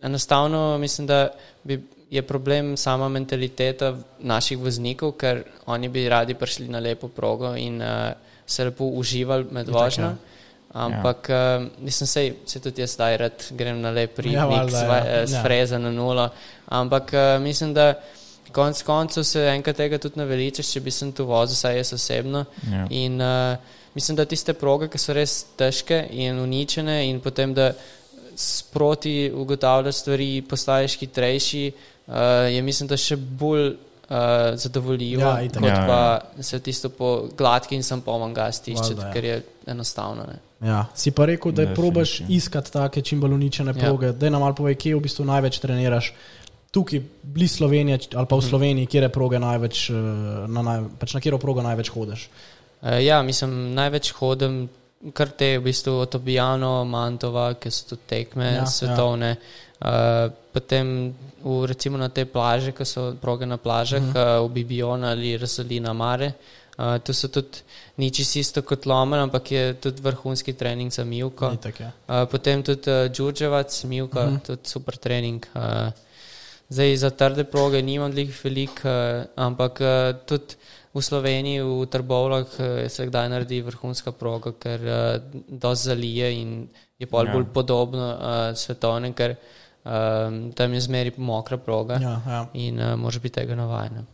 enostavno 0.04 0.78
mislim, 0.78 1.08
da 1.08 1.30
bi 1.64 1.82
je 2.10 2.22
problem 2.22 2.78
sama 2.78 3.10
mentaliteta 3.10 3.96
naših 4.20 4.58
voznikov, 4.58 5.16
ker 5.18 5.44
oni 5.66 5.90
bi 5.90 6.10
radi 6.10 6.34
prišli 6.34 6.68
na 6.68 6.80
lepo 6.80 7.08
progo 7.08 7.56
in 7.56 7.82
uh, 7.82 8.14
se 8.46 8.64
lepo 8.64 8.86
uživali 8.86 9.48
med 9.52 9.70
vožnjo. 9.70 10.06
Ja. 10.06 10.16
Ampak 10.74 11.30
ja. 11.30 11.58
uh, 11.58 11.66
nisem 11.82 12.08
se, 12.08 12.34
se 12.46 12.60
tudi 12.60 12.82
jaz 12.82 12.94
zdaj 12.94 13.18
rad 13.18 13.48
grem 13.52 13.82
na 13.82 13.92
lep 13.92 14.16
prik, 14.16 14.34
ja, 14.34 14.48
ja. 14.50 15.28
s 15.28 15.34
ja. 15.34 15.42
freza 15.44 15.78
na 15.78 15.92
nulo. 15.92 16.30
Ampak 16.66 17.14
uh, 17.14 17.42
mislim, 17.42 17.74
da 17.74 17.94
konc 18.52 18.82
koncev 18.82 19.24
se 19.24 19.48
enkrat 19.50 19.78
tega 19.78 19.98
tudi 19.98 20.20
naveličaš, 20.20 20.72
če 20.74 20.82
bi 20.82 20.92
sem 20.92 21.12
tu 21.12 21.26
vozil, 21.26 21.58
saj 21.58 21.78
jaz 21.78 21.94
osebno. 21.94 22.46
Ja. 22.72 22.88
In 22.90 23.22
uh, 23.22 23.58
mislim, 23.96 24.18
da 24.18 24.26
tiste 24.26 24.54
proge, 24.54 24.90
ki 24.90 25.02
so 25.02 25.14
res 25.14 25.44
težke 25.58 26.04
in 26.12 26.40
uničene 26.40 27.04
in 27.10 27.20
potem, 27.22 27.54
da 27.54 27.72
sproti 28.36 29.32
ugotavljaš 29.36 29.96
stvari, 29.96 30.30
postaješ 30.50 30.98
hitrejši, 31.00 31.66
uh, 32.08 32.14
je 32.50 32.62
mislim, 32.62 32.90
da 32.90 32.98
še 32.98 33.18
bolj 33.18 33.68
uh, 33.68 34.56
zadovoljivo, 34.60 35.22
ja, 35.22 35.50
kot 35.54 35.70
ja, 35.70 35.84
pa 35.88 36.00
ja. 36.38 36.44
se 36.44 36.60
tisto 36.60 36.90
po 36.90 37.14
gladki 37.38 37.78
in 37.78 37.84
sem 37.86 38.02
pomanga 38.02 38.50
stiščiti, 38.52 39.02
ja. 39.02 39.12
ker 39.14 39.30
je 39.30 39.42
enostavno. 39.76 40.26
Ne. 40.30 40.40
Ja, 40.64 40.86
si 40.96 41.12
pa 41.12 41.28
rekel, 41.30 41.52
da 41.52 41.68
je 41.68 41.76
probaš 41.76 42.22
ja. 42.22 42.30
iskati 42.38 42.72
take 42.72 43.02
čim 43.02 43.22
bolj 43.22 43.38
uničene 43.38 43.76
ja. 43.76 43.80
proge. 43.86 44.14
Da 44.18 44.32
nam 44.34 44.42
malo 44.46 44.58
povej, 44.58 44.80
kje 44.80 44.96
v 44.98 45.04
bistvu 45.06 45.28
največ 45.30 45.60
treniraš. 45.62 46.14
Tukaj, 46.74 47.04
blizu 47.22 47.60
Slovenije 47.60 48.00
ali 48.16 48.26
pa 48.26 48.36
v 48.36 48.42
mhm. 48.42 48.50
Sloveniji, 48.50 48.90
kje 48.90 49.02
je 49.06 49.10
proge 49.14 49.40
največ, 49.40 49.90
eh, 49.90 49.94
na, 50.50 50.66
naj, 50.66 50.88
pač 51.00 51.14
na 51.14 51.22
katero 51.22 51.38
progo 51.38 51.62
največ 51.62 51.92
hodiš? 51.94 52.26
Uh, 52.26 52.63
ja, 52.84 53.22
mislim, 53.24 53.74
največ 53.74 54.12
hodim 54.12 54.70
kar 55.12 55.34
te 55.36 55.58
v 55.58 55.64
bistvu 55.68 55.98
Otobijano, 56.06 56.86
Mantova, 56.88 57.52
ki 57.60 57.72
so 57.72 57.90
tudi 57.92 58.08
tekme 58.08 58.46
ja, 58.46 58.58
ja. 58.62 58.66
svetovne. 58.70 59.34
Ja. 59.36 59.62
Uh, 59.84 60.32
potem 60.54 61.12
v, 61.44 61.66
recimo 61.68 62.00
na 62.00 62.08
te 62.08 62.24
plaže, 62.24 62.72
ki 62.72 62.88
so 62.88 63.10
proge 63.20 63.46
na 63.46 63.58
plažah, 63.58 64.00
uh 64.00 64.14
-huh. 64.14 64.40
uh, 64.40 64.48
v 64.48 64.54
Bibion 64.54 65.04
ali 65.04 65.38
Razolina 65.38 65.94
Mare. 65.94 66.34
Uh, 66.78 66.98
to 67.04 67.14
so 67.14 67.28
tudi 67.28 67.62
nič 67.98 68.36
isto 68.36 68.62
kot 68.62 68.86
Lomer, 68.86 69.20
ampak 69.20 69.52
je 69.52 69.74
tudi 69.74 70.02
vrhunski 70.02 70.54
trening 70.54 70.92
za 70.92 71.04
Milko. 71.04 71.56
Tak, 71.62 71.80
ja. 71.80 71.92
uh, 72.08 72.30
potem 72.30 72.64
tudi 72.64 72.90
uh, 72.90 73.12
Džurževac, 73.12 73.84
Milko, 73.84 74.20
uh 74.20 74.26
-huh. 74.26 74.40
tudi 74.40 74.62
super 74.64 74.98
trening. 74.98 75.46
Uh, 75.56 75.92
zdaj 76.70 76.98
za 76.98 77.10
trde 77.10 77.44
proge 77.44 77.82
nimam 77.82 78.12
veliko, 78.12 78.34
velik, 78.44 78.82
uh, 78.86 79.26
ampak 79.36 79.82
uh, 79.82 80.16
tudi 80.26 80.56
v 80.94 81.02
Sloveniji, 81.02 81.62
v 81.62 81.86
Trbovlah, 81.90 82.46
uh, 82.46 82.86
se 82.88 83.08
kdaj 83.10 83.30
naredi 83.30 83.62
vrhunska 83.66 84.14
proga, 84.14 84.54
ker 84.54 84.80
uh, 84.86 84.96
dosti 85.50 85.90
zalije 85.90 86.30
in 86.42 86.68
je 87.00 87.10
pol 87.10 87.28
ja. 87.28 87.34
bolj 87.34 87.50
podobno 87.54 88.08
uh, 88.14 88.54
svetovnem. 88.56 89.14
Um, 89.84 90.54
tam 90.56 90.74
je 90.74 90.80
zmeri 90.80 91.12
mokra 91.18 91.58
proga 91.58 91.98
ja, 92.00 92.22
ja. 92.28 92.46
in 92.54 92.80
uh, 92.80 92.96
moraš 92.96 93.20
biti 93.20 93.36
tega 93.42 93.56
navaden. 93.56 94.06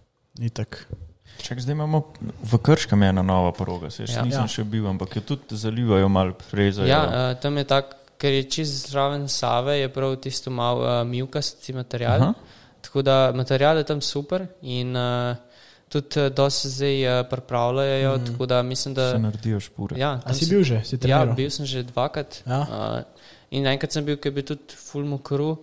Čak, 1.40 1.62
zdaj 1.62 1.78
imamo 1.78 2.10
v 2.44 2.58
Krškem 2.58 3.04
eno 3.04 3.24
novo 3.24 3.52
progo, 3.52 3.90
se 3.90 4.04
ja. 4.10 4.24
nisem 4.26 4.44
ja. 4.44 4.52
še 4.52 4.66
bil, 4.66 4.88
ampak 4.90 5.20
jo 5.20 5.22
tudi 5.22 5.56
zalivajo 5.56 6.10
malo 6.10 6.34
freza. 6.50 6.88
Ja, 6.90 7.04
uh, 7.06 7.36
tam 7.40 7.62
je 7.62 7.68
tako, 7.70 8.00
ker 8.20 8.34
je 8.34 8.48
čist 8.52 8.90
zraven 8.90 9.30
Save, 9.32 9.78
je 9.80 9.92
prav 9.94 10.18
tisto 10.20 10.52
malo 10.52 10.84
uh, 10.84 11.04
mjukasti 11.08 11.74
material. 11.78 12.26
Aha. 12.32 12.58
Tako 12.82 13.02
da 13.06 13.32
material 13.36 13.78
je 13.78 13.86
tam 13.88 14.02
super 14.02 14.48
in 14.62 14.96
uh, 14.96 15.38
tudi 15.90 16.22
uh, 16.22 16.30
dosti 16.34 16.70
zdaj 16.70 17.08
uh, 17.08 17.26
pripravljajo. 17.30 18.18
Mm. 18.18 18.26
Tako 18.32 18.46
da 18.46 18.62
mislim, 18.64 18.94
da 18.94 19.12
se 19.12 19.20
naredijo 19.20 19.60
špore. 19.60 20.00
Ja, 20.00 20.20
si 20.34 20.50
bil 20.50 20.64
že? 20.64 20.84
Si 20.86 21.00
ja, 21.06 21.26
bil 21.26 21.50
sem 21.50 21.66
že 21.66 21.84
dvakrat. 21.84 22.44
Ja. 22.46 22.62
Uh, 22.62 23.20
In 23.50 23.66
enkrat 23.66 23.96
sem 23.96 24.06
bil, 24.06 24.20
ki 24.22 24.30
je 24.30 24.36
bil 24.36 24.46
tudi 24.46 24.78
fulmo 24.78 25.18
kru, 25.26 25.56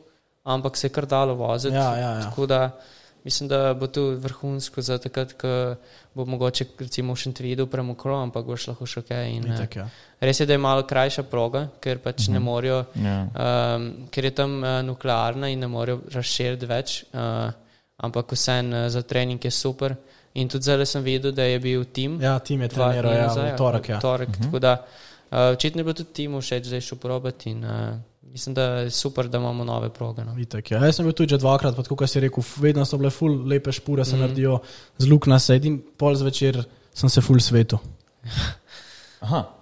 ampak 0.42 0.76
se 0.76 0.88
je 0.88 0.94
kar 0.94 1.06
dalo 1.06 1.36
voziti. 1.38 1.76
Ja, 1.76 1.94
ja, 1.94 2.10
ja. 2.18 2.22
Tako 2.26 2.46
da 2.50 2.60
mislim, 3.26 3.48
da 3.48 3.74
bo 3.74 3.86
to 3.86 4.02
vrhunsko 4.22 4.82
za 4.82 4.98
takrat, 4.98 5.32
ko 5.38 5.74
bo 6.14 6.24
mogoče 6.24 6.66
recimo 6.78 7.14
še 7.18 7.30
en 7.30 7.36
video 7.38 7.66
premokro, 7.70 8.18
ampak 8.22 8.46
boš 8.46 8.68
lahko 8.70 8.86
še 8.86 9.02
kaj. 9.06 9.30
In, 9.34 9.46
tak, 9.58 9.76
ja. 9.78 9.86
Res 10.22 10.40
je, 10.40 10.46
da 10.46 10.54
je 10.54 10.62
malo 10.62 10.86
krajša 10.86 11.26
proga, 11.30 11.66
ker 11.82 12.02
pač 12.02 12.26
mhm. 12.26 12.34
ne 12.34 12.42
morajo, 12.42 12.80
ja. 13.02 13.16
um, 13.26 13.88
ker 14.10 14.30
je 14.30 14.34
tam 14.42 14.58
uh, 14.62 14.80
nuklearna 14.86 15.50
in 15.50 15.62
ne 15.62 15.70
morajo 15.70 16.02
razširiti 16.14 16.70
več, 16.70 17.00
uh, 17.14 17.50
ampak 18.02 18.34
vseeno 18.34 18.84
uh, 18.84 18.90
za 18.90 19.02
trening 19.02 19.42
je 19.42 19.54
super. 19.54 19.94
In 20.36 20.50
tudi 20.52 20.68
zdaj 20.68 20.86
sem 20.86 21.04
videl, 21.04 21.32
da 21.32 21.46
je 21.48 21.60
bil 21.60 21.84
tim. 21.92 22.18
Ja, 22.20 22.38
tim 22.44 22.60
je 22.60 22.68
treniral, 22.68 23.12
ja, 23.16 23.26
nazaj, 23.30 23.54
v 23.54 23.56
torek. 23.56 23.88
Ja. 23.88 24.00
torek 24.02 24.36
Tako 24.36 24.60
da 24.60 24.74
uh, 24.82 25.38
očitno 25.54 25.80
je 25.80 25.84
bilo 25.84 25.96
tudi 25.96 26.12
timu 26.12 26.42
všeč, 26.44 26.68
da 26.68 26.76
je 26.76 26.84
šel 26.90 26.98
probati. 27.00 27.54
In, 27.54 27.64
uh, 27.64 27.96
mislim, 28.32 28.54
da 28.54 28.62
je 28.84 28.90
super, 28.90 29.28
da 29.32 29.38
imamo 29.38 29.64
nove 29.64 29.88
proge. 29.88 30.24
No. 30.24 30.36
Itak, 30.38 30.70
ja. 30.70 30.84
Jaz 30.84 31.00
sem 31.00 31.08
bil 31.08 31.16
tudi 31.16 31.32
že 31.32 31.40
dvakrat, 31.40 31.88
kot 31.88 32.04
si 32.10 32.20
rekel, 32.20 32.44
vedno 32.60 32.84
so 32.84 33.00
bile 33.00 33.10
ful 33.10 33.38
lepe 33.48 33.72
špure, 33.72 34.04
se 34.04 34.12
Mhm. 34.12 34.18
mm. 34.18 34.26
naredijo 34.26 34.58
z 34.98 35.08
luk 35.08 35.26
na 35.26 35.38
sed 35.38 35.64
in 35.64 35.80
pol 35.96 36.14
zvečer 36.14 36.64
sem 36.94 37.08
se 37.08 37.20
ful 37.20 37.40
svetu. 37.40 37.78
Aha. 39.20 39.55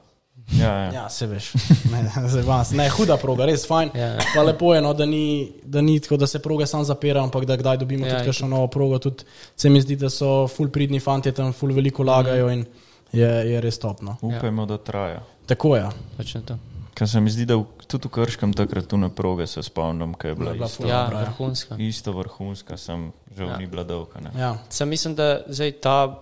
Ja, 0.51 0.73
ja. 0.75 0.93
Ja, 0.93 1.09
se 1.09 1.27
veš. 1.27 1.53
Ne, 1.87 2.01
zdaj 2.27 2.43
vas. 2.43 2.71
ne, 2.71 2.89
huda 2.91 3.17
proga, 3.17 3.47
res 3.47 3.67
fajn. 3.67 3.91
Ja. 3.95 4.19
Pa 4.35 4.43
lepo 4.43 4.75
je, 4.75 4.81
no, 4.81 4.93
da, 4.93 5.07
ni, 5.07 5.25
da 5.65 5.81
ni 5.81 6.01
tako, 6.01 6.17
da 6.17 6.27
se 6.27 6.39
proge 6.39 6.67
sam 6.67 6.85
zapirajo, 6.85 7.25
ampak 7.25 7.45
da 7.45 7.57
kdaj 7.57 7.77
dobimo 7.79 8.05
Ja, 8.05 8.09
ja, 8.09 8.13
tudi 8.13 8.23
in 8.23 8.29
kakšno 8.29 8.49
novo 8.49 8.67
progo. 8.69 8.99
Tudi 8.99 9.25
se 9.57 9.69
mi 9.69 9.81
zdi, 9.81 9.97
da 9.97 10.11
so 10.11 10.47
ful 10.47 10.69
pridni 10.69 11.01
fanti 11.01 11.33
tam, 11.33 11.53
ful 11.53 11.69
veliko 11.71 12.03
Mhm. 12.03 12.09
lagajo 12.09 12.51
in 12.51 12.67
je, 13.13 13.29
je 13.47 13.61
res 13.61 13.79
topno. 13.79 14.17
Upajmo, 14.23 14.67
da 14.67 14.79
traja. 14.79 15.23
Tako 15.47 15.77
je. 15.77 15.89
Točno 16.17 16.41
to. 16.43 16.59
Ker 16.95 17.09
se 17.09 17.21
mi 17.21 17.31
zdi, 17.31 17.45
da 17.45 17.57
v, 17.57 17.65
tudi 17.89 18.07
v 18.07 18.13
Krškem 18.13 18.53
takrat 18.53 18.87
tu 18.87 18.97
na 18.97 19.09
proge 19.09 19.47
se 19.47 19.63
spomnim, 19.63 20.15
kaj 20.15 20.31
je 20.31 20.35
bila, 20.35 20.51
Je 20.51 20.55
bila 20.55 20.67
isto, 20.67 20.83
Ja, 20.85 20.95
ja. 21.03 21.21
vrhunska. 21.21 21.75
isto 21.77 22.13
vrhunska, 22.13 22.77
sem 22.77 23.09
žal 23.37 23.49
Ja. 23.49 23.57
ni 23.57 23.67
bila 23.67 23.83
dolga. 23.85 24.21
ne. 24.21 24.31
Ja, 24.37 24.59
Sam 24.69 24.89
mislim, 24.89 25.15
da 25.15 25.43
zdaj 25.49 25.73
ta, 25.73 26.21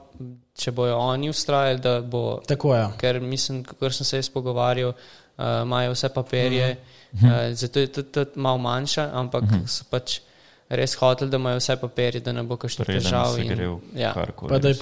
če 0.55 0.71
bojo 0.73 0.97
oni 0.99 1.29
ustrajali, 1.29 1.81
da 1.81 2.01
bo. 2.03 2.41
tako 2.47 2.75
je. 2.75 2.89
Ker 2.99 3.21
mislim, 3.21 3.63
kar 3.65 3.93
sem 3.93 4.05
se 4.05 4.17
jaz 4.17 4.29
pogovarjal, 4.29 4.91
uh, 4.91 5.45
imajo 5.63 5.93
vse 5.93 6.09
papirje, 6.11 6.77
uh, 7.13 7.21
zato 7.53 7.79
je 7.79 7.87
tudi, 7.89 8.09
tudi 8.11 8.31
malo 8.37 8.59
manjša, 8.59 9.11
ampak 9.15 9.45
so 9.67 9.85
pač 9.87 10.21
res 10.71 10.95
hoteli, 10.95 11.31
da 11.31 11.37
imajo 11.37 11.57
vse 11.57 11.77
papirje, 11.77 12.21
da 12.21 12.33
ne 12.33 12.43
bo 12.43 12.57
kakšnih 12.57 12.87
težav. 12.89 13.39
in- 13.41 13.49
Ja. 13.95 14.13
Pa 14.49 14.59
da 14.59 14.69
je 14.69 14.75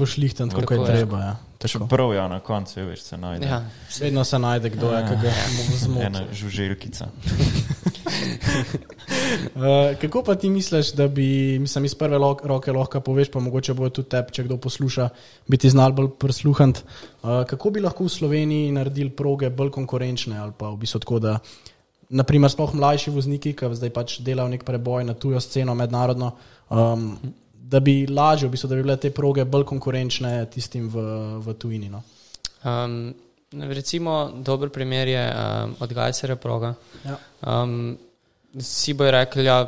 tako 0.48 0.60
Tako 0.62 0.74
je 0.74 0.80
je. 0.82 0.86
treba. 0.88 1.18
Ja. 1.20 1.36
Tako. 1.60 1.86
Prav, 1.86 2.14
ja, 2.14 2.28
na 2.28 2.40
koncu 2.40 2.80
veš, 2.80 3.02
se 3.02 3.16
najde. 3.16 3.46
ja, 3.46 3.64
Vedno 4.00 4.24
se 4.24 4.38
najde, 4.38 4.70
kdo 4.70 4.92
je, 4.92 5.00
ki 5.08 5.16
ga 5.22 5.32
zmoti. 5.76 6.06
Ena 6.06 6.22
žuželkica. 6.32 7.08
Uh, 9.54 9.92
kako 10.00 10.22
pa 10.24 10.34
ti 10.34 10.50
misliš, 10.50 10.92
da 10.96 11.08
bi, 11.08 11.58
mislim, 11.60 11.84
iz 11.84 11.94
prve 11.94 12.18
lo 12.18 12.36
roke 12.44 12.72
lahko 12.72 13.00
poveš, 13.00 13.28
pa 13.30 13.40
mogoče 13.44 13.74
bo 13.74 13.90
tudi 13.92 14.08
tebi, 14.08 14.32
če 14.32 14.46
kdo 14.48 14.56
posluša, 14.56 15.08
biti 15.52 15.70
znal 15.70 15.92
bolj 15.92 16.08
prisluhant. 16.18 16.80
Uh, 16.80 17.44
kako 17.44 17.70
bi 17.76 17.84
lahko 17.84 18.08
v 18.08 18.14
Sloveniji 18.16 18.72
naredili 18.72 19.12
proge 19.12 19.50
bolj 19.50 19.70
konkurenčne 19.76 20.38
ali 20.40 20.56
pa 20.56 20.72
v 20.72 20.80
bistvu 20.80 21.04
tako, 21.04 21.20
da 21.20 21.38
naprimer 22.08 22.50
sploh 22.50 22.72
mlajši 22.74 23.12
vozniki, 23.12 23.52
ki 23.52 23.74
zdaj 23.76 23.92
pač 23.94 24.16
delajo 24.24 24.48
nek 24.48 24.64
preboj 24.64 25.04
na 25.04 25.12
tujo 25.14 25.40
sceno 25.44 25.76
mednarodno, 25.76 26.32
um, 26.70 27.12
da 27.70 27.80
bi 27.80 28.06
lažje, 28.06 28.48
v 28.48 28.54
bistvu, 28.56 28.68
da 28.68 28.76
bi 28.76 28.82
bile 28.82 28.96
te 28.98 29.12
proge 29.14 29.44
bolj 29.44 29.64
konkurenčne 29.70 30.34
tistim 30.50 30.88
v, 30.90 31.06
v 31.44 31.54
tujini. 31.54 31.90
No? 31.92 32.02
Um, 32.66 33.14
recimo, 33.50 34.30
dober 34.34 34.72
primer 34.74 35.08
je 35.08 35.24
um, 35.30 35.74
od 35.80 35.92
Gajsera 35.92 36.36
proga. 36.36 36.74
Ja. 37.06 37.18
Um, 37.46 37.96
vsi 38.54 38.94
bojo 38.94 39.14
rekli, 39.14 39.44
da 39.46 39.58
je 39.60 39.66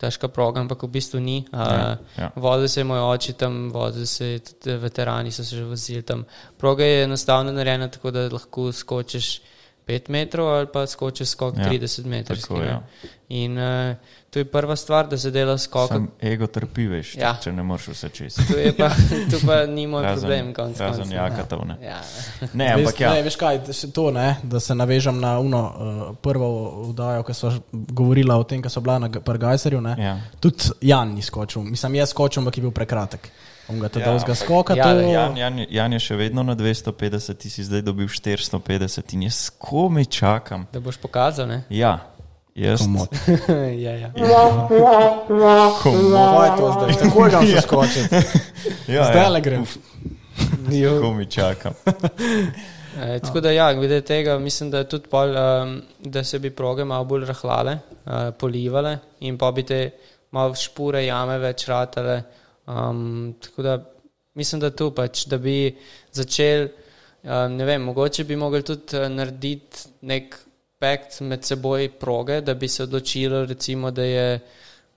težka 0.00 0.30
proga, 0.32 0.62
ampak 0.64 0.82
v 0.82 0.92
bistvu 0.96 1.20
ni. 1.20 1.44
Uh, 1.52 1.60
Ja, 1.60 1.96
ja. 2.16 2.30
Vodil 2.40 2.68
se 2.68 2.80
je 2.80 2.88
moj 2.88 3.04
oči 3.12 3.36
tam, 3.36 3.68
vodil 3.72 4.06
se 4.06 4.26
je 4.26 4.38
tudi 4.40 4.76
veterani, 4.80 5.32
so 5.32 5.44
se 5.44 5.56
že 5.56 5.64
vozili 5.64 6.02
tam. 6.02 6.24
Proga 6.56 6.84
je 6.84 7.04
enostavno 7.04 7.52
narejena 7.52 7.88
tako, 7.88 8.10
da 8.10 8.28
lahko 8.32 8.72
skočiš 8.72 9.40
5 9.86 10.08
metrov 10.08 10.48
ali 10.48 10.66
pa 10.66 10.86
skočiš 10.86 11.28
skok 11.28 11.56
Ja, 11.56 11.62
ja, 11.62 11.70
30 11.70 12.06
metrov. 12.06 12.64
ja. 12.64 12.82
In 13.28 13.58
uh, 13.58 13.94
to 14.30 14.38
je 14.38 14.44
prva 14.44 14.76
stvar, 14.76 15.06
da 15.06 15.18
se 15.18 15.30
dela 15.30 15.58
skok. 15.58 15.88
Sam 15.88 16.08
ego 16.20 16.46
trpi, 16.46 16.86
veš, 16.86 17.14
Ja. 17.16 17.36
če 17.42 17.52
ne 17.52 17.62
moreš 17.62 17.88
vse 17.88 18.08
čez. 18.08 18.34
To, 18.42 18.58
je 18.58 18.72
pa, 18.72 18.88
to 19.30 19.38
pa 19.46 19.66
ni 19.66 19.86
moj 19.86 20.02
problem, 20.04 20.54
konc 20.54 20.80
Razen 20.80 21.02
koncev. 21.02 21.16
jakatov, 21.16 21.66
ne. 21.66 21.76
Ja. 21.80 22.00
Ne, 22.52 22.72
ampak 22.72 23.00
ja. 23.00 23.12
ne, 23.14 23.22
veš 23.22 23.36
kaj, 23.36 23.60
to, 23.94 24.10
ne, 24.10 24.36
da 24.42 24.60
se 24.60 24.74
navežem 24.74 25.20
na 25.20 25.38
uno, 25.38 25.62
uh, 25.62 26.16
prvo 26.16 26.48
vdajo, 26.88 27.22
ki 27.22 27.34
so 27.34 27.52
govorila 27.70 28.36
o 28.36 28.44
tem, 28.44 28.62
ki 28.62 28.68
so 28.68 28.80
bila 28.80 28.98
na 28.98 29.10
Pargajserju. 29.10 29.82
Ja. 29.98 30.18
Tudi 30.40 30.74
Jan 30.80 31.14
ni 31.14 31.22
skočil, 31.22 31.62
mislim, 31.62 31.94
je 31.94 32.06
skočil, 32.06 32.40
ampak 32.40 32.56
je 32.56 32.62
bil 32.62 32.70
prekratek. 32.72 33.30
On 33.68 33.78
ga 33.78 33.86
Ja, 33.86 33.88
teda 33.88 34.06
ja, 34.06 34.18
ampak- 34.18 34.36
skoka. 34.36 34.74
ja, 34.74 34.84
to, 34.84 35.00
Jan, 35.00 35.36
Jan, 35.36 35.66
Jan 35.70 35.92
je 35.92 35.98
še 36.00 36.16
vedno 36.16 36.42
na 36.42 36.54
250, 36.54 37.34
ti 37.34 37.50
si 37.50 37.64
zdaj 37.64 37.82
dobil 37.82 38.08
450 38.08 39.14
in 39.14 39.22
jaz 39.22 39.50
komi 39.58 40.06
čakam. 40.06 40.66
Da 40.72 40.80
boš 40.80 40.96
pokazal, 40.96 41.46
ne? 41.46 41.62
Ja, 41.70 41.98
jaz 42.54 42.80
Komod. 42.80 43.08
ja, 43.84 43.92
ja. 43.96 44.10
komod. 44.10 44.70
Kaj 45.82 46.46
je 46.46 46.56
to 46.56 46.72
zdaj? 46.72 46.94
Tako 47.02 47.24
je 47.24 47.30
ga 47.30 47.40
še 47.46 47.60
skočiti. 47.60 48.16
Ja, 48.88 49.04
Zdaj 49.10 49.22
ja. 49.22 49.28
le 49.28 49.40
grem. 49.40 49.64
Komi 51.00 51.26
čakam. 51.26 51.72
E, 53.00 53.18
tako 53.22 53.40
da, 53.40 53.50
ja, 53.50 53.72
glede 53.74 54.00
tega, 54.02 54.38
mislim, 54.38 54.70
da, 54.70 54.78
je 54.78 54.88
tudi 54.88 55.08
pol, 55.08 55.30
um, 55.30 55.76
da 56.00 56.24
se 56.24 56.38
bi 56.38 56.50
proge 56.50 56.84
malo 56.84 57.04
bolj 57.04 57.24
rahlale, 57.24 57.76
uh, 58.04 58.30
polivale 58.34 58.96
in 59.20 59.38
pa 59.38 59.52
bi 59.52 59.62
te 59.62 59.78
malo 60.34 60.54
špure, 60.54 61.04
jame 61.06 61.38
več 61.38 61.68
ratale. 61.70 62.22
Um, 62.70 63.34
tako 63.40 63.62
da, 63.62 63.78
mislim, 64.34 64.60
da 64.60 64.70
tu 64.70 64.90
pač, 64.94 65.24
da 65.26 65.38
bi 65.38 65.76
začel, 66.12 66.68
um, 67.22 67.56
ne 67.56 67.64
vem, 67.64 67.82
mogoče 67.82 68.24
bi 68.24 68.36
mogli 68.36 68.62
tudi 68.62 69.02
narediti 69.10 69.88
nek 70.06 70.36
pakt 70.80 71.20
med 71.20 71.44
seboj 71.44 71.88
proge, 72.00 72.40
da 72.40 72.54
bi 72.54 72.68
se 72.68 72.82
odločilo, 72.82 73.44
recimo, 73.44 73.90
da 73.90 74.04
je. 74.04 74.40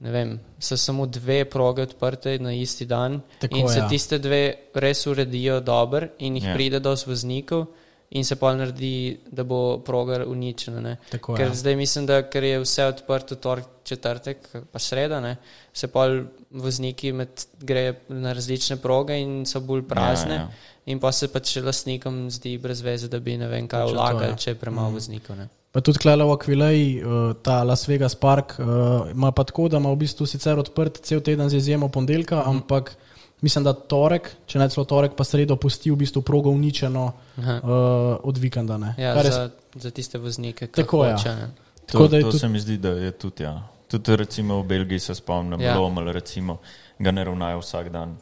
Ne 0.04 0.12
vem, 0.12 0.32
so 0.60 0.76
samo 0.76 1.06
dve 1.08 1.46
proge 1.48 1.86
odprte 1.86 2.34
na 2.40 2.52
isti 2.52 2.84
dan, 2.86 3.22
Tako, 3.40 3.56
in 3.56 3.70
se 3.72 3.78
ja. 3.80 3.86
tiste 3.88 4.18
dve 4.20 4.40
res 4.76 5.06
uredijo 5.08 5.62
dobro, 5.64 6.10
in 6.20 6.36
jih 6.36 6.44
Ja. 6.44 6.50
yeah. 6.50 6.56
pride 6.58 6.80
dosti 6.84 7.10
voznikov, 7.10 7.66
in 8.14 8.26
se 8.26 8.36
pa 8.36 8.52
naredi, 8.56 9.18
da 9.32 9.44
bo 9.44 9.80
proga 9.86 10.24
uničena. 10.26 10.82
ne. 10.82 10.98
Tako, 11.12 11.36
Ker 11.36 11.48
ja. 11.48 11.54
zdaj 11.54 11.76
mislim, 11.76 12.06
da 12.06 12.22
ker 12.30 12.44
je 12.44 12.60
vse 12.62 12.86
odprto, 12.86 13.36
torek, 13.36 13.66
četrtek, 13.84 14.38
pa 14.72 14.80
sreda, 14.80 15.20
ne, 15.22 15.36
se 15.74 15.88
pa 15.88 16.06
vozniki 16.52 17.12
med, 17.12 17.46
grejo 17.60 17.96
na 18.10 18.34
različne 18.34 18.78
proge 18.78 19.18
in 19.20 19.46
so 19.46 19.60
bolj 19.60 19.88
prazne. 19.88 20.36
Ja, 20.36 20.42
Ja, 20.42 20.46
ja. 20.46 20.50
ja. 20.50 20.72
In 20.86 21.00
pa 21.00 21.14
se 21.16 21.30
pač 21.32 21.56
lastnikom 21.64 22.28
zdi 22.32 22.58
brez 22.60 22.82
veze, 22.84 23.08
da 23.08 23.20
bi 23.24 23.38
ne 23.40 23.48
vem 23.48 23.68
kaj 23.72 23.86
vlagali, 23.94 24.34
ja. 24.34 24.40
če 24.40 24.50
je 24.52 24.58
premalo 24.60 24.92
mm. 24.92 24.98
voznikov. 25.00 25.38
Ne. 25.40 25.48
Pa 25.72 25.82
tudi 25.82 26.02
Klele 26.04 26.26
v 26.28 26.34
Akvileji, 26.36 26.90
uh, 27.00 27.22
ta 27.42 27.62
Las 27.64 27.88
Vegas 27.88 28.18
park, 28.20 28.58
uh, 28.60 29.08
ima 29.14 29.32
pa 29.32 29.46
tako, 29.48 29.70
da 29.72 29.80
ima 29.80 29.94
v 29.96 30.02
bistvu 30.04 30.28
sicer 30.28 30.60
odprt 30.60 31.00
cel 31.08 31.24
teden 31.24 31.50
z 31.50 31.62
izjemo 31.64 31.88
ponedeljka, 31.90 32.42
mm. 32.44 32.50
ampak 32.52 32.94
mislim, 33.44 33.64
da 33.64 33.74
torek, 33.76 34.32
če 34.46 34.58
ne 34.58 34.70
celo 34.70 34.86
torek, 34.86 35.14
pa 35.14 35.24
sredo 35.24 35.56
pusti 35.56 35.92
v 35.92 35.98
bistvu 35.98 36.22
progo 36.22 36.50
uničeno 36.50 37.04
Aha. 37.38 37.56
uh, 37.58 37.70
od 38.24 38.38
vikenda. 38.38 38.78
ne. 38.78 38.96
Ja, 38.98 39.14
Kar 39.14 39.26
je 39.26 39.32
za, 39.32 39.44
za 39.76 39.92
tiste 39.92 40.18
voznike, 40.18 40.68
ki 40.68 40.80
Tako, 40.80 41.04
hoče. 41.06 41.30
Ja. 41.30 41.48
Tako 41.86 42.04
To, 42.06 42.10
to 42.12 42.22
tudi- 42.24 42.40
se 42.40 42.48
mi 42.48 42.60
zdi, 42.60 42.78
da 42.78 42.90
je 42.92 43.12
tudi. 43.14 43.44
Ja. 43.44 43.60
Tudi 43.88 44.16
recimo 44.16 44.58
v 44.58 44.66
Belgiji 44.66 45.00
se 45.02 45.16
spomnim, 45.16 45.62
Ja. 45.62 45.68
ja. 45.68 45.78
Lomel, 45.78 46.10
recimo, 46.10 46.58
ga 46.98 47.12
ne 47.12 47.24
ravnajo 47.24 47.60
vsak 47.60 47.90
dan. 47.90 48.18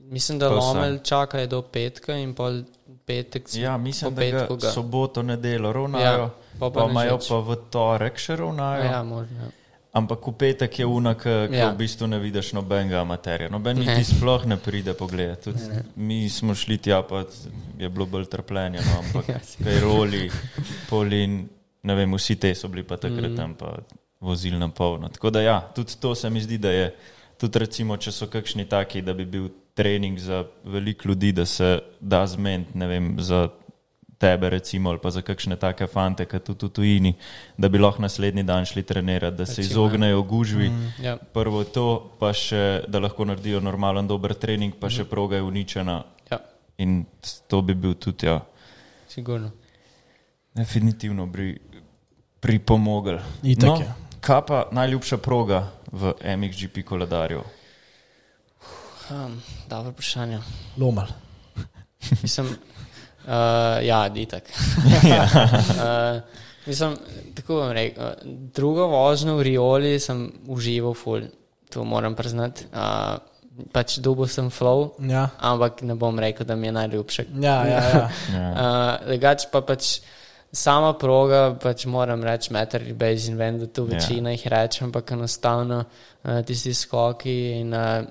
Mislim, 0.00 0.38
da 0.38 0.48
To 0.48 0.54
Lomel 0.56 0.98
čaka 0.98 1.46
do 1.46 1.62
petka 1.62 2.14
in 2.14 2.34
pol 2.34 2.62
petek. 3.04 3.44
Ja, 3.54 3.76
mislim, 3.76 4.14
da 4.14 4.24
ga 4.24 4.46
ga. 4.50 4.70
soboto, 4.70 5.22
nedeljo 5.22 5.72
ravnajo, 5.72 6.04
Ja, 6.04 6.30
pa 6.58 6.70
pa, 6.70 6.80
pa 6.80 6.90
imajo 6.90 7.18
pa 7.20 7.38
v 7.38 7.56
torek 7.70 8.16
še 8.16 8.36
ravnajo. 8.36 8.84
Ja, 8.84 9.02
možno. 9.02 9.36
Ja. 9.38 9.50
Ampak 9.92 10.22
v 10.22 10.32
petek 10.32 10.78
je 10.78 10.86
una, 10.86 11.14
ki 11.14 11.28
ja. 11.50 11.70
V 11.70 11.76
bistvu 11.76 12.06
ne 12.06 12.18
vidiš 12.18 12.52
nobenega 12.52 13.00
amaterja. 13.00 13.48
Noben 13.48 13.76
Ne. 13.76 13.86
niti 13.88 14.04
sploh 14.06 14.44
ne 14.46 14.56
pride 14.56 14.94
pogled. 14.94 15.40
Tudi 15.40 15.58
mi 15.96 16.28
smo 16.28 16.54
šli 16.54 16.78
tja, 16.78 17.02
pa 17.02 17.24
je 17.76 17.88
bilo 17.88 18.06
bolj 18.06 18.24
trpljenje, 18.26 18.78
no, 18.80 19.00
ampak 19.00 19.28
Ja, 19.30 19.40
kaj 19.58 19.80
roli, 19.80 20.30
polin, 20.88 21.48
ne 21.82 21.94
vem, 21.94 22.14
vsi 22.14 22.36
te 22.36 22.54
so 22.54 22.68
bili 22.68 22.82
pa 22.82 22.96
takrat 22.96 23.30
Mm. 23.30 23.36
tam 23.36 23.54
pa 23.54 23.78
vozili 24.20 24.58
na 24.58 24.68
polno. 24.68 25.08
Tako 25.08 25.30
da 25.30 25.40
ja, 25.40 25.60
tudi 25.74 25.96
to 25.96 26.14
se 26.14 26.30
mi 26.30 26.40
zdi, 26.40 26.58
da 26.58 26.70
je, 26.70 26.94
tudi 27.36 27.58
recimo, 27.58 27.96
če 27.96 28.12
so 28.12 28.26
kakšni 28.26 28.64
taki, 28.64 29.02
da 29.02 29.12
bi 29.12 29.24
bil 29.24 29.48
trening 29.74 30.18
za 30.18 30.44
veliko 30.64 31.08
ljudi, 31.08 31.32
da 31.32 31.46
se 31.46 31.70
da 32.00 32.26
zmeniti, 32.26 32.70
ne 32.74 32.86
vem, 32.86 33.16
za 33.18 33.48
tebe 34.20 34.50
recimo 34.52 34.90
ali 34.90 34.98
pa 35.00 35.10
za 35.10 35.22
kakšne 35.24 35.56
take 35.56 35.86
fante, 35.88 36.26
ki 36.28 36.38
tudi 36.44 36.66
v 36.66 36.70
tujini, 36.70 37.12
da 37.56 37.68
bi 37.68 37.78
lahko 37.80 38.02
naslednji 38.04 38.42
dan 38.44 38.66
šli 38.68 38.82
trenirati, 38.84 39.36
da 39.36 39.46
se 39.46 39.62
Recimo, 39.62 39.64
ja. 39.64 39.70
izognejo 39.70 40.22
gužvi. 40.22 40.68
Mm. 40.68 40.92
Ja. 41.02 41.16
Prvo 41.16 41.64
to, 41.64 41.86
pa 42.20 42.32
še, 42.36 42.84
da 42.88 43.00
lahko 43.00 43.24
naredijo 43.24 43.60
normalen, 43.64 44.04
dober 44.06 44.34
trening, 44.36 44.76
pa 44.76 44.90
še 44.92 45.04
proga 45.08 45.40
je 45.40 45.42
uničena. 45.42 46.02
ja, 46.30 46.38
In 46.78 47.04
to 47.48 47.62
bi 47.62 47.74
bil 47.74 47.94
tudi, 47.94 48.26
ja, 48.28 48.40
sigurno. 49.08 49.50
definitivno 50.54 51.26
bi 51.26 51.56
pripomogel. 52.40 53.18
Itak 53.42 53.68
no, 53.68 53.76
je. 53.80 53.92
kaj 54.20 54.40
pa 54.46 54.58
najljubša 54.72 55.16
proga 55.16 55.64
v 55.92 56.12
MXGP 56.36 56.84
koledarju? 56.84 57.40
Um, 59.10 59.40
dobro 59.68 59.90
vprašanje. 59.90 60.38
Lomal. 60.78 61.08
Mislim, 62.22 62.46
uh, 63.26 63.80
ja, 63.82 64.06
itak. 64.14 64.44
uh, 64.48 66.20
mislim, 66.66 66.96
tako 67.34 67.54
bom 67.54 67.72
rekel. 67.72 68.04
uh, 68.04 68.12
Drugo 68.54 68.86
vožnjo 68.86 69.36
v 69.36 69.42
Rioli 69.42 69.98
sem 70.00 70.32
užival 70.46 70.94
ful, 70.94 71.20
to 71.70 71.84
moram 71.84 72.14
priznati. 72.14 72.64
Uh, 72.72 73.18
pač 73.72 73.98
dobil 73.98 74.24
sem 74.26 74.48
flow, 74.48 74.94
Ja, 75.04 75.28
ampak 75.38 75.82
ne 75.82 75.94
bom 75.94 76.16
rekel, 76.18 76.46
da 76.46 76.56
mi 76.56 76.66
je 76.66 76.72
najljubši. 76.72 77.26
ja, 77.40 77.58
ja. 77.66 77.80
ja. 77.82 78.08
Ja. 78.32 78.48
Uh, 78.50 79.06
Drugač 79.06 79.50
pa 79.52 79.60
pač 79.60 80.00
sama 80.52 80.94
proga, 80.94 81.54
pač 81.54 81.84
moram 81.86 82.24
reči, 82.24 82.50
meter 82.52 82.82
in 82.82 82.96
bej 82.96 83.28
in 83.28 83.36
vem, 83.36 83.58
da 83.58 83.66
tu 83.66 83.84
Ja. 83.86 83.98
večina 83.98 84.30
jih 84.30 84.46
reče, 84.46 84.84
ampak 84.84 85.12
enostavno 85.12 85.84
uh, 85.84 86.40
tisti 86.42 86.72
skoki 86.74 87.60
in 87.60 87.74
uh, 87.74 88.02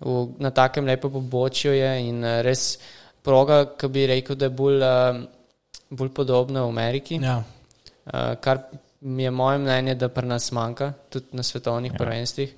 v, 0.00 0.26
na 0.38 0.50
takem 0.50 0.84
lepem 0.84 1.10
pobočju 1.10 1.72
je 1.72 1.92
in 2.02 2.24
uh, 2.24 2.40
res 2.42 2.78
proga, 3.28 3.60
ki 3.78 3.92
bi 3.92 4.08
rekel, 4.08 4.40
da 4.40 4.48
je 4.48 4.56
bolj, 4.56 4.82
uh, 4.82 5.22
bolj 5.90 6.12
podobna 6.16 6.64
v 6.64 6.74
Ameriki. 6.74 7.20
ja. 7.22 7.42
Uh, 8.08 8.38
kar 8.40 8.62
mi 9.00 9.22
je 9.22 9.30
moje 9.30 9.58
mnenje, 9.58 9.94
da 10.00 10.08
pri 10.08 10.26
nas 10.26 10.48
manjka, 10.52 10.92
tudi 11.12 11.36
na 11.36 11.42
svetovnih 11.42 11.92
ja. 11.92 11.98
prvenstvih. 11.98 12.54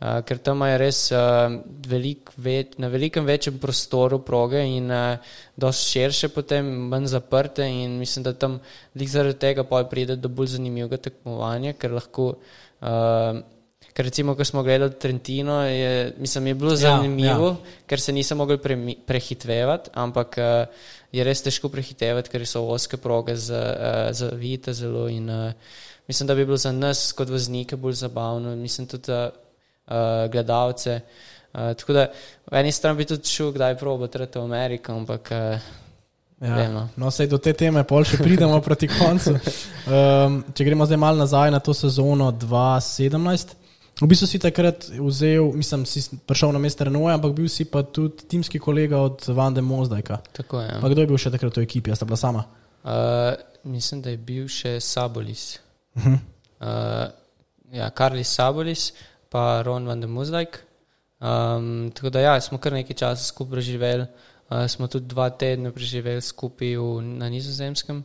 Uh, 0.00 0.20
ker 0.24 0.38
tam 0.40 0.62
je 0.64 0.76
res 0.80 0.98
uh, 1.12 1.52
velik, 1.88 2.30
več, 2.40 2.78
na 2.80 2.88
velikem 2.88 3.26
večjem 3.28 3.58
prostoru 3.60 4.22
proge 4.24 4.62
in 4.64 4.88
uh, 4.88 5.32
dosti 5.60 5.90
širše, 5.92 6.30
potem 6.32 6.68
manj 6.92 7.10
zaprte. 7.12 7.66
In 7.68 7.98
mislim, 8.00 8.24
da 8.24 8.32
tam 8.32 8.60
zaradi 8.96 9.38
tega 9.38 9.64
pride 9.64 10.16
do 10.16 10.28
bolj 10.28 10.54
zanimivega 10.56 11.00
tekmovanja, 11.08 11.74
ker 11.80 11.96
lahko. 11.96 12.34
Uh, 12.80 13.40
Ker 13.92 14.06
recimo, 14.06 14.36
ko 14.38 14.44
smo 14.44 14.62
gledali 14.62 14.94
Trentino, 15.00 15.62
je, 15.66 16.12
mislim, 16.18 16.46
je 16.46 16.54
bilo 16.54 16.70
Ja, 16.70 16.76
zanimivo, 16.76 17.46
ja, 17.46 17.56
ja. 17.58 17.86
ker 17.86 18.00
se 18.00 18.12
nisem 18.12 18.38
mogel 18.38 18.58
premi- 18.62 18.96
prehitvevati, 19.06 19.90
ampak 19.94 20.38
uh, 20.38 20.84
je 21.12 21.24
res 21.26 21.42
težko 21.42 21.68
prehitevati, 21.68 22.30
ker 22.30 22.46
so 22.46 22.62
oske 22.70 22.96
proge 22.96 23.34
za, 23.36 23.58
uh, 23.58 24.12
zavite 24.14 24.72
zelo. 24.72 25.08
In, 25.08 25.26
uh, 25.30 25.52
mislim, 26.08 26.26
da 26.26 26.34
bi 26.34 26.46
bilo 26.46 26.56
za 26.56 26.72
nas 26.72 27.12
kot 27.12 27.28
voznike 27.28 27.76
bolj 27.76 27.98
zabavno, 28.04 28.54
mislim 28.56 28.86
tudi 28.86 29.10
za 29.10 29.30
uh, 29.30 30.30
gledalce. 30.30 31.00
Uh, 31.52 31.72
tako 31.74 31.92
da 31.92 32.06
v 32.46 32.62
eni 32.62 32.72
strani 32.72 32.98
bi 32.98 33.10
tudi 33.10 33.26
šel, 33.28 33.52
kdaj 33.52 33.78
probati 33.78 34.18
v 34.18 34.42
Ameriko, 34.42 34.92
ampak 34.92 35.32
uh, 35.34 35.70
Ja. 36.40 36.70
No. 36.72 36.88
No, 36.96 37.10
sej 37.12 37.26
do 37.28 37.36
te 37.36 37.52
teme 37.52 37.82
pol 37.84 38.00
še 38.08 38.16
pridemo 38.16 38.56
proti 38.64 38.88
koncu. 38.88 39.34
Um, 39.84 40.38
če 40.56 40.64
gremo 40.64 40.86
zdaj 40.88 40.96
malo 40.96 41.20
nazaj 41.20 41.50
na 41.52 41.60
to 41.60 41.74
sezono 41.76 42.30
2017. 42.32 43.59
V 44.00 44.08
bistvu 44.08 44.26
si 44.26 44.38
takrat 44.40 44.86
vzel, 44.96 45.52
mislim, 45.52 45.84
si 45.84 46.00
prišel 46.26 46.54
na 46.56 46.58
mesto 46.58 46.84
Renoja, 46.88 47.18
ampak 47.20 47.34
bil 47.36 47.48
si 47.52 47.66
pa 47.68 47.82
tudi 47.84 48.24
timski 48.24 48.56
kolega 48.58 48.96
od 48.96 49.28
Vande 49.28 49.60
Mozdajka. 49.60 50.22
tako 50.32 50.60
je. 50.60 50.80
Pa 50.80 50.88
kdo 50.88 51.00
je 51.00 51.06
bil 51.06 51.20
še 51.20 51.30
takrat 51.30 51.56
v 51.56 51.68
ekipi, 51.68 51.92
jaz 51.92 52.00
sta 52.00 52.08
bila 52.08 52.16
sama? 52.16 52.46
Uh, 52.80 53.36
mislim, 53.68 54.00
da 54.00 54.10
je 54.10 54.16
bil 54.16 54.48
še 54.48 54.80
Sabolis. 54.80 55.60
Uh 55.94 56.06
-huh. 56.06 56.18
Uh, 56.60 57.12
ja, 57.72 57.90
Karlis 57.90 58.32
Sabolis, 58.32 58.92
pa 59.28 59.62
Ron 59.62 59.86
van 59.86 60.00
der 60.00 60.08
Muzdajk. 60.08 60.64
Um, 61.20 61.92
tako 61.94 62.10
da 62.10 62.20
ja, 62.20 62.40
smo 62.40 62.58
kar 62.58 62.72
nekaj 62.72 62.96
časa 62.96 63.24
skupaj 63.24 63.52
preživeli. 63.52 64.06
Uh, 64.50 64.66
smo 64.66 64.88
tudi 64.88 65.06
dva 65.06 65.30
tedna 65.30 65.70
preživeli 65.72 66.20
skupaj 66.20 66.76
v, 66.76 67.02
na 67.02 67.28
nizozemskem. 67.28 68.04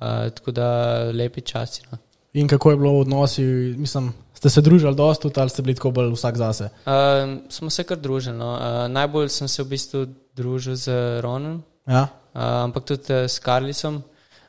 Uh, 0.00 0.30
tako 0.30 0.50
da 0.50 1.10
lepi 1.10 1.40
časi. 1.40 1.82
No. 1.90 1.98
In 2.32 2.48
kako 2.48 2.70
je 2.70 2.76
bilo 2.76 2.92
v 2.92 3.00
odnosi, 3.00 3.42
mislim, 3.76 4.12
ste 4.36 4.50
se 4.50 4.60
družili 4.60 4.94
dosto 4.94 5.30
ali 5.36 5.50
ste 5.50 5.62
bili 5.62 5.74
tako 5.74 5.90
bolj 5.90 6.12
vsak 6.12 6.36
zase? 6.36 6.68
Uh, 6.84 7.40
smo 7.48 7.70
se 7.70 7.84
kar 7.84 7.96
družili. 7.96 8.36
No. 8.36 8.52
Uh, 8.54 8.84
najbolj 8.92 9.28
sem 9.32 9.48
se 9.48 9.62
v 9.62 9.72
bistvu 9.72 10.04
družil 10.36 10.76
z 10.76 10.92
Ronom, 11.24 11.62
Ja? 11.88 12.08
uh, 12.34 12.68
ampak 12.68 12.84
tudi 12.84 13.08
uh, 13.14 13.24
s 13.24 13.38
Karlisom. 13.40 14.02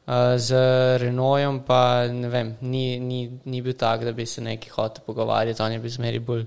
Uh, 0.08 0.40
z 0.40 0.56
Renojem 1.04 1.60
pa 1.68 2.08
ne 2.08 2.30
vem, 2.32 2.54
ni, 2.62 3.00
ni, 3.00 3.28
ni 3.46 3.60
bil 3.62 3.74
tak, 3.76 4.06
da 4.08 4.12
bi 4.16 4.26
se 4.26 4.40
neki 4.42 4.70
hotel 4.72 5.04
pogovarjati, 5.06 5.62
on 5.62 5.72
je 5.76 5.80
bil 5.84 5.92
zmeri 5.92 6.20
bolj 6.20 6.46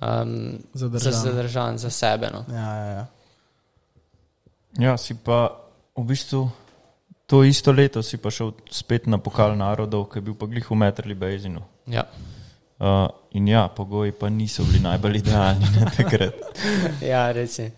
um, 0.00 0.56
Zadržan. 0.72 1.12
za, 1.12 1.20
zadržan 1.20 1.78
za 1.78 1.90
sebe. 1.90 2.30
No. 2.32 2.44
Ja, 2.48 2.70
ja, 2.76 2.86
ja. 2.86 3.06
Ja, 4.78 4.96
si 4.96 5.14
pa 5.14 5.52
v 5.96 6.02
bistvu 6.08 6.48
to 7.26 7.44
isto 7.44 7.72
leto 7.72 8.02
si 8.02 8.16
pa 8.16 8.30
šel 8.30 8.52
spet 8.70 9.06
na 9.06 9.18
pokal 9.18 9.52
narodov, 9.56 10.08
ki 10.10 10.18
je 10.18 10.22
bil 10.22 10.34
pa 10.34 10.46
glih 10.46 10.64
v 10.64 10.74
Metrli 10.76 11.14
Bezinu. 11.14 11.60
Ja. 11.86 12.04
Uh, 12.78 13.06
in 13.30 13.48
ja, 13.48 13.68
pogoji 13.68 14.12
pa 14.12 14.28
niso 14.28 14.64
bili 14.64 14.80
najbolj 14.82 15.16
idealni 15.16 15.66
na 15.78 15.90
takrat. 15.96 16.34
ja, 17.12 17.32
res 17.32 17.58
je. 17.58 17.70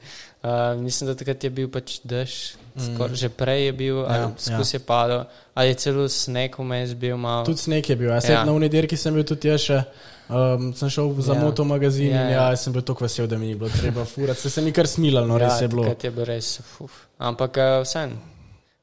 Uh, 0.42 0.80
mislim, 0.80 1.10
da 1.10 1.14
takrat 1.14 1.44
je 1.44 1.50
bil 1.50 1.68
pač 1.68 1.98
dež, 2.04 2.56
mm. 2.74 3.14
že 3.14 3.28
prej 3.28 3.66
je 3.66 3.72
bil, 3.72 3.98
Ja, 4.04 4.16
ja, 4.16 4.30
skus 4.38 4.72
ja. 4.72 4.78
je 4.78 4.80
padel, 4.84 5.24
ali 5.54 5.68
je 5.68 5.74
celo 5.74 6.08
sneg 6.08 6.56
vmes 6.58 6.94
bil 6.94 7.16
malo. 7.16 7.44
Tudi 7.44 7.60
sneg 7.60 7.88
je 7.90 7.96
bil. 7.96 8.10
Jaz 8.10 8.28
ja. 8.28 8.40
Ja. 8.40 8.44
na 8.44 8.52
unidirki 8.52 8.96
sem 8.96 9.14
bil 9.14 9.24
tudi 9.24 9.52
jaz 9.52 9.68
še. 9.68 9.80
Um, 10.26 10.72
sem 10.74 10.90
šel 10.90 11.12
za 11.22 11.34
Ja. 11.34 11.40
moto 11.44 11.64
magazin 11.64 12.10
Ja, 12.10 12.22
in 12.24 12.32
ja. 12.32 12.36
ja, 12.40 12.46
jaz 12.50 12.64
sem 12.64 12.72
bil 12.72 12.82
tako 12.82 13.04
vesel, 13.04 13.28
da 13.30 13.38
mi 13.38 13.46
ni 13.46 13.54
bilo 13.54 13.70
treba 13.70 14.04
furati. 14.04 14.40
Se, 14.40 14.50
se 14.50 14.62
mi 14.62 14.72
kar 14.72 14.86
smilalo, 14.86 15.26
no, 15.26 15.38
res 15.38 15.60
je 15.60 15.68
bilo. 15.68 15.84
je 16.02 16.10
bilo 16.10 16.24
res. 16.24 16.60
Uf. 16.80 17.04
Ampak 17.18 17.56
uh, 17.56 17.82
vsem, 17.84 18.16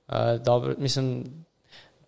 uh, 0.08 0.38
dobro, 0.46 0.76
mislim, 0.78 1.24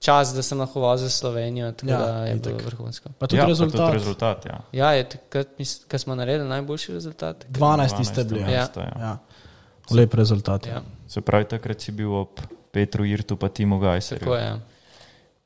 čas, 0.06 0.32
da 0.32 0.42
sem 0.42 0.60
lahko 0.60 0.80
vozil 0.80 1.10
Slovenijo, 1.10 1.72
tako 1.74 1.92
Ja, 1.92 2.00
ja, 2.00 2.36
da 2.36 2.50
je 2.50 2.56
bilo 2.56 2.66
vrhunsko. 2.66 3.10
Pa 3.20 3.28
tudi 3.28 3.36
ja, 3.36 3.42
ja, 3.42 3.46
pa 3.46 3.50
rezultat. 3.50 3.80
Tudi 3.82 3.94
rezultat 3.94 4.46
ja. 4.46 4.58
Ja, 4.74 4.92
je 4.92 5.10
takrat, 5.10 5.48
ko 5.86 5.98
smo 5.98 6.16
naredili 6.16 6.48
najboljši 6.48 6.94
rezultat. 6.94 7.46
12 7.50 8.04
ste 8.04 8.24
bili. 8.24 8.42
Ja. 8.42 8.50
Ja. 8.52 8.68
Ja. 8.78 8.94
Ja. 9.00 9.18
Lep 9.92 10.14
rezultat. 10.14 10.66
Ja. 10.66 10.74
Ja, 10.74 10.82
Se 11.08 11.22
pravi, 11.22 11.46
takrat 11.48 11.82
si 11.82 11.92
bil 11.92 12.10
ob 12.12 12.40
Petru 12.72 13.06
Irtu 13.06 13.36
pa 13.36 13.50
Timu 13.50 13.80
Gajserju. 13.80 14.20
tako 14.20 14.36
je. 14.36 14.60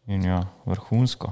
In 0.08 0.24
ja, 0.24 0.44
vrhunsko. 0.66 1.32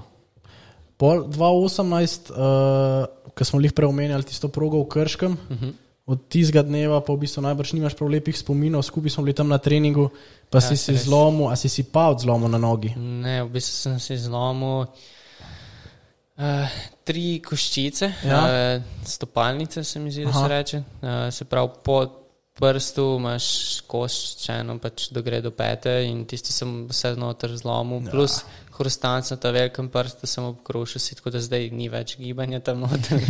Pol 0.97 1.23
2018, 1.23 2.32
uh, 2.32 3.05
ko 3.32 3.43
smo 3.43 3.59
jih 3.59 3.73
preomenjali 3.73 4.23
tisto 4.23 4.47
progo 4.47 4.80
v 4.80 4.88
Krškem, 4.88 5.32
uh 5.34 5.51
Mhm. 5.51 5.65
-huh. 5.65 5.73
Od 6.08 6.28
tistega 6.32 6.64
dneva 6.64 7.01
pa 7.03 7.12
v 7.14 7.26
bistvu 7.26 7.43
najbrž 7.43 7.74
nimaš 7.76 7.95
prav 7.99 8.10
lepih 8.10 8.38
spominov, 8.38 8.86
skupaj 8.88 9.12
smo 9.12 9.26
bili 9.28 9.36
tam 9.36 9.51
na 9.51 9.58
treningu, 9.60 10.08
pa 10.49 10.58
ja, 10.64 10.68
si 10.70 10.78
si 10.80 10.95
zlomil, 10.95 11.49
a 11.51 11.55
si 11.60 11.68
si 11.70 11.84
pa 11.84 12.08
od 12.14 12.24
zlomu 12.24 12.47
na 12.47 12.58
nogi. 12.58 12.93
Ne, 12.95 13.43
v 13.43 13.49
bistvu 13.51 13.76
sem 13.76 13.99
si 13.99 14.16
zlomil 14.16 14.88
uh, 14.88 16.78
tri 17.03 17.41
koščice, 17.43 18.14
Ja. 18.24 18.39
uh, 18.39 18.84
stopalnice, 19.03 19.84
se 19.84 19.99
mi 19.99 20.12
zdi, 20.12 20.24
da 20.24 20.32
Aha. 20.32 20.39
se 20.41 20.47
reče. 20.47 20.78
Uh, 21.01 21.10
se 21.32 21.45
pravi, 21.45 21.70
pod 21.84 22.24
prstu 22.58 23.03
imaš 23.20 23.47
koščeno, 23.86 24.80
pač 24.82 25.12
do 25.14 25.22
gre 25.22 25.41
do 25.45 25.51
pete 25.53 25.91
in 26.08 26.24
tisti 26.26 26.49
sem 26.55 26.88
vse 26.89 27.14
znotraj 27.14 27.60
zlomil. 27.62 28.01
Ja. 28.08 28.12
Plus 28.16 28.39
hrustanc 28.78 29.32
na 29.32 29.38
ta 29.41 29.51
velikem 29.51 29.89
prstu 29.89 30.28
sem 30.30 30.45
obkrušil, 30.45 31.01
si, 31.01 31.15
tako 31.17 31.34
da 31.36 31.41
zdaj 31.43 31.69
ni 31.75 31.89
več 31.89 32.15
gibanja 32.19 32.59
tam 32.63 32.86
noter. 32.86 33.21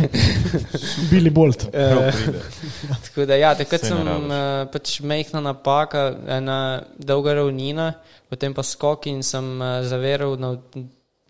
Bili 1.10 1.32
bolt. 1.34 1.66
Prav 1.72 2.12
pride. 2.12 2.42
Tako 3.08 3.26
da, 3.28 3.38
ja, 3.38 3.54
takrat 3.58 3.88
sem 3.88 3.98
uh, 3.98 4.66
pač 4.72 4.98
mehna 5.00 5.42
napaka, 5.44 6.04
ena 6.38 6.58
dolga 6.98 7.34
ravnina, 7.40 7.90
potem 8.30 8.54
pa 8.54 8.64
skok 8.66 9.08
in 9.10 9.24
sem 9.26 9.56
uh, 9.58 9.80
zaveral 9.88 10.36
na 10.40 10.54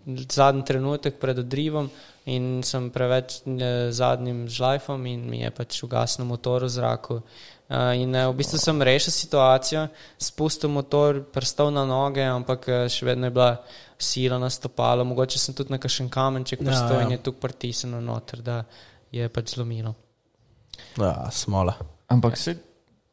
zadnji 0.08 0.64
trenutek 0.64 1.18
pred 1.20 1.38
odrivom 1.44 1.90
in 2.28 2.62
sem 2.64 2.88
preveč 2.92 3.40
uh, 3.44 3.88
zadnjim 3.94 4.46
žlajfom 4.48 5.06
in 5.06 5.28
mi 5.30 5.42
je 5.42 5.52
pač 5.54 5.82
ugasnil 5.84 6.28
motor 6.28 6.64
v 6.64 6.72
zraku. 6.72 7.20
Uh, 7.68 7.92
in 8.00 8.14
uh, 8.16 8.30
v 8.32 8.38
bistvu 8.40 8.56
sem 8.60 8.80
rešil 8.80 9.12
situacijo, 9.12 9.88
spustil 10.16 10.72
motor, 10.72 11.20
prstal 11.32 11.68
na 11.68 11.84
noge, 11.84 12.24
ampak 12.24 12.68
uh, 12.68 12.86
še 12.88 13.04
vedno 13.04 13.28
je 13.28 13.36
bila 13.36 13.50
sila 13.98 14.38
na 14.38 14.50
stopalo, 14.50 15.04
mogoče 15.04 15.38
sem 15.38 15.54
tudi 15.54 15.74
na 15.74 15.78
kakšen 15.78 16.08
kamenček 16.08 16.60
Ja, 16.60 16.66
prstal 16.66 17.00
ja. 17.00 17.02
in 17.06 17.16
je 17.16 17.22
tukaj 17.22 17.40
pritisnil 17.40 18.00
noter, 18.04 18.42
da 18.42 18.62
je 19.12 19.28
pač 19.28 19.54
zlomilo. 19.54 19.94
Ja, 20.98 21.30
smola. 21.30 21.74
Ampak 22.08 22.36
se, 22.38 22.56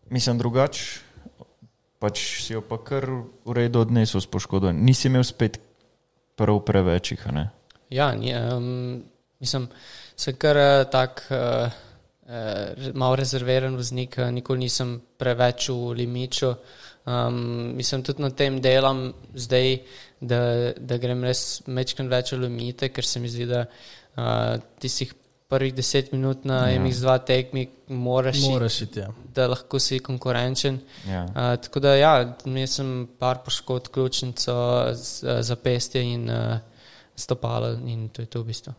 mislim, 0.10 0.38
drugače, 0.38 0.84
pač 2.00 2.22
si 2.46 2.54
jo 2.54 2.62
pa 2.62 2.78
kar 2.78 3.08
v 3.46 3.56
redu 3.56 3.82
odnesel 3.82 4.22
s 4.22 4.30
poškodovanjem. 4.30 4.86
Nisi 4.86 5.10
imel 5.10 5.26
spet 5.26 5.60
prav 6.36 6.62
prevečjih, 6.68 7.28
a 7.28 7.32
ne? 7.32 7.46
Ja, 7.90 8.12
ni, 8.18 8.34
um, 8.36 9.02
mislim, 9.42 9.68
sem 10.16 10.38
kar 10.40 10.60
uh, 10.60 10.86
tak 10.92 11.26
uh, 11.32 11.70
uh, 12.28 12.90
malo 12.94 13.18
rezerviran 13.20 13.78
voznik, 13.78 14.18
nikoli 14.32 14.68
nisem 14.68 15.00
preveč 15.18 15.70
v 15.70 15.96
limiču. 16.04 16.54
Um, 17.06 17.76
mislim, 17.78 18.02
tudi 18.02 18.24
na 18.24 18.32
tem 18.34 18.58
delam 18.62 19.12
zdaj, 19.38 19.80
da, 20.28 20.40
da 20.78 20.98
grem 21.02 21.24
res 21.24 21.62
mečkam 21.68 22.10
več 22.12 22.34
v 22.34 22.42
limite, 22.46 22.90
ker 22.94 23.06
se 23.06 23.20
mi 23.20 23.30
zdi, 23.32 23.46
da 23.50 23.66
uh, 23.66 24.56
tistih 24.82 25.14
prvih 25.48 25.74
deset 25.78 26.12
minut 26.12 26.46
na 26.46 26.64
Ja. 26.66 26.76
ja. 26.76 26.82
MX2 26.82 27.18
tekmi 27.28 27.66
moraš, 27.88 28.40
iti, 28.40 28.50
Moraš 28.50 28.80
iti. 28.82 29.00
Ja. 29.00 29.10
da 29.36 29.48
lahko 29.52 29.80
si 29.80 30.00
konkurenčen. 30.00 30.80
Ja. 31.08 31.26
Uh, 31.30 31.52
tako 31.62 31.80
da, 31.86 31.94
ja, 31.96 32.14
imel 32.46 32.68
sem 32.68 32.90
par 33.20 33.44
poškodb, 33.46 33.92
ključnico, 33.94 34.56
z- 34.94 35.38
zapestje 35.46 36.02
in 36.04 36.26
uh, 36.30 36.58
stopalo, 37.16 37.76
in 37.86 38.10
to 38.10 38.26
je 38.26 38.28
to 38.28 38.42
v 38.42 38.50
bistvu. 38.50 38.74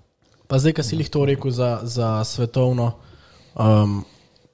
Pa 0.46 0.58
zdaj, 0.62 0.76
ki 0.78 0.82
si 0.86 0.96
jih 0.98 1.08
to 1.10 1.24
rekel 1.26 1.50
za, 1.50 1.80
za 1.82 2.10
svetovno. 2.24 2.92
Um, 3.54 4.04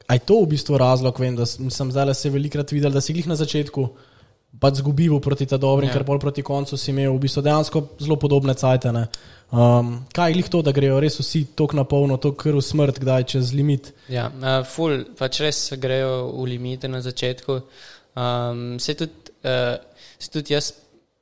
a 0.09 0.15
je 0.17 0.23
to 0.25 0.39
v 0.45 0.53
bistvu 0.55 0.79
razlog, 0.81 1.19
vem, 1.21 1.37
da 1.37 1.45
sem 1.47 1.91
zdaj 1.93 2.15
se 2.15 2.31
velikrat 2.31 2.71
videl, 2.73 2.93
da 2.93 3.01
si 3.01 3.13
jih 3.13 3.27
na 3.29 3.37
začetku 3.37 3.89
pač 4.61 4.81
zgubil 4.81 5.21
proti 5.21 5.47
ta 5.47 5.57
dobrim, 5.57 5.89
Ja. 5.89 5.95
ker 5.95 6.05
bolj 6.05 6.21
proti 6.21 6.43
koncu 6.43 6.77
si 6.77 6.91
imel 6.91 7.13
v 7.17 7.21
bistvu 7.21 7.43
dejansko 7.43 7.89
zelo 7.99 8.17
podobne 8.17 8.55
cajtene. 8.55 9.09
Um, 9.53 10.05
kaj 10.13 10.31
je 10.31 10.35
glih 10.35 10.49
to, 10.49 10.63
da 10.63 10.73
grejo 10.73 11.01
res 11.01 11.19
vsi 11.21 11.45
tako 11.57 11.77
na 11.77 11.85
polno, 11.85 12.17
tako 12.17 12.37
kar 12.37 12.55
v 12.57 12.63
smrt, 12.63 12.99
kdaj 12.99 13.25
čez 13.25 13.53
limit? 13.53 13.93
Ja, 14.09 14.29
uh, 14.29 14.65
ful, 14.65 15.05
pač 15.19 15.41
res 15.41 15.73
grejo 15.77 16.33
v 16.41 16.47
limite 16.47 16.89
na 16.89 17.01
začetku. 17.05 17.61
Um, 18.17 18.79
se 18.81 18.95
tudi, 18.95 19.13
uh, 19.45 19.77
se 20.19 20.31
tudi 20.31 20.55
jaz 20.55 20.73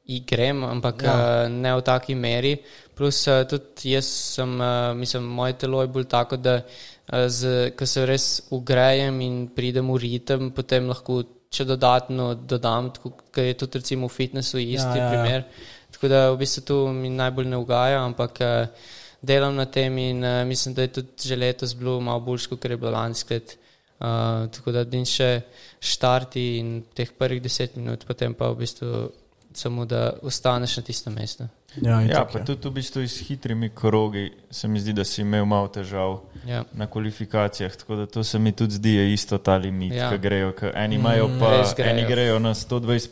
igrem, 0.06 0.62
ampak 0.64 1.02
Ja. 1.02 1.14
uh, 1.46 1.48
ne 1.50 1.74
v 1.74 1.82
taki 1.82 2.14
meri. 2.14 2.58
Plus 2.94 3.26
uh, 3.26 3.42
tudi 3.46 3.94
jaz 3.96 4.06
sem, 4.36 4.60
uh, 4.60 4.94
mislim, 4.94 5.22
moje 5.24 5.52
telo 5.54 5.80
je 5.82 5.88
bolj 5.88 6.04
tako, 6.06 6.36
da 6.36 6.60
uh, 6.62 7.70
ko 7.74 7.86
se 7.86 8.06
res 8.06 8.42
ugrejem 8.50 9.20
in 9.20 9.48
pridem 9.48 9.90
v 9.90 9.96
ritem, 9.98 10.50
potem 10.50 10.86
lahko 10.86 11.22
še 11.50 11.66
dodatno 11.66 12.34
dodam, 12.34 12.92
ker 13.34 13.48
je 13.48 13.56
tudi 13.58 13.80
recimo 13.80 14.06
v 14.06 14.14
fitnessu 14.14 14.60
isti 14.62 14.86
Ja, 14.86 14.96
ja, 14.96 15.02
ja. 15.02 15.10
primer. 15.10 15.44
Tako 15.90 16.10
da 16.12 16.20
v 16.30 16.38
bistvu 16.38 16.62
tu 16.62 16.76
mi 16.94 17.10
najbolj 17.10 17.48
ne 17.50 17.58
ugaja, 17.58 18.04
ampak 18.06 18.38
uh, 18.46 18.90
delam 19.20 19.56
na 19.58 19.66
tem 19.66 19.98
in 19.98 20.22
uh, 20.22 20.44
mislim, 20.46 20.74
da 20.74 20.86
je 20.86 20.92
tudi 21.00 21.26
že 21.26 21.36
letos 21.36 21.74
bilo 21.74 21.98
malo 22.00 22.22
boljš, 22.22 22.46
kot 22.46 22.64
je 22.64 22.76
bilo 22.76 22.94
lansko 22.94 23.34
let. 23.34 23.56
Uh, 24.00 24.46
tako 24.54 24.72
da 24.72 24.84
din 24.84 25.04
še 25.04 25.42
štarti 25.82 26.44
in 26.56 26.68
teh 26.94 27.10
prvih 27.18 27.42
deset 27.42 27.74
minut, 27.76 28.06
potem 28.06 28.32
pa 28.32 28.48
v 28.54 28.62
bistvu 28.62 29.10
samo 29.52 29.84
da 29.84 30.14
ostaneš 30.22 30.78
na 30.78 30.82
tistem 30.86 31.18
mestu. 31.18 31.48
Ja, 31.76 31.90
Ja, 31.92 32.02
itak 32.02 32.32
pa 32.32 32.38
je. 32.38 32.44
tudi 32.46 32.68
v 32.68 32.72
bistvu 32.72 33.02
s 33.02 33.18
hitrimi 33.20 33.70
krogi 33.70 34.30
se 34.50 34.68
mi 34.68 34.80
zdi, 34.80 34.92
da 34.92 35.04
si 35.04 35.20
imel 35.20 35.44
malo 35.44 35.68
težav 35.68 36.18
Ja. 36.42 36.64
na 36.72 36.86
kvalifikacijah. 36.86 37.70
Tako 37.72 37.96
da 37.96 38.06
to 38.06 38.24
se 38.24 38.38
mi 38.38 38.52
tudi 38.52 38.74
zdi 38.74 38.90
je 38.90 39.12
isto 39.12 39.38
ta 39.38 39.54
limit, 39.54 39.92
Ja. 39.92 40.10
ki 40.10 40.18
grejo. 40.18 40.52
Ki 40.52 40.66
eni 40.74 40.94
imajo 40.94 41.28
pa, 41.30 41.50
grejo. 41.76 41.90
eni 41.90 42.04
grejo 42.04 42.38
na 42.38 42.50
120% 42.50 43.08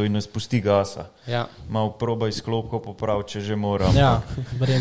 in 0.00 0.12
ne 0.12 0.20
spusti 0.20 0.60
gasa. 0.60 1.04
Ja. 1.26 1.46
Malo 1.68 1.90
proba 1.90 2.28
izklopko 2.28 2.78
popraviti, 2.80 3.30
če 3.30 3.40
že 3.42 3.56
moram. 3.56 3.96
Ja, 3.96 4.22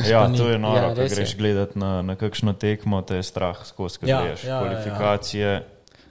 Ja, 0.06 0.28
to 0.30 0.48
je 0.48 0.58
noro, 0.58 0.78
Ja, 0.78 0.84
ja, 0.86 0.96
ko 0.96 1.08
greš 1.10 1.36
gledat 1.36 1.76
na, 1.76 2.02
na 2.02 2.16
kakšno 2.16 2.54
tekmo, 2.54 3.02
te 3.02 3.16
je 3.16 3.24
strah 3.24 3.58
skozi, 3.66 4.00
ko 4.00 4.06
Ja, 4.06 4.24
greš. 4.24 4.44
ja, 4.44 4.50
ja, 4.50 4.56
ja. 4.56 4.62
Kvalifikacije. 4.64 5.64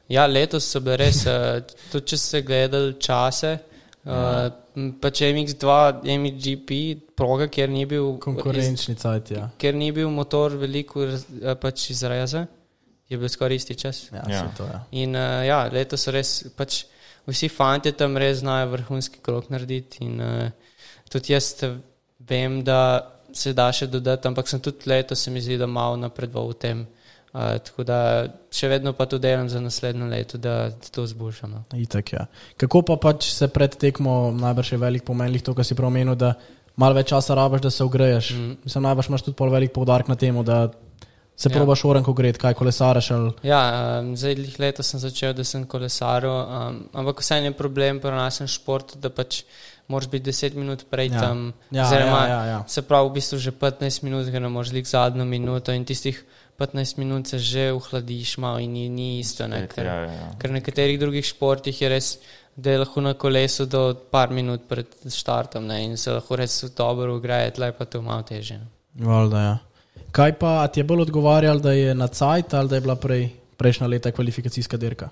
ja, 0.09 0.27
letos 0.27 0.65
so 0.65 0.81
bile 0.81 0.97
res, 0.99 1.25
uh, 1.25 1.63
tudi 1.91 2.07
če 2.07 2.17
ste 2.19 2.43
gledali 2.43 2.95
čase. 2.95 3.59
Uh, 4.07 4.93
pa 5.03 5.11
če 5.11 5.33
MX2, 5.35 5.77
MXGP, 6.15 6.77
proga, 7.19 7.49
kjer 7.51 7.73
ni 7.73 7.83
bil 7.91 8.13
Konkurenčni 8.23 8.95
cajt, 9.01 9.33
ja. 9.35 9.49
ker 9.59 9.75
ni 9.75 9.89
bil 9.95 10.13
motor 10.15 10.55
veliko 10.61 11.09
eh, 11.09 11.57
pač 11.59 11.89
izreza, 11.91 12.45
je 13.11 13.19
bil 13.19 13.33
skoraj 13.33 13.59
isti 13.59 13.75
čas. 13.75 14.05
Ja, 14.13 14.23
Ja. 14.31 14.37
ja. 14.37 14.45
to 14.55 14.69
je. 14.69 14.79
In 15.03 15.19
uh, 15.19 15.43
ja, 15.47 15.65
letos 15.73 16.07
so 16.07 16.15
res, 16.15 16.37
pač 16.55 16.85
vsi 17.27 17.51
fanti 17.51 17.91
tam 17.99 18.15
res 18.21 18.45
znajo 18.45 18.77
vrhunski 18.77 19.19
krok 19.27 19.51
narediti. 19.51 20.07
In 20.07 20.23
uh, 20.23 20.71
tudi 21.11 21.35
jaz 21.35 21.51
eh, 21.67 21.75
vem, 22.31 22.63
da 22.63 22.81
se 23.35 23.53
da 23.59 23.73
še 23.75 23.89
dodati, 23.91 24.31
ampak 24.31 24.47
sem 24.49 24.63
tudi 24.63 24.87
letos, 24.87 25.25
se 25.27 25.35
mi 25.35 25.43
zdi, 25.43 25.59
da 25.59 25.67
malo 25.67 25.99
napredoval 25.99 26.55
v 26.55 26.61
tem. 26.63 26.87
Uh, 27.37 27.59
tako 27.61 27.85
da 27.85 27.97
še 28.49 28.69
vedno 28.69 28.95
pa 28.97 29.05
to 29.05 29.19
delam 29.21 29.49
za 29.53 29.61
naslednje 29.61 30.07
leto, 30.09 30.39
da 30.41 30.71
to 30.71 31.05
zboljšam. 31.05 31.51
No. 31.53 31.61
Itak, 31.77 32.13
ja. 32.15 32.23
Kako 32.57 32.81
pa 32.83 32.97
pač 32.97 33.29
se 33.29 33.49
pred 33.49 33.77
tekmo 33.77 34.31
najbrž 34.33 34.73
je 34.73 34.79
velik 34.81 35.05
pomen, 35.05 35.37
to, 35.45 35.53
kar 35.53 35.65
si 35.65 35.77
prav 35.77 35.91
omenil, 35.93 36.17
da 36.17 36.33
malo 36.77 36.97
več 36.97 37.13
časa 37.13 37.37
rabaš, 37.37 37.61
da 37.61 37.71
se 37.71 37.85
ugreješ. 37.85 38.31
Mm. 38.33 38.57
Mislim, 38.65 38.87
najbrž 38.89 39.11
imaš 39.13 39.27
tudi 39.29 39.37
pol 39.37 39.53
velik 39.53 39.75
poudarek 39.77 40.09
na 40.09 40.17
tem, 40.17 40.33
da 40.45 40.71
se 41.37 41.51
Ja. 41.51 41.55
probaš 41.59 41.85
oren, 41.85 42.05
ko 42.05 42.15
gre, 42.17 42.33
kaj 42.33 42.55
kolesaraš 42.57 43.11
ali 43.11 43.33
Ja, 43.45 43.61
um, 44.01 44.15
zdaj 44.17 44.35
lih 44.35 44.57
letos 44.59 44.89
sem 44.89 45.01
začel, 45.01 45.35
da 45.37 45.45
sem 45.45 45.67
kolesaril, 45.69 46.33
um, 46.33 46.79
ampak 46.97 47.21
vseeno 47.21 47.51
je 47.53 47.59
problem 47.59 48.01
pri 48.01 48.17
našem 48.17 48.49
športu, 48.49 48.97
da 48.97 49.11
pač 49.13 49.43
moraš 49.89 50.09
biti 50.09 50.31
10 50.33 50.57
minut 50.57 50.87
prej 50.91 51.13
Ja. 51.13 51.21
tam. 51.21 51.53
Ja, 51.71 51.85
oziroma, 51.85 52.23
ja, 52.25 52.33
ja, 52.33 52.45
ja. 52.47 52.65
Se 52.67 52.81
pravi, 52.83 53.11
v 53.11 53.21
bistvu 53.21 53.39
že 53.39 53.53
15 53.53 54.03
minut, 54.03 54.25
ker 54.33 54.41
ne 54.41 54.49
moreš 54.49 54.73
lik 54.73 54.89
zadnjo 54.89 55.25
minuto 55.29 55.73
in 55.77 55.85
tistih 55.85 56.25
15 56.59 56.99
minut 56.99 57.27
se 57.29 57.39
že 57.39 57.73
ohladiš 57.73 58.39
malo 58.39 58.59
in 58.59 58.73
ni, 58.73 58.89
ni 58.89 59.19
isto. 59.21 59.47
Ne, 59.47 59.61
Ja, 59.61 59.67
ker, 59.67 59.87
ja, 59.87 59.95
ja. 60.03 60.31
ker 60.39 60.51
v 60.51 60.59
nekaterih 60.61 60.99
drugih 61.01 61.25
športih 61.25 61.83
je 61.83 61.89
res, 61.89 62.19
da 62.57 62.71
je 62.71 62.79
lahko 62.79 63.01
na 63.01 63.15
kolesu 63.15 63.67
do 63.67 63.83
par 64.11 64.31
minut 64.31 64.63
pred 64.69 64.87
štartom 65.13 65.67
ne, 65.67 65.85
in 65.85 65.97
se 65.97 66.11
lahko 66.11 66.37
res 66.37 66.65
dobro 66.77 67.17
ugreje, 67.17 67.51
tle 67.53 67.73
pa 67.73 67.85
to 67.85 68.03
malo 68.03 68.23
teže. 68.23 68.59
no. 68.59 68.67
Valjda, 69.07 69.41
ja. 69.41 69.59
Kaj 70.11 70.33
pa 70.39 70.67
ti 70.67 70.81
je 70.81 70.85
bolj 70.85 71.03
odgovarjal, 71.03 71.59
da 71.61 71.73
je 71.73 71.95
na 71.95 72.07
cajt 72.09 72.55
ali 72.55 72.69
da 72.69 72.75
je 72.75 72.81
bila 72.81 72.97
prej, 72.97 73.29
prejšnja 73.57 73.87
leta 73.87 74.13
kvalifikacijska 74.13 74.77
dirka? 74.77 75.09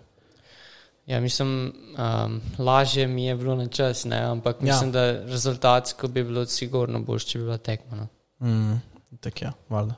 Ja, 1.06 1.20
mislim, 1.20 1.72
um, 1.92 2.40
lažje 2.58 3.06
mi 3.06 3.26
je 3.26 3.34
bilo 3.36 3.54
na 3.54 3.66
čas, 3.66 4.04
ne, 4.04 4.16
ampak 4.18 4.56
Ja. 4.56 4.72
mislim, 4.72 4.92
da 4.92 5.02
rezultatsko 5.24 6.08
bi 6.08 6.24
bilo 6.24 6.46
sigurno 6.46 7.00
boljše, 7.00 7.26
če 7.26 7.38
bi 7.38 7.44
bila 7.44 7.58
tekma. 7.58 7.96
No. 7.96 8.06
Mm, 8.40 8.80
tak 9.20 9.42
ja, 9.42 9.52
valjda. 9.68 9.94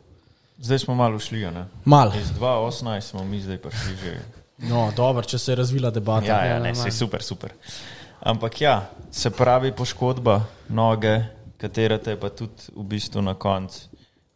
Zdaj 0.58 0.78
smo 0.78 0.94
malo 0.94 1.18
šli, 1.18 1.40
ne? 1.40 1.66
Mal. 1.84 2.12
Iz 2.16 2.30
2018 2.40 3.00
smo 3.00 3.24
mi 3.24 3.40
zdaj 3.40 3.58
prišli 3.58 3.96
že. 3.96 4.18
No, 4.58 4.92
dobro, 4.96 5.22
če 5.22 5.38
se 5.38 5.52
je 5.52 5.56
razvila 5.56 5.90
debata. 5.90 6.26
Ja, 6.26 6.44
ja, 6.44 6.58
ne, 6.58 6.72
normalno. 6.72 6.90
se 6.90 6.96
super, 6.96 7.22
super. 7.22 7.52
Ampak 8.20 8.60
ja, 8.60 8.90
se 9.10 9.30
pravi 9.30 9.72
poškodba 9.72 10.40
noge, 10.68 11.20
katera 11.60 11.98
te 11.98 12.16
je 12.16 12.20
pa 12.20 12.30
tudi 12.32 12.72
v 12.76 12.84
bistvu 12.88 13.22
na 13.22 13.34
koncu, 13.34 13.84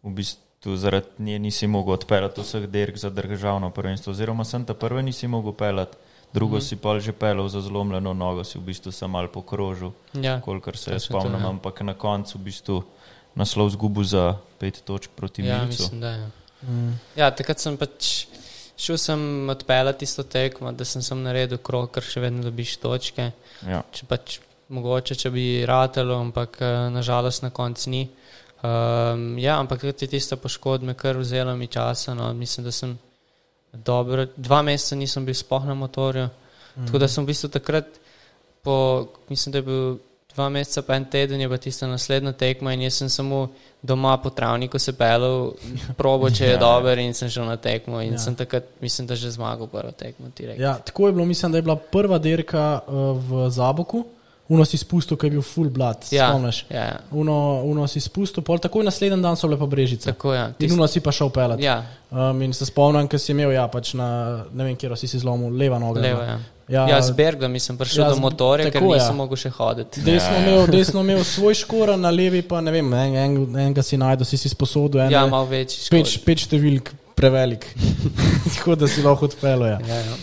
v 0.03 0.13
bistvu 0.21 0.77
zaradi 0.77 1.25
nje 1.25 1.39
nisi 1.39 1.67
mogel 1.67 1.97
odpeljati 1.97 2.45
vseh 2.45 2.69
dirk 2.69 2.97
za 2.97 3.11
državno 3.11 3.71
prvenstvo, 3.71 4.13
oziroma 4.13 4.45
sem 4.45 4.65
ta 4.65 4.75
prve 4.75 5.03
nisi 5.03 5.29
mogel 5.29 5.53
peljati, 5.53 5.97
drugo 6.33 6.57
mm 6.57 6.61
-hmm. 6.61 6.69
si 6.69 6.77
pa 6.77 6.99
že 7.01 7.13
pelil 7.13 7.49
za 7.49 7.61
zlomljeno 7.61 8.15
nogo, 8.15 8.45
si 8.45 8.59
v 8.59 8.63
bistvu 8.63 8.93
sam 8.93 9.11
mal 9.11 9.29
pokrožil, 9.29 9.91
Ja, 10.15 10.41
kolikor 10.41 10.77
se 10.77 10.93
jaz 10.93 11.03
sem 11.03 11.09
spomnim, 11.09 11.41
ja. 11.41 11.49
ampak 11.49 11.81
na 11.81 11.95
koncu 11.95 12.39
v 12.39 12.43
bistvu 12.43 12.83
naslov 13.35 13.71
zgubil 13.75 14.05
za 14.05 14.35
pet 14.59 14.83
točk 14.85 15.11
proti 15.17 15.47
ja, 15.47 15.63
Milcu. 15.65 15.83
mislim, 15.83 16.01
da 16.01 16.11
je. 16.11 16.31
Mm. 16.63 16.93
Ja, 17.17 17.31
takrat 17.31 17.63
sem 17.63 17.77
pač 17.81 18.27
šel 18.81 18.99
sem 18.99 19.49
odpeljati 19.49 20.05
isto 20.05 20.23
tekmo, 20.23 20.73
da 20.73 20.85
sem, 20.85 21.03
sem 21.03 21.21
naredil 21.23 21.61
krok, 21.63 21.93
ker 21.95 22.07
še 22.07 22.23
vedno 22.25 22.45
dobiš 22.47 22.79
točke. 22.81 23.31
Ja. 23.69 23.83
Če 23.93 24.09
pač, 24.09 24.39
mogoče, 24.73 25.17
če 25.21 25.33
bi 25.35 25.45
ratelo, 25.69 26.17
ampak 26.21 26.61
eh, 26.65 26.89
nažalost 26.95 27.45
na 27.45 27.53
koncu 27.55 27.93
ni. 27.93 28.07
Um, 28.61 29.39
ja, 29.41 29.57
ampak 29.57 29.81
takrat 29.81 30.03
je 30.05 30.11
tista 30.13 30.37
poškodba, 30.37 30.93
kar 30.97 31.17
vzela 31.21 31.55
mi 31.57 31.69
časa. 31.69 32.15
No, 32.17 32.29
mislim, 32.37 32.67
da 32.69 32.73
sem 32.77 32.97
dobro, 33.73 34.27
dva 34.37 34.61
meseca 34.67 34.99
nisem 35.01 35.25
bil 35.29 35.37
spoh 35.37 35.65
na 35.69 35.77
motorju. 35.77 36.29
Mm. 36.77 36.87
Tako 36.87 37.01
da 37.01 37.09
sem 37.09 37.25
v 37.25 37.33
bistvu 37.33 37.49
takrat, 37.53 37.89
po, 38.65 38.77
mislim, 39.29 39.53
da 39.53 39.61
je 39.61 39.69
bil 39.69 39.99
dva 40.31 40.49
meseca, 40.49 40.83
pa 40.83 40.95
en 40.95 41.05
teden 41.05 41.41
je 41.41 41.49
bila 41.49 41.59
tista 41.59 41.87
naslednja 41.87 42.33
tekma 42.33 42.73
in 42.73 42.83
jaz 42.83 42.95
sem 42.95 43.09
samo 43.09 43.49
doma 43.83 44.17
po 44.17 44.31
travniku 44.31 44.79
se 44.79 44.93
pelil, 44.93 45.53
probo, 45.97 46.31
če 46.31 46.45
je 46.45 46.53
Ja. 46.53 46.59
dober 46.59 46.99
in 46.99 47.15
sem 47.15 47.29
šel 47.29 47.45
na 47.45 47.57
tekmo 47.57 48.01
in 48.01 48.13
Ja. 48.13 48.19
sem 48.19 48.35
takrat, 48.35 48.65
mislim, 48.81 49.07
da 49.07 49.15
že 49.15 49.31
zmagal 49.31 49.67
prvo 49.67 49.91
tekmo. 49.93 50.27
Ja, 50.59 50.75
tako 50.77 51.07
je 51.07 51.13
bilo, 51.13 51.25
mislim, 51.25 51.53
da 51.53 51.59
je 51.59 51.63
bila 51.63 51.77
prva 51.77 52.19
dirka 52.19 52.81
uh, 52.81 52.95
v 53.21 53.51
Zaboku, 53.51 54.05
uno 54.49 54.65
si 54.65 54.77
spustil, 54.77 55.17
ki 55.17 55.27
je 55.27 55.31
bil 55.31 55.43
full 55.43 55.69
blood, 55.69 55.97
Ja, 56.11 56.29
spomniš? 56.29 56.65
ja, 56.69 56.85
ja. 56.85 56.99
Uno, 57.13 57.63
uno 57.65 57.87
si 57.87 58.01
spustil, 58.01 58.43
pol 58.43 58.59
takoj 58.59 58.83
naslednji 58.83 59.23
dan 59.23 59.37
so 59.37 59.47
bile 59.47 59.59
pa 59.59 59.67
brežice. 59.67 60.11
Tako 60.11 60.35
ja. 60.35 60.49
In 60.59 60.73
uno 60.73 60.87
si 60.87 61.01
pa 61.01 61.13
šel 61.13 61.31
pelat. 61.31 61.61
Ja, 61.61 61.83
Um, 62.11 62.43
in 62.43 62.51
se 62.53 62.67
spomnim, 62.67 63.07
ker 63.07 63.21
si 63.21 63.31
imel, 63.31 63.53
ja, 63.53 63.69
pač 63.69 63.93
na, 63.95 64.07
ne 64.53 64.65
vem, 64.65 64.75
kje 64.75 64.97
si 64.97 65.07
si 65.07 65.19
zlomil, 65.19 65.55
leva 65.55 65.79
noga. 65.79 66.01
levo. 66.01 66.23
Ja. 66.23 66.39
Ja. 66.71 66.85
Ja, 66.87 66.97
Ja, 66.97 67.03
z 67.03 67.11
Bergom 67.13 67.59
sem 67.59 67.75
prišel 67.77 68.05
ja, 68.05 68.09
ja, 68.09 68.15
do 68.15 68.21
motorja, 68.23 68.69
ker 68.69 68.79
tako, 68.79 68.95
ja. 68.95 69.01
nisem 69.03 69.17
mogel 69.19 69.37
še 69.37 69.51
hoditi. 69.51 70.03
Desno, 70.07 70.31
Ja, 70.31 70.39
ja. 70.39 70.43
imel, 70.45 70.67
desno 70.71 71.01
imel 71.03 71.25
svoj 71.27 71.55
škor, 71.59 71.97
na 71.99 72.11
levi 72.11 72.43
pa 72.43 72.61
ne 72.61 72.71
vem, 72.71 72.87
en, 72.95 73.17
en, 73.19 73.39
enega 73.59 73.83
si 73.83 73.99
najdel, 73.99 74.25
si 74.25 74.39
si 74.39 74.49
sposodil, 74.49 75.01
en, 75.03 75.11
Ja, 75.11 75.25
malo 75.27 75.49
peč, 75.51 75.75
škod. 75.89 76.13
peč 76.25 76.45
številk 76.47 76.93
prevelik, 77.19 77.67
tako 78.55 78.79
da 78.79 78.87
si 78.89 79.03
lahko 79.03 79.27
odpeljal. 79.27 79.67
Ja. 79.67 79.79
Ja, 79.83 79.99
ja. 80.07 80.15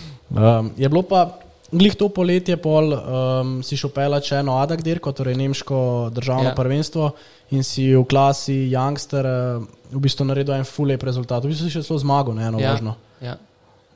Um, 0.60 0.72
je 0.76 0.88
bilo 0.90 1.04
pa 1.04 1.26
glih 1.72 1.96
to 1.96 2.08
poletje, 2.08 2.56
pol 2.58 2.96
um, 2.96 3.52
si 3.64 3.76
šel 3.76 3.92
pelat 3.92 4.24
še 4.24 4.40
eno 4.40 4.56
Adak 4.60 4.80
dirko, 4.84 5.12
torej 5.12 5.36
nemško 5.36 5.78
državno 6.16 6.48
ja. 6.48 6.54
Ja. 6.54 6.56
prvenstvo 6.56 7.10
in 7.52 7.64
si 7.64 7.90
v 7.92 8.04
klasi 8.08 8.72
Youngster 8.72 9.28
uh, 9.28 9.68
v 9.92 10.00
bistvu 10.00 10.24
naredil 10.28 10.56
en 10.56 10.64
full 10.64 10.88
lep 10.88 11.04
rezultat. 11.04 11.44
V 11.44 11.52
bistvu 11.52 11.68
si 11.68 11.76
še 11.76 11.84
celo 11.84 12.00
zmagal, 12.00 12.36
ne 12.40 12.48
eno 12.48 12.60
Ja. 12.64 12.72
možno. 12.72 12.96
Ja. 13.20 13.36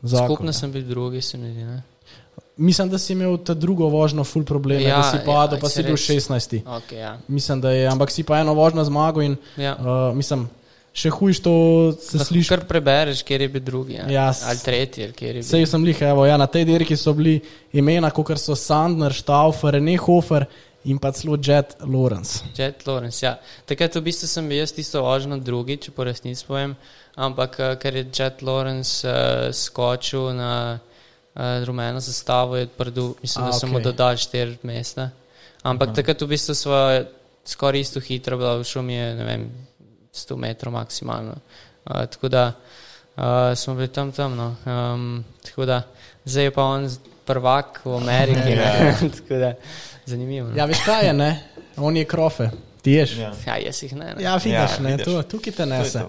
Zakon, 0.03 0.27
Skupno 0.35 0.51
ja. 0.51 0.57
sem 0.59 0.71
bil 0.71 0.83
drugi, 0.83 1.21
se 1.21 1.37
mi 1.37 1.51
zdi. 1.51 1.79
Mislim, 2.61 2.89
da 2.89 2.97
si 2.97 3.13
imel 3.13 3.39
ta 3.41 3.55
drugo 3.57 3.89
vožnjo 3.89 4.23
full 4.23 4.45
probleme, 4.45 4.83
ja, 4.83 4.89
Ja, 4.89 4.97
da 4.97 5.09
si 5.09 5.19
padel, 5.25 5.57
ja, 5.57 5.61
pa 5.61 5.69
si 5.69 5.81
bil 5.83 5.97
res. 5.97 6.07
16. 6.07 6.61
Okay, 6.77 6.99
ja. 6.99 7.15
Mislim, 7.27 7.61
da 7.61 7.71
je, 7.73 7.87
ampak 7.89 8.13
si 8.13 8.21
pa 8.23 8.37
eno 8.39 8.53
vožnjo 8.53 8.83
zmagal 8.85 9.23
in 9.23 9.37
Ja. 9.57 9.73
uh, 9.75 10.11
mislim, 10.13 10.45
še 10.93 11.09
hujš 11.09 11.39
to 11.39 11.53
se 11.97 12.17
Lahko 12.17 12.27
sliši. 12.29 12.49
kar 12.51 12.65
prebereš, 12.67 13.23
kjer 13.23 13.41
je 13.41 13.49
bil 13.49 13.63
drugi. 13.63 13.93
Ja. 13.95 14.05
Ja, 14.11 14.25
Ali 14.45 14.59
tretji, 14.61 15.03
ali 15.07 15.13
kjer 15.13 15.35
je 15.35 15.41
bil. 15.41 15.49
Sej 15.49 15.65
sem 15.65 15.83
lih, 15.83 16.01
evo, 16.03 16.25
ja, 16.27 16.37
na 16.37 16.45
tej 16.51 16.65
dirki 16.69 16.97
so 16.99 17.13
bili 17.17 17.39
imena, 17.73 18.11
kot 18.11 18.35
so 18.37 18.53
Sandner, 18.55 19.15
Staufer, 19.15 19.79
Nehofer 19.81 20.45
in 20.83 20.97
pa 20.99 21.11
celo 21.13 21.37
Jet 21.41 21.75
Lawrence. 21.85 22.43
Jet 22.57 22.85
Lawrence, 22.87 23.25
ja. 23.25 23.35
Takrat 23.65 23.95
v 23.95 24.01
bistvu 24.01 24.27
sem 24.27 24.47
bil 24.49 24.59
jaz 24.61 24.73
tisto 24.75 25.01
vožnjo 25.05 25.37
drugi, 25.39 25.77
če 25.77 25.91
po 25.95 26.03
resnici 26.03 26.45
povem, 26.45 26.75
ampak 27.15 27.59
eh, 27.59 27.75
ker 27.81 27.95
je 28.01 28.05
Jet 28.11 28.41
Lawrence 28.45 29.05
uh, 29.07 29.49
skočil 29.53 30.33
na 30.37 30.79
rumeno 31.35 31.99
zastavo, 31.99 32.57
je 32.57 32.63
odprl, 32.63 32.89
mislim, 33.21 33.45
A, 33.45 33.47
da 33.47 33.53
so 33.53 33.67
mu 33.67 33.73
okej. 33.77 33.83
dodali 33.83 34.17
štiri 34.17 34.57
mesta. 34.63 35.09
Ampak 35.63 35.87
Aha. 35.87 35.95
takrat 35.95 36.21
v 36.21 36.27
bistvu 36.27 36.55
smo 36.55 36.75
skoraj 37.45 37.81
isto 37.81 37.99
hitro, 37.99 38.37
bila 38.37 38.63
šum 38.63 38.89
je, 38.89 39.15
ne 39.15 39.23
vem, 39.23 39.51
100 40.13 40.35
metrov 40.37 40.73
maksimalno. 40.73 41.35
Uh, 41.85 42.05
tako 42.05 42.29
da 42.29 42.53
uh, 43.15 43.23
smo 43.55 43.75
bili 43.75 43.87
tam 43.87 44.11
tam. 44.11 44.35
No. 44.35 44.55
Um, 44.65 45.25
tako 45.45 45.65
da 45.65 45.81
zdaj 46.25 46.43
je 46.43 46.51
pa 46.51 46.63
on 46.63 46.89
prvak 47.25 47.81
v 47.85 47.95
Ameriki. 47.95 48.51
Ja. 48.57 48.93
tako 49.17 49.33
da 49.33 49.53
zanimivo. 50.05 50.49
No. 50.49 50.57
Ja, 50.57 50.65
veš 50.65 50.77
kaj 50.85 51.07
je, 51.07 51.13
ne? 51.13 51.43
On 51.77 51.97
je 51.97 52.05
krofe, 52.05 52.49
ti 52.81 52.91
ješ. 52.91 53.17
Ja. 53.17 53.31
Ja, 53.47 53.57
jaz 53.57 53.83
jih 53.83 53.95
ne. 53.95 54.13
ne. 54.17 54.23
Ja, 54.23 54.35
vidiš, 54.35 54.53
Ja, 54.53 54.67
ne, 54.79 54.89
vidiš. 54.91 55.05
to, 55.05 55.23
tukaj 55.23 55.53
te 55.53 55.63
je 55.63 55.65
nese. 55.65 56.01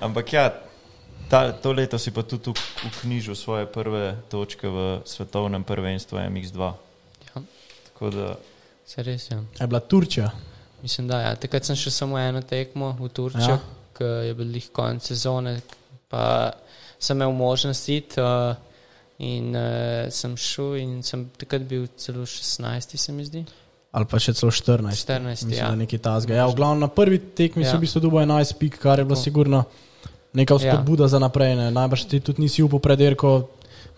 Ampak 0.00 0.32
ja, 0.32 0.54
ta, 1.24 1.52
to 1.52 1.72
leto 1.72 1.96
si 1.96 2.10
pa 2.10 2.22
tudi 2.22 2.50
v- 2.50 2.58
vknjižil 2.90 3.34
svoje 3.34 3.66
prve 3.66 4.16
točke 4.28 4.66
v 4.66 4.78
svetovnem 5.04 5.62
prvenstvu 5.62 6.18
MX2. 6.20 6.60
Ja. 7.26 7.42
Tako 7.86 8.10
da, 8.10 8.36
Se 8.84 9.02
res 9.02 9.30
je. 9.30 9.38
Je 9.54 9.66
bila 9.66 9.80
Turčija. 9.80 10.30
Mislim, 10.82 11.08
da 11.08 11.20
ja. 11.22 11.34
Takrat 11.34 11.64
sem 11.64 11.72
še 11.74 11.90
samo 11.90 12.18
eno 12.18 12.42
tekmo 12.42 12.92
v 12.94 13.08
Turčijo, 13.08 13.40
Ja. 13.48 13.56
ja. 13.56 13.60
ki 13.92 14.04
je 14.04 14.34
bil 14.34 14.50
jih 14.52 14.68
konec 14.70 15.02
sezone, 15.02 15.60
pa 16.08 16.52
sem 16.98 17.16
imel 17.16 17.32
možnost 17.32 17.88
iti. 17.88 18.20
Uh, 18.20 18.52
in 19.16 19.54
uh, 19.54 19.62
sem 20.10 20.34
šel, 20.34 20.74
in 20.76 20.98
sem 21.00 21.28
takrat 21.30 21.62
bil 21.62 21.86
celo 21.96 22.24
16, 22.24 22.96
se 22.98 23.12
mi 23.12 23.24
zdi. 23.24 23.44
Ali 23.90 24.04
pa 24.04 24.18
še 24.18 24.34
celo 24.34 24.50
14. 24.50 24.90
14, 24.98 25.46
Mislim, 25.46 25.54
ja. 25.54 25.70
nekaj 25.72 26.00
tasga. 26.00 26.34
Ja, 26.34 26.46
v 26.46 26.56
glavnem 26.56 26.80
na 26.80 26.88
prvi 26.90 27.20
tekmi 27.32 27.62
ja. 27.62 27.68
Ja. 27.68 27.70
so 27.70 27.78
v 27.78 27.86
bistvu 27.86 28.02
dobil 28.02 28.20
11 28.20 28.58
pik, 28.58 28.76
kar 28.76 28.98
je 28.98 29.04
bilo 29.04 29.14
Tako. 29.14 29.22
sigurno 29.22 29.60
neka 30.34 30.54
Ja. 30.54 30.58
spodbuda 30.58 31.08
za 31.08 31.18
naprej. 31.18 31.56
Ne. 31.56 31.70
Najbrž 31.70 32.04
ti 32.04 32.20
tudi 32.20 32.42
nisi 32.42 32.62
upal 32.62 32.78
predirko 32.78 33.48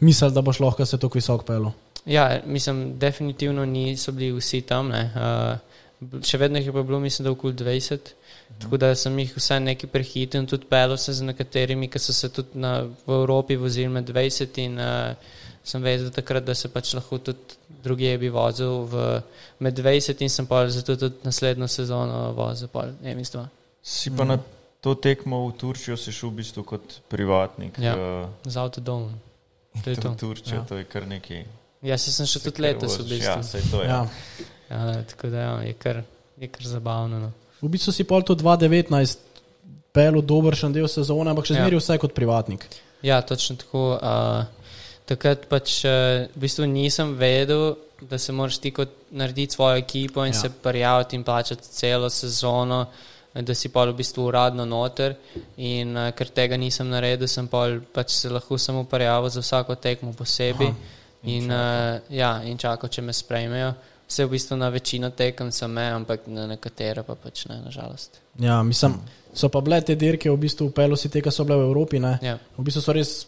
misliti, 0.00 0.34
da 0.34 0.42
boš 0.42 0.60
lahko 0.60 0.86
se 0.86 0.98
tako 0.98 1.18
visoko 1.18 1.44
pel. 1.44 1.70
Ja, 2.06 2.40
mislim, 2.46 2.98
definitivno 2.98 3.64
niso 3.64 4.12
bili 4.12 4.32
vsi 4.38 4.60
tam. 4.60 4.88
ne. 4.88 5.10
Uh, 5.16 6.22
še 6.22 6.38
vedno 6.38 6.58
jih 6.58 6.66
je 6.66 6.82
bilo, 6.82 7.00
mislim, 7.00 7.24
da 7.24 7.30
okoli 7.30 7.54
20. 7.54 8.12
Mhm. 8.50 8.60
Tako 8.62 8.76
da 8.76 8.94
sem 8.94 9.18
jih 9.18 9.32
vse 9.36 9.60
nekaj 9.60 9.90
prehitel 9.90 10.40
in 10.40 10.46
tudi 10.46 10.68
pel 10.70 10.96
se 10.96 11.12
z 11.12 11.24
nekaterimi, 11.24 11.88
ki 11.88 11.98
so 11.98 12.12
se 12.12 12.28
tudi 12.28 12.60
na, 12.60 12.82
v 13.06 13.20
Evropi 13.20 13.56
vozili 13.56 13.88
med 13.88 14.08
20 14.08 14.60
in 14.62 14.78
uh, 14.78 15.14
sem 15.64 15.82
vedel 15.82 16.10
takrat, 16.14 16.44
da 16.44 16.54
se 16.54 16.68
pač 16.68 16.94
lahko 16.94 17.18
tudi 17.18 17.58
druge 17.82 18.18
bi 18.18 18.28
vozil 18.28 18.86
v 18.90 19.22
med 19.62 19.78
20 19.78 20.22
in 20.22 20.30
sem 20.30 20.46
pa 20.46 20.66
zato 20.70 20.96
tudi 20.96 21.24
naslednjo 21.24 21.68
sezono 21.68 22.32
vozil, 22.32 22.68
pa 22.68 22.86
ne 23.02 23.16
isto. 23.20 23.46
si 23.82 24.10
pa 24.10 24.24
na 24.24 24.38
to 24.86 24.94
tekmo 24.94 25.48
v 25.48 25.52
Turčijo 25.52 25.96
si 25.96 26.12
šel 26.12 26.30
v 26.30 26.34
bistvu 26.36 26.62
kot 26.64 27.00
privatnik. 27.08 27.74
Ja. 27.76 27.94
eh, 27.94 28.28
z 28.44 28.54
avtodomom. 28.56 29.10
To 29.76 29.90
je 29.90 29.96
to. 29.96 30.14
Turčijo, 30.14 30.54
Ja. 30.54 30.64
to 30.64 30.76
je 30.76 30.84
kar 30.84 31.02
nekaj. 31.04 31.42
Ja, 31.82 31.98
se 31.98 32.12
sem 32.12 32.24
še 32.24 32.38
se 32.38 32.46
tudi 32.46 32.62
letos 32.62 32.94
v 32.96 33.04
bistvu. 33.04 33.26
Ja, 33.26 33.42
saj 33.42 33.62
to 33.66 33.82
je. 33.82 33.88
Ja. 33.88 34.06
Ja, 34.66 35.02
tako 35.02 35.28
da 35.28 35.38
ja, 35.38 35.52
je, 35.62 35.74
kar, 35.74 36.02
je 36.36 36.48
kar 36.48 36.64
zabavno. 36.64 37.18
No. 37.20 37.30
V 37.58 37.68
bistvu 37.68 37.92
si 37.92 38.04
pol 38.04 38.22
to 38.22 38.34
2019 38.34 39.18
pel 39.90 40.22
dobršen 40.22 40.70
del 40.70 40.86
sezone, 40.86 41.30
ampak 41.30 41.46
še 41.46 41.54
Ja. 41.54 41.60
zmeraj 41.60 41.78
vse 41.78 41.98
kot 41.98 42.14
privatnik. 42.14 42.66
Ja, 43.02 43.20
točno 43.22 43.56
tako. 43.56 43.96
Uh, 43.96 44.46
takrat 45.04 45.46
pač 45.46 45.82
uh, 45.84 45.90
v 46.28 46.38
bistvu 46.38 46.66
nisem 46.66 47.14
vedel, 47.14 47.74
da 48.00 48.18
se 48.18 48.32
moraš 48.32 48.58
ti 48.58 48.70
kot 48.70 48.88
narediti 49.10 49.54
svojo 49.54 49.76
ekipo 49.76 50.24
in 50.24 50.32
Ja. 50.32 50.40
se 50.40 50.48
prijaviti 50.52 51.16
in 51.16 51.24
plačati 51.24 51.62
celo 51.64 52.10
sezono, 52.10 52.86
eh, 52.86 53.15
da 53.42 53.54
si 53.54 53.68
pa 53.68 53.84
v 53.84 53.96
bistvu 53.96 54.26
uradno 54.28 54.64
noter. 54.64 55.16
In 55.56 55.96
uh, 55.96 56.10
ker 56.16 56.30
tega 56.32 56.56
nisem 56.56 56.88
naredil, 56.88 57.28
sem 57.28 57.48
pol 57.48 57.80
pač 57.92 58.14
se 58.20 58.30
lahko 58.32 58.58
samo 58.58 58.84
prijavil 58.84 59.30
za 59.30 59.40
vsako 59.40 59.74
tekmo 59.74 60.12
posebej 60.12 60.68
in, 60.68 61.42
in, 61.42 61.50
uh, 61.50 62.00
ja, 62.10 62.40
in 62.44 62.58
čakal, 62.58 62.88
če 62.88 63.02
me 63.02 63.12
sprejmejo. 63.12 63.74
Vse 64.06 64.24
v 64.24 64.36
bistvu 64.36 64.56
na 64.56 64.68
večino 64.70 65.10
tekem 65.10 65.50
sem 65.50 65.70
me, 65.72 65.88
ampak 65.90 66.28
na 66.30 66.46
nekatere 66.46 67.02
pa 67.02 67.16
pač 67.18 67.46
ne, 67.50 67.58
nažalost. 67.64 68.20
Ja, 68.38 68.62
mislim, 68.62 69.00
so 69.34 69.50
pa 69.50 69.60
bile 69.60 69.80
te 69.82 69.96
dirke 69.98 70.30
v 70.30 70.38
bistvu 70.38 70.68
v 70.70 70.76
pelu 70.76 70.96
si 70.96 71.10
te, 71.10 71.20
ki 71.20 71.32
so 71.34 71.44
bile 71.44 71.58
v 71.58 71.66
Evropi. 71.66 71.98
Ne? 71.98 72.18
Ja. 72.22 72.36
V 72.54 72.66
bistvu 72.68 72.84
so 72.84 72.94
res 72.94 73.26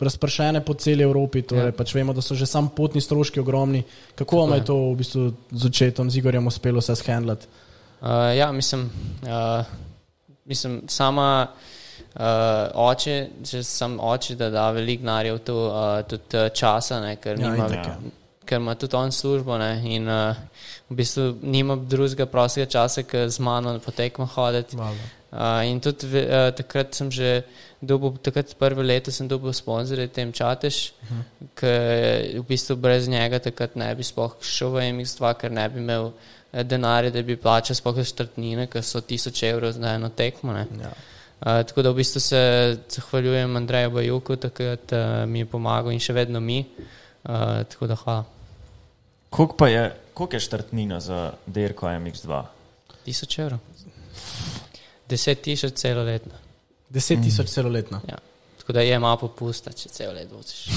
razpršene 0.00 0.64
po 0.64 0.74
celi 0.74 1.04
Evropi, 1.04 1.42
torej 1.42 1.70
Ja. 1.70 1.76
pač 1.76 1.94
vemo, 1.94 2.12
da 2.12 2.22
so 2.24 2.34
že 2.34 2.46
sam 2.46 2.68
potni 2.68 3.00
stroški 3.00 3.40
ogromni. 3.40 3.84
Kako 4.14 4.36
vam 4.36 4.56
je. 4.56 4.64
to 4.64 4.76
v 4.92 4.96
bistvu 4.96 5.34
z 5.52 5.66
očetom, 5.66 6.10
z 6.10 6.16
Igorjem 6.16 6.46
uspelo 6.46 6.80
se 6.80 6.96
shendlati? 6.96 7.46
Uh, 8.04 8.36
ja, 8.36 8.52
mislim, 8.52 8.90
uh, 9.22 9.64
mislim 10.44 10.82
sama 10.88 11.46
uh, 11.48 12.20
oče, 12.74 13.14
če 13.48 13.62
sem 13.64 13.96
oče, 14.00 14.34
da 14.36 14.50
da 14.52 14.66
veliko 14.76 15.06
denarja 15.06 15.34
v 15.34 15.40
to, 15.46 15.56
uh, 15.70 16.02
tudi 16.08 16.36
uh, 16.36 16.50
časa, 16.52 17.00
ne, 17.00 17.16
ker, 17.16 17.40
Ja, 17.40 17.48
nima, 17.54 17.68
ja. 17.72 17.96
ker 18.44 18.60
ima 18.60 18.74
tudi 18.76 18.96
on 18.96 19.12
službo 19.12 19.56
ne, 19.58 19.70
in 19.88 20.08
uh, 20.08 20.36
v 20.90 20.98
bistvu 21.00 21.30
nima 21.42 21.76
drugega 21.80 22.26
prostega 22.28 22.68
časa, 22.70 23.06
ker 23.08 23.28
z 23.32 23.40
mano 23.40 23.78
potekmo 23.80 24.28
hoditi. 24.36 24.76
Uh, 24.76 25.64
in 25.66 25.80
tudi 25.82 26.06
uh, 26.20 26.52
takrat 26.54 26.94
sem 26.94 27.08
že 27.10 27.40
dobil, 27.82 28.12
takrat 28.22 28.52
prvo 28.60 28.84
leto 28.86 29.10
sem 29.10 29.26
dobil 29.28 29.50
sponzorje 29.52 30.06
tem 30.12 30.32
čatež, 30.32 30.92
uh 30.92 31.10
Mhm. 31.10 31.20
-huh. 31.20 31.48
ker 31.54 32.40
v 32.40 32.44
bistvu 32.48 32.76
brez 32.76 33.08
njega 33.08 33.38
takrat 33.38 33.76
ne 33.76 33.94
bi 33.94 34.02
sploh 34.02 34.36
šel 34.40 34.70
v 34.70 34.92
MX2, 34.92 35.34
ker 35.34 35.50
ne 35.50 35.68
bi 35.68 35.80
imel 35.80 36.06
eh, 36.06 36.33
denarja, 36.62 37.10
da 37.10 37.22
bi 37.22 37.36
plačal 37.36 37.76
sploh 37.76 37.98
štartnine, 38.04 38.68
ker 38.70 38.84
so 38.84 39.00
tisoč 39.00 39.42
evrov 39.48 39.72
za 39.74 39.94
eno 39.94 40.08
tekmo. 40.08 40.52
Ne. 40.52 40.66
Ja. 40.80 40.92
Uh, 41.44 41.60
tako 41.66 41.82
da 41.82 41.90
v 41.90 41.98
bistvu 41.98 42.20
se 42.20 42.40
zahvaljujem 42.88 43.56
Andreju 43.56 43.90
Bajuku, 43.90 44.36
takrat 44.36 44.92
uh, 44.92 45.28
mi 45.28 45.42
je 45.42 45.46
pomagal 45.50 45.92
in 45.92 46.00
še 46.00 46.14
vedno 46.16 46.40
mi. 46.40 46.62
Uh, 47.24 47.64
tako 47.68 47.86
da 47.90 47.96
hvala. 47.96 48.24
Koliko 49.34 49.56
pa 49.56 49.68
je, 49.68 49.84
koliko 50.14 50.36
je 50.36 50.40
štartnina 50.40 51.00
za 51.00 51.32
Derko 51.46 51.86
MX2? 51.86 52.42
Tisoč 53.04 53.38
evrov. 53.38 53.58
Deset 55.08 55.42
tisoč 55.42 55.74
celoletno. 55.74 56.38
Deset 56.88 57.20
tisoč 57.22 57.50
celoletno. 57.50 58.00
Ja. 58.08 58.20
Tako 58.58 58.72
da 58.72 58.80
je 58.80 58.98
malo 58.98 59.16
popusta, 59.20 59.72
če 59.72 59.88
celo 59.92 60.14
let 60.16 60.30
voziš. 60.32 60.68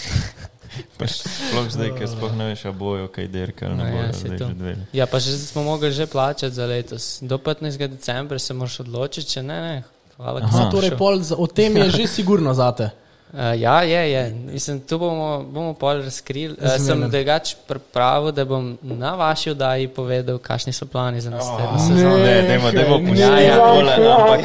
Sploh 0.98 1.68
zdaj, 1.68 1.90
ker 1.94 2.08
sploh 2.08 2.32
ne 2.32 2.44
veš, 2.46 2.64
a 2.64 2.72
bojo 2.72 3.08
kaj 3.08 3.28
ne 3.68 3.74
No, 3.74 3.84
ja, 3.84 3.92
bojo. 3.92 4.48
zdaj. 4.52 4.76
Ja, 4.92 5.06
pa 5.06 5.18
že 5.18 5.32
smo 5.32 5.62
mogli 5.62 5.92
že 5.92 6.06
plačati 6.06 6.54
za 6.54 6.66
letos. 6.66 7.18
Do 7.22 7.38
15. 7.38 7.78
decembra 7.78 8.38
se 8.38 8.54
moraš 8.54 8.80
odločiti, 8.80 9.30
če 9.30 9.42
ne, 9.42 9.60
ne. 9.60 9.76
Hvala, 10.16 10.40
Aha. 10.42 10.70
torej, 10.70 10.90
pol, 10.92 11.20
o 11.30 11.46
tem 11.46 11.76
je 11.76 11.90
že 11.90 12.06
sigurno 12.16 12.54
zate. 12.54 12.90
Uh, 13.26 13.52
ja, 13.52 13.82
je, 13.82 14.12
je. 14.12 14.22
Mislim, 14.48 14.80
tu 14.80 14.98
bomo, 14.98 15.42
bomo 15.44 15.74
pol 15.74 16.00
razkrili. 16.00 16.54
Uh, 16.54 16.78
sem 16.78 17.00
drugač 17.02 17.54
pripravil, 17.66 18.32
da 18.32 18.44
bom 18.44 18.78
na 18.80 19.12
vaši 19.12 19.50
oddaji 19.50 19.88
povedal, 19.88 20.38
kakšni 20.38 20.72
so 20.72 20.86
plani 20.86 21.20
za 21.20 21.30
naslednjo 21.30 21.74
Oh, 21.74 21.80
sezono. 21.80 22.16
Ne, 22.16 22.42
dajmo, 22.42 22.70
dajmo 22.70 22.96
pustiti 22.98 23.20
Ja, 23.20 23.40
ja. 23.40 23.56
tole, 23.58 23.94
ampak, 23.98 24.42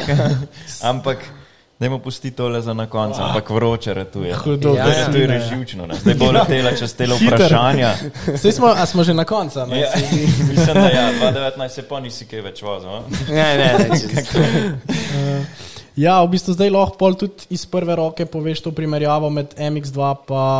ampak 0.82 1.18
dajmo 1.78 1.98
pustiti 1.98 2.36
tole 2.36 2.60
za 2.60 2.72
na 2.72 2.86
koncu, 2.86 3.20
ampak 3.20 3.50
vroče 3.50 3.94
ratuje. 3.94 4.34
Hudo, 4.34 4.68
Ja, 4.70 4.84
Zdaj 4.84 4.92
ja. 4.92 5.00
je 5.00 5.06
to 5.06 5.18
je 5.18 5.26
reživčno. 5.28 5.86
ne. 5.86 5.94
Zdaj 5.94 6.14
bo 6.14 6.30
letela 6.30 6.70
čez 6.72 6.92
Hiter. 6.92 7.10
vprašanja. 7.12 7.90
Smo, 8.52 8.66
a 8.68 8.86
smo 8.86 9.02
že 9.02 9.14
na 9.14 9.24
koncu. 9.24 9.66
ne? 9.66 9.80
Ja, 9.80 9.90
mislim, 10.48 10.74
da 10.74 10.88
ja, 10.88 11.10
2019 11.12 11.68
se 11.68 11.82
pa 11.82 12.00
nisi 12.00 12.24
kaj 12.24 12.40
več 12.40 12.62
vozil. 12.62 12.90
Ne, 13.28 13.48
ne, 13.56 13.68
ne. 13.80 15.46
Ja, 15.94 16.22
v 16.22 16.30
bistvu 16.30 16.54
zdaj 16.54 16.70
lahko 16.70 16.96
pol 16.96 17.12
tudi 17.14 17.44
iz 17.50 17.66
prve 17.66 17.92
roke 17.92 18.24
poveš 18.24 18.62
to 18.62 18.72
primerjavo 18.72 19.28
med 19.28 19.52
MX2 19.52 20.00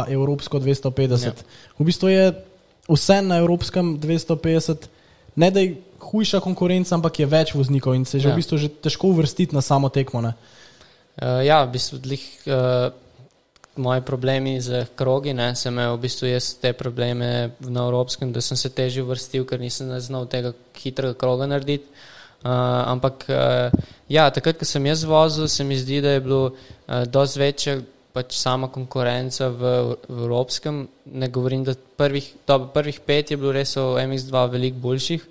in 0.07 0.13
Evropsko 0.13 0.61
250. 0.61 1.25
Ja. 1.25 1.33
V 1.73 1.83
bistvu 1.83 2.09
je 2.09 2.25
vse 2.87 3.23
na 3.23 3.39
Evropskem 3.39 3.97
250, 3.97 4.77
ne 5.35 5.49
da 5.49 5.61
je 5.61 5.79
hujša 6.03 6.41
konkurenca, 6.41 6.93
ampak 6.93 7.17
je 7.17 7.27
več 7.27 7.55
voznikov 7.55 7.95
in 7.95 8.05
se 8.05 8.17
je 8.17 8.21
že 8.21 8.29
Ja. 8.29 8.35
v 8.35 8.37
bistvu 8.37 8.59
že 8.59 8.69
težko 8.69 9.09
uvrstiti 9.09 9.55
na 9.55 9.63
samo 9.63 9.89
tekmo. 9.89 10.21
Ne? 10.21 10.35
Uh, 11.13 11.43
ja, 11.45 11.61
v 11.65 11.75
bistvu 11.75 11.99
dlih, 12.01 12.25
uh, 12.49 12.89
moji 13.77 14.01
problemi 14.01 14.61
z 14.61 14.87
krogi, 14.97 15.35
ne, 15.37 15.53
sem 15.57 15.73
imel 15.73 15.97
v 15.97 16.03
bistvu 16.07 16.31
jaz 16.31 16.55
te 16.61 16.73
probleme 16.73 17.53
na 17.61 17.85
evropskem, 17.85 18.33
da 18.33 18.41
sem 18.41 18.57
se 18.57 18.73
težje 18.73 19.05
vrstil, 19.05 19.45
ker 19.49 19.61
nisem 19.61 19.93
znal 20.01 20.29
tega 20.33 20.55
hitrega 20.77 21.17
kroga 21.19 21.49
narediti. 21.49 21.89
Uh, 22.43 22.51
ampak 22.91 23.29
uh, 23.31 23.69
ja, 24.09 24.27
takrat, 24.35 24.59
ko 24.59 24.67
sem 24.67 24.89
jaz 24.89 25.05
vozil, 25.07 25.47
se 25.49 25.65
mi 25.65 25.77
zdi, 25.79 26.01
da 26.03 26.17
je 26.17 26.25
bilo 26.25 26.43
uh, 26.51 27.05
dosti 27.07 27.39
večja 27.39 27.77
pač 28.13 28.37
sama 28.37 28.69
konkurenca 28.69 29.49
v, 29.49 29.73
v 30.09 30.19
evropskem. 30.27 30.85
Ne 31.13 31.29
govorim, 31.33 31.65
da 31.65 31.75
prvih, 31.75 32.33
dobro, 32.49 32.69
prvih 32.75 33.01
pet 33.01 33.31
je 33.33 33.39
bilo 33.41 33.53
res 33.57 33.77
v 33.77 34.05
MX2 34.05 34.43
veliko 34.53 34.83
boljših, 34.85 35.25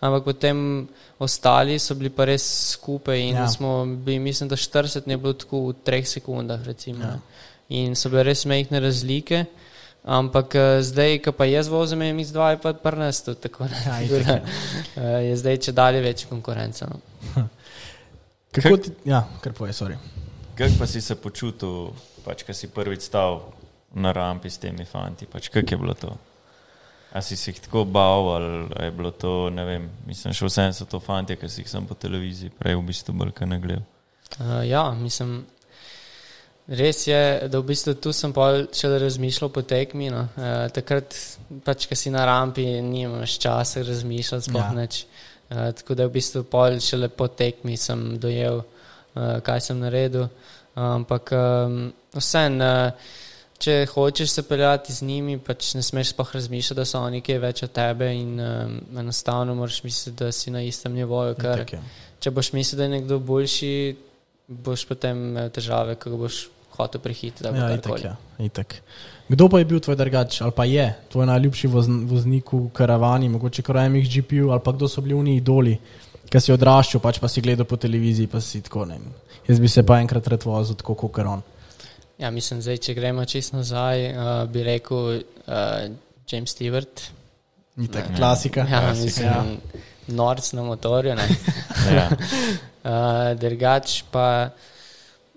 ampak 0.00 0.24
potem 0.24 0.88
ostali 1.18 1.78
so 1.78 1.94
bili 1.94 2.10
pa 2.10 2.24
res 2.24 2.44
skupaj 2.72 3.18
in 3.20 3.36
Ja. 3.36 3.48
smo 3.48 3.86
bili, 3.86 4.18
mislim, 4.18 4.48
da 4.48 4.56
40 4.56 5.06
ne 5.06 5.16
bilo 5.16 5.32
tako 5.32 5.68
v 5.68 5.74
treh 5.84 6.06
sekundah. 6.08 6.62
Recimo, 6.64 7.04
Ja. 7.04 7.18
In 7.68 7.94
so 7.96 8.08
bile 8.08 8.22
res 8.22 8.44
mehne 8.44 8.80
razlike. 8.80 9.44
Ampak 10.04 10.54
eh, 10.54 10.82
zdaj, 10.82 11.18
ko 11.18 11.32
pa 11.32 11.44
jaz 11.44 11.68
vozim 11.68 11.98
MX2, 12.00 12.50
je 12.50 12.58
pa 12.58 12.72
prnesto. 12.72 13.34
Tako 13.34 13.66
da 13.68 13.76
Ja, 13.86 14.08
tako 14.08 14.40
eh, 14.96 15.28
je 15.28 15.36
zdaj 15.36 15.56
če 15.58 15.72
dalje 15.72 16.00
večja 16.00 16.28
konkurenca. 16.28 16.86
No. 16.88 17.00
Kako 18.52 18.76
ti, 18.76 18.90
ja, 19.04 19.28
kar 19.40 19.52
poje, 19.52 19.72
sorry. 19.72 19.96
Kako 20.56 20.72
pa 20.78 20.86
si 20.86 21.00
se 21.00 21.14
počutil, 21.14 21.90
pač, 22.24 22.42
ko 22.42 22.54
si 22.54 22.68
prvič 22.68 23.02
stal 23.02 23.42
na 23.94 24.12
rampi 24.12 24.50
s 24.50 24.58
temi 24.58 24.84
fanti? 24.84 25.26
Pač, 25.26 25.48
kako 25.48 25.74
je 25.74 25.78
bilo 25.78 25.94
to? 25.94 26.16
A 27.12 27.22
si 27.22 27.36
se 27.36 27.50
jih 27.50 27.60
tako 27.64 27.84
bal, 27.88 28.28
ali 28.34 28.84
je 28.84 28.90
bilo 28.90 29.10
to, 29.10 29.50
ne 29.50 29.64
vem, 29.64 29.90
mislim, 30.06 30.34
še 30.36 30.48
vsem 30.50 30.72
so 30.76 30.84
to 30.84 31.00
fanti, 31.00 31.36
ki 31.40 31.48
si 31.48 31.62
jih 31.62 31.70
sem 31.70 31.86
po 31.88 31.96
televiziji 31.96 32.52
prej 32.58 32.76
v 32.76 32.82
bistvu 32.90 33.14
bolj 33.16 33.32
kaj 33.38 33.48
nagledal. 33.48 33.86
Uh, 34.36 34.60
ja, 34.68 34.82
mislim, 34.92 35.38
res 36.68 37.06
je, 37.08 37.48
da 37.48 37.62
v 37.62 37.70
bistvu 37.70 37.94
tu 37.96 38.12
sem 38.12 38.34
pol 38.36 38.66
šele 38.76 38.98
razmišljal 39.00 39.50
po 39.54 39.62
tekmi. 39.64 40.10
No. 40.12 40.26
Uh, 40.36 40.66
takrat, 40.74 41.16
pač, 41.64 41.86
ko 41.88 41.96
si 41.96 42.12
na 42.12 42.26
rampi, 42.28 42.66
nimaš 42.84 43.38
časa 43.40 43.86
razmišljati, 43.88 44.50
sploh 44.50 44.68
Ja. 44.68 44.74
neč. 44.76 45.06
Uh, 45.48 45.70
tako 45.72 45.96
da 45.96 46.04
v 46.10 46.12
bistvu 46.18 46.44
pol 46.44 46.76
šele 46.84 47.08
po 47.08 47.30
tekmi 47.32 47.78
sem 47.80 48.18
dojel, 48.20 48.60
uh, 48.60 49.40
kaj 49.40 49.64
sem 49.70 49.80
naredil. 49.80 50.28
Ampak 50.76 51.32
um, 51.32 51.88
vseeno, 52.14 52.68
uh, 52.92 53.16
če 53.58 53.86
hočeš 53.90 54.30
se 54.30 54.42
peljati 54.46 54.92
z 54.94 55.06
njimi, 55.06 55.38
pač 55.42 55.72
ne 55.74 55.82
smeš 55.82 56.12
sploh 56.14 56.34
razmišljati, 56.34 56.78
da 56.78 56.84
so 56.86 57.00
oni 57.02 57.18
nekaj 57.18 57.40
več 57.42 57.62
od 57.66 57.72
tebe 57.74 58.10
in 58.14 58.36
um, 58.40 58.76
enostavno 58.98 59.54
moraš 59.58 59.82
misliti, 59.84 60.16
da 60.20 60.30
si 60.32 60.52
na 60.54 60.62
istem 60.62 60.94
nivoju. 60.94 61.34
Ker, 61.38 61.64
če 62.22 62.34
boš 62.34 62.52
mislil, 62.54 62.78
da 62.78 62.86
je 62.86 62.94
nekdo 62.94 63.18
boljši, 63.18 63.72
boš 64.48 64.86
potem 64.88 65.24
imel 65.32 65.50
težave, 65.54 65.98
ko 65.98 66.14
ga 66.14 66.22
boš 66.22 66.46
hotel 66.78 67.02
prehititi. 67.02 67.50
Ja, 67.50 67.72
itak, 67.74 68.04
ja, 68.04 68.14
itak. 68.38 68.78
Kdo 69.28 69.48
pa 69.52 69.58
je 69.60 69.68
bil 69.68 69.80
tvoj 69.82 69.98
drugač, 69.98 70.40
ali 70.46 70.54
pa 70.56 70.64
je 70.64 70.86
tvoj 71.12 71.26
najljubši 71.28 71.68
vozn, 71.68 71.98
voznik 72.08 72.52
v 72.54 72.68
karavani, 72.72 73.28
mogoče 73.28 73.66
krajemih 73.66 74.06
GPU, 74.06 74.52
ali 74.54 74.62
pa 74.64 74.72
kdo 74.72 74.88
so 74.88 75.02
bili 75.04 75.18
oni 75.18 75.36
idoli, 75.42 75.74
ki 76.30 76.40
si 76.40 76.54
odraščal, 76.54 77.02
pač 77.02 77.18
pa 77.20 77.28
si 77.28 77.42
gledal 77.44 77.66
po 77.68 77.76
televiziji, 77.76 78.30
pa 78.30 78.40
si 78.40 78.62
tako 78.64 78.86
ne. 78.88 79.00
Jaz 79.48 79.60
bi 79.60 79.68
se 79.68 79.82
pa 79.82 79.98
enkrat 80.00 80.30
rad 80.30 80.46
vozil 80.46 80.78
tako 80.78 80.94
kot 81.02 81.18
on. 81.26 81.42
Ja, 82.18 82.30
mislim, 82.30 82.62
zdaj, 82.62 82.76
če 82.82 82.94
gremo 82.94 83.24
čisto 83.24 83.56
nazaj, 83.56 84.08
uh, 84.10 84.48
bi 84.50 84.62
rekel 84.66 84.98
uh, 84.98 85.52
James 86.30 86.54
Stewart. 86.56 87.04
Itak, 87.78 88.10
Ja. 88.10 88.16
klasika. 88.16 88.60
Ja, 88.60 88.80
Klasika, 88.80 89.04
mislim, 89.04 89.28
ja. 89.28 89.44
norc 90.08 90.52
na 90.52 90.62
motorju. 90.62 91.14
Ja. 91.88 92.08
Uh, 92.84 93.38
drugač 93.38 94.02
pa 94.10 94.50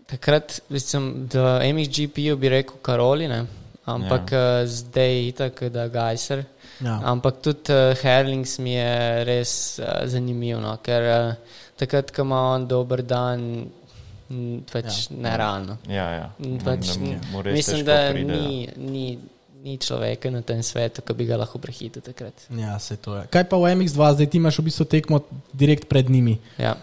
takrat, 0.10 0.60
mislim, 0.70 1.28
da 1.32 1.62
MXGP-ju 1.64 2.38
bi 2.38 2.50
rekel 2.50 2.76
Karoli, 2.82 3.28
ne? 3.28 3.46
ampak 3.86 4.32
ja. 4.32 4.40
uh, 4.62 4.68
zdaj 4.68 5.26
je 5.26 5.32
tako, 5.32 5.70
da 5.70 5.88
Gajser. 5.88 6.44
Ja. 6.82 7.00
Ampak 7.04 7.42
tudi 7.42 7.74
uh, 7.74 7.94
Herlings 8.02 8.58
mi 8.60 8.74
je 8.74 9.24
res 9.26 9.54
uh, 9.80 10.02
zanimiv, 10.10 10.60
no? 10.62 10.76
ker 10.84 11.04
uh, 11.04 11.34
takrat, 11.78 12.12
ko 12.12 12.26
ima 12.26 12.42
on 12.56 12.68
dober 12.68 13.02
dan, 13.02 13.66
pač 14.72 15.10
ja. 15.10 15.18
nerealno. 15.28 15.78
Ja, 15.90 16.08
ja. 16.16 16.28
Pač, 16.64 16.96
mu 17.32 17.44
res 17.46 17.58
mislim, 17.60 17.86
da 17.88 17.98
pride, 18.12 18.34
ja. 18.34 18.42
ni, 18.42 18.68
ni, 18.78 19.06
ni 19.62 19.78
človeka 19.82 20.32
na 20.34 20.42
tem 20.46 20.64
svetu, 20.66 21.04
ki 21.06 21.16
bi 21.18 21.28
ga 21.30 21.40
lahko 21.42 21.62
prehitil 21.62 22.04
takrat. 22.06 22.48
Ja, 22.58 22.78
se 22.82 22.98
to 23.02 23.18
je. 23.20 23.28
Kaj 23.34 23.46
pa 23.52 23.60
v 23.62 23.74
MX2, 23.78 24.14
zdaj 24.18 24.30
ti 24.32 24.42
imaš 24.42 24.62
v 24.62 24.68
bistvu 24.70 24.88
tekmo 24.90 25.22
direkt 25.54 25.90
pred 25.92 26.10
njimi. 26.10 26.38
Ja. 26.62 26.76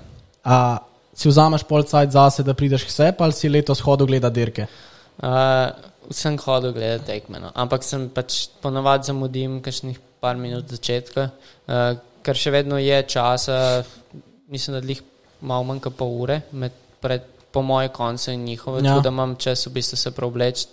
A 0.46 0.78
si 1.18 1.26
vzameš 1.26 1.66
pol 1.66 1.82
cajt 1.82 2.14
zase, 2.14 2.46
da 2.46 2.54
prideš 2.54 2.86
k 2.86 2.94
sebi, 2.94 3.24
ali 3.26 3.34
si 3.34 3.50
letos 3.50 3.82
hodil 3.82 4.06
gledati 4.06 4.38
dirke? 4.38 4.68
Uh, 5.18 5.74
sem 6.14 6.38
hodil 6.38 6.72
gledati 6.76 7.08
tekme, 7.10 7.42
no. 7.42 7.50
ampak 7.58 7.82
sem 7.82 8.06
pač 8.14 8.46
ponovadi 8.62 9.10
zamudim 9.10 9.58
kakšnih 9.64 9.98
par 10.22 10.38
minut 10.38 10.70
začetka, 10.70 11.30
uh, 11.66 11.98
ker 12.22 12.38
še 12.38 12.52
vedno 12.54 12.78
je 12.78 13.02
časa, 13.10 13.82
mislim, 14.50 14.78
da 14.78 14.86
jih 14.86 15.02
malo 15.40 15.66
manj 15.66 15.82
kot 15.88 15.98
pol 15.98 16.14
ure, 16.22 16.40
med, 16.52 16.74
pred, 17.02 17.26
po 17.58 17.62
moje 17.62 17.88
konce 17.90 18.34
in 18.34 18.44
njihove, 18.46 18.78
Ja. 18.78 18.92
tako 18.92 19.00
da 19.00 19.08
imam 19.10 19.34
čas 19.36 19.66
v 19.66 19.74
bistvu 19.74 19.96
se 19.98 20.10
preobleči, 20.14 20.66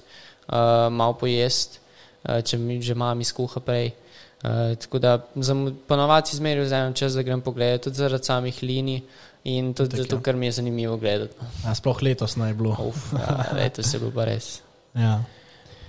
uh, 0.47 0.53
malo 0.91 1.13
pojesti, 1.13 1.79
uh, 2.23 2.41
če 2.41 2.57
mi 2.57 2.77
že 2.81 2.93
mami 2.95 3.25
skuha 3.25 3.59
prej. 3.59 3.89
Uh, 4.43 4.75
tako 4.77 4.99
da 5.01 5.17
ponovadi 5.87 6.37
zmeraj 6.37 6.63
vzamem 6.63 6.93
čas, 6.93 7.13
da 7.13 7.23
grem 7.25 7.41
pogledati, 7.41 7.83
tudi 7.83 7.97
zaradi 7.97 8.23
samih 8.23 8.59
linij 8.61 9.01
in 9.43 9.73
tudi 9.73 9.95
Itak, 9.95 9.99
zato, 10.03 10.15
ja. 10.15 10.21
ker 10.21 10.35
mi 10.35 10.45
je 10.45 10.51
zanimivo 10.51 10.97
gledati. 10.97 11.33
no. 11.41 11.47
A 11.65 11.73
sploh 11.75 12.01
letos 12.01 12.35
naj 12.35 12.53
bilo. 12.53 12.75
Uf, 12.79 13.13
ja, 13.13 13.45
letos 13.57 13.93
je 13.93 13.99
bilo 13.99 14.11
pa 14.11 14.25
res. 14.25 14.59
Ja. 14.93 15.23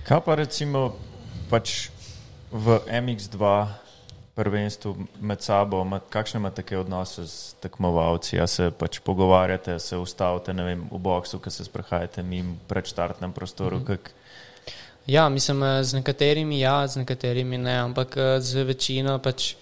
Kaj 0.07 0.21
pa 0.25 0.35
recimo 0.35 0.95
pač 1.49 1.89
v 2.51 2.79
MX2 2.87 3.67
prvenstvu 4.37 4.93
med 5.19 5.41
sabo, 5.41 5.81
kakšne 6.09 6.37
imate 6.37 6.61
take 6.61 6.77
odnose 6.77 7.25
z 7.25 7.55
tekmovalci? 7.63 8.37
A 8.39 8.47
se 8.47 8.69
pač 8.71 8.99
pogovarjate, 9.01 9.79
se 9.79 9.97
ustavite 9.97 10.53
vem, 10.53 10.85
v 10.91 11.01
boksu, 11.01 11.41
ki 11.41 11.51
se 11.51 11.65
sprehajate 11.65 12.23
mimo 12.23 12.55
pred 12.69 12.85
štartnem 12.85 13.33
prostoru? 13.33 13.81
Mm 13.81 13.85
-hmm. 13.85 14.15
Ja, 15.07 15.29
mislim, 15.29 15.63
eh, 15.63 15.83
z 15.83 15.93
nekaterimi 15.93 16.59
ja, 16.59 16.87
z 16.87 16.95
nekaterimi 16.95 17.57
ne, 17.57 17.77
ampak 17.79 18.17
eh, 18.17 18.41
z 18.41 18.63
večino, 18.63 19.19
pač, 19.19 19.55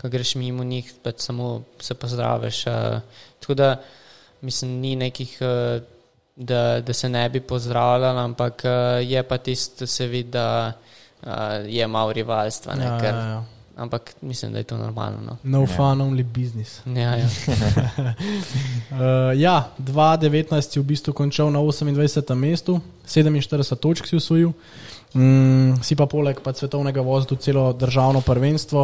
ko 0.00 0.08
greš 0.08 0.34
mimo 0.34 0.64
njih, 0.64 0.92
pač 1.02 1.20
samo 1.20 1.62
se 1.80 1.94
pozdraviš. 1.94 2.66
eh, 2.66 3.00
Tako 3.40 3.54
da, 3.54 3.80
mislim, 4.40 4.70
ni 4.70 4.96
nekih, 4.96 5.38
da, 6.36 6.80
da 6.80 6.92
se 6.92 7.08
ne 7.08 7.28
bi 7.28 7.40
pozdravljali, 7.40 8.18
ampak 8.18 8.62
je 9.02 9.22
pa 9.22 9.38
tisto, 9.38 9.86
se 9.86 10.06
vidi, 10.06 10.30
da 10.30 10.72
eh, 11.22 11.64
je 11.66 11.86
malo 11.86 12.12
rivalstva. 12.12 12.74
Ne, 12.74 12.84
Ja, 12.84 12.98
ker, 13.00 13.14
ja, 13.14 13.26
ja. 13.26 13.44
Ampak 13.76 14.14
mislim, 14.20 14.52
da 14.52 14.58
je 14.58 14.64
to 14.64 14.76
normalno. 14.76 15.18
No. 15.22 15.36
No 15.44 15.60
Ja. 15.60 15.66
fun, 15.66 16.00
only 16.00 16.22
business. 16.24 16.80
Ja, 16.86 17.16
ja. 17.16 17.28
Uh, 18.90 18.96
ja, 19.36 19.70
2019 19.78 20.50
si 20.62 20.80
v 20.80 20.84
bistvu 20.84 21.12
končal 21.12 21.48
na 21.48 21.58
28. 21.58 22.34
mestu, 22.34 22.80
47 23.06 23.40
točk 23.76 24.06
si 24.06 24.16
usvojil, 24.16 24.52
mm, 25.14 25.78
si 25.80 25.94
pa 25.94 26.06
poleg 26.06 26.40
pa 26.40 26.52
svetovnega 26.52 27.00
vozdu 27.00 27.36
celo 27.36 27.72
državno 27.72 28.20
prvenstvo 28.20 28.82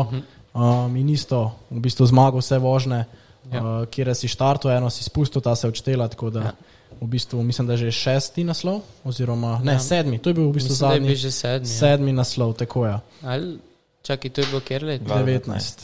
um, 0.55 0.97
in 0.97 1.09
isto 1.09 1.53
v 1.71 1.81
bistvu 1.81 2.07
zmagal 2.07 2.39
vse 2.39 2.59
vožne, 2.59 2.97
ja. 2.97 3.07
Ja. 3.53 3.61
uh, 3.61 3.87
kjer 3.87 4.15
si 4.15 4.29
štartov, 4.29 4.71
eno 4.71 4.91
si 4.91 5.03
spustil, 5.03 5.41
ta 5.41 5.55
se 5.55 5.67
je 5.67 5.71
odštela, 5.71 6.09
tako 6.09 6.31
da 6.31 6.41
ja. 6.41 6.47
Ja. 6.47 6.55
v 7.01 7.07
bistvu 7.09 7.43
mislim, 7.43 7.67
da 7.67 7.75
je 7.75 7.91
že 7.91 7.93
šesti 7.93 8.45
naslov, 8.45 8.81
oziroma 9.05 9.59
ne, 9.61 9.73
Ja. 9.73 9.79
sedmi, 9.81 10.19
to 10.19 10.31
je 10.31 10.35
bil 10.35 10.49
v 10.49 10.55
bistvu 10.55 10.73
Mislim, 10.73 10.87
je 10.87 10.95
zadnji. 10.95 11.17
že 11.17 11.31
sedmi. 11.33 11.67
Ja. 11.67 11.75
Sedmi 11.75 12.13
naslov, 12.13 12.55
tako 12.55 12.87
je. 12.87 12.95
Ali, 13.23 13.59
čakaj, 14.07 14.31
to 14.31 14.41
je 14.41 14.47
bilo 14.47 14.61
kjer 14.61 14.85
let? 14.85 15.03
19. 15.03 15.83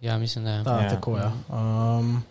Ja, 0.00 0.18
mislim, 0.18 0.44
da 0.44 0.50
je. 0.50 0.64
Ta, 0.64 0.76
Ja. 0.76 0.82
ja. 0.82 0.90
Tako 0.90 1.16
je. 1.16 1.30
Um, 1.50 2.22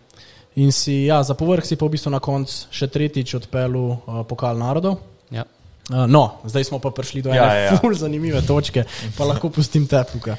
in 0.56 0.72
si, 0.72 1.04
ja, 1.04 1.22
za 1.22 1.34
povrh 1.34 1.64
si 1.64 1.76
pa 1.76 1.86
v 1.86 1.94
bistvu 1.94 2.10
na 2.10 2.20
koncu 2.20 2.66
še 2.72 2.88
tretjič 2.88 3.34
odpeljal 3.34 3.76
uh, 3.76 4.00
pokal 4.28 4.58
narodov. 4.58 4.98
Ja. 5.30 5.44
Uh, 5.90 6.04
no, 6.08 6.40
zdaj 6.44 6.64
smo 6.64 6.78
pa 6.80 6.90
prišli 6.90 7.22
do 7.22 7.30
ene 7.30 7.38
Ja, 7.38 7.46
ja, 7.54 7.60
ja. 7.60 7.70
ja. 7.72 7.76
ful 7.80 7.94
zanimive 7.94 8.40
točke, 8.46 8.84
pa 9.16 9.24
lahko 9.24 9.50
pustim 9.52 9.86
te 9.88 10.00
puka. 10.12 10.36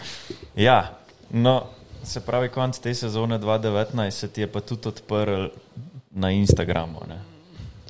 Ja, 0.57 0.97
no, 1.29 1.69
se 2.03 2.21
pravi, 2.25 2.49
konc 2.49 2.77
te 2.79 2.93
sezone 2.93 3.39
2019 3.39 4.09
se 4.11 4.27
ti 4.29 4.41
je 4.41 4.47
pa 4.51 4.61
tudi 4.61 4.89
odprl 4.89 5.47
na 6.11 6.31
Instagramu. 6.31 7.05
Ne? 7.07 7.21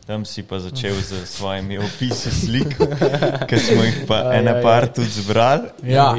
Tam 0.09 0.25
si 0.25 0.41
pa 0.41 0.57
začel 0.57 0.97
z 1.05 1.21
svojimi 1.21 1.77
opisi 1.77 2.33
slik, 2.33 2.73
ki 3.45 3.57
smo 3.61 3.83
jih 3.85 3.97
pa 4.09 4.17
Aj, 4.33 4.39
ene 4.41 4.55
aj, 4.57 4.63
par 4.65 4.83
aj. 4.89 4.93
tudi 4.97 5.11
zbrali. 5.21 5.69
Ja, 5.85 6.17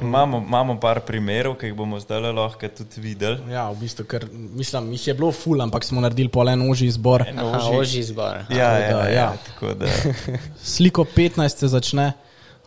imamo, 0.00 0.40
imamo 0.40 0.80
par 0.80 1.04
primerov, 1.04 1.58
ki 1.60 1.68
jih 1.68 1.76
bomo 1.76 2.00
zdaj 2.00 2.32
lahko 2.32 2.64
tudi 2.64 2.96
videli. 2.96 3.36
Ja, 3.52 3.68
v 3.68 3.76
bistvu, 3.84 4.08
ker 4.08 4.24
mislim, 4.32 4.88
jih 4.96 5.12
je 5.12 5.14
bilo 5.20 5.28
ful, 5.36 5.60
ampak 5.60 5.84
smo 5.84 6.00
naredili 6.00 6.32
pol 6.32 6.48
en 6.48 6.64
oži 6.64 6.88
izbor. 6.88 7.28
En 7.28 7.36
Aha, 7.36 7.60
ožji- 7.60 7.76
ožji 7.76 8.00
izbor. 8.08 8.40
Ja, 8.48 8.72
ja, 8.72 8.88
da, 8.88 9.04
ja, 9.04 9.12
ja. 9.12 9.28
tako 9.36 9.74
da. 9.76 9.92
Sliko 10.74 11.04
15 11.04 11.60
se 11.60 11.68
začne, 11.68 12.12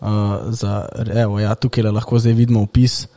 uh, 0.05 0.07
za, 0.53 0.85
evo, 1.17 1.41
ja, 1.41 1.57
tukaj 1.57 1.81
le 1.83 1.97
lahko 1.97 2.21
zdaj 2.21 2.37
vidimo 2.37 2.61
opis. 2.69 3.07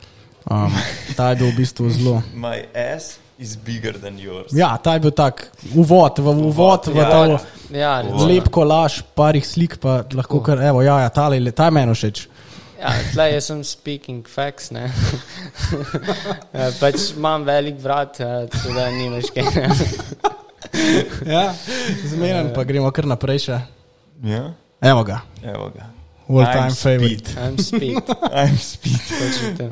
Um, 0.49 0.73
ta 1.13 1.29
je 1.29 1.35
bil 1.35 1.53
v 1.53 1.61
bistvu 1.61 1.85
zelo. 1.93 2.17
My 2.33 2.65
ass 2.73 3.21
is 3.39 3.55
bigger 3.55 3.93
than 3.99 4.19
yours. 4.19 4.53
Ja, 4.53 4.77
ta 4.77 4.93
je 4.93 4.99
bil 4.99 5.11
tak 5.11 5.47
uvod, 5.75 6.19
v 6.19 6.27
uvod 6.27 6.87
v 6.87 6.95
ja. 6.97 7.09
to. 7.09 7.39
Ja, 7.73 8.03
Uvod. 8.05 8.27
Lep 8.29 8.49
kolaž, 8.53 9.01
parih 9.17 9.41
slik, 9.45 9.79
pa 9.81 10.03
lahko 10.13 10.39
kar, 10.45 10.61
evo, 10.61 10.81
ja, 10.85 10.99
ja 11.01 11.09
ta 11.09 11.33
je 11.33 11.51
ta 11.51 11.65
je 11.65 11.71
meni 11.71 11.93
všeč. 11.95 12.27
Ja, 12.83 12.91
tle 13.13 13.31
jaz 13.31 13.45
sem 13.47 13.63
speaking 13.63 14.27
facts. 14.27 14.71
ne. 14.71 14.91
Eh, 16.53 16.71
pač 16.79 16.95
imam 17.17 17.43
velik 17.47 17.79
vrat, 17.81 18.19
eh, 18.21 18.45
tako 18.51 18.73
da 18.75 18.89
nimaš 18.91 19.31
kaj. 19.33 19.43
Ja, 21.25 21.53
zmeren 22.09 22.53
pa 22.53 22.63
gremo 22.63 22.91
kar 22.91 23.05
naprej 23.05 23.39
še. 23.45 23.59
Ja? 24.25 24.53
Evo 24.81 25.03
ga, 25.03 25.19
Evo 25.43 25.69
ga. 25.73 25.85
all 26.29 26.41
I'm 26.41 26.53
time 26.53 26.71
favorite. 26.71 27.27
speed. 27.27 27.37
I'm 27.37 27.57
speed. 27.57 28.03
I'm 28.41 28.57
speed. 28.57 28.99
Točno 29.09 29.57
to. 29.57 29.69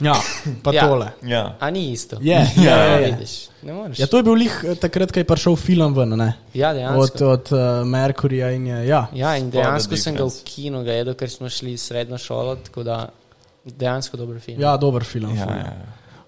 Ja, 0.00 0.14
pa 0.62 0.72
Ja. 0.74 0.88
tole. 0.88 1.12
Ja. 1.22 1.56
A 1.60 1.70
ni 1.70 1.92
isto. 1.92 2.16
Je, 2.20 2.34
Ja, 2.56 2.62
ja, 2.64 2.76
Ja, 2.76 2.98
ja. 2.98 3.14
vidiš. 3.14 3.48
Ne 3.62 3.72
moreš. 3.72 3.98
Ja, 3.98 4.06
to 4.06 4.16
je 4.16 4.22
bil 4.22 4.32
lih 4.34 4.64
eh, 4.66 4.74
takrat, 4.74 5.12
ko 5.12 5.18
je 5.20 5.24
prišel 5.24 5.56
film 5.56 5.94
ven, 5.94 6.08
ne? 6.18 6.32
Ja, 6.54 6.70
Od, 6.70 6.76
dejansko. 6.76 7.28
od 7.28 7.52
uh, 7.52 7.60
Merkurja 7.86 8.50
in 8.50 8.66
je, 8.66 8.86
ja. 8.88 9.06
Ja, 9.12 9.36
in 9.36 9.50
dejansko 9.50 9.96
sem 9.96 10.16
ga 10.16 10.24
v 10.24 10.34
kinu 10.44 10.82
gledal, 10.82 11.14
ker 11.14 11.30
smo 11.30 11.48
šli 11.48 11.76
srednjo 11.78 12.18
šolo, 12.18 12.56
tako 12.56 12.82
da 12.82 13.08
dejansko 13.64 14.16
dober 14.16 14.40
film. 14.40 14.60
Ja, 14.60 14.76
dober 14.76 15.04
film. 15.04 15.30
Ja, 15.36 15.44
ful. 15.46 15.54
ja. 15.56 15.72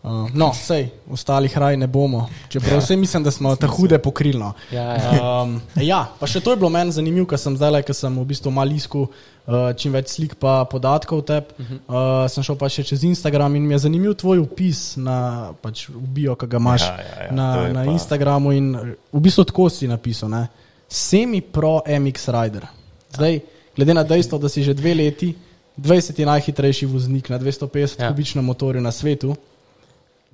Uh, 0.06 0.28
no, 0.38 0.52
sej, 0.54 0.84
ostalih 1.10 1.50
raj 1.58 1.74
ne 1.76 1.88
bomo. 1.90 2.28
Čeprav 2.48 2.76
ja. 2.76 2.78
vse 2.78 2.96
mislim, 2.96 3.24
da 3.26 3.30
smo 3.34 3.56
ta 3.58 3.66
hude 3.66 3.98
pokrili. 3.98 4.38
No. 4.38 4.52
Ja, 4.70 4.82
ja. 4.94 5.10
Um, 5.42 5.56
ja, 5.82 6.04
pa 6.20 6.26
še 6.30 6.38
to 6.40 6.52
je 6.54 6.56
bilo 6.60 6.70
meni 6.70 6.92
zanimivo, 6.94 7.26
ker 7.26 7.40
sem 7.42 7.56
zdaj, 7.58 7.82
ker 7.82 7.94
sem 7.94 8.14
v 8.14 8.24
bistvu 8.24 8.52
mal 8.54 8.70
iskal 8.70 9.08
uh, 9.08 9.72
čim 9.74 9.96
več 9.98 10.12
slik 10.14 10.36
pa 10.38 10.60
podatkov 10.70 11.24
tebi. 11.26 11.58
Uh 11.58 11.66
-huh. 11.66 11.80
uh, 11.90 12.30
sem 12.30 12.42
šel 12.46 12.54
pa 12.56 12.68
še 12.68 12.84
čez 12.86 13.02
Instagram 13.04 13.56
in 13.56 13.66
mi 13.66 13.74
je 13.74 13.78
zanimiv 13.78 14.14
tvoj 14.14 14.38
opis 14.46 14.94
na 14.96 15.50
pač, 15.62 15.88
bio, 15.90 16.36
ki 16.36 16.46
ga 16.46 16.56
imaš 16.56 16.82
Ja, 16.82 16.96
ja, 17.02 17.24
ja, 17.26 17.32
na, 17.32 17.56
je 17.66 17.72
na 17.72 17.84
pa- 17.84 17.92
Instagramu. 17.92 18.52
In 18.52 18.76
v 19.12 19.20
bistvu 19.20 19.44
tako 19.44 19.68
si 19.70 19.88
napisal, 19.88 20.30
ne? 20.30 20.46
semi-pro 20.88 21.82
MX 22.00 22.28
Rider. 22.28 22.66
Zdaj, 23.10 23.40
glede 23.76 23.94
na 23.94 24.02
dejstvo, 24.02 24.38
da 24.38 24.48
si 24.48 24.62
že 24.62 24.74
dve 24.74 24.94
leti 24.94 25.34
20 25.78 26.24
najhitrejši 26.24 26.86
voznik 26.86 27.28
na 27.28 27.38
250 27.38 27.98
Ja. 27.98 28.04
ja. 28.04 28.10
kubičnem 28.10 28.44
motorju 28.44 28.80
na 28.80 28.92
svetu, 28.92 29.36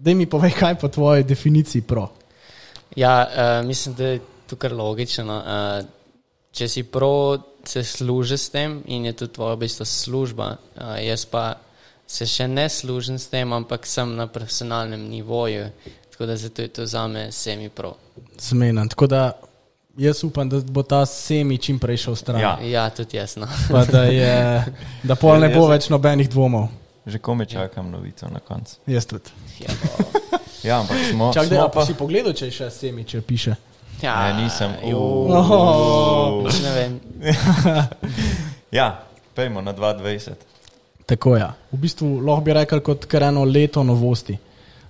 da 0.03 0.15
mi 0.15 0.27
povej, 0.27 0.51
kaj 0.59 0.75
po 0.79 0.89
tvoji 0.89 1.25
definiciji 1.25 1.83
pro. 1.83 2.09
Ja, 2.97 3.27
uh, 3.27 3.67
mislim, 3.67 3.95
da 3.95 4.05
je 4.05 4.21
to 4.47 4.57
kar 4.57 4.73
logično. 4.73 5.37
Uh, 5.39 5.87
če 6.53 6.69
si 6.69 6.83
pro, 6.83 7.39
se 7.65 7.85
služi 7.85 8.39
s 8.39 8.51
tem 8.51 8.81
in 8.87 9.07
je 9.07 9.13
to 9.13 9.27
tvoja 9.27 9.55
v 9.55 9.63
bistvu 9.63 9.87
služba. 9.87 10.57
Uh, 10.77 10.99
jaz 10.99 11.25
pa 11.25 11.55
se 12.07 12.27
še 12.27 12.49
ne 12.49 12.67
služim 12.69 13.19
s 13.19 13.31
tem, 13.31 13.53
ampak 13.53 13.87
sem 13.87 14.17
na 14.17 14.27
profesionalnem 14.27 15.07
nivoju. 15.09 15.71
Tako 16.11 16.27
da 16.27 16.37
zato 16.37 16.63
je 16.63 16.69
to 16.69 16.87
za 16.87 17.07
me 17.07 17.31
semi-pro. 17.33 17.95
Zmenen. 18.39 18.89
Tako 18.89 19.07
da 19.07 19.33
jaz 19.97 20.25
upam, 20.25 20.49
da 20.49 20.61
bo 20.61 20.83
ta 20.83 21.07
semi 21.07 21.59
čim 21.59 21.79
prej 21.79 21.97
šel 21.97 22.17
stran. 22.17 22.41
Ja. 22.41 22.59
Ja, 22.61 22.91
tudi 22.91 23.17
jasno. 23.17 23.47
Pa 23.71 23.85
da, 23.85 24.05
je, 24.05 24.65
da 25.03 25.15
pol 25.15 25.41
ne 25.41 25.49
bo 25.55 25.69
Jaz- 25.69 25.71
več 25.71 25.89
nobenih 25.95 26.29
dvomov. 26.31 26.69
Že 27.07 27.19
kome 27.19 27.47
čakam 27.47 27.91
novico 27.91 28.29
na 28.29 28.39
koncu. 28.39 28.77
Jaz 28.87 29.07
tudi. 29.07 29.31
Ja, 29.59 29.73
Ja, 30.65 30.81
ampak 30.81 30.97
smo, 31.11 31.33
Čak, 31.35 31.43
da, 31.43 31.49
smo 31.49 31.57
ja, 31.57 31.69
pa 31.69 31.83
si 31.83 31.95
pogledal, 31.95 32.33
če 32.33 32.47
je 32.47 32.51
še 32.53 32.71
semi, 32.71 33.03
če 33.05 33.21
piše. 33.21 33.55
ja 34.01 34.15
Ne, 34.29 34.43
nisem. 34.43 34.71
jo, 34.85 34.99
Oh. 35.29 36.47
ne 36.47 36.71
vem. 36.71 36.93
Ja, 38.73 39.03
pejmo 39.35 39.61
na 39.61 39.75
22. 39.75 40.33
Tako 41.07 41.35
je. 41.37 41.41
Ja. 41.41 41.55
V 41.73 41.77
bistvu 41.77 42.21
lahko 42.21 42.41
bi 42.41 42.53
rekel 42.53 42.81
kot 42.81 43.05
kar 43.05 43.23
eno 43.23 43.45
leto 43.45 43.83
novosti 43.83 44.39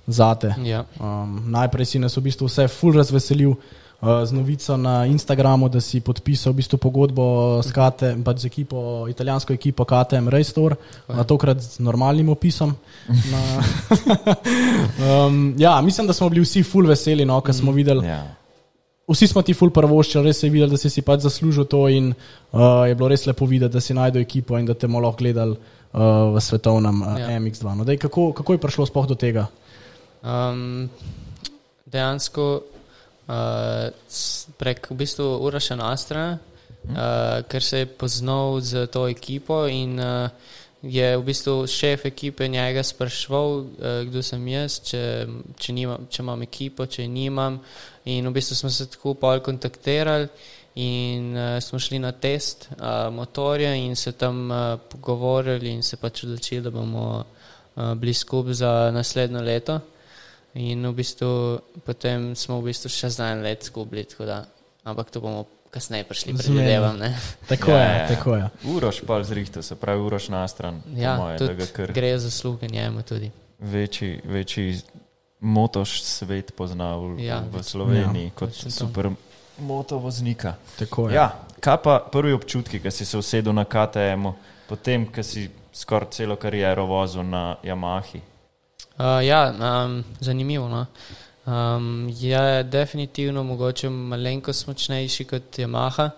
zate. 0.06 0.54
Ja. 0.58 0.84
Um, 1.00 1.42
najprej 1.48 1.86
si 1.86 1.98
nas 1.98 2.16
v 2.16 2.22
bistvu 2.22 2.46
vse 2.46 2.68
ful 2.68 2.92
razveselil 2.92 3.54
z 4.03 4.32
novico 4.32 4.76
na 4.76 5.07
Instagramu, 5.07 5.68
da 5.68 5.80
si 5.80 6.00
podpisal 6.03 6.53
v 6.53 6.59
bistvu 6.59 6.78
pogodbo 6.78 7.24
s, 7.62 7.70
KT, 7.70 8.18
pač 8.26 8.42
z 8.42 8.50
ekipo, 8.50 9.07
italijansko 9.07 9.55
ekipo 9.55 9.86
KTM 9.86 10.26
Restore, 10.26 10.74
na 11.07 11.22
tokrat 11.22 11.62
z 11.62 11.78
normalnim 11.78 12.26
opisom. 12.34 12.74
Na, 13.07 13.42
um, 15.07 15.55
ja, 15.55 15.78
mislim, 15.80 16.11
da 16.11 16.12
smo 16.12 16.26
bili 16.34 16.42
vsi 16.42 16.64
ful 16.66 16.90
veseli, 16.90 17.22
no, 17.22 17.38
ker 17.46 17.55
smo 17.55 17.70
videli. 17.70 18.03
Ja. 18.11 18.26
Vsi 19.07 19.30
smo 19.30 19.42
ti 19.46 19.55
ful 19.55 19.70
prvoščili, 19.70 20.26
res 20.26 20.42
je 20.42 20.50
videl, 20.50 20.74
da 20.74 20.82
si 20.82 20.90
si 20.90 21.07
pač 21.07 21.22
zaslužil 21.22 21.70
to 21.70 21.86
in 21.86 22.11
uh, 22.11 22.82
je 22.90 22.98
bilo 22.98 23.07
res 23.07 23.22
lepo 23.30 23.46
videti, 23.46 23.78
da 23.78 23.80
si 23.82 23.94
najdel 23.94 24.26
ekipo 24.26 24.59
in 24.59 24.66
da 24.66 24.74
te 24.74 24.90
lahko 24.90 25.22
gledali 25.22 25.55
uh, 25.55 26.34
v 26.34 26.42
svetovnem 26.42 27.03
uh, 27.07 27.18
Ja. 27.22 27.30
ja. 27.30 27.38
MX2. 27.38 27.78
No, 27.78 27.86
dej, 27.86 28.03
kako, 28.03 28.32
kako 28.34 28.59
je 28.59 28.62
prišlo 28.66 28.90
sploh 28.90 29.07
do 29.07 29.14
tega? 29.14 29.46
Um, 30.26 30.90
dejansko 31.86 32.62
uh, 33.28 33.90
prek 34.58 34.90
v 34.90 34.96
bistvu 34.96 35.26
Uraša 35.46 35.76
Nastra, 35.76 36.24
uh, 36.34 37.42
ker 37.48 37.62
se 37.62 37.84
je 37.84 37.86
poznal 37.86 38.60
z 38.60 38.86
to 38.86 39.06
ekipo 39.08 39.66
in 39.66 40.00
uh, 40.00 40.30
je 40.82 41.16
v 41.16 41.22
bistvu 41.22 41.66
šef 41.66 42.06
ekipe 42.10 42.48
njega 42.48 42.82
spraševal, 42.82 43.50
uh, 43.58 43.66
kdo 44.08 44.22
sem 44.22 44.48
jaz, 44.48 44.80
če, 44.82 45.02
če, 45.56 45.72
nimam, 45.72 46.08
če 46.10 46.22
imam 46.22 46.42
ekipo, 46.42 46.86
če 46.86 47.06
nimam. 47.06 47.60
In 48.04 48.26
v 48.26 48.34
bistvu 48.34 48.58
smo 48.58 48.70
se 48.70 48.88
tako 48.90 49.14
pol 49.14 49.40
kontaktirali. 49.40 50.28
In 50.74 51.36
uh, 51.36 51.60
smo 51.60 51.78
šli 51.78 51.98
na 52.00 52.14
test 52.16 52.70
uh, 52.72 53.12
motorja 53.12 53.74
in 53.76 53.96
se 53.96 54.12
tam 54.12 54.50
uh, 54.50 54.80
pogovorili, 54.88 55.68
in 55.70 55.82
se 55.82 55.98
pač 56.00 56.24
odločili, 56.24 56.62
da 56.64 56.70
bomo 56.72 57.04
uh, 57.20 57.92
bili 57.94 58.14
skupaj 58.14 58.54
za 58.54 58.90
naslednjo 58.94 59.42
leto. 59.44 59.80
In 60.55 60.86
v 60.86 60.92
bistvu 60.92 61.61
potem 61.84 62.36
smo 62.36 62.61
v 62.61 62.64
bistvu 62.64 62.88
še 62.88 63.09
za 63.09 63.30
en 63.32 63.42
let 63.42 63.64
tako 63.64 64.24
da, 64.24 64.44
ampak 64.84 65.11
to 65.11 65.20
bomo 65.20 65.46
kasneje 65.70 66.05
prišli, 66.05 66.34
predvidevam. 66.34 66.98
ne. 66.98 67.16
Tako 67.48 67.70
Ja, 67.70 67.78
je, 67.78 67.88
ja, 67.88 67.96
ja. 67.96 68.09
tako 68.09 68.36
je. 68.36 68.48
Uroš 68.66 69.00
pa 69.00 69.22
zrihta, 69.22 69.62
se 69.62 69.76
pravi 69.76 70.00
uroš 70.00 70.28
na 70.28 70.48
stran. 70.48 70.82
Ja, 70.94 71.16
moje, 71.16 71.38
kar 71.72 71.92
gre 71.92 72.18
za 72.18 72.30
sluge 72.30 72.68
njemu 72.68 73.03
tudi. 73.03 73.30
večji, 73.59 74.20
večji 74.24 74.80
motoš 75.40 76.03
svet 76.03 76.53
pozna 76.57 76.96
v, 76.96 77.16
Ja, 77.18 77.40
v 77.53 77.62
Sloveniji 77.62 78.24
ja, 78.24 78.30
kot 78.34 78.53
super 78.55 79.09
motovoznika. 79.59 80.55
Tako 80.78 81.09
je. 81.09 81.14
Ja, 81.14 81.32
kaj 81.61 81.76
pa 81.82 81.98
prvi 82.12 82.32
občutki, 82.32 82.80
ki 82.80 82.90
si 82.90 83.05
se 83.05 83.18
usedel 83.18 83.53
na 83.53 83.64
KTM-u, 83.64 84.34
potem, 84.68 85.07
ko 85.07 85.22
si 85.22 85.48
skoraj 85.72 86.11
celo 86.11 86.36
kariero 86.36 86.86
vozil 86.86 87.22
na 87.22 87.57
Yamahi? 87.64 88.20
Uh, 89.03 89.18
ja, 89.26 89.50
um, 89.50 90.05
zanimivo. 90.20 90.68
No? 90.68 90.86
Um, 91.46 92.09
je 92.09 92.62
definitivno 92.62 93.42
mogoče 93.42 93.90
malenkost 93.90 94.66
močnejši 94.66 95.24
kot 95.24 95.59
Yamaha, 95.59 96.11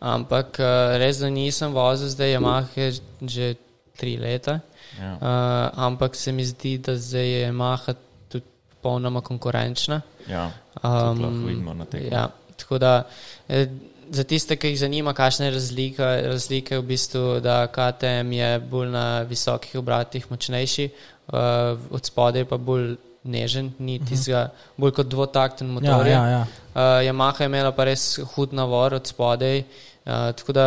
ampak 0.00 0.58
uh, 0.58 0.96
res, 0.98 1.22
da 1.22 1.30
nisem 1.30 1.72
vozil 1.72 2.10
zdaj 2.10 2.34
Yamaha 2.34 2.90
že 3.22 3.54
tri 3.96 4.16
leta. 4.16 4.60
Ja. 4.98 5.12
Uh, 5.12 5.84
ampak 5.86 6.16
se 6.16 6.32
mi 6.32 6.44
zdi, 6.44 6.78
da 6.78 6.96
zdaj 6.96 7.30
je 7.30 7.48
Yamaha 7.48 7.94
tudi 8.28 8.44
popolnoma 8.70 9.20
konkurenčna. 9.20 10.02
Ja, 10.28 10.50
Um, 10.82 11.46
vidimo 11.46 11.74
na 11.74 11.84
tem. 11.84 12.12
Ja, 12.12 12.28
tako 12.56 12.78
da 12.78 13.02
eh, 13.48 13.66
za 14.10 14.24
tiste, 14.24 14.56
ki 14.56 14.68
jih 14.68 14.78
zanima, 14.78 15.12
kakšna 15.12 15.46
je 15.46 15.50
razlika, 15.50 16.20
razlika 16.20 16.74
je 16.74 16.80
v 16.80 16.84
bistvu, 16.84 17.40
da 17.40 17.66
KTM 17.66 18.32
je 18.32 18.58
bolj 18.60 18.90
na 18.90 19.22
visokih 19.22 19.74
obratih 19.74 20.30
močnejši, 20.30 20.88
uh, 21.32 21.78
od 21.90 22.04
spodaj 22.06 22.44
pa 22.44 22.56
bolj 22.56 22.96
nežen, 23.26 23.72
ni 23.78 23.98
tistega, 23.98 24.50
bolj 24.76 24.92
kot 25.00 25.08
dvotakten 25.10 25.66
Mhm. 25.66 25.84
ja, 25.84 25.92
motor. 25.92 26.06
ja, 26.06 26.26
ja. 26.28 26.40
Uh, 26.74 26.80
Yamaha 27.06 27.40
je 27.40 27.46
imela 27.46 27.72
pa 27.72 27.84
res 27.84 28.18
hud 28.34 28.52
navor 28.52 28.94
od 28.94 29.06
spodaj. 29.06 29.58
Uh, 29.58 30.30
tako 30.36 30.52
da, 30.52 30.66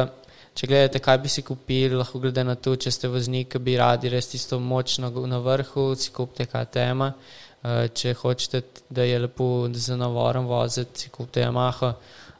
če 0.53 0.67
gledate, 0.67 0.99
kaj 0.99 1.17
bi 1.17 1.29
si 1.29 1.41
kupili, 1.41 1.95
lahko 1.95 2.19
glede 2.19 2.43
na 2.43 2.55
to, 2.55 2.75
če 2.75 2.91
ste 2.91 3.07
voznik, 3.07 3.55
bi 3.57 3.77
radi 3.77 4.09
res 4.09 4.27
tisto 4.27 4.59
moč 4.59 4.97
na, 4.99 5.07
vrhu, 5.09 5.95
si 5.95 6.11
kupite 6.11 6.45
KTM. 6.51 7.01
Uh, 7.01 7.85
če 7.93 8.13
hočete, 8.13 8.61
da 8.89 9.03
je 9.03 9.19
lepo 9.19 9.69
z 9.73 9.95
navorom 9.95 10.45
voziti, 10.47 10.99
si 10.99 11.09
kupite 11.09 11.41
Yamaha. 11.45 11.93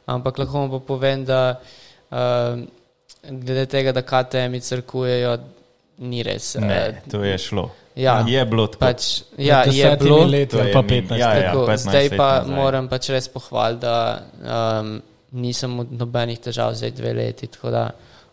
Ampak 0.06 0.38
lahko 0.38 0.58
vam 0.58 0.70
pa 0.70 0.78
povem, 0.78 1.24
da 1.24 1.40
uh, 2.10 2.60
glede 3.22 3.66
tega, 3.66 3.92
da 3.92 4.02
KTM-i 4.02 4.60
crkujejo, 4.60 5.38
ni 6.00 6.22
res. 6.22 6.54
Ne, 6.56 6.74
Eh, 6.76 7.02
to 7.06 7.22
je 7.22 7.38
šlo. 7.38 7.70
ja, 7.94 8.24
Je 8.26 8.44
bilo 8.44 8.66
tako. 8.66 8.80
pač, 8.80 9.06
ja, 9.38 9.62
je 9.64 9.96
bilo. 9.98 10.24
leti 10.26 10.50
To 10.50 10.58
ali 10.58 10.68
je 10.68 10.72
pa 10.72 10.82
min- 10.82 10.88
15. 11.02 11.18
ja, 11.18 11.34
ja. 11.34 11.52
Tako, 11.52 11.66
15 11.66 11.76
zdaj 11.78 12.02
let 12.04 12.16
pa 12.16 12.30
nazaj. 12.34 12.54
moram 12.54 12.88
pač 12.88 13.08
res 13.08 13.28
pohvaliti, 13.28 13.80
da 13.80 13.96
um, 14.80 15.02
nisem 15.32 15.78
od 15.78 15.92
nobenih 15.92 16.38
težav 16.40 16.74
zdaj 16.74 16.90
dve 16.92 17.12
leti, 17.14 17.46
tako 17.46 17.70
da 17.70 17.90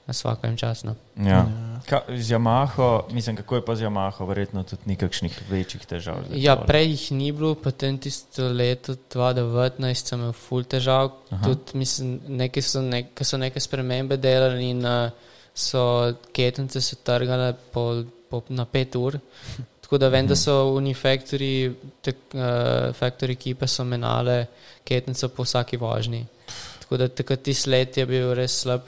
na 0.08 0.14
svakem 0.14 0.56
času. 0.56 0.96
Ja. 1.18 1.46
Ka, 1.86 2.02
z 2.10 2.32
Yamaho, 2.32 2.86
mislim, 3.12 3.36
kako 3.36 3.56
je 3.56 3.62
pa 3.62 3.76
z 3.76 3.82
Yamaho, 3.82 4.24
verjetno 4.24 4.64
tudi 4.64 4.82
nikakšnih 4.86 5.42
večjih 5.50 5.84
težav. 5.84 6.16
zdaj 6.26 6.40
Ja, 6.40 6.56
prej 6.58 6.88
jih 6.88 7.12
ni 7.12 7.32
bilo, 7.32 7.56
potem 7.56 7.98
tisto 7.98 8.48
leto 8.50 8.96
2019 9.12 9.94
sem 10.06 10.20
imel 10.20 10.32
ful 10.34 10.64
težav. 10.64 11.12
Tudi, 11.44 11.76
mislim, 11.76 12.20
nekaj 12.30 12.64
so, 12.64 12.82
nek, 12.82 13.06
so 13.22 13.38
neke 13.38 13.60
spremembe 13.60 14.18
delali 14.18 14.70
in 14.70 14.80
uh, 14.80 15.10
so 15.58 16.14
ketence 16.34 16.82
se 16.82 16.96
trgale 17.04 17.54
po, 17.74 18.04
po, 18.30 18.44
na 18.50 18.66
pet 18.66 18.96
ur. 18.96 19.18
Tako 19.82 19.98
da 19.98 20.10
vem, 20.12 20.28
da 20.28 20.36
so 20.36 20.54
Unifactory, 20.76 21.72
te, 22.04 22.12
uh, 22.36 22.92
factory 22.96 23.38
ekipe 23.38 23.68
so 23.72 23.86
menale 23.88 24.42
ketence 24.84 25.30
po 25.32 25.46
vsaki 25.48 25.80
vožnji. 25.80 26.26
Tako 26.82 26.98
da 27.00 27.08
takrat 27.08 27.42
tisti 27.48 27.70
let 27.72 27.98
je 27.98 28.06
bil 28.06 28.34
res 28.36 28.60
slab, 28.66 28.84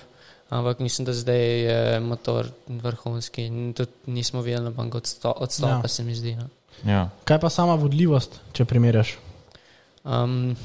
ampak 0.49 0.79
mislim, 0.83 1.07
da 1.07 1.15
zdaj 1.15 1.39
je 1.39 1.99
motor 2.03 2.51
vrhunski 2.67 3.45
in 3.47 3.71
tudi 3.73 4.11
nismo 4.11 4.43
videli 4.43 4.67
nobenega 4.67 4.99
odsto, 4.99 5.31
odstopa, 5.31 5.71
Ja. 5.71 5.81
ja. 5.83 5.87
se 5.87 6.03
mi 6.03 6.15
zdi. 6.15 6.35
No. 6.35 6.49
Ja. 6.85 7.09
Kaj 7.23 7.39
pa 7.39 7.49
sama 7.49 7.75
vodljivost, 7.79 8.39
če 8.53 8.65
primerjaš? 8.65 9.17
Um, 10.03 10.55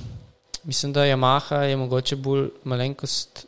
mislim, 0.65 0.93
da 0.93 1.07
Yamaha 1.07 1.63
je 1.71 1.77
mogoče 1.77 2.17
bolj 2.17 2.49
malenkost, 2.65 3.47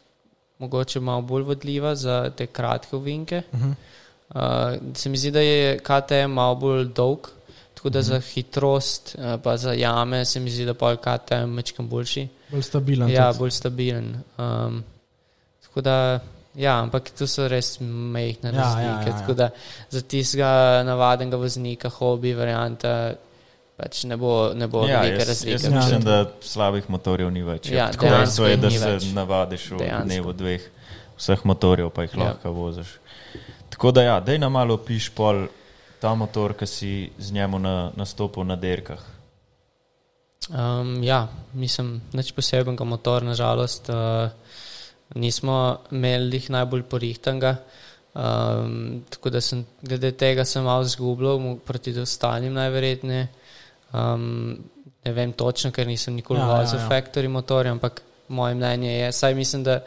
mogoče 0.58 1.00
malo 1.00 1.22
bolj 1.22 1.42
vodljiva 1.42 1.94
za 1.94 2.30
te 2.36 2.46
kratke 2.46 2.96
ovinke. 2.96 3.42
Uh 3.52 3.60
-huh. 3.60 3.74
Uh, 4.34 4.94
se 4.94 5.08
mi 5.08 5.16
zdi, 5.16 5.30
da 5.30 5.40
je 5.40 5.78
KTM 5.78 6.30
malo 6.30 6.54
bolj 6.54 6.84
dolg, 6.84 7.18
tako 7.74 7.88
da 7.88 8.02
za 8.02 8.20
hitrost, 8.20 9.16
uh, 9.18 9.40
pa 9.42 9.56
za 9.56 9.72
jame, 9.72 10.24
se 10.24 10.40
mi 10.40 10.50
zdi, 10.50 10.64
da 10.64 10.74
pa 10.74 10.90
je 10.90 10.96
KTM 10.96 11.50
mečkam 11.50 11.88
boljši. 11.88 12.28
Bolj 12.50 12.62
stabilen. 12.62 13.10
Ja, 13.10 13.26
tudi. 13.32 13.38
bolj 13.38 13.50
stabilen. 13.50 14.14
Um, 14.38 14.84
tako 15.62 15.80
da, 15.80 16.20
ja, 16.54 16.80
ampak 16.82 17.10
to 17.10 17.26
so 17.26 17.48
res 17.48 17.76
mehke 17.80 18.46
Ja, 18.46 18.50
razlike. 18.52 18.82
ja, 18.82 19.00
ja, 19.00 19.08
ja. 19.08 19.18
Tako 19.20 19.34
da 19.34 19.50
za 19.90 20.00
tistega 20.00 20.82
navadnega 20.84 21.36
voznika, 21.36 21.88
hobi, 21.88 22.34
varianta, 22.34 23.12
pač 23.76 24.04
ne 24.04 24.16
bo, 24.16 24.52
ne 24.54 24.66
bo 24.66 24.84
Ja, 24.84 25.00
velike 25.00 25.18
jaz, 25.18 25.28
razlike. 25.28 25.52
jaz 25.52 25.64
Ja. 25.64 25.70
mislim, 25.70 26.02
da 26.02 26.16
slabih 26.42 26.88
motorjev 26.88 27.30
ni 27.30 27.42
več. 27.42 27.68
Ja, 27.68 27.90
Tako 27.90 28.04
dejansko 28.06 28.44
je, 28.44 28.56
da 28.56 28.70
se 28.70 28.90
več. 28.90 29.04
navadiš 29.12 29.70
v 29.70 29.78
Dejansko. 29.78 30.04
dnevu 30.04 30.32
dveh 30.32 30.62
vseh 31.16 31.44
motorjev, 31.44 31.90
pa 31.90 32.02
jih 32.02 32.14
Ja. 32.14 32.22
lahko 32.24 32.50
voziš. 32.52 32.88
Tako 33.70 33.90
da, 33.90 34.02
ja, 34.02 34.20
dej 34.20 34.38
nam 34.38 34.52
malo 34.52 34.76
piš 34.78 35.10
pol 35.10 35.46
ta 36.00 36.14
motor, 36.14 36.54
ki 36.54 36.66
si 36.66 36.90
z 37.18 37.32
njemu 37.32 37.58
na, 37.58 37.90
nastopil 37.96 38.44
na 38.44 38.56
derkah. 38.56 39.00
Um, 40.48 41.02
ja, 41.02 41.26
mislim, 41.52 42.00
nič 42.12 42.32
posebenega 42.32 42.84
motor, 42.84 43.22
nažalost. 43.22 43.88
Uh, 43.88 44.30
nismo 45.14 45.56
imeli 45.90 46.36
jih 46.36 46.50
najbolj 46.50 46.82
porihtanega. 46.82 47.56
Um, 48.14 49.04
tako 49.10 49.30
da 49.30 49.40
sem 49.40 49.66
glede 49.82 50.12
tega 50.12 50.44
sem 50.44 50.64
malo 50.64 50.84
zgubljal 50.84 51.36
proti 51.58 51.92
ostalim 51.98 52.54
najverjetneje. 52.54 53.28
Um, 53.92 54.58
ne 55.04 55.12
vem 55.12 55.32
točno, 55.32 55.70
ker 55.70 55.86
nisem 55.86 56.14
nikoli 56.14 56.40
Ja, 56.40 56.46
ja, 56.46 56.52
ja, 56.52 56.58
vozil 56.60 56.78
ja. 56.78 56.84
ja, 56.84 56.90
factory 56.90 57.28
motorja, 57.28 57.72
ampak 57.72 58.02
moje 58.28 58.54
mnenje 58.54 58.92
je, 58.92 59.12
saj 59.12 59.34
mislim, 59.34 59.64
da 59.64 59.80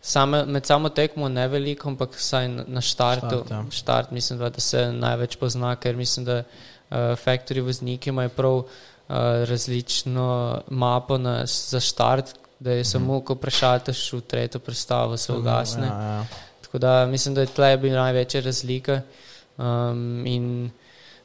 same, 0.00 0.44
med 0.46 0.66
samo 0.66 0.88
tekmo 0.88 1.28
ne 1.28 1.48
veliko, 1.48 1.88
ampak 1.88 2.14
vsaj 2.16 2.48
na, 2.48 2.80
štartu, 2.80 3.26
Štart, 3.26 3.46
štart, 3.46 3.50
ja. 3.50 3.56
ja. 3.56 3.70
štart 3.70 4.10
mislim, 4.10 4.38
da, 4.38 4.50
da 4.50 4.60
se 4.60 4.92
največ 4.92 5.36
pozna, 5.36 5.74
ker 5.76 5.96
mislim, 5.96 6.24
da 6.24 6.38
uh, 6.38 6.96
factory 7.24 7.64
vozniki 7.64 8.10
imajo 8.10 8.28
prav 8.28 8.54
uh, 8.54 8.66
različno 9.50 10.60
mapo 10.68 11.18
na, 11.18 11.42
za 11.46 11.80
štart, 11.80 12.34
da 12.60 12.72
je 12.76 12.84
samo, 12.84 13.20
ko 13.24 13.34
prešaltaš 13.34 14.12
v 14.12 14.20
tretjo 14.20 14.60
predstavo, 14.60 15.16
se 15.16 15.32
ugasne. 15.32 15.86
Ja, 15.86 16.02
ja. 16.02 16.26
Tako 16.62 16.78
da 16.78 17.06
mislim, 17.06 17.34
da 17.34 17.40
je 17.40 17.46
tle 17.46 17.76
bila 17.76 18.02
največja 18.02 18.40
razlika. 18.40 19.00
Um, 19.58 20.26
in 20.26 20.70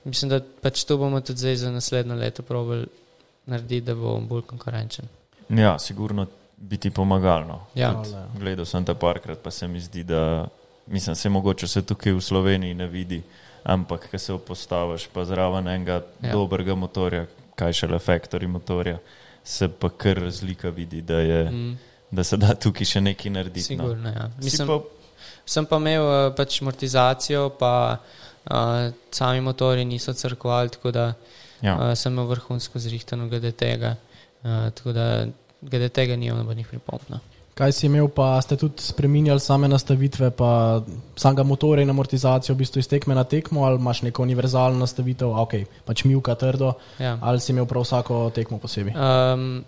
mislim, 0.06 0.30
da 0.30 0.40
pač 0.62 0.84
to 0.84 0.98
bomo 0.98 1.22
tudi 1.22 1.40
zdaj 1.40 1.56
za 1.56 1.72
naslednje 1.72 2.16
leto 2.16 2.44
probali 2.44 2.86
narediti, 3.46 3.86
da 3.86 3.96
bo 3.96 4.20
bolj 4.20 4.42
konkurenčen. 4.42 5.06
Ja, 5.50 5.80
sigurno 5.80 6.28
bi 6.58 6.78
ti 6.78 6.90
pomagalno. 6.90 7.60
Ja. 7.76 8.04
Gledal 8.40 8.66
sem 8.66 8.86
te 8.86 8.96
parkrat, 8.96 9.40
pa 9.44 9.52
se 9.52 9.68
mi 9.68 9.80
zdi, 9.80 10.04
da 10.04 10.48
mislim, 10.88 11.16
se 11.16 11.30
mogoče 11.30 11.68
se 11.68 11.82
tukaj 11.82 12.14
v 12.14 12.22
Sloveniji 12.22 12.74
ne 12.74 12.88
vidi, 12.88 13.22
ampak 13.64 14.10
ko 14.12 14.18
se 14.18 14.38
postaviš 14.48 15.08
pa 15.14 15.26
zraven 15.26 15.68
enega 15.68 15.94
ja. 15.94 16.02
Ja. 16.22 16.32
dobrega 16.34 16.76
motorja, 16.76 17.26
kaj 17.56 17.74
šele 17.74 18.00
factory 18.00 18.48
motorja, 18.48 18.98
se 19.44 19.68
pa 19.68 19.90
kar 19.90 20.22
razlika 20.22 20.70
vidi, 20.70 21.02
da, 21.02 21.20
je, 21.20 21.52
mm. 21.52 21.78
Da 22.12 22.24
se 22.24 22.38
da 22.38 22.54
tukaj 22.56 22.86
še 22.86 23.02
nekaj 23.02 23.32
narediti. 23.32 23.76
No. 23.76 23.84
sigurno, 23.84 24.10
ja. 24.10 24.30
Si 24.40 24.46
Mislim, 24.46 24.68
pa, 24.68 24.78
sem 25.46 25.66
pa 25.66 25.78
imel 25.82 26.06
uh, 26.06 26.36
pač 26.38 26.62
amortizacijo, 26.62 27.50
pa 27.60 27.72
uh, 27.98 28.25
sami 29.12 29.42
motori 29.42 29.86
niso 29.86 30.14
crkvali, 30.14 30.70
tako 30.70 30.92
da 30.92 31.14
ja. 31.62 31.76
uh, 31.76 31.94
sem 31.98 32.14
imel 32.14 32.26
vrhunsko 32.26 32.80
zrihtano 32.80 33.28
glede 33.30 33.52
tega. 33.52 33.96
Uh, 34.44 34.70
tako 34.76 34.92
da 34.94 35.26
glede 35.62 35.90
tega 35.90 36.16
nimam 36.16 36.38
nobenih 36.44 36.68
pripomb. 36.68 37.02
No. 37.10 37.20
Kaj 37.56 37.72
si 37.72 37.86
imel, 37.88 38.10
pa 38.12 38.34
ste 38.44 38.58
tudi 38.60 38.84
spremenjali 38.84 39.40
same 39.40 39.68
nastavitve, 39.72 40.28
pa 40.36 40.82
samega 41.16 41.44
motorja 41.48 41.86
in 41.86 41.90
amortizacijo, 41.90 42.52
v 42.56 42.58
bistvu 42.58 42.82
iz 42.84 42.90
tekme 42.92 43.16
na 43.16 43.24
tekmo, 43.24 43.64
ali 43.64 43.80
imaš 43.80 44.02
neko 44.04 44.26
univerzalno 44.28 44.80
nastavitev, 44.80 45.32
ok, 45.40 45.54
pač 45.88 46.04
milka 46.04 46.36
trdo, 46.36 46.74
Ja. 47.00 47.18
ali 47.22 47.40
si 47.40 47.54
imel 47.54 47.66
prav 47.66 47.88
vsako 47.88 48.30
tekmo 48.36 48.60
posebej. 48.60 48.94
Um, 48.94 49.64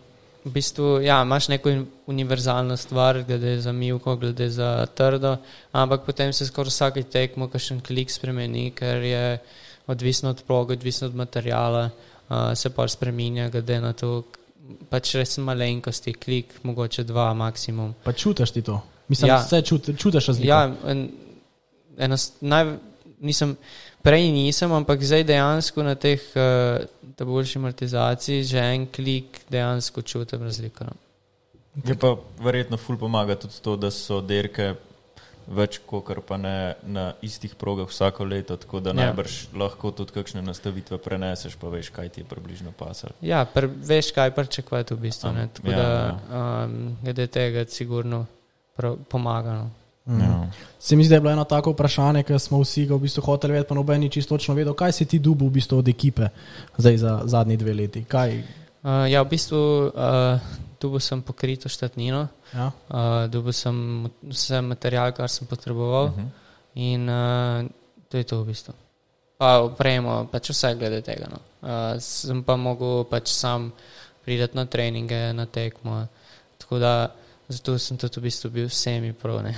v 0.47 0.53
bistvu 0.55 1.01
ja, 1.03 1.21
imaš 1.21 1.47
neko 1.51 1.73
univerzalno 2.07 2.77
stvar, 2.77 3.23
glede 3.27 3.57
za 3.61 3.71
milko, 3.71 4.15
glede 4.15 4.49
za 4.49 4.85
trdo, 4.95 5.37
ampak 5.71 6.05
potem 6.05 6.33
se 6.33 6.47
skoraj 6.47 6.71
vsake 6.71 7.03
tekmo 7.03 7.49
kakšen 7.51 7.81
klik 7.83 8.11
spremeni, 8.11 8.71
ker 8.71 9.03
je 9.03 9.39
odvisno 9.87 10.29
od 10.29 10.43
proge, 10.47 10.73
odvisno 10.79 11.07
od 11.07 11.15
materijala, 11.15 11.89
uh, 12.29 12.53
se 12.55 12.69
pa 12.69 12.87
spremenja 12.87 13.49
glede 13.49 13.81
na 13.81 13.93
to, 13.93 14.23
pač 14.89 15.15
res 15.15 15.37
malenkosti, 15.37 16.13
klik, 16.13 16.57
mogoče 16.63 17.03
dva 17.07 17.33
maksimum. 17.33 17.93
Pa 18.03 18.13
čutiš 18.13 18.51
ti 18.51 18.61
to? 18.61 18.81
Mislim, 19.07 19.29
Ja. 19.29 19.37
da 19.37 19.43
se 19.43 19.61
čut, 19.61 19.89
čutiš 19.97 20.27
razliko. 20.27 20.47
Ja, 20.47 20.75
en, 20.87 21.09
enost, 21.97 22.41
naj, 22.41 22.77
nisem, 23.19 23.55
prej 24.03 24.31
nisem, 24.31 24.71
ampak 24.71 25.03
zdaj 25.03 25.23
dejansko 25.23 25.83
na 25.83 25.95
teh 25.95 26.21
uh, 26.35 26.85
boljših 27.17 27.57
amortizacij 27.57 28.43
že 28.43 28.59
en 28.59 28.87
klik 28.87 29.41
dejansko 29.49 30.01
čutim 30.01 30.43
razliko. 30.43 30.83
No. 30.83 30.93
Je 31.85 31.95
pa 31.95 32.15
verjetno 32.41 32.77
ful 32.77 32.97
pomaga 32.97 33.35
tudi 33.35 33.53
to, 33.61 33.75
da 33.75 33.91
so 33.91 34.21
derke 34.21 34.75
več 35.47 35.79
kot 35.87 36.09
pa 36.27 36.37
ne 36.37 36.75
na 36.83 37.13
istih 37.21 37.55
progah 37.55 37.87
vsako 37.87 38.25
leto, 38.25 38.57
tako 38.57 38.79
da 38.79 38.89
Ja. 38.89 38.93
najbrž 38.93 39.47
lahko 39.55 39.91
tudi 39.91 40.11
kakšne 40.11 40.41
nastavitve 40.41 40.97
preneseš, 40.97 41.55
pa 41.55 41.69
veš, 41.69 41.89
kaj 41.89 42.09
ti 42.09 42.21
je 42.21 42.25
približno 42.25 42.71
pasal. 42.71 43.09
Ja, 43.21 43.45
pr, 43.45 43.67
veš, 43.67 44.11
kaj 44.11 44.31
pričakovati 44.35 44.93
v 44.93 44.97
bistvu. 44.97 45.29
Am, 45.29 45.49
Tako 45.53 45.71
ja, 45.71 45.77
da 45.77 46.19
um, 46.65 46.97
glede 47.03 47.27
tega 47.27 47.65
sigurno 47.69 48.25
prav, 48.75 48.97
pomaga. 49.09 49.69
No. 50.07 50.15
Mm. 50.15 50.21
Ja. 50.21 50.51
Se 50.79 50.95
mi 50.95 51.03
zdi, 51.03 51.09
da 51.09 51.15
je 51.15 51.21
bilo 51.21 51.31
eno 51.33 51.43
tako 51.43 51.71
vprašanje, 51.71 52.23
ki 52.23 52.39
smo 52.39 52.61
vsi 52.61 52.85
ga 52.85 52.95
v 52.95 53.03
bistvu 53.05 53.21
hoteli 53.25 53.53
vedeti, 53.53 53.69
pa 53.69 53.75
noben 53.75 54.01
ni 54.01 54.09
čisto 54.09 54.35
točno 54.37 54.55
vedel, 54.55 54.73
kaj 54.73 54.91
si 54.91 55.05
ti 55.05 55.19
dubu 55.19 55.47
v 55.47 55.59
bistvu 55.59 55.77
od 55.77 55.87
ekipe 55.87 56.29
zdaj 56.77 56.97
za 56.97 57.21
zadnji 57.25 57.57
dve 57.57 57.73
leti. 57.73 58.03
Kaj, 58.07 58.41
Uh, 58.87 59.03
ja, 59.09 59.19
v 59.25 59.33
bistvu 59.33 59.89
uh, 59.89 60.39
tu 60.77 60.93
sem 61.01 61.19
pokrito 61.19 61.67
štatnino, 61.67 62.29
ja? 62.53 62.69
uh, 62.69 63.25
dobil 63.27 63.51
sem 63.51 64.05
vse 64.21 64.61
material, 64.61 65.11
kar 65.11 65.27
sem 65.27 65.43
potreboval. 65.43 66.05
Uh 66.05 66.15
-huh. 66.15 66.29
In 66.77 67.09
uh, 67.09 67.65
to 68.07 68.17
je 68.17 68.23
to 68.23 68.43
v 68.43 68.53
bistvu. 68.53 68.73
Pa 69.37 69.59
opremo, 69.59 70.29
pač 70.31 70.49
vse 70.49 70.75
glede 70.79 71.01
tega. 71.01 71.27
No. 71.27 71.39
Uh, 71.61 71.99
sem 71.99 72.43
pa 72.43 72.55
mogel 72.55 73.03
pač 73.03 73.27
sam 73.27 73.73
priti 74.23 74.55
na 74.55 74.65
treninge, 74.65 75.33
na 75.33 75.45
tekmo. 75.45 76.07
Tako 76.57 76.79
da 76.79 77.11
zato 77.49 77.77
sem 77.79 77.97
tudi 77.97 78.19
v 78.19 78.23
bistvu 78.23 78.49
bil 78.49 78.69
semi 78.69 79.13
pro. 79.13 79.41
Ne. 79.41 79.55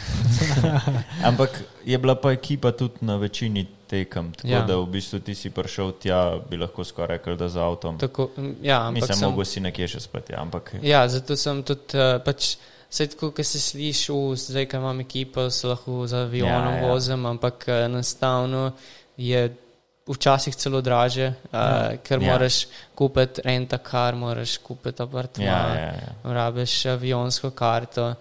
Ampak 1.29 1.61
je 1.85 1.97
bila 1.97 2.15
pa 2.15 2.31
ekipa 2.31 2.71
tudi 2.71 3.01
na 3.01 3.17
večini 3.17 3.67
tekem, 3.87 4.31
tako 4.33 4.47
ja. 4.47 4.59
Ja. 4.59 4.65
da 4.65 4.77
v 4.77 4.85
bistvu 4.85 5.19
ti 5.19 5.35
si 5.35 5.49
prišel 5.49 5.91
tja, 5.97 6.37
bi 6.49 6.57
lahko 6.57 6.83
skoraj 6.85 7.17
rekel, 7.17 7.37
da 7.37 7.49
z 7.49 7.57
avtom. 7.57 7.97
Tako, 7.97 8.29
m, 8.37 8.55
ja, 8.61 8.91
Mislim, 8.91 9.17
sem, 9.17 9.29
mogo 9.29 9.45
si 9.45 9.59
nekje 9.59 9.87
še 9.95 10.03
spati, 10.05 10.35
ampak 10.37 10.75
ja, 10.85 11.07
zato 11.09 11.35
sem 11.35 11.63
tudi 11.63 11.97
uh, 11.97 12.19
pač. 12.25 12.57
Vse 12.89 13.05
tako, 13.05 13.27
ki 13.37 13.43
se 13.45 13.59
sliši, 13.61 14.11
"U, 14.11 14.33
zdaj, 14.33 14.65
ko 14.65 14.79
imam 14.81 14.99
ekipo, 15.03 15.43
se 15.53 15.67
lahko 15.69 16.07
z 16.09 16.23
avionom 16.25 16.73
Ja, 16.73 16.73
ja, 16.73 16.77
ja. 16.77 16.85
ja. 16.85 16.87
vozim, 16.89 17.25
ampak 17.25 17.67
eh, 17.67 17.83
enostavno 17.85 18.71
je 19.17 19.43
včasih 20.13 20.55
celo 20.55 20.81
draže, 20.81 21.27
uh, 21.27 21.53
ja. 21.53 21.97
ker 22.03 22.21
Ja. 22.21 22.25
ja. 22.27 22.31
moraš 22.33 22.67
kupiti 22.95 23.41
rentakar, 23.45 24.15
moraš 24.15 24.57
kupiti 24.57 25.01
apartma. 25.03 25.43
ja, 25.43 25.61
ja, 25.75 25.93
ja. 25.93 26.33
rabiš 26.33 26.85
avionsko 26.85 27.51
karto 27.51 28.15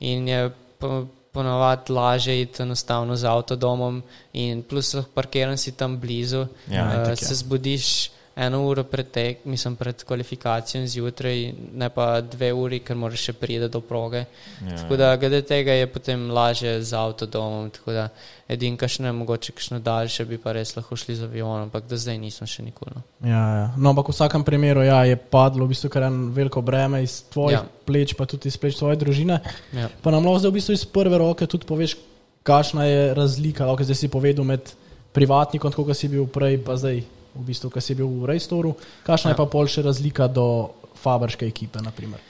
in 0.00 0.28
je 0.28 0.50
po- 0.78 1.06
ponovadi 1.32 1.92
lažje 1.92 2.42
iti 2.42 2.62
enostavno 2.62 3.16
z 3.16 3.24
avtodomom 3.24 4.02
in 4.32 4.62
plus 4.62 4.94
lahko 4.94 5.10
parkiran 5.14 5.56
si 5.58 5.72
tam 5.72 5.98
blizu, 6.00 6.46
Ja, 6.68 7.04
uh, 7.10 7.14
se 7.18 7.34
zbudiš 7.34 8.10
eno 8.36 8.62
uro 8.64 8.84
pred, 8.84 9.10
tek, 9.10 9.44
mislim, 9.44 9.76
pred 9.76 10.04
kvalifikacijo 10.04 10.86
zjutraj, 10.86 11.52
ne 11.74 11.88
pa 11.92 12.20
dve 12.20 12.52
uri, 12.52 12.80
ker 12.80 12.96
moraš 12.96 13.28
še 13.28 13.32
priti 13.36 13.68
do 13.68 13.80
proge. 13.80 14.24
ja, 14.64 14.76
Tako 14.76 14.96
da 14.96 15.16
glede 15.16 15.42
tega 15.42 15.72
je 15.72 15.86
potem 15.86 16.30
lažje 16.30 16.82
z 16.82 16.96
avtodomom, 16.96 17.70
tako 17.70 17.92
da 17.92 18.08
edin 18.48 18.76
kašne, 18.76 19.12
mogoče 19.12 19.52
kakšno 19.52 19.78
daljše 19.80 20.24
bi 20.24 20.38
pa 20.38 20.52
res 20.52 20.76
lahko 20.76 20.96
šli 20.96 21.16
z 21.16 21.28
avionom, 21.28 21.68
ampak 21.68 21.86
do 21.88 21.96
zdaj 21.96 22.18
nismo 22.18 22.46
še 22.46 22.64
nikoli. 22.64 22.96
No. 22.96 23.02
Ja, 23.28 23.42
ja. 23.56 23.66
No, 23.76 23.92
ampak 23.92 24.08
v 24.08 24.16
vsakem 24.16 24.44
primeru 24.44 24.84
ja, 24.84 25.02
je 25.08 25.16
padlo 25.16 25.66
v 25.66 25.74
bistvu 25.74 25.92
kar 25.92 26.08
en 26.08 26.32
veliko 26.32 26.62
breme 26.64 27.02
iz 27.04 27.22
tvojih 27.32 27.58
ja. 27.58 27.64
Ja. 27.64 27.84
pleč, 27.86 28.16
pa 28.16 28.26
tudi 28.28 28.48
iz 28.48 28.56
pleč 28.56 28.80
tvoje 28.80 28.96
družine. 29.00 29.40
Ja. 29.76 29.88
Pa 30.02 30.14
nam 30.14 30.24
lahko 30.24 30.44
zdaj 30.44 30.54
v 30.54 30.58
bistvu 30.60 30.76
iz 30.76 30.84
prve 30.88 31.20
roke 31.20 31.48
tudi 31.48 31.68
poveš, 31.68 31.96
kakšna 32.42 32.88
je 32.88 33.02
razlika, 33.14 33.68
lahko 33.68 33.84
zdaj 33.84 34.00
si 34.00 34.12
povedal 34.12 34.48
med 34.48 34.72
privatnikom, 35.12 35.72
kot 35.72 35.96
si 35.96 36.08
bil 36.08 36.24
prej, 36.26 36.58
pa 36.64 36.76
zdaj 36.80 37.04
v 37.34 37.44
bistvu, 37.46 37.70
ko 37.72 37.80
si 37.80 37.96
bil 37.96 38.08
v 38.08 38.28
Rejstoru, 38.28 38.74
kakšna 39.06 39.32
ja. 39.32 39.34
je 39.34 39.40
pa 39.40 39.46
pol 39.48 39.70
še 39.70 39.84
razlika 39.86 40.28
do 40.28 40.74
fabrške 41.02 41.48
ekipe, 41.48 41.80
naprimer. 41.82 42.20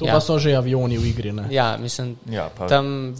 To 0.00 0.08
ja. 0.08 0.16
Pa 0.16 0.20
so 0.24 0.38
že 0.40 0.56
avioni 0.56 0.96
v 0.96 1.12
igri, 1.12 1.32
ne? 1.36 1.50
ja, 1.52 1.76
mislim, 1.76 2.16
ja, 2.30 2.48
pa, 2.48 2.64
Tam, 2.70 3.12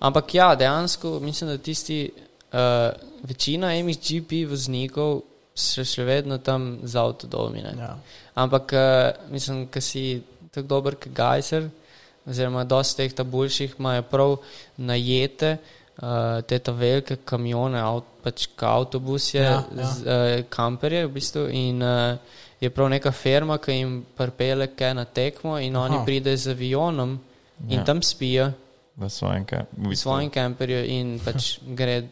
ampak 0.00 0.34
ja, 0.34 0.54
dejansko 0.56 1.20
mislim, 1.20 1.50
da 1.50 1.58
tisti, 1.60 2.08
uh, 2.08 2.88
večina 3.28 3.74
MXGP 3.76 4.46
voznikov 4.48 5.22
še, 5.54 5.84
še 5.84 6.06
vedno 6.08 6.38
tam 6.38 6.80
z 6.82 6.96
avtodomi. 6.98 7.62
ne. 7.62 7.74
Ja. 7.78 7.96
Ampak 8.34 8.72
uh, 8.72 9.30
mislim, 9.30 9.68
da 9.68 9.80
si 9.80 10.22
tako 10.54 10.68
dober 10.68 10.96
kot 10.96 11.12
Gajser, 11.12 11.68
oziroma 12.24 12.64
dosti 12.64 13.02
teh 13.02 13.12
ta 13.12 13.24
boljših 13.24 13.76
imajo 13.78 14.02
prav 14.08 14.36
najete. 14.76 15.58
Uh, 15.94 16.40
te 16.42 16.58
ta 16.58 16.72
velike 16.74 17.20
kamione, 17.24 17.78
avt, 17.78 18.04
pač 18.24 18.48
ka 18.58 18.72
avtobusje, 18.80 19.38
Ja, 19.38 19.60
ja. 19.62 19.86
Z, 19.86 20.02
uh, 20.02 20.42
kamperje 20.50 21.04
v 21.06 21.12
bistvu. 21.12 21.44
In 21.48 21.78
uh, 21.82 22.18
je 22.58 22.70
prav 22.70 22.88
neka 22.90 23.12
firma, 23.14 23.58
ki 23.58 23.72
jim 23.72 23.92
pripelje 24.16 24.72
kaj 24.74 24.94
na 24.94 25.04
tekmo, 25.06 25.54
in 25.58 25.76
Aha. 25.76 25.84
oni 25.86 26.02
pridejo 26.04 26.36
z 26.36 26.50
avionom 26.50 27.14
in 27.68 27.78
Ja. 27.78 27.84
tam 27.84 28.02
spijo 28.02 28.50
v 28.96 29.06
svojem, 29.08 29.44
ka- 29.44 29.66
v 29.70 29.86
v 29.86 29.88
bistvu, 29.88 30.02
svojem 30.02 30.30
kamperju 30.30 30.82
in 30.84 31.18
pač 31.22 31.58
gre 31.78 32.02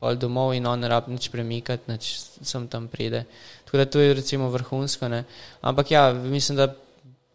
pol 0.00 0.14
domov 0.16 0.54
in 0.54 0.66
on 0.66 0.80
ne 0.80 0.88
rabi 0.88 1.12
nič 1.12 1.30
premikati, 1.30 1.86
nič 1.86 2.04
sem 2.42 2.66
tam 2.66 2.88
pride. 2.88 3.22
Tako 3.64 3.76
da 3.76 3.84
to 3.86 3.98
je 3.98 4.14
recimo 4.14 4.50
vrhunsko. 4.50 5.08
Ne? 5.08 5.24
Ampak 5.62 5.90
ja, 5.90 6.10
mislim, 6.12 6.58
da 6.58 6.74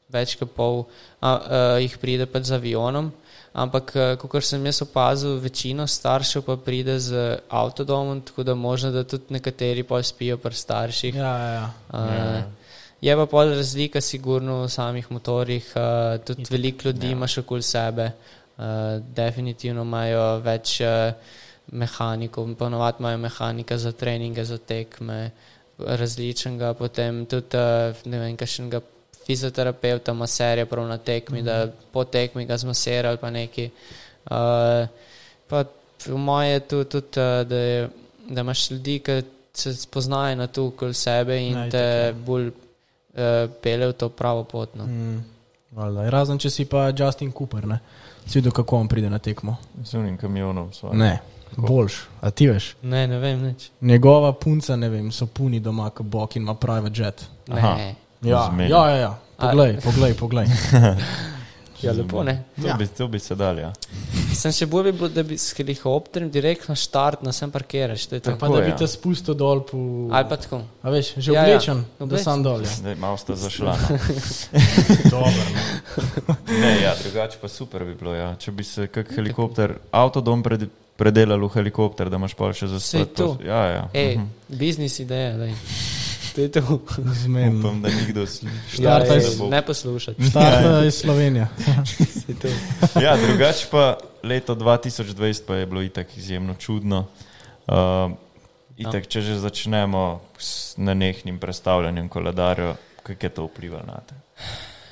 več 0.09 0.35
kot 0.35 0.51
pol 0.51 0.83
a, 1.19 1.27
a, 1.27 1.31
jih 1.79 1.95
pride 1.97 2.27
pač 2.27 2.51
z 2.51 2.59
avionom. 2.59 3.11
Ampak, 3.53 3.91
kot 4.17 4.41
sem 4.41 4.63
jaz 4.65 4.81
opazil, 4.81 5.35
večina 5.37 5.85
staršev 5.87 6.41
pa 6.41 6.55
pride 6.57 6.95
z 6.99 7.37
avtodomom, 7.53 8.21
tako 8.25 8.43
da 8.43 8.55
možno, 8.57 8.89
da 8.91 9.03
tudi 9.05 9.35
nekateri 9.37 9.83
pa 9.85 10.01
spijo 10.03 10.39
pri 10.41 10.57
starših. 10.57 11.15
Ja, 11.15 11.33
ja, 11.37 11.51
ja. 11.53 11.67
Uh, 11.93 12.63
je 13.01 13.15
pa 13.15 13.25
pol 13.29 13.53
razlika, 13.53 14.01
sigurno 14.01 14.63
v 14.63 14.69
samih 14.73 15.11
motorjih. 15.11 15.69
Uh, 15.75 16.17
tudi 16.25 16.47
veliko 16.49 16.87
ljudi 16.87 17.07
Ja. 17.07 17.11
ima 17.11 17.27
še 17.27 17.43
okoli 17.45 17.61
sebe, 17.61 18.09
uh, 18.57 18.65
definitivno 19.13 19.85
imajo 19.85 20.39
več 20.41 20.79
uh, 20.81 21.13
mehanikov, 21.71 22.55
ponovadi 22.57 23.05
imajo 23.05 23.17
mehanika 23.17 23.77
za 23.77 23.91
treninge, 23.91 24.45
za 24.45 24.57
tekme, 24.57 25.31
različnega, 25.77 26.73
potem 26.73 27.25
tudi 27.29 27.57
uh, 27.57 28.01
ne 28.09 28.19
vem, 28.19 28.37
kakšnega 28.37 28.81
fizioterapeuta, 29.25 30.13
maserja 30.13 30.65
prav 30.65 30.87
na 30.87 30.97
tekmi, 30.97 31.41
mm 31.41 31.45
-hmm. 31.45 31.65
da 31.65 31.71
po 31.91 32.03
tekmi 32.03 32.45
ga 32.45 32.57
zmasira 32.57 33.09
ali 33.09 33.17
pa 33.17 33.29
neki. 33.29 33.69
Uh, 34.25 34.87
pa 35.47 35.63
v 36.05 36.17
moje 36.17 36.51
je 36.51 36.59
tu 36.59 36.83
tudi, 36.83 37.07
uh, 37.07 37.47
da, 37.47 37.55
je, 37.55 37.89
da 38.29 38.41
imaš 38.41 38.71
ljudi, 38.71 38.99
ki 38.99 39.21
se 39.53 39.75
spoznajo 39.75 40.35
na 40.35 40.47
to 40.47 40.67
okoli 40.67 40.93
sebe 40.93 41.41
in 41.41 41.53
Ja, 41.53 41.65
ja, 41.65 41.71
te 41.71 41.77
ja. 41.77 42.13
bolj 42.13 42.47
uh, 42.47 42.53
pele 43.61 43.87
v 43.87 43.93
to 43.93 44.09
pravo 44.09 44.43
pot. 44.43 44.75
No. 44.75 44.85
Mm, 44.85 45.23
valjda. 45.71 46.09
Razen 46.09 46.37
če 46.37 46.49
si 46.49 46.65
pa 46.65 46.93
Justin 46.97 47.31
Cooper, 47.31 47.67
ne? 47.67 47.79
si 48.27 48.37
videl, 48.39 48.51
kako 48.51 48.77
on 48.77 48.87
pride 48.87 49.09
na 49.09 49.19
tekmo. 49.19 49.55
Z 49.83 49.93
unim 49.93 50.17
kamionom. 50.17 50.73
sva. 50.73 50.93
Ne, 50.93 51.19
boljš, 51.57 52.01
a 52.21 52.31
ti 52.31 52.47
veš. 52.47 52.75
Ne, 52.81 53.07
ne 53.07 53.19
vem 53.19 53.41
nič. 53.43 53.69
Njegova 53.81 54.33
punca, 54.33 54.75
ne 54.75 54.89
vem, 54.89 55.11
so 55.11 55.25
puni 55.25 55.59
doma, 55.59 55.89
kot 55.89 56.05
bok 56.05 56.35
in 56.35 56.41
ima 56.41 56.55
private 56.55 57.01
jet. 57.01 57.25
Aha. 57.51 57.93
Ne. 58.23 58.29
Ja, 58.29 58.47
Zmeni. 58.47 58.69
ja, 58.69 58.83
ja, 58.87 58.97
ja. 58.97 59.11
Poglej, 59.37 59.77
poglej, 59.81 60.13
poglej. 60.15 60.47
Ja, 61.81 61.91
lepo 61.91 62.23
ne. 62.23 62.43
To, 62.55 62.63
Ja. 62.63 62.73
bi, 62.73 62.87
to 62.87 63.07
bi 63.07 63.19
se 63.19 63.35
dal, 63.35 63.57
ja. 63.59 63.73
Sem 64.33 64.51
še 64.51 64.65
bolj 64.65 64.85
bi 64.85 64.91
bil, 64.93 65.09
da 65.09 65.19
bi 65.21 65.35
s 65.35 65.51
helikopterjem 65.51 66.29
direktno 66.31 66.75
štart, 66.75 67.21
na 67.21 67.31
sem 67.31 67.51
parkiraš. 67.51 68.05
to 68.05 68.15
je 68.15 68.21
to. 68.21 68.31
Pa 68.31 68.37
Tako, 68.39 68.55
da 68.55 68.61
bi 68.61 68.69
ja. 68.69 68.77
te 68.77 68.87
spustil 68.87 69.35
dol 69.35 69.59
po... 69.61 69.77
Ali 70.09 70.29
pa 70.29 70.37
tako. 70.37 70.61
A 70.79 70.89
veš, 70.89 71.13
že 71.17 71.33
Ja, 71.33 71.43
ja. 71.43 71.43
oblečen, 71.49 71.83
ja, 71.99 72.05
da 72.05 72.17
sam 72.17 72.39
dol. 72.39 72.61
Ja. 72.61 72.71
Zdaj 72.71 72.95
malo 72.95 73.17
sta 73.17 73.35
zašla. 73.35 73.75
no. 73.75 73.97
Dobro, 75.11 75.43
Ne, 76.53 76.81
ja, 76.81 76.95
drugače 76.95 77.37
pa 77.37 77.47
super 77.49 77.83
bi 77.83 77.95
bilo. 77.95 78.13
Ja. 78.13 78.31
Če 78.35 78.51
bi 78.51 78.63
se 78.63 78.87
kak 78.87 79.11
helikopter, 79.11 79.75
avtodom 79.91 80.39
pred, 80.41 80.63
predelal 80.95 81.39
v 81.41 81.51
helikopter, 81.53 82.07
da 82.07 82.15
imaš 82.15 82.33
pol 82.33 82.53
še 82.53 82.67
za 82.69 82.79
to. 83.07 83.35
Ja, 83.41 83.65
ja. 83.67 83.83
Ej, 83.93 84.17
Mhm. 84.17 84.27
biznis 84.49 84.99
ideja, 84.99 85.35
daj. 85.35 85.51
To 85.51 85.55
je 85.55 86.02
to. 86.33 86.79
Zmem. 87.23 87.59
Upam, 87.59 87.81
da 87.81 87.89
nikdo 87.89 88.25
Štartaj 88.73 89.17
Ja, 89.17 89.21
s- 89.21 89.39
ej, 89.39 89.49
ne 89.49 89.61
poslušati. 89.65 90.29
Štart 90.29 90.85
iz 90.87 90.95
Slovenije. 90.95 91.47
Saj 91.95 92.35
to. 92.41 92.47
Ja, 93.01 93.17
drugače 93.17 93.67
pa 93.71 93.97
leto 94.23 94.55
2020 94.55 95.41
pa 95.47 95.55
je 95.55 95.65
bilo 95.65 95.81
itak 95.81 96.17
izjemno 96.17 96.55
čudno. 96.55 97.05
Uh, 97.67 98.11
itak, 98.77 99.07
če 99.07 99.21
že 99.21 99.39
začnemo 99.39 100.21
s 100.37 100.77
nenehnim 100.77 101.39
predstavljanjem 101.39 102.09
koledarja, 102.09 102.75
kako 103.03 103.25
je 103.25 103.29
to 103.29 103.45
vplivalo 103.45 103.83
na 103.87 103.99
te? 104.07 104.15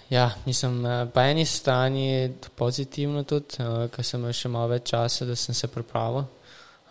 Ja, 0.09 0.31
mislim, 0.45 0.85
eh, 0.85 1.05
po 1.13 1.19
eni 1.19 1.45
strani 1.45 2.07
je 2.07 2.33
to 2.41 2.49
pozitivno 2.55 3.23
tudi, 3.23 3.45
uh, 3.59 3.87
ker 3.91 4.03
sem 4.05 4.19
imel 4.19 4.33
še 4.35 4.49
malo 4.51 4.67
več 4.67 4.89
časa, 4.91 5.25
da 5.25 5.35
sem 5.35 5.55
se 5.55 5.67
pripravil. 5.67 6.25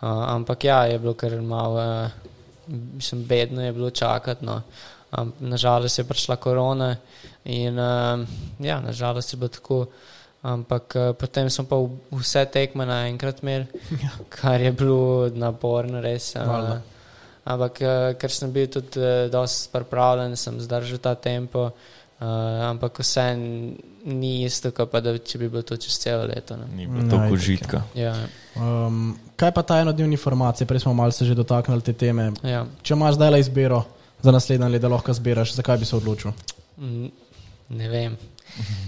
Uh, 0.01 0.07
ampak 0.33 0.63
ja, 0.63 0.79
je 0.89 0.99
bilo 0.99 1.13
kar 1.13 1.35
malo, 1.41 1.77
uh, 1.77 2.30
mislim, 2.71 3.25
bedno 3.25 3.65
je 3.65 3.73
bilo 3.73 3.89
čakati. 3.89 4.45
No. 4.45 4.61
Um, 5.17 5.33
nažalost 5.39 5.99
je 5.99 6.03
prišla 6.03 6.35
korona 6.35 6.95
in 7.43 7.79
uh, 7.79 8.19
ja, 8.59 8.79
nažalost 8.81 9.33
je 9.33 9.37
bilo 9.37 9.49
tako. 9.49 9.85
Ampak 10.41 10.95
uh, 10.95 11.15
potem 11.15 11.49
smo 11.49 11.65
pa 11.69 11.77
vse 12.17 12.45
tekme 12.45 12.85
naenkrat 12.85 13.43
imeli, 13.43 13.65
kar 14.29 14.61
je 14.61 14.71
bilo 14.71 15.29
naporno, 15.29 16.01
res. 16.01 16.33
Uh, 16.35 16.79
ampak 17.45 17.81
uh, 17.81 18.13
ker 18.17 18.31
sem 18.31 18.51
bil 18.51 18.65
tudi 18.67 18.97
uh, 18.99 19.27
dosti 19.31 19.69
pripravljen, 19.71 20.35
sem 20.35 20.57
zdržal 20.59 20.97
ta 20.97 21.15
tempo. 21.15 21.67
Uh, 21.69 22.00
ampak 22.21 22.99
vse 22.99 23.35
ni 24.03 24.43
isto, 24.43 24.71
kot 24.71 24.89
pa 24.89 24.99
da 24.99 25.17
če 25.17 25.37
bi 25.37 25.47
bilo 25.47 25.61
to 25.63 25.75
čez 25.75 25.97
celo 25.97 26.23
leto. 26.25 26.55
Ne. 26.55 26.65
Ni 26.71 26.87
bilo 26.87 27.01
Ja, 27.01 27.07
itak, 27.07 27.31
užitka. 27.31 27.81
Ja, 27.95 28.15
Um, 28.53 29.15
kaj 29.35 29.51
pa 29.51 29.63
ta 29.63 29.79
enodnevni 29.79 30.13
informacije? 30.13 30.67
Prej 30.67 30.79
smo 30.79 30.93
malo 30.93 31.11
se 31.11 31.25
že 31.25 31.33
dotaknili 31.33 31.81
te 31.81 31.93
teme. 31.95 32.31
ja. 32.43 32.65
Če 32.81 32.93
imaš 32.93 33.15
zdaj 33.15 33.29
le 33.29 33.39
izbiro 33.39 33.83
za 34.19 34.29
naslednje 34.29 34.67
leto, 34.69 34.89
lahko 34.89 35.13
zbiraš, 35.13 35.53
zakaj 35.53 35.77
bi 35.77 35.85
se 35.85 35.95
odločil? 35.95 36.31
Mm, 36.77 37.07
Ne 37.69 37.87
vem. 37.87 38.17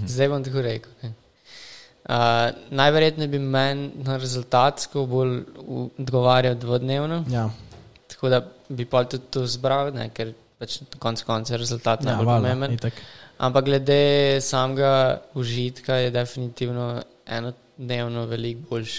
Zdaj 0.05 0.27
bom 0.27 0.43
tako 0.43 0.61
rekel. 0.61 0.91
ne. 1.01 1.13
Uh, 2.03 2.15
najverjetneje 2.69 3.27
bi 3.29 3.39
meni 3.39 3.91
na 3.97 4.17
rezultatsko 4.17 5.05
bolj 5.05 5.37
u- 5.57 5.89
odgovarjal 5.97 6.55
dvodnevno, 6.55 7.23
Ja, 7.29 7.49
tako 8.09 8.29
da 8.29 8.41
bi 8.69 8.85
pa 8.85 9.03
tudi 9.05 9.23
to 9.29 9.45
zbral, 9.47 9.93
ne, 9.93 10.09
ker 10.09 10.33
pač 10.59 10.81
na 10.81 10.99
koncu 10.99 11.25
konca 11.25 11.53
je 11.53 11.57
rezultat 11.57 12.01
ja 12.01 12.05
najbolj 12.07 12.25
valjda, 12.25 12.41
pomemben. 12.43 12.73
itak. 12.73 12.93
Ampak 13.43 13.65
glede 13.67 14.39
samega 14.41 15.21
užitka 15.35 15.97
je 15.99 16.11
definitivno 16.15 17.01
enodnevno 17.27 18.25
veliko 18.29 18.69
boljš. 18.69 18.93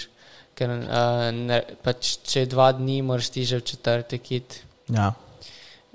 Ker 0.55 0.71
uh, 0.71 1.31
ne, 1.35 1.63
pač, 1.83 2.19
če 2.29 2.45
dva 2.47 2.69
dni 2.77 3.01
moraš 3.03 3.33
ti 3.35 3.43
že 3.49 3.59
v 3.59 3.67
četrtek 3.73 4.33
iti 4.33 4.61
Ja. 4.95 5.15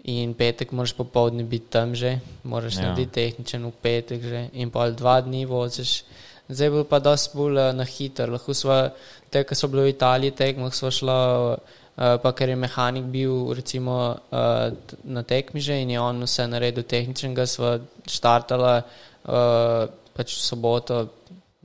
in 0.04 0.34
petek 0.34 0.72
moraš 0.74 0.96
popoldne 0.98 1.44
biti 1.46 1.70
tam 1.70 1.94
že, 1.96 2.18
moraš 2.44 2.76
Ja. 2.82 2.90
narediti 2.90 3.14
tehničen 3.14 3.64
v 3.70 3.72
petek 3.82 4.22
že 4.22 4.42
in 4.54 4.72
pol 4.74 4.92
dva 4.98 5.22
dni 5.22 5.46
voziš. 5.46 6.04
Zdaj 6.50 6.70
bilo 6.74 6.84
pa 6.84 7.00
dosti 7.00 7.38
bolj 7.38 7.60
eh, 7.62 7.74
na 7.78 7.86
hitro. 7.86 8.34
Lahko 8.34 8.54
smo, 8.58 8.90
te, 9.30 9.44
ki 9.46 9.56
so 9.56 9.68
bili 9.70 9.84
v 9.84 9.94
Italiji, 9.94 10.32
tekmo 10.34 10.72
smo 10.74 10.90
šla, 10.92 11.18
uh, 11.54 11.78
pa 12.00 12.32
ker 12.32 12.50
je 12.50 12.56
mehanik 12.56 13.04
bil 13.12 13.52
recimo 13.52 14.16
uh, 14.32 14.72
na 15.04 15.24
tekmi 15.24 15.60
že 15.60 15.82
in 15.84 15.90
je 15.92 16.00
on 16.00 16.24
vse 16.24 16.48
naredil 16.48 16.84
tehničnega, 16.84 17.46
smo 17.46 17.76
štartala 18.08 18.80
uh, 18.80 19.84
pač 20.16 20.36
v 20.36 20.44
soboto. 20.44 21.08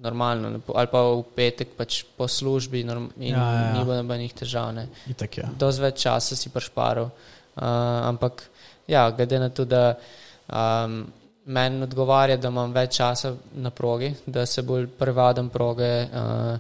Normalno, 0.05 0.61
ali 0.74 0.89
pa 0.93 1.01
v 1.01 1.23
petek 1.32 1.70
pač 1.78 2.02
po 2.05 2.28
službi, 2.28 2.82
in 2.82 2.90
Ja, 2.90 3.01
ja, 3.16 3.36
ja. 3.40 3.73
ni 3.73 3.85
bilo 3.86 3.97
nobenih 3.97 4.35
težav. 4.36 4.74
Ne 4.74 4.89
Itak, 5.09 5.39
ja. 5.39 5.48
dosti 5.48 5.81
več 5.81 6.02
časa 6.02 6.36
si 6.36 6.51
prišparil. 6.52 7.09
Uh, 7.09 8.11
ampak, 8.11 8.43
ja, 8.85 9.09
glede 9.16 9.39
na 9.39 9.48
to, 9.48 9.65
da 9.65 9.94
um, 10.51 11.06
meni 11.47 11.82
odgovarja, 11.86 12.36
da 12.36 12.52
imam 12.52 12.74
več 12.74 12.98
časa 12.98 13.32
na 13.56 13.70
progi, 13.70 14.12
da 14.27 14.44
se 14.44 14.62
bolj 14.62 14.90
prevadam 14.98 15.48
proge, 15.48 15.93
uh, 16.05 16.59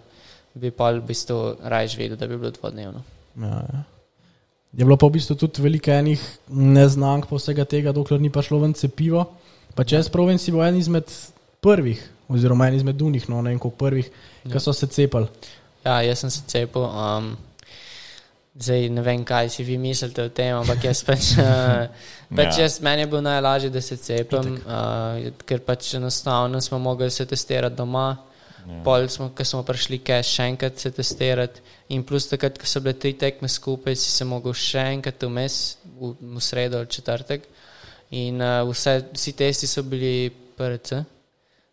bi 0.54 0.70
pa 0.70 0.94
v 0.94 1.04
bistvu 1.04 1.68
raje 1.68 1.98
videl, 1.98 2.16
da 2.16 2.30
bi 2.30 2.38
bilo 2.38 2.54
dvodnevno. 2.54 3.04
Ja, 3.40 3.60
ja. 3.72 3.82
Je 4.74 4.82
bilo 4.82 4.96
pa 4.98 5.06
v 5.06 5.14
bistvu 5.14 5.36
tudi 5.38 5.62
veliko 5.62 5.92
enih 5.94 6.18
neznank 6.50 7.28
po 7.30 7.38
vsega 7.38 7.62
tega, 7.64 7.92
dokler 7.94 8.18
ni 8.18 8.30
prišlo 8.30 8.58
ven 8.58 8.74
cepivo. 8.74 9.28
Pa 9.74 9.86
če 9.86 10.00
jaz 10.00 10.10
pravim, 10.10 10.38
si 10.38 10.50
bil 10.54 10.64
en 10.66 10.78
izmed 10.78 11.10
prvih, 11.62 12.00
oziroma 12.30 12.68
en 12.68 12.78
izmed 12.78 13.02
unih, 13.02 13.28
no 13.30 13.42
ne 13.42 13.54
vem 13.54 13.60
koliko 13.62 13.78
prvih, 13.78 14.10
ja. 14.42 14.50
ki 14.50 14.62
so 14.62 14.74
se 14.74 14.90
cepili. 14.90 15.30
Ja, 15.84 16.00
jaz 16.02 16.24
sem 16.24 16.32
se 16.34 16.42
cepil. 16.50 16.86
Um, 16.86 17.32
zdaj 18.58 18.88
ne 18.90 19.02
vem, 19.06 19.24
kaj 19.26 19.50
si 19.54 19.66
vi 19.66 19.78
mislite 19.78 20.26
o 20.26 20.30
tem, 20.34 20.54
ampak 20.58 20.86
jaz 20.90 21.02
pač. 21.06 21.34
Uh, 21.38 21.86
pač 22.38 22.58
Ja. 22.58 22.66
jaz, 22.66 22.80
meni 22.82 23.04
je 23.04 23.10
bil 23.14 23.22
najlažje, 23.22 23.70
da 23.70 23.82
se 23.82 23.96
cepim, 23.96 24.58
uh, 24.66 25.30
ker 25.46 25.62
pač 25.62 25.94
enostavno 25.98 26.60
smo 26.60 26.82
mogli 26.82 27.10
se 27.10 27.26
testirati 27.26 27.76
doma. 27.78 28.16
Ja. 28.68 28.80
Pol 28.84 29.08
smo, 29.08 29.28
ko 29.36 29.44
smo 29.44 29.60
prišli, 29.66 29.98
kaj 30.00 30.22
še 30.24 30.46
enkrat 30.48 30.80
se 30.80 30.90
testirati, 30.94 31.60
in 31.92 32.04
plus 32.06 32.28
takrat, 32.30 32.56
ko 32.60 32.68
so 32.68 32.80
bile 32.84 32.96
tri 32.96 33.12
tekme 33.20 33.48
skupaj, 33.48 33.96
si 34.00 34.12
se 34.12 34.24
mogel 34.24 34.56
še 34.56 34.86
enkrat 34.94 35.26
vmes, 35.28 35.58
v, 35.98 36.14
v 36.16 36.44
sredo 36.44 36.80
ali 36.80 36.88
četrtek. 36.88 37.44
In 38.16 38.40
uh, 38.40 38.62
vse, 38.70 38.96
vsi 39.12 39.34
testi 39.36 39.68
so 39.68 39.84
bili 39.84 40.30
PRC, 40.30 41.02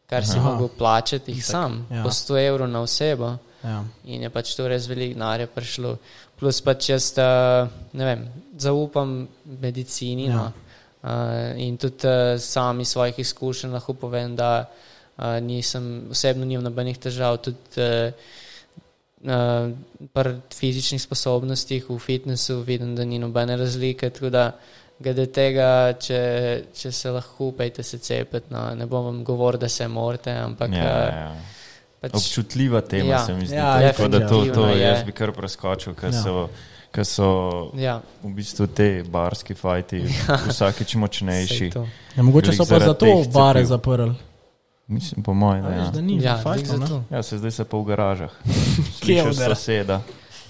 kar 0.09 0.27
si 0.27 0.35
Aha. 0.39 0.49
mogel 0.49 0.71
plačati 0.75 1.31
jih 1.31 1.45
sam, 1.45 1.85
ja. 1.91 2.03
po 2.03 2.11
100 2.11 2.41
evrov 2.43 2.67
na 2.71 2.83
osebo. 2.83 3.37
Ja. 3.63 3.79
In 4.09 4.25
je 4.25 4.33
pač 4.33 4.55
to 4.57 4.67
res 4.67 4.89
veliko 4.89 5.15
denarja 5.15 5.47
prišlo. 5.47 5.95
Plus 6.39 6.59
pač 6.65 6.89
jaz, 6.91 7.11
uh, 7.21 7.69
ne 7.95 8.07
vem, 8.09 8.27
zaupam 8.59 9.21
medicini. 9.61 10.27
Ja. 10.27 10.33
Ja. 10.33 10.43
No. 10.43 10.67
Uh, 11.01 11.57
in 11.57 11.79
tudi 11.81 12.05
uh, 12.05 12.35
sami 12.37 12.85
svojih 12.85 13.23
izkušenj 13.23 13.71
lahko 13.73 13.95
povem, 13.97 14.35
da 14.37 14.51
uh, 14.65 14.89
nisem, 15.41 16.07
osebno 16.11 16.45
nimam 16.45 16.63
nobenih 16.63 16.97
težav. 16.97 17.37
Tudi 17.37 17.87
uh, 19.23 19.71
pri 20.13 20.33
fizičnih 20.53 21.01
sposobnostih 21.01 21.89
v 21.89 21.99
fitnessu 21.99 22.61
vidim, 22.61 22.95
da 22.95 23.05
ni 23.05 23.19
nobene 23.19 23.57
razlike. 23.57 24.09
Tako 24.09 24.29
da, 24.29 24.45
glede 24.99 25.25
tega, 25.27 25.69
če, 25.93 26.19
če 26.73 26.91
se 26.91 27.11
lahko 27.11 27.51
upajte 27.51 27.83
se 27.83 27.97
cepiti, 27.97 28.49
no, 28.49 28.67
ne 28.75 28.85
bom 28.85 29.05
vam 29.05 29.23
govoril, 29.23 29.59
da 29.59 29.69
se 29.69 29.87
morate, 29.87 30.31
ampak 30.31 30.71
Ja, 30.71 30.81
uh, 30.81 31.15
ja. 31.15 31.31
pač, 32.01 32.13
Občutljiva 32.13 32.81
tema 32.81 33.09
Ja. 33.09 33.25
se 33.25 33.33
mi 33.33 33.45
zdi. 33.47 33.55
Ja, 33.55 33.79
Ja, 33.81 33.93
tako 33.93 34.07
da 34.09 34.27
to, 34.27 34.45
to 34.53 34.67
je. 34.69 34.81
jaz 34.81 35.03
bi 35.03 35.11
kar 35.11 35.31
preskočil, 35.31 35.93
ker 35.93 36.09
Ja. 36.11 36.15
ja. 36.15 36.23
so 36.23 36.49
Ker 36.91 37.05
so 37.07 37.71
Ja, 37.79 38.01
v 38.19 38.33
bistvu 38.35 38.65
te 38.67 39.03
barski 39.07 39.53
fajti 39.55 40.01
vsakeč 40.49 40.95
močnejši. 40.99 41.69
Ja, 42.17 42.23
mogoče 42.23 42.51
so 42.51 42.65
pa 42.67 42.79
zato 42.79 43.05
bare 43.31 43.61
zaprli. 43.65 44.11
Mislim, 44.87 45.23
po 45.23 45.33
mojem, 45.33 45.65
A 45.65 45.69
da 45.69 45.75
da 45.87 45.99
ja. 45.99 46.01
ni 46.01 46.23
Ja, 46.23 46.37
fajtov, 46.37 46.53
glih 46.67 46.79
ne? 46.79 46.85
zato. 46.85 47.03
ja. 47.09 47.23
Se 47.23 47.37
zdaj 47.37 47.51
se 47.51 47.63
pa 47.65 47.77
v 47.77 47.83
garažah. 47.83 48.31
Kje 48.99 49.21
Slišiš 49.21 49.25
odera? 49.31 49.55
soseda. 49.55 50.01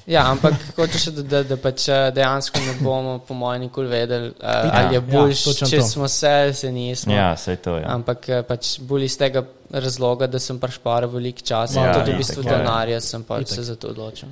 Ja, 0.07 0.31
ampak 0.31 0.53
hočeš 0.75 1.03
še 1.03 1.11
dodati, 1.11 1.47
da 1.47 1.57
pač 1.57 1.83
eh, 1.87 2.11
dejansko 2.11 2.59
ne 2.59 2.73
bomo, 2.81 3.19
po 3.19 3.33
mojem, 3.33 3.61
nikoli 3.61 3.87
vedeli, 3.87 4.29
uh, 4.31 4.35
ali 4.71 4.87
je 4.89 4.97
ja, 4.97 5.01
boljš, 5.03 5.43
točno 5.43 5.67
če 5.67 5.77
to. 5.77 5.83
smo 5.85 6.07
se 6.07 6.29
ali 6.31 6.53
se 6.53 6.71
nismo. 6.71 7.13
Ja, 7.13 7.37
sej 7.37 7.55
to 7.57 7.75
je. 7.75 7.83
Ja. 7.83 7.93
Ampak 7.93 8.29
eh, 8.29 8.41
pač 8.43 8.79
bolj 8.81 9.03
iz 9.03 9.17
tega 9.17 9.43
razloga, 9.71 10.25
da 10.27 10.39
sem 10.39 10.59
prišparil 10.59 11.09
veliko 11.09 11.41
časa 11.41 11.77
Ja, 11.77 11.85
in 11.85 11.93
tudi 11.93 12.11
ja, 12.11 12.15
v 12.15 12.19
bistvu 12.19 12.41
tako 12.41 12.49
je. 12.49 12.57
denarja, 12.57 13.01
sem 13.01 13.23
pač 13.23 13.41
Itak. 13.41 13.55
se 13.55 13.63
za 13.63 13.75
to 13.75 13.87
odločil. 13.87 14.29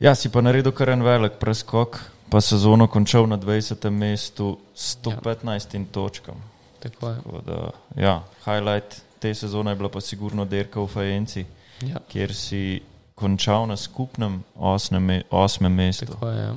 ja, 0.00 0.14
si 0.14 0.28
pa 0.28 0.40
naredil 0.40 0.72
kar 0.72 0.88
en 0.90 1.02
velik 1.02 1.32
preskok, 1.32 1.96
pa 2.28 2.40
sezono 2.40 2.86
končal 2.86 3.26
na 3.26 3.38
20. 3.38 3.90
mestu 3.90 4.58
s 4.74 4.98
115 4.98 5.86
točkam. 5.86 6.36
Tako 6.80 7.08
je. 7.08 7.16
Tako 7.16 7.40
Da, 7.40 7.70
ja, 7.96 8.14
highlight 8.44 8.84
te 9.18 9.34
sezone 9.34 9.70
je 9.70 9.76
bila 9.76 9.88
pa 9.88 10.00
sigurno 10.00 10.44
dirka 10.44 10.80
v 10.80 10.86
Fajenci, 10.86 11.44
Ja, 11.82 11.96
kjer 12.08 12.34
si 12.34 12.80
končal 13.14 13.66
na 13.66 13.76
skupnem 13.76 14.44
osmem, 14.54 15.02
me, 15.02 15.22
osmem 15.30 15.72
mestu. 15.72 16.06
tako 16.06 16.28
je. 16.28 16.38
ja. 16.38 16.54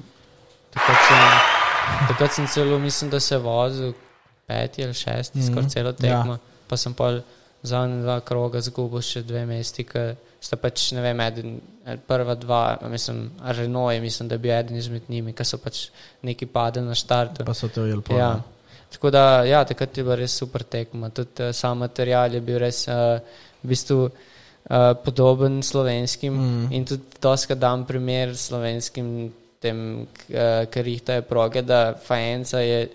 Takrat 0.70 0.98
sem, 1.08 1.18
takrat 2.08 2.34
sem 2.34 2.48
celo, 2.48 2.80
mislim, 2.80 3.10
da 3.10 3.20
se 3.20 3.36
je 3.36 3.40
vozil 3.40 3.94
peti 4.48 4.84
ali 4.84 4.94
šesti, 4.94 5.38
mm 5.38 5.42
Mhm, 5.42 5.48
-hmm. 5.48 5.52
skoraj 5.52 5.70
celo 5.70 5.90
ja. 5.90 5.94
tekmo, 5.96 6.38
pa 6.68 6.78
sem 6.78 6.94
pa 6.94 7.20
zadnja 7.64 8.02
dva 8.02 8.20
kroga 8.20 8.62
zgubil 8.62 9.02
še 9.02 9.22
dve 9.22 9.46
mesti, 9.46 9.84
ker 9.84 10.16
sta 10.42 10.56
pač, 10.56 10.92
ne 10.92 11.02
vem, 11.02 11.20
eden, 11.20 11.62
prva 12.08 12.36
dva, 12.36 12.78
mislim, 12.90 13.32
Renault 13.44 13.94
je, 13.94 14.02
mislim, 14.02 14.30
da 14.30 14.38
bi 14.38 14.50
eden 14.50 14.78
izmed 14.78 15.02
njimi, 15.10 15.34
ker 15.34 15.46
so 15.46 15.58
pač 15.58 15.90
neki 16.22 16.46
padli 16.46 16.82
na 16.82 16.96
štartu. 16.96 17.46
Pa 17.46 17.54
so 17.54 17.68
to 17.68 17.86
jeli 17.86 18.02
pa. 18.02 18.14
Ja. 18.16 18.42
Tako 18.90 19.12
da, 19.14 19.44
ja, 19.46 19.64
takrat 19.66 19.98
je 19.98 20.04
bila 20.04 20.16
res 20.16 20.34
super 20.34 20.64
tekma. 20.64 21.10
Tudi 21.10 21.44
uh, 21.44 21.54
sam 21.54 21.78
material 21.86 22.34
je 22.34 22.42
bil 22.42 22.58
res 22.60 22.88
uh, 22.88 23.20
v 23.62 23.70
bistvu 23.70 24.00
uh, 24.06 24.12
podoben 25.04 25.62
slovenskim 25.64 26.34
Mm. 26.34 26.72
in 26.72 26.86
tudi 26.86 27.22
doska 27.22 27.56
dam 27.56 27.86
primer 27.86 28.36
slovenskim 28.38 29.32
tem, 29.60 30.08
uh, 30.30 30.66
ker 30.72 30.88
jih 30.88 31.02
ta 31.02 31.14
je 31.14 31.22
proge, 31.22 31.62
da 31.62 31.94
fajenca 31.94 32.60
je 32.60 32.90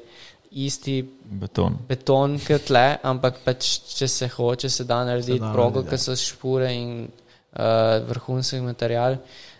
isti 0.54 1.02
Beton. 1.24 1.78
beton 1.88 2.38
kot 2.38 2.68
tle, 2.68 2.98
ampak 3.02 3.40
pač, 3.44 3.80
če 3.98 4.08
se 4.08 4.28
hoče, 4.28 4.70
se 4.70 4.84
da 4.84 5.02
narediti 5.04 5.40
da 5.42 5.50
progo, 5.52 5.82
narediti, 5.82 5.94
ja. 5.94 5.98
ki 5.98 6.04
so 6.04 6.14
špure 6.16 6.70
in 6.72 6.92
uh, 7.04 7.98
vrhunski 8.08 8.60
material. 8.62 9.18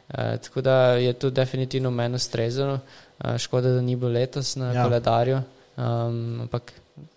Uh, 0.09 0.37
tako 0.43 0.61
da 0.61 0.95
je 1.01 1.13
to 1.13 1.31
definitivno 1.31 1.91
meni 1.91 2.15
ustrezano. 2.15 2.79
Uh, 3.19 3.37
škoda, 3.39 3.75
da 3.75 3.81
ni 3.81 3.97
bilo 3.97 4.13
letos 4.13 4.57
na 4.57 4.73
ja. 4.73 4.85
koledarju, 4.85 5.41
um, 5.77 6.45
ampak 6.47 6.73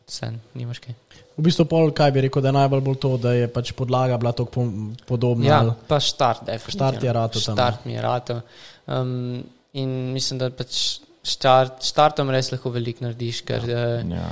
vse, 0.07 0.31
nimaš 0.57 0.81
kaj. 0.83 0.95
V 1.37 1.45
bistvu 1.45 1.67
pol, 1.69 1.91
kaj 1.93 2.11
bi 2.15 2.23
rekel, 2.25 2.41
da 2.41 2.49
je 2.49 2.57
najbolj 2.57 2.81
bolj 2.81 2.99
to, 3.03 3.11
da 3.21 3.33
je 3.35 3.49
pač 3.53 3.71
podlaga 3.77 4.17
bila 4.17 4.31
tako 4.33 4.49
po, 4.55 4.63
podobna. 5.05 5.45
Ja, 5.45 5.59
ali- 5.61 5.75
pa 5.87 5.99
štart, 6.01 6.47
definitivno. 6.47 6.77
Štart 6.77 7.03
je 7.03 7.13
ratal 7.13 7.41
tam, 7.41 7.55
Štart 7.59 7.85
mi 7.85 7.93
je 7.93 8.01
rato. 8.01 8.41
Um, 8.87 9.43
in 9.77 9.89
mislim, 10.15 10.39
da 10.41 10.49
pač 10.49 10.99
štart, 11.27 11.83
štartom 11.85 12.31
res 12.33 12.49
lahko 12.51 12.71
veliko 12.73 13.05
narediš, 13.05 13.43
ker, 13.45 13.67
ja. 13.69 13.85
Ja. 14.01 14.29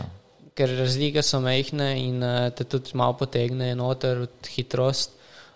ker 0.57 0.73
razlike 0.79 1.21
so 1.25 1.41
mehne 1.43 1.91
in 2.01 2.23
uh, 2.23 2.49
te 2.55 2.65
tudi 2.65 2.95
malo 2.97 3.17
potegne 3.19 3.73
noter 3.77 4.25
od 4.25 4.49
hitrost. 4.55 5.13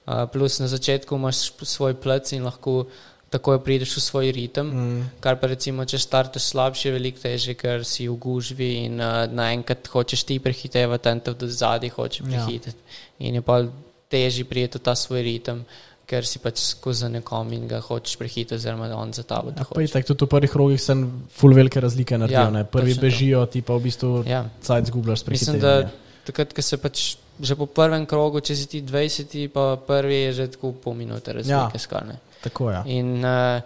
Uh, 0.10 0.26
plus 0.30 0.60
na 0.60 0.68
začetku 0.68 1.18
imaš 1.18 1.52
svoj 1.62 1.96
plec 2.02 2.32
in 2.34 2.46
lahko 2.46 2.84
takoj 3.30 3.60
prideš 3.60 3.94
v 3.94 4.02
svoj 4.02 4.28
ritem. 4.32 4.68
Mm. 4.68 5.02
Kar 5.20 5.36
pa 5.36 5.48
recimo, 5.48 5.84
če 5.84 5.98
startuješ 5.98 6.48
slabše, 6.48 6.84
je 6.84 6.94
veliko 6.94 7.20
težje, 7.20 7.54
ker 7.54 7.84
si 7.84 8.06
v 8.06 8.16
gužvi 8.16 8.70
in 8.84 8.98
uh, 8.98 9.28
naenkrat 9.28 9.88
hočeš 9.88 10.24
ti 10.24 10.40
prehitevati, 10.40 11.10
in 11.10 11.20
tudi 11.22 11.48
zadnji 11.48 11.90
hoče 11.90 12.24
Ja. 12.24 12.30
prehiteti. 12.32 12.78
In 13.20 13.36
je 13.36 13.42
pa 13.42 13.62
težje 14.08 14.44
prijeti 14.44 14.76
v 14.76 14.82
ta 14.82 14.94
svoj 14.94 15.22
ritem, 15.22 15.62
ker 16.04 16.26
si 16.26 16.40
pač 16.40 16.58
skozi 16.68 17.06
nekom 17.08 17.54
in 17.54 17.68
ga 17.68 17.80
hočeš 17.80 18.18
prehiteti, 18.18 18.56
oziroma 18.56 18.90
on 18.92 19.14
za 19.14 19.22
tabo. 19.22 19.52
Ja, 19.52 19.62
pa 19.64 19.78
itak, 19.80 20.04
tudi 20.04 20.20
v 20.20 20.30
prvih 20.30 20.54
rogih 20.56 20.80
sem 20.80 21.04
full 21.30 21.54
velike 21.54 21.78
razlike 21.78 22.18
naredil. 22.18 22.50
Ja, 22.50 22.50
Ja, 22.56 22.66
Prvi 22.66 22.92
točno 22.92 22.98
to. 22.98 23.06
bežijo, 23.06 23.46
ti 23.46 23.62
pa 23.62 23.74
v 23.74 23.82
bistvu 23.82 24.24
Ja. 24.26 24.50
cajt 24.60 24.86
zgubljaš 24.88 25.20
s 25.20 25.28
Mislim, 25.28 25.54
prehitevanjem. 25.54 25.86
da 25.86 26.26
takrat, 26.26 26.50
ko 26.50 26.62
se 26.62 26.78
pač 26.78 26.98
že 27.40 27.56
po 27.56 27.66
prvem 27.66 28.04
krogu, 28.04 28.42
če 28.42 28.52
si 28.54 28.66
ti 28.68 28.82
20, 28.82 29.48
pa 29.48 29.78
prvi 29.78 30.16
je 30.20 30.34
že 30.34 30.48
tako 30.50 30.74
pol 30.74 30.92
minute 30.94 31.30
razlike 31.30 31.48
Ja. 31.48 31.70
ja. 31.72 32.18
Tako 32.44 32.72
je. 32.72 32.82
In 32.86 33.26
uh, 33.26 33.62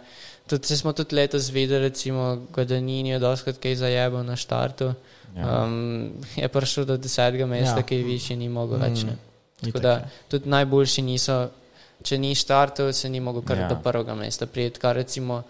tudi 0.48 0.68
se 0.68 0.78
smo 0.78 0.94
tudi 0.94 1.16
letos 1.16 1.50
videli, 1.50 1.88
recimo, 1.88 2.38
Guadagnini 2.54 3.10
je 3.10 3.20
doskrat 3.20 3.58
kaj 3.58 3.76
zajebal 3.76 4.24
na 4.24 4.36
štartu. 4.36 4.94
Ja. 5.36 5.64
Um, 5.64 6.12
je 6.36 6.48
prišel 6.48 6.86
do 6.86 6.98
desetega 6.98 7.46
mesta, 7.46 7.76
Ja. 7.76 7.78
ja. 7.78 7.84
ki 7.84 8.04
više 8.04 8.36
ni 8.36 8.50
mogel 8.50 8.78
več. 8.78 9.04
Ne. 9.04 9.12
Mm, 9.12 9.66
Tako 9.66 9.80
da 9.80 9.92
je. 9.92 10.10
tudi 10.28 10.50
najboljši 10.50 11.02
niso, 11.02 11.50
če 12.04 12.18
ni 12.18 12.36
štartov, 12.36 12.92
se 12.94 13.10
ni 13.10 13.20
mogel 13.20 13.42
kar 13.42 13.58
Ja. 13.58 13.64
ja. 13.64 13.70
do 13.70 13.78
prvega 13.84 14.16
mesta 14.16 14.46
prijeti, 14.46 14.80
kar 14.80 14.96
recimo 14.96 15.44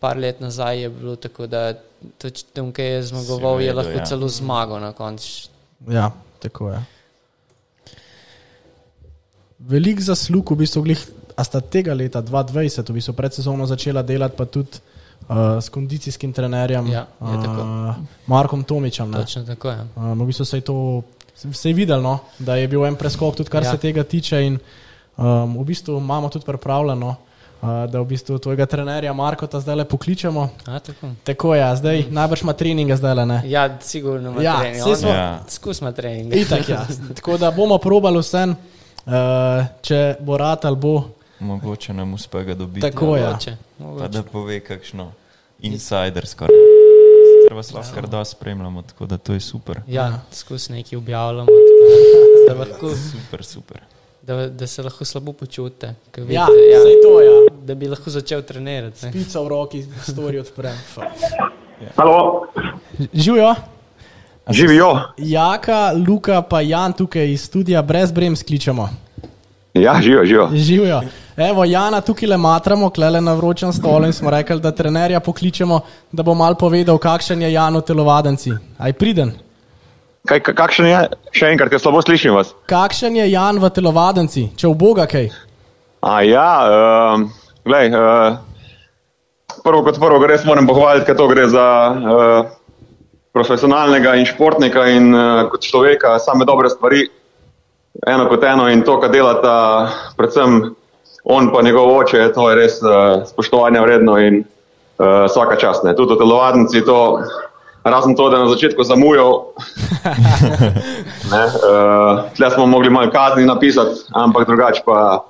par 0.00 0.16
let 0.16 0.40
nazaj 0.40 0.80
je 0.82 0.88
bilo 0.90 1.16
tako, 1.16 1.46
da 1.46 1.74
tudi 2.18 2.42
tam, 2.52 2.72
ki 2.72 2.82
je 2.82 3.02
zmagoval, 3.02 3.60
je 3.60 3.66
vedel, 3.66 3.76
lahko 3.76 3.92
ja. 3.92 3.98
ja. 3.98 4.06
celo 4.06 4.28
zmagal 4.28 4.80
na 4.80 4.92
koncu. 4.92 5.48
Ja, 5.88 6.10
tako 6.38 6.70
je. 6.70 6.80
Velik 9.58 10.00
zaslug, 10.00 10.50
v 10.50 10.56
bistvu, 10.56 10.82
glih, 10.82 11.00
a 11.40 11.44
sta 11.44 11.60
tega 11.62 11.94
leta 11.94 12.20
2020, 12.20 12.60
v 12.84 12.92
bistvu 12.92 13.12
pred 13.14 13.32
sezono 13.32 13.64
začela 13.64 14.02
delati, 14.02 14.36
pa 14.36 14.44
tudi 14.44 14.76
uh, 15.22 15.56
s 15.56 15.68
kondicijskim 15.68 16.32
trenerjem, 16.32 16.86
Ja, 16.88 17.06
uh, 17.18 17.94
Markom 18.26 18.60
Tomičem. 18.62 19.08
ne. 19.08 19.18
Točno 19.18 19.44
tako 19.44 19.68
je. 19.70 19.78
Um, 19.96 20.18
v 20.18 20.26
bistvu 20.26 20.44
se 20.44 20.56
je 20.56 20.60
to 20.62 21.02
se 21.34 21.64
je 21.64 21.74
videlo, 21.74 22.02
no, 22.02 22.18
da 22.38 22.54
je 22.54 22.68
bil 22.68 22.84
en 22.84 22.92
preskok, 22.94 23.32
tudi 23.34 23.48
kar 23.48 23.62
ja. 23.62 23.66
Ja. 23.66 23.72
se 23.72 23.78
tega 23.78 24.04
tiče. 24.04 24.42
In, 24.42 24.58
um, 25.16 25.56
v 25.56 25.64
bistvu 25.64 25.96
imamo 25.96 26.28
tudi 26.28 26.44
pripravljeno, 26.44 27.08
uh, 27.08 27.68
da 27.86 27.96
v 27.96 28.04
bistvu 28.06 28.36
tvojega 28.38 28.66
trenerja 28.66 29.12
Markota 29.14 29.56
zdaj 29.56 29.76
le 29.76 29.84
pokličemo. 29.86 30.48
A, 30.66 30.78
tako. 30.78 31.14
Tako 31.24 31.54
je, 31.54 31.76
zdaj 31.76 32.04
najbrž 32.10 32.42
ima 32.42 32.52
treninge, 32.54 32.92
zdaj 32.94 33.14
le 33.14 33.26
ne. 33.26 33.38
Ja, 33.46 33.78
sigurno 33.80 34.30
ima 34.30 34.42
Ja, 34.42 34.58
trening. 34.58 34.82
saj 34.82 34.92
On- 34.92 34.98
smo- 34.98 35.08
Ja. 35.10 35.40
Skusma 35.48 35.92
trening. 35.92 36.28
Itak, 36.34 36.68
ja. 36.68 36.84
Tako 37.16 37.38
da 37.38 37.50
bomo 37.50 37.78
probali 37.78 38.18
vse, 38.18 38.44
uh, 38.46 39.14
če 39.80 40.00
bo 40.20 40.36
rad 40.36 40.64
ali 40.64 40.76
bo. 40.76 40.94
Mogoče 41.40 41.94
nam 41.94 42.14
uspe 42.14 42.44
ga 42.44 42.54
dobiti. 42.54 42.80
Tako 42.82 43.16
je. 43.16 43.36
Mogoče. 43.78 44.08
da 44.08 44.22
pove 44.22 44.60
kakšno 44.60 45.12
insidersko. 45.60 46.46
Treba 47.46 47.62
se 47.62 47.74
lahko 47.74 47.94
kar 47.94 48.08
da 48.08 48.24
spremljamo, 48.24 48.82
tako 48.82 49.06
da 49.06 49.18
to 49.18 49.32
je 49.32 49.40
super. 49.40 49.80
Ja, 49.86 50.20
skus 50.32 50.68
nekaj 50.68 50.96
objavljamo, 50.96 51.46
tako 51.46 51.84
da, 52.48 52.54
da, 52.54 52.60
lahko, 52.60 52.90
Super, 52.90 53.44
super. 53.44 53.80
da, 54.22 54.48
da 54.48 54.66
se 54.66 54.82
lahko 54.82 55.04
slabo 55.04 55.32
počutite. 55.32 55.86
Ja, 55.86 56.46
vidite, 56.46 56.78
vse 56.78 56.94
to 57.02 57.20
je. 57.20 57.26
Ja. 57.26 57.50
Da 57.62 57.74
bi 57.74 57.88
lahko 57.88 58.10
začel 58.10 58.42
trenirati. 58.42 59.06
ne. 59.06 59.12
Pica 59.12 59.40
v 59.40 59.48
roki, 59.48 59.84
stori 60.02 60.38
odprem. 60.38 60.76
Halo, 61.96 62.46
Živijo. 63.12 63.54
živijo. 64.50 65.00
Jaka, 65.18 65.92
Luka, 66.08 66.42
pa 66.42 66.60
Jan 66.60 66.92
tukaj 66.92 67.32
iz 67.32 67.42
studia 67.44 67.82
brez 67.82 68.12
brem 68.12 68.36
skličemo. 68.36 68.88
Ja, 69.74 69.98
živijo, 70.02 70.24
živijo. 70.24 70.48
Živijo. 70.54 71.00
Evo, 71.40 71.64
Jana 71.64 72.00
tukaj 72.04 72.28
le 72.28 72.36
matramo, 72.36 72.90
klele 72.90 73.20
na 73.20 73.32
vročem 73.32 73.72
stolu 73.72 74.04
in 74.06 74.12
smo 74.12 74.30
rekli, 74.30 74.60
da 74.60 74.70
trenerja 74.76 75.20
pokličemo, 75.24 75.78
da 76.12 76.22
bo 76.22 76.34
mal 76.34 76.54
povedal, 76.54 76.98
kakšen 77.00 77.42
je 77.42 77.52
Jan 77.52 77.76
v 77.76 77.80
telovadenci. 77.80 78.52
Aj 78.78 78.92
priden. 78.92 79.32
Kaj, 80.28 80.40
ka- 80.44 80.52
kakšen 80.52 80.86
je? 80.86 80.98
Še 81.32 81.48
enkrat, 81.54 81.70
ker 81.72 81.80
slabo 81.80 82.02
slišim 82.04 82.34
vas. 82.36 82.52
Kakšen 82.68 83.16
je 83.16 83.30
Jan 83.30 83.56
v 83.56 83.70
telovadenci, 83.72 84.50
če 84.52 84.68
v 84.68 84.76
Boga 84.76 85.06
kaj? 85.08 85.30
A 86.04 86.20
ja, 86.28 86.50
uh, 86.68 87.24
glej, 87.64 87.88
uh, 87.88 88.36
prvo 89.64 89.80
kot 89.86 89.96
prvo, 89.96 90.20
res 90.28 90.44
moram 90.44 90.68
pohvaliti, 90.68 91.06
ker 91.08 91.16
to 91.16 91.28
gre 91.28 91.48
za 91.48 91.64
uh, 91.88 92.50
profesionalnega 93.32 94.12
in 94.20 94.28
športnika 94.28 94.84
in 94.92 95.08
uh, 95.16 95.48
kot 95.48 95.64
človeka 95.64 96.18
same 96.20 96.44
dobre 96.44 96.68
stvari, 96.68 97.08
eno 98.04 98.28
kot 98.28 98.44
eno 98.44 98.68
in 98.68 98.84
to, 98.84 99.00
kar 99.00 99.08
delata, 99.08 99.56
predvsem 100.20 100.76
on 101.24 101.52
pa 101.52 101.62
njegov 101.62 101.96
oče, 101.96 102.32
to 102.32 102.50
je 102.50 102.56
res 102.56 102.80
uh, 102.82 103.26
spoštovanja 103.28 103.82
vredno 103.82 104.18
in 104.18 104.42
uh, 104.42 105.24
vsaka 105.28 105.56
čast. 105.56 105.84
Ne. 105.84 105.94
Tudi 105.96 106.14
v 106.14 106.18
telovadnici 106.18 106.84
to, 106.84 107.20
razen 107.84 108.16
to, 108.16 108.28
da 108.30 108.36
je 108.36 108.44
na 108.44 108.50
začetku 108.50 108.84
zamujal, 108.84 109.44
ne, 111.32 111.42
uh, 111.44 112.24
tle 112.36 112.50
smo 112.50 112.66
mogli 112.66 112.90
malo 112.90 113.10
kazni 113.10 113.44
napisati, 113.44 114.04
ampak 114.12 114.46
drugače 114.48 114.82
pa 114.86 115.24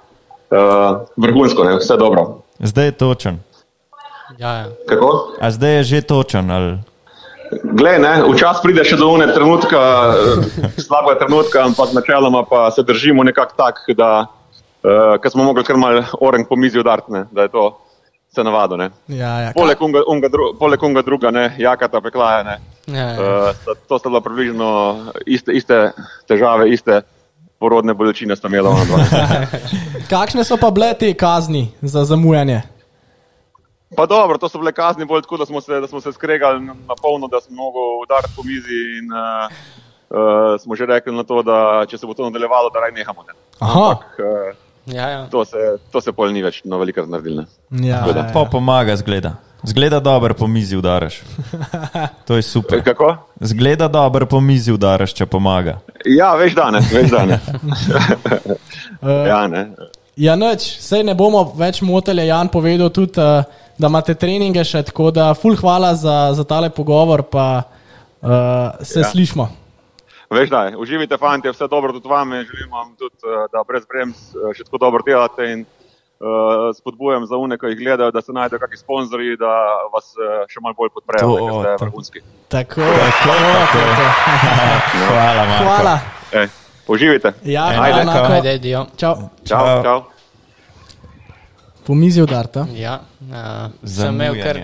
uh, 0.51 1.07
vrhunsko, 1.17 1.65
ne, 1.65 1.77
vse 1.79 1.97
dobro. 1.97 2.43
Zdaj 2.59 2.85
je 2.85 2.93
točen. 2.93 3.41
Ja, 4.39 4.53
ja. 4.53 4.67
Kako? 4.89 5.35
A 5.41 5.51
zdaj 5.51 5.77
je 5.77 5.83
že 5.83 6.01
točen. 6.03 6.51
Ali... 6.51 6.79
Glej, 7.51 7.99
ne, 7.99 8.23
včasih 8.31 8.63
pride 8.63 8.85
še 8.87 8.97
do 9.01 9.11
une 9.11 9.27
trenutka, 9.35 9.81
eh, 10.15 10.71
slabega 10.79 11.19
trenutka, 11.25 11.65
ampak 11.67 11.95
načeloma 11.97 12.45
pa 12.47 12.71
se 12.71 12.83
držimo 12.87 13.25
nekako 13.27 13.57
tak, 13.59 13.83
da 13.99 14.31
uh, 14.83 15.21
ker 15.23 15.31
smo 15.31 15.45
mogli 15.45 15.65
kar 15.65 15.77
mal 15.77 16.03
orenk 16.21 16.49
po 16.49 16.57
mizi 16.57 16.81
udariti, 16.81 17.13
ne, 17.13 17.25
da 17.33 17.43
je 17.43 17.53
to 17.55 17.69
se 18.35 18.45
navado. 18.45 18.77
Ne. 18.77 18.91
Ja, 19.09 19.39
ja. 19.41 19.53
Poleg 19.55 19.83
unga, 19.83 20.03
unga, 20.09 20.29
dru, 20.29 20.53
poleg 20.59 20.83
unga 20.83 21.03
druga, 21.03 21.31
ne, 21.31 21.55
jakata 21.59 22.01
peklaja, 22.01 22.43
ne. 22.43 22.59
Ja, 22.87 23.07
ja. 23.09 23.17
Uh, 23.51 23.77
to 23.89 23.99
sta 23.99 24.09
bila 24.09 24.21
približno 24.21 24.69
iste, 25.27 25.53
iste 25.53 25.91
težave, 26.29 26.71
iste 26.71 27.03
porodne 27.61 27.95
bolečine 27.95 28.37
sta 28.37 28.49
imela 28.49 28.71
ona 28.71 28.85
dva. 28.85 28.99
Kakšne 30.13 30.45
so 30.45 30.57
pa 30.57 30.71
bile 30.71 30.95
te 30.95 31.13
kazni 31.15 31.69
za 31.83 32.05
zamujanje? 32.05 32.63
Pa 33.97 34.07
dobro, 34.07 34.39
to 34.39 34.49
so 34.49 34.59
bile 34.63 34.73
kazni 34.73 35.05
bolj 35.05 35.27
tako, 35.27 35.37
da 35.37 35.47
smo 35.47 35.61
se, 35.61 35.81
da 35.81 35.87
smo 35.87 36.01
se 36.01 36.13
skregali 36.13 36.65
na 36.65 36.95
polno, 37.03 37.29
da 37.29 37.41
smo 37.41 37.57
mogli 37.57 37.81
udariti 38.03 38.33
po 38.37 38.43
mizi 38.43 38.81
in 38.99 39.11
uh, 39.13 39.51
uh, 40.11 40.61
smo 40.63 40.77
že 40.77 40.87
rekli 40.87 41.15
na 41.15 41.25
to, 41.27 41.43
da 41.43 41.85
če 41.91 41.99
se 41.99 42.07
bo 42.07 42.15
to 42.15 42.31
nadaljevalo, 42.31 42.71
da 42.71 42.81
raj 42.87 42.95
nehamo. 42.95 43.27
Ne. 43.27 43.35
Ampak, 43.59 44.23
uh, 44.23 44.70
ja, 44.95 45.09
ja. 45.09 45.27
to, 45.31 45.45
se, 45.45 45.57
to 45.93 46.01
se 46.01 46.13
pol 46.13 46.33
ni 46.33 46.43
več 46.43 46.63
na 46.65 46.77
veliko 46.77 47.07
ne. 47.07 47.47
Ja, 47.71 48.03
da. 48.13 48.21
ja, 48.21 48.31
Pa 48.35 48.45
pomaga, 48.51 48.97
zgleda. 48.97 49.37
Zgleda 49.63 50.01
dobro 50.01 50.35
po 50.35 50.47
mizi 50.47 50.77
udaraš. 50.77 51.21
To 52.27 52.37
je 52.37 52.43
super. 52.43 52.79
Eh, 52.79 52.83
Kako? 52.83 53.17
Zgleda 53.41 53.89
dobro 53.89 54.27
po 54.27 54.41
mizi 54.41 54.73
udaraš, 54.73 55.15
če 55.15 55.27
pomaga. 55.27 55.79
Ja, 56.05 56.35
veš 56.35 56.55
da 56.55 56.71
ne, 56.71 56.81
veš 56.93 57.11
da 57.11 57.25
ne. 57.27 57.41
ja, 59.33 59.47
ne. 59.47 59.69
Ja, 60.17 60.37
nič, 60.37 60.65
sej 60.81 61.05
ne 61.05 61.15
bomo 61.15 61.43
več 61.57 61.83
motili. 61.83 62.27
Jan 62.29 62.49
povedal 62.49 62.91
tudi, 62.93 63.21
uh, 63.21 63.45
da 63.79 63.89
imate 63.89 64.15
treninge 64.15 64.65
še, 64.65 64.83
tako 64.91 65.11
da 65.15 65.31
ful 65.35 65.57
hvala 65.57 65.95
za, 65.97 66.33
za 66.37 66.45
tale 66.45 66.71
pogovor, 66.71 67.23
pa 67.23 67.47
uh, 67.63 68.31
se 68.85 69.01
ja. 69.01 69.07
Ja. 69.07 69.11
slišmo. 69.13 69.49
Veš 70.31 70.51
da, 70.51 70.73
uživajte, 70.79 71.17
fanti, 71.17 71.51
vse 71.51 71.67
dobro 71.67 71.93
tudi 71.93 72.09
vam, 72.09 72.33
in 72.33 72.45
želim 72.47 72.73
vam 72.73 72.95
tudi, 72.99 73.17
eh, 73.17 73.49
da 73.53 73.65
brez 73.69 73.87
brems 73.87 74.17
eh, 74.35 74.53
še 74.55 74.65
tako 74.65 74.79
dobro 74.79 75.03
delate 75.03 75.47
in 75.53 75.65
uh, 75.65 76.71
spodbujam 76.79 77.27
za 77.27 77.37
une, 77.37 77.59
ki 77.59 77.67
jih 77.73 77.79
gledajo, 77.79 78.13
da 78.15 78.23
se 78.23 78.33
najdejo 78.33 78.61
kakšni 78.63 78.79
sponzorji, 78.79 79.37
da 79.41 79.51
vas 79.95 80.13
še 80.53 80.63
malo 80.63 80.79
bolj 80.79 80.93
podprejo, 80.95 81.33
ker 81.35 81.59
ste 81.59 81.75
vrhunski. 81.85 82.23
Tako, 82.49 82.87
tako, 83.01 83.35
tako. 83.75 83.83
Hvala, 85.09 85.47
Marko. 85.51 85.65
Hvala. 85.65 85.97
E, 86.33 86.47
uživajte. 86.87 87.33
Ja, 87.51 87.67
Ajde, 87.83 88.01
enako. 88.05 88.33
Ajde, 88.39 88.59
dio. 88.63 88.87
Čau. 88.97 89.17
Čau, 89.43 89.65
Čau. 89.67 89.83
čau. 89.83 90.01
Po 91.87 91.99
mizi 91.99 92.23
udarta. 92.23 92.69
Ja, 92.79 93.01
uh, 93.27 93.67
sem 93.83 94.15
imel 94.15 94.39
kar. 94.39 94.63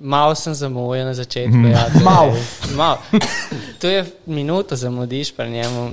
Malo 0.00 0.34
sem 0.34 0.54
zamujal 0.54 1.06
na 1.06 1.14
začetku. 1.14 1.56
Ja, 1.66 1.84
to 1.84 1.98
je- 1.98 2.04
Malo. 2.04 2.34
Mal. 2.72 2.96
To 3.78 3.86
je 3.86 4.04
minuto 4.26 4.76
zamudiš 4.76 5.32
pri 5.32 5.50
njemu. 5.50 5.90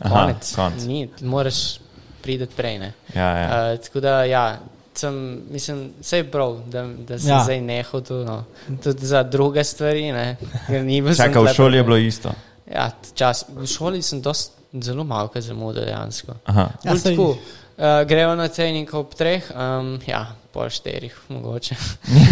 Aha, 0.00 0.14
Konec. 0.14 0.54
konec. 0.54 0.84
Ni, 0.84 1.08
moraš 1.20 1.78
priti 2.22 2.46
prej. 2.46 2.78
Ne. 2.78 2.92
Ja, 3.14 3.28
ja. 3.30 3.72
Uh, 3.72 3.80
tako 3.80 4.00
da, 4.00 4.24
ja, 4.24 4.58
sem, 4.94 5.14
mislim, 5.50 5.90
vse 6.00 6.16
je 6.16 6.30
prav, 6.30 6.60
da, 6.66 6.82
da 6.98 7.18
sem 7.18 7.28
Ja. 7.28 7.36
ja. 7.36 7.44
zdaj 7.44 7.60
nehal 7.60 8.00
tu. 8.00 8.14
No. 8.16 8.44
Tudi 8.82 9.06
za 9.06 9.22
druge 9.22 9.64
stvari. 9.64 10.12
ne, 10.12 10.36
ker 10.66 10.84
ni 10.84 11.00
bil 11.00 11.14
sem 11.14 11.26
Čakaj, 11.26 11.42
v 11.42 11.54
šoli 11.54 11.76
je 11.76 11.84
bilo 11.84 11.96
isto. 11.96 12.30
Ja, 12.66 12.90
čas. 13.14 13.44
V 13.48 13.66
šoli 13.66 14.02
sem 14.02 14.20
dost, 14.20 14.52
zelo 14.74 15.04
malo 15.04 15.30
zamudil 15.34 15.84
dejansko. 15.84 16.32
Aha. 16.44 16.68
Ja, 16.84 16.94
tako, 16.94 17.36
Uh, 17.78 17.84
gremo 18.02 18.34
na 18.34 18.48
trening 18.48 18.94
ob 18.94 19.14
treh, 19.14 19.42
um, 19.54 20.00
ja, 20.06 20.34
pol 20.52 20.68
štirih, 20.72 21.14
mogoče. 21.28 21.76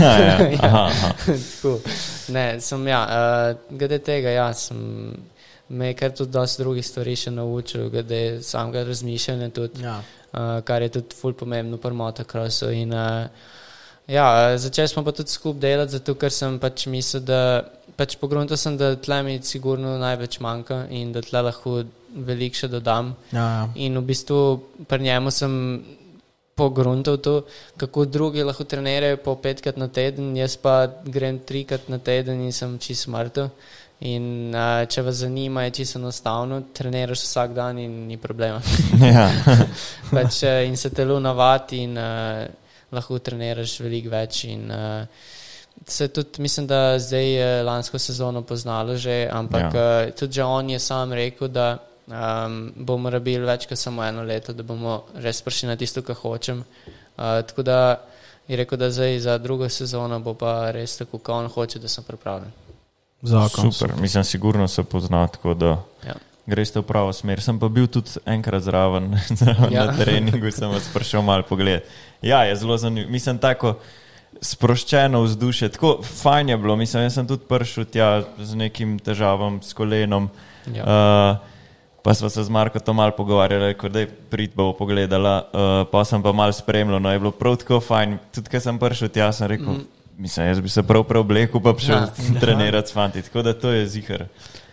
Ja, 0.00 0.12
ja. 0.18 0.36
Aha, 0.66 0.84
aha. 0.86 1.10
Tako. 1.26 1.74
Ne, 2.32 2.44
sem, 2.60 2.86
ja, 2.88 3.00
uh, 3.04 3.76
glede 3.78 3.98
tega, 4.04 4.30
ja, 4.32 4.46
sem 4.56 4.78
me 5.68 5.88
je 5.90 5.94
kar 5.98 6.12
tudi 6.14 6.30
dosti 6.32 6.62
drugih 6.62 6.86
stvari 6.86 7.16
še 7.18 7.30
naučil, 7.34 7.88
glede 7.90 8.38
samega 8.46 8.84
razmišljanja, 8.86 9.50
tudi, 9.50 9.82
Ja. 9.84 9.98
uh, 10.32 10.60
kar 10.64 10.82
je 10.82 10.92
tudi 11.00 11.16
ful 11.18 11.34
pomembno 11.34 11.76
pri 11.82 11.92
motokrosu. 11.94 12.70
In, 12.70 12.92
uh, 12.94 13.26
ja, 14.06 14.26
začeli 14.58 14.88
smo 14.88 15.04
pa 15.04 15.12
tudi 15.12 15.30
skupaj 15.34 15.60
delati, 15.60 15.96
zato 15.98 16.14
ker 16.14 16.30
sem 16.32 16.58
pač 16.62 16.86
mislil, 16.86 17.24
da 17.26 17.40
pač 17.96 18.16
pogrunil 18.20 18.56
sem, 18.56 18.76
da 18.78 18.94
tle 18.96 19.22
mi 19.26 19.38
sigurno 19.42 19.96
največ 19.98 20.38
manjka 20.44 20.84
in 20.94 21.12
da 21.12 21.22
tle 21.24 21.42
lahko 21.48 21.80
veliko 22.16 22.62
še 22.62 22.68
dodam. 22.72 23.14
Ja, 23.32 23.44
ja. 23.44 23.68
In 23.86 23.98
v 23.98 24.06
bistvu 24.08 24.40
pri 24.88 25.02
njemu 25.10 25.30
sem 25.34 25.54
pogruntal 26.56 27.16
to, 27.16 27.42
kako 27.76 28.04
drugi 28.04 28.42
lahko 28.42 28.64
trenirajo 28.64 29.16
po 29.16 29.34
petkrat 29.36 29.76
na 29.76 29.88
teden, 29.88 30.36
jaz 30.36 30.56
pa 30.56 30.86
grem 31.04 31.38
trikrat 31.38 31.88
na 31.92 31.98
teden 31.98 32.40
in 32.40 32.52
sem 32.52 32.78
čist 32.78 33.10
mrtev. 33.12 33.50
In 34.08 34.52
uh, 34.52 34.82
če 34.88 35.02
vas 35.04 35.22
zanima, 35.22 35.62
je 35.64 35.70
čisto 35.78 35.98
enostavno, 35.98 36.60
treniraš 36.76 37.22
vsak 37.24 37.54
dan 37.56 37.78
in 37.80 37.94
ni 38.08 38.16
problema. 38.20 38.60
Ja. 39.14 39.28
pač, 40.16 40.42
uh, 40.44 40.60
in 40.68 40.76
se 40.76 40.90
telo 40.92 41.16
navadi 41.20 41.82
in 41.84 41.96
uh, 41.96 42.44
lahko 42.92 43.18
treniraš 43.18 43.78
veliko 43.84 44.12
več. 44.12 44.44
In, 44.52 44.68
uh, 44.72 45.32
se 45.86 46.08
tudi, 46.08 46.40
mislim, 46.44 46.66
da 46.66 46.98
zdaj 46.98 47.28
je 47.32 47.62
lansko 47.62 47.98
sezono 47.98 48.42
poznalo 48.42 48.96
že, 48.96 49.28
ampak 49.32 49.74
Ja. 49.74 49.84
uh, 50.08 50.14
tudi 50.16 50.40
on 50.40 50.70
je 50.70 50.78
sam 50.78 51.12
rekel, 51.12 51.48
da 51.48 51.78
um, 52.06 52.72
bomo 52.76 53.10
rabili 53.10 53.46
več 53.46 53.66
kot 53.66 53.78
samo 53.78 54.04
eno 54.04 54.22
leto, 54.22 54.52
da 54.52 54.62
bomo 54.62 55.04
res 55.14 55.42
prišli 55.42 55.68
na 55.68 55.76
tisto, 55.76 56.02
kar 56.02 56.16
hočem. 56.16 56.64
Uh, 57.16 57.40
tako 57.46 57.62
da 57.62 57.78
je 58.48 58.56
rekel, 58.56 58.78
da 58.78 58.90
zdaj 58.90 59.18
za 59.20 59.38
drugo 59.38 59.68
sezono 59.68 60.20
bo 60.20 60.34
pa 60.34 60.70
res 60.70 60.96
tako, 60.96 61.18
kot 61.18 61.34
on 61.34 61.48
hoče, 61.48 61.78
da 61.78 61.88
sem 61.88 62.04
pripravljen. 62.04 62.52
Zakon. 63.22 63.72
Super, 63.72 63.96
mislim, 64.00 64.24
sigurno 64.24 64.68
se 64.68 64.84
pozna 64.84 65.26
tako, 65.26 65.54
da 65.54 65.78
Ja. 66.06 66.14
greš 66.46 66.74
v 66.74 66.82
pravo 66.82 67.12
smer. 67.12 67.40
Sem 67.42 67.58
pa 67.58 67.68
bil 67.68 67.86
tudi 67.86 68.10
enkrat 68.26 68.62
zraven, 68.62 69.12
ja. 69.40 69.68
Ja. 69.70 69.84
na 69.86 69.96
treningu, 69.96 70.50
sem 70.50 70.70
vas 70.70 70.86
prišel 70.94 71.22
malo 71.22 71.42
pogled. 71.42 71.82
Ja, 72.22 72.44
je 72.44 72.56
zelo 72.56 72.76
zanimivo. 72.78 73.10
Mislim, 73.10 73.38
tako 73.38 73.78
sproščeno 74.40 75.22
vzdušje, 75.22 75.68
tako 75.68 76.02
fajn 76.02 76.48
je 76.48 76.56
bilo. 76.56 76.76
Mislim, 76.76 77.02
jaz 77.02 77.14
sem 77.14 77.26
tudi 77.26 77.44
prišel 77.48 77.84
tja 77.84 78.22
z 78.38 78.54
nekim 78.54 78.98
težavam, 78.98 79.62
s 79.62 79.72
kolenom. 79.72 80.28
Ja. 80.74 80.84
Uh, 80.84 81.55
pa 82.06 82.14
smo 82.14 82.28
se 82.30 82.44
z 82.44 82.48
Marko 82.48 82.78
to 82.78 82.92
malo 82.92 83.10
pogovarjali, 83.16 83.74
da 83.90 84.00
je 84.00 84.06
prid 84.30 84.50
bo 84.54 84.72
pogledala, 84.72 85.42
uh, 85.52 85.88
pa 85.90 86.04
sem 86.04 86.22
pa 86.22 86.32
malo 86.32 86.52
spremljal. 86.52 87.02
No, 87.02 87.10
je 87.12 87.18
bilo 87.18 87.30
prav 87.34 87.56
tako 87.56 87.80
fajn. 87.80 88.18
Tudi, 88.34 88.50
ko 88.50 88.60
sem 88.62 88.78
prišel 88.78 89.08
tja, 89.08 89.32
sem 89.34 89.48
rekel, 89.50 89.72
mm. 89.72 89.86
mislim, 90.22 90.46
jaz 90.46 90.60
bi 90.62 90.68
se 90.70 90.84
prav 90.86 91.02
preoblekel, 91.04 91.58
pa 91.60 91.74
šel 91.78 91.96
Ja. 91.96 92.02
ja. 92.06 92.40
trenirati 92.44 92.88
s 92.90 92.94
fanti. 92.94 93.22
Tako 93.22 93.42
da 93.42 93.54
to 93.58 93.70
je 93.74 93.86
zihar. 93.86 94.24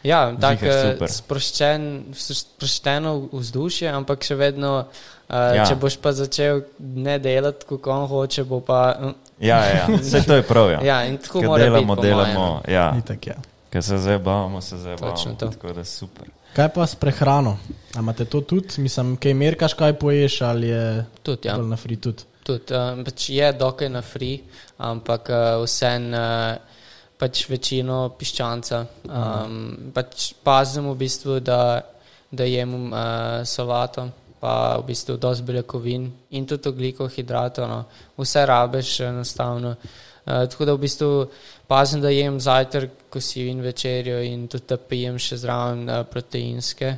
Ja, 0.03 0.29
tako 0.41 0.65
super. 0.65 1.09
sproščen, 1.09 1.87
sproščeno 2.13 3.15
vzdušje, 3.31 3.89
ampak 3.89 4.21
še 4.23 4.37
vedno, 4.37 4.75
uh, 4.85 5.09
Ja. 5.33 5.55
ja. 5.55 5.65
če 5.65 5.79
boš 5.81 5.97
pa 5.97 6.11
začel 6.13 6.61
ne 6.77 7.17
delati, 7.19 7.65
kot 7.65 7.87
on 7.89 8.05
hoče, 8.07 8.43
bo 8.45 8.61
pa. 8.61 8.83
Uh, 9.01 9.17
Ja, 9.41 9.57
ja, 9.65 9.73
ja. 9.73 9.97
vse 9.97 10.21
to 10.23 10.37
je 10.37 10.43
prav. 10.45 10.69
Ja. 10.71 10.83
ja, 10.85 10.99
in 11.09 11.17
tako 11.17 11.41
Ker 11.41 11.49
mora 11.49 11.63
delamo, 11.65 11.95
biti. 11.95 12.13
mojem. 12.13 12.29
delamo. 12.29 12.61
Ja. 12.69 12.93
Itak, 12.97 13.27
ja. 13.27 13.39
Ker 13.73 13.83
se 13.83 13.97
zdaj 13.97 14.21
bavimo, 14.21 14.61
se 14.61 14.77
zdaj 14.77 15.01
bavimo. 15.01 15.35
Tako 15.39 15.73
da 15.73 15.83
super. 15.83 16.29
Kaj 16.53 16.69
pa 16.69 16.85
s 16.85 16.93
prehrano? 16.93 17.57
A 17.95 17.99
imate 17.99 18.25
to 18.29 18.41
tudi? 18.45 18.77
Mislim, 18.77 19.15
kaj 19.17 19.33
merkaš, 19.33 19.73
kaj 19.73 19.95
poješ, 19.97 20.41
ali 20.41 20.67
je 20.67 21.05
Tudi, 21.23 21.47
ja. 21.47 21.57
na 21.57 21.77
free 21.77 21.97
tudi? 21.97 22.23
Tudi, 22.45 22.75
um, 22.77 23.01
pač 23.03 23.29
je 23.33 23.47
dokaj 23.57 23.89
na 23.89 24.01
free, 24.05 24.37
ampak 24.77 25.31
uh, 25.33 25.63
vsem 25.63 26.11
uh, 26.13 26.53
pač 27.17 27.47
večino 27.49 27.97
piščanca. 28.19 28.83
Um, 29.09 29.57
pač 29.95 30.33
pazim 30.45 30.91
v 30.91 30.95
bistvu, 31.01 31.39
da, 31.41 31.81
da 32.29 32.45
jem 32.45 32.75
uh, 32.91 33.41
solato, 33.49 34.05
pa 34.37 34.77
v 34.77 34.91
bistvu 34.91 35.17
dosti 35.17 35.47
beljakovin 35.49 36.05
in 36.37 36.45
tudi 36.45 36.69
oglikov 36.69 37.09
hidratov. 37.17 37.65
No. 37.65 37.81
Vse 38.21 38.45
rabeš 38.45 38.99
enostavno. 39.09 39.73
Uh, 39.73 40.45
tako 40.45 40.69
da 40.69 40.77
v 40.77 40.85
bistvu 40.85 41.11
pazim, 41.67 42.01
da 42.01 42.09
jem 42.09 42.39
zajtrk, 42.39 42.91
kosilo 43.13 43.51
in 43.51 43.61
večerjo, 43.61 44.21
in 44.25 44.47
tudi 44.47 44.67
da 44.69 44.77
pijem 44.77 45.19
še 45.21 45.37
zraven 45.37 45.87
uh, 45.89 46.01
proteinske 46.09 46.95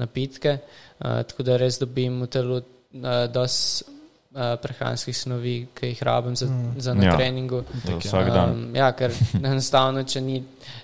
napitke. 0.00 0.58
Uh, 0.98 1.22
tako 1.28 1.46
da 1.46 1.56
res 1.60 1.78
dobim 1.78 2.22
v 2.24 2.28
telu 2.32 2.58
uh, 2.58 3.26
dosti 3.32 3.98
uh, 4.34 4.56
prehranskih 4.62 5.16
snovi, 5.16 5.56
ki 5.74 5.92
jih 5.92 6.02
rabim 6.02 6.36
za, 6.36 6.46
mm. 6.46 6.80
za 6.80 6.94
na 6.94 7.04
Ja. 7.04 7.16
treningu. 7.16 7.62
Za 7.84 7.96
vsak 7.96 8.30
dan. 8.32 8.50
Um, 8.50 8.76
ja, 8.76 8.92
ker 8.92 9.12
enostavno, 9.50 10.02
če, 10.02 10.20
ni, 10.20 10.38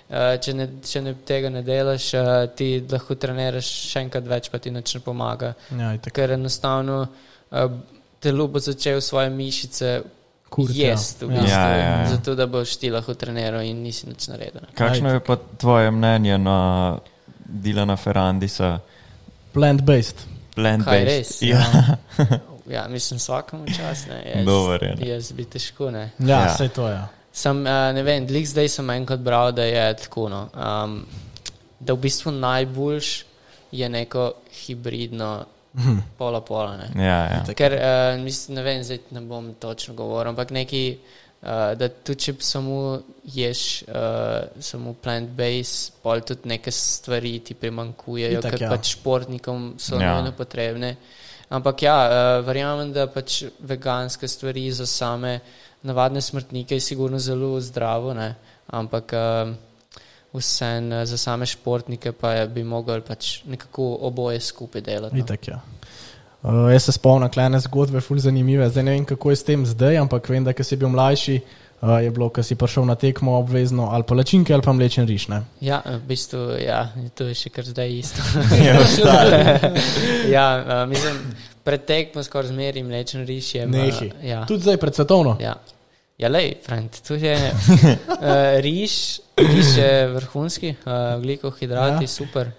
uh, 0.09 0.35
če, 0.41 0.53
ne, 0.53 0.69
če 0.83 1.01
ne, 1.01 1.15
tega 1.27 1.51
ne 1.53 1.63
delaš, 1.65 2.09
uh, 2.19 2.33
ti 2.55 2.69
lahko 2.91 3.15
treniraš 3.15 3.71
še 3.91 4.05
enkrat 4.07 4.27
več, 4.29 4.49
pa 4.51 4.59
ti 4.59 4.73
nič 4.73 4.97
ne 4.97 5.03
pomaga. 5.05 5.53
Ja. 5.77 5.93
Ker 6.11 6.35
enostavno 6.37 7.01
uh, 7.05 7.79
telo 8.19 8.47
bo 8.47 8.59
začel 8.59 9.01
svoje 9.01 9.29
mišice 9.29 9.95
Kuriti, 10.49 10.79
ja. 10.79 10.89
jesti, 10.89 11.25
v 11.25 11.29
Ja. 11.29 11.41
bistvu, 11.41 11.51
Ja, 11.51 11.69
ja, 11.69 11.99
ja. 11.99 12.07
zato 12.09 12.35
da 12.35 12.45
boš 12.47 12.77
ti 12.77 12.89
lahko 12.89 13.13
treniral 13.13 13.61
in 13.61 13.81
nisi 13.83 14.07
nič 14.07 14.27
naredil. 14.27 14.61
Kakšno 14.73 15.09
je 15.09 15.19
pa 15.19 15.35
tvoje 15.57 15.91
mnenje 15.91 16.37
na 16.37 16.57
Dilana 17.39 17.95
Ferrandisa, 17.95 18.79
Plant-based. 19.53 20.15
Plant-based? 20.55 21.05
res? 21.05 21.41
Ja. 21.43 21.63
Ja, 22.69 22.87
mislim, 22.87 23.17
vsakemu 23.17 23.65
čas 23.67 24.07
ne. 24.07 24.23
Jaz, 24.35 24.45
Dober 24.45 24.83
je, 24.83 24.95
ne. 24.95 25.07
Jaz 25.07 25.31
bi 25.31 25.45
težko 25.45 25.91
ne. 25.91 26.09
Ja, 26.19 26.27
Ja. 26.27 26.39
ja. 26.39 26.53
vse 26.53 26.67
to 26.67 26.87
je. 26.87 26.93
Ja. 26.93 27.07
Sem, 27.33 27.57
uh, 27.57 27.65
ne 27.93 28.03
vem, 28.03 28.25
lik 28.27 28.47
zdaj 28.47 28.69
sem 28.69 28.89
enkrat 28.89 29.19
bral, 29.19 29.51
da 29.51 29.63
je 29.63 29.93
tako, 29.97 30.29
no, 30.29 30.47
um, 30.53 31.05
da 31.79 31.93
v 31.93 31.99
bistvu 31.99 32.31
najboljš 32.31 33.25
je 33.71 33.89
neko 33.89 34.31
hibridno 34.55 35.45
pola 36.17 36.41
pola. 36.41 36.77
Ne. 36.77 36.89
Ja, 37.05 37.19
ja. 37.31 37.43
Ker 37.55 37.75
uh, 37.75 38.23
mislim, 38.23 38.55
ne 38.55 38.63
vem, 38.63 38.83
zdaj 38.83 38.99
ne 39.11 39.21
bom 39.21 39.53
točno 39.59 39.93
govoril, 39.93 40.29
ampak 40.29 40.51
neki, 40.55 40.97
uh, 41.41 41.73
da 41.77 41.89
tudi 41.89 42.19
če 42.27 42.35
samo 42.39 42.99
ješ 43.23 43.83
uh, 43.87 44.47
samo 44.59 44.95
plant-based, 45.03 45.99
pol 46.03 46.21
tudi 46.21 46.49
neke 46.49 46.71
stvari 46.71 47.39
ti 47.39 47.53
primankujejo, 47.53 48.39
Itak, 48.39 48.55
ker 48.55 48.65
ja. 48.67 48.71
pač 48.73 48.95
športnikom 48.97 49.73
so 49.77 49.99
Ja. 49.99 50.15
nujno 50.15 50.31
potrebne. 50.37 50.95
Ampak 51.49 51.81
ja, 51.85 51.97
uh, 52.07 52.45
verjamem, 52.47 52.93
da 52.93 53.05
pač 53.07 53.43
veganske 53.59 54.27
stvari 54.27 54.71
za 54.71 54.85
same 54.89 55.39
navadne 55.85 56.21
smrtnike 56.21 56.75
je 56.75 56.81
sigurno 56.81 57.19
zelo 57.19 57.59
zdravo, 57.61 58.13
ne? 58.13 58.35
ampak 58.67 59.13
uh, 59.13 59.51
vseeno 60.37 61.05
za 61.05 61.17
same 61.17 61.45
športnike 61.45 62.11
pa 62.11 62.31
je, 62.31 62.47
bi 62.47 62.63
mogli 62.63 63.01
pač 63.01 63.43
nekako 63.45 63.97
oboje 64.01 64.39
skupaj 64.39 64.81
delati. 64.81 65.15
No. 65.15 65.23
Itak, 65.23 65.47
ja. 65.47 65.61
Uh, 66.45 66.71
jaz 66.71 66.83
se 66.85 66.91
spomnim, 66.91 67.29
klene 67.33 67.59
zgodbe, 67.59 68.01
ful 68.05 68.19
zanimive. 68.21 68.69
Zdaj 68.69 68.83
ne 68.83 68.91
vem, 68.91 69.05
kako 69.05 69.31
je 69.33 69.35
s 69.35 69.43
tem 69.43 69.65
zdaj, 69.65 69.97
ampak 69.97 70.29
vem, 70.29 70.43
da 70.45 70.53
ko 70.53 70.63
si 70.63 70.77
bil 70.77 70.91
mlajši, 70.93 71.39
uh, 71.81 71.95
je 72.03 72.11
bilo, 72.13 72.29
ko 72.29 72.43
si 72.45 72.55
prišel 72.55 72.85
na 72.85 72.95
tekmo 72.95 73.33
obvezno 73.39 73.89
ali 73.91 74.05
palačinke 74.05 74.53
ali 74.53 74.61
pa 74.61 74.73
mlečen 74.73 75.07
riš. 75.09 75.27
Ne? 75.33 75.41
Ja, 75.61 75.81
v 75.85 76.03
bistvu, 76.05 76.59
ja, 76.61 76.83
to 77.17 77.31
je 77.31 77.39
še 77.39 77.49
kar 77.49 77.65
zdaj 77.65 77.97
isto. 77.97 78.21
Ja, 78.65 78.77
ostali. 78.77 79.41
ja, 80.35 80.47
uh, 80.61 80.83
mislim, 80.89 81.17
pred 81.65 81.87
tekmo 81.89 82.23
skoraj 82.23 82.53
zmeri 82.53 82.83
mlečen 82.85 83.25
riž 83.25 83.55
je. 83.55 83.65
Nehi. 83.65 84.11
Ja, 84.21 84.45
Tudi 84.45 84.69
zdaj 84.69 84.77
pred 84.77 84.95
svetovno. 84.95 85.39
ja. 85.41 85.57
Ja 86.17 86.29
lej, 86.29 86.55
friend, 86.63 87.01
tu 87.07 87.13
je 87.15 87.35
uh, 87.35 87.89
riž, 88.65 88.93
riž 89.37 89.77
je 89.77 90.07
vrhunski, 90.07 90.75
uh, 90.79 91.21
glikov 91.21 91.51
hidrati, 91.51 91.95
Ja. 91.95 92.01
ja. 92.01 92.07
super. 92.07 92.51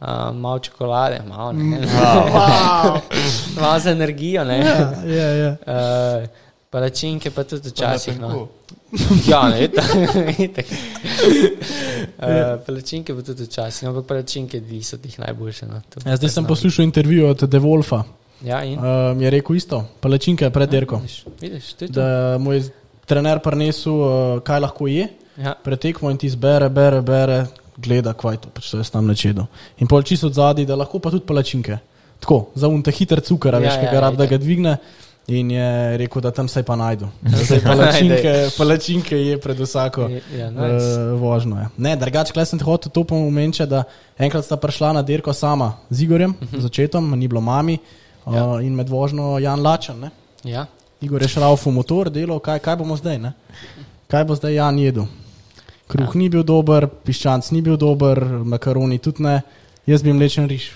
Uh, 0.00 0.08
malo 0.32 0.58
čokolade, 0.58 1.22
malo, 1.28 1.52
ne, 1.52 1.78
Wow. 1.80 3.00
malo 3.60 3.78
za 3.78 3.90
energijo. 3.90 4.44
Ne. 4.44 4.58
ja, 4.58 4.92
ja, 5.06 5.28
ja. 5.30 5.56
Uh, 5.60 6.28
palačinke 6.70 7.30
pa 7.30 7.44
tudi 7.44 7.68
včasih. 7.68 8.20
No. 8.20 8.48
Ja, 9.26 9.48
ne, 9.48 9.64
itak. 10.38 10.66
Uh, 12.18 12.60
palačinke 12.66 13.14
pa 13.14 13.22
tudi 13.22 13.42
včasih, 13.44 13.82
no, 13.82 13.90
ampak 13.90 14.06
palačinke 14.06 14.60
so 14.82 14.96
tih 14.96 15.18
najboljše. 15.18 15.66
No. 15.66 15.80
To 15.84 16.00
Ja, 16.00 16.16
zdaj 16.16 16.18
sem 16.18 16.20
priznam. 16.20 16.46
poslušal 16.46 16.84
intervju 16.84 17.26
od 17.26 17.42
De 17.42 17.58
Wolfa. 17.58 18.02
Ja, 18.42 18.62
in? 18.62 18.78
Um, 18.78 19.20
je 19.20 19.30
rekel 19.30 19.56
isto, 19.56 19.84
palačinke 20.00 20.50
pred 20.50 20.70
dirko. 20.70 20.96
Vidiš, 20.96 21.24
vidiš, 21.40 21.72
to. 21.72 21.86
Da 21.86 22.06
mu 22.38 22.52
je 22.52 22.62
trener 23.06 23.38
prinesel, 23.38 23.92
uh, 23.92 24.08
kaj 24.42 24.60
lahko 24.60 24.86
je, 24.86 25.08
Ja. 25.36 25.54
pretekmo 25.54 26.10
in 26.10 26.16
ti 26.16 26.28
zbere, 26.28 26.68
bere, 26.68 27.00
bere, 27.02 27.46
gleda, 27.76 28.12
kaj 28.12 28.36
to 28.36 28.48
pač 28.48 28.70
to 28.70 28.76
jaz 28.76 28.90
tam 28.90 29.06
načedo. 29.06 29.46
In 29.78 29.86
pol 29.86 30.02
čisto 30.02 30.26
od 30.26 30.34
zadaj, 30.34 30.64
da 30.64 30.76
lahko 30.76 30.98
pa 30.98 31.10
tudi 31.10 31.26
palačinke. 31.26 31.78
Tako, 32.20 32.46
za 32.54 32.68
unta 32.68 32.90
hiter 32.90 33.20
cukor, 33.20 33.54
Ja, 33.54 33.58
veš, 33.58 33.74
ja, 33.74 33.80
kaj 33.80 33.92
ga 33.92 34.00
rab, 34.00 34.14
da 34.16 34.26
ga 34.26 34.38
dvigne. 34.38 34.76
In 35.26 35.50
je 35.50 35.66
rekel, 35.96 36.20
da 36.20 36.30
tam 36.30 36.48
se 36.48 36.62
pa 36.62 36.76
najdu. 36.76 37.08
Zdaj 37.44 37.60
pa 37.60 37.68
palačinke, 37.70 38.32
palačinke 38.58 39.16
je 39.18 39.40
pred 39.40 39.58
vsako 39.58 40.08
Ja, 40.30 40.50
nice. 40.50 41.00
uh, 41.10 41.20
vožnjo. 41.20 41.56
Je. 41.56 41.66
Ne, 41.78 41.96
drugače, 41.96 42.32
klej 42.32 42.46
sem 42.46 42.58
te 42.58 42.64
hotel 42.64 42.92
to 42.92 43.04
pomeniti, 43.04 43.66
da 43.66 43.82
enkrat 44.18 44.44
sta 44.44 44.56
prišla 44.56 44.92
na 44.92 45.02
dirko 45.02 45.32
sama 45.32 45.72
z 45.90 46.02
Igorjem, 46.02 46.30
uh 46.32 46.48
-huh. 46.48 46.60
začetom, 46.60 47.18
ni 47.18 47.28
bilo 47.28 47.40
mami 47.40 47.78
uh, 48.26 48.34
Ja. 48.34 48.60
in 48.60 48.74
med 48.74 48.88
vožnjo 48.88 49.38
Jan 49.38 49.62
Lačen. 49.62 50.00
Ne? 50.00 50.10
Ja. 50.44 50.66
Igor 51.00 51.22
je 51.22 51.28
šraufal 51.28 51.72
motor, 51.72 52.10
delal, 52.10 52.38
kaj, 52.40 52.58
kaj 52.64 52.76
bomo 52.76 52.96
zdaj, 52.96 53.18
ne? 53.18 53.32
kaj 54.08 54.24
bo 54.24 54.36
zdaj 54.38 54.54
Jan 54.54 54.78
jedel. 54.78 55.06
Kruh 55.88 56.14
ja. 56.14 56.18
ni 56.18 56.28
bil 56.32 56.44
dober, 56.46 56.86
piščanc 56.86 57.50
ni 57.52 57.60
bil 57.62 57.76
dober, 57.76 58.20
makaroni 58.44 58.98
tudi 59.02 59.24
ne, 59.26 59.40
jaz 59.86 60.04
bi 60.04 60.12
mlečen 60.12 60.48
riž. 60.48 60.70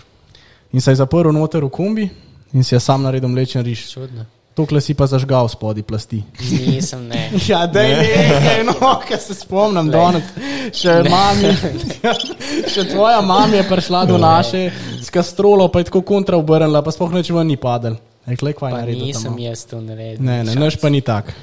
In 0.73 0.85
se 0.85 0.93
je 0.93 1.01
zaprl 1.01 1.33
noter 1.33 1.65
v 1.65 1.71
kombi 1.73 2.09
in 2.53 2.65
si 2.65 2.75
je 2.75 2.81
sam 2.81 3.03
naredil 3.03 3.31
mlečen 3.33 3.65
riž. 3.65 3.87
Čudno. 3.93 4.27
Tokle 4.59 4.81
si 4.83 4.91
pa 4.99 5.07
zažgal 5.07 5.47
spodaj 5.47 5.87
plasti. 5.87 6.19
Nisem 6.43 7.07
ne. 7.09 7.31
Ja, 7.49 7.63
da 7.71 7.81
je 7.81 7.97
nekaj, 8.03 8.65
no, 8.67 8.91
kar 9.07 9.21
se 9.23 9.37
spomnim 9.39 9.87
danes. 9.87 10.27
Še, 10.75 10.97
mami, 11.07 11.53
še 12.67 12.89
tvoja 12.91 13.23
mama 13.23 13.55
je 13.55 13.63
prišla 13.69 14.03
do 14.11 14.19
naše 14.19 14.67
s 14.99 15.15
kastrolo, 15.15 15.71
pa 15.71 15.79
je 15.79 15.89
tako 15.93 16.03
kontra 16.03 16.37
obrnila, 16.37 16.83
pa 16.83 16.91
sploh 16.91 17.15
neč 17.15 17.31
ven 17.31 17.47
ni 17.47 17.57
padel. 17.57 17.97
Je, 18.29 18.37
kaj 18.37 18.71
Pa 18.71 18.71
naredil. 18.71 19.03
nisem 19.03 19.23
tam, 19.25 19.33
no? 19.33 19.39
jaz 19.43 19.65
to 19.65 19.81
naredil. 19.81 20.23
Ne, 20.23 20.45
ne, 20.45 20.55
naš 20.55 20.77
pa 20.77 20.89
ni 20.89 21.01
tak. 21.01 21.33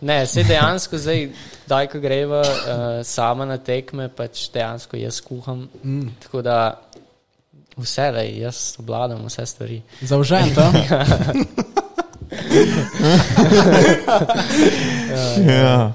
Ne, 0.00 0.26
se 0.26 0.44
dejansko 0.44 0.98
zdaj, 0.98 1.30
daj, 1.66 1.86
ko 1.86 1.98
greva 1.98 2.40
uh, 2.40 3.00
sama 3.00 3.44
na 3.44 3.56
tekme, 3.56 4.08
pač 4.08 4.50
dejansko 4.50 4.96
jaz 4.96 5.20
kuham. 5.20 5.68
Mm. 5.82 6.08
Tako 6.20 6.42
da 6.42 6.80
vse, 7.76 8.12
da 8.12 8.20
jaz 8.20 8.76
obladam 8.78 9.24
vse 9.24 9.46
stvari. 9.46 9.82
Zaužen 10.02 10.54
tam. 10.54 10.74
Ja, 15.40 15.92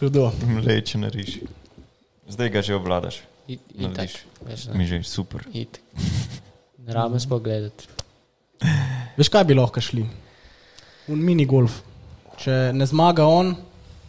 Hudo. 0.00 0.32
mlečen 0.40 1.04
riž. 1.04 1.38
Zdaj 2.28 2.48
ga 2.48 2.62
že 2.62 2.74
obvladaš. 2.74 3.20
I- 3.48 3.58
No, 3.74 3.88
Itak, 3.90 4.10
veš, 4.44 4.68
Mi 4.72 4.78
ne. 4.78 4.86
že 4.86 5.02
super. 5.02 5.40
Itak. 5.52 5.80
Ne 6.78 6.92
rabim 6.92 7.20
spogledati. 7.20 7.88
Veš, 9.18 9.28
kaj 9.28 9.44
bi 9.44 9.54
lahko 9.58 9.80
šli? 9.80 10.04
Un 11.08 11.22
mini 11.24 11.46
golf. 11.46 11.80
Če 12.38 12.70
ne 12.74 12.86
zmaga 12.86 13.26
on, 13.26 13.54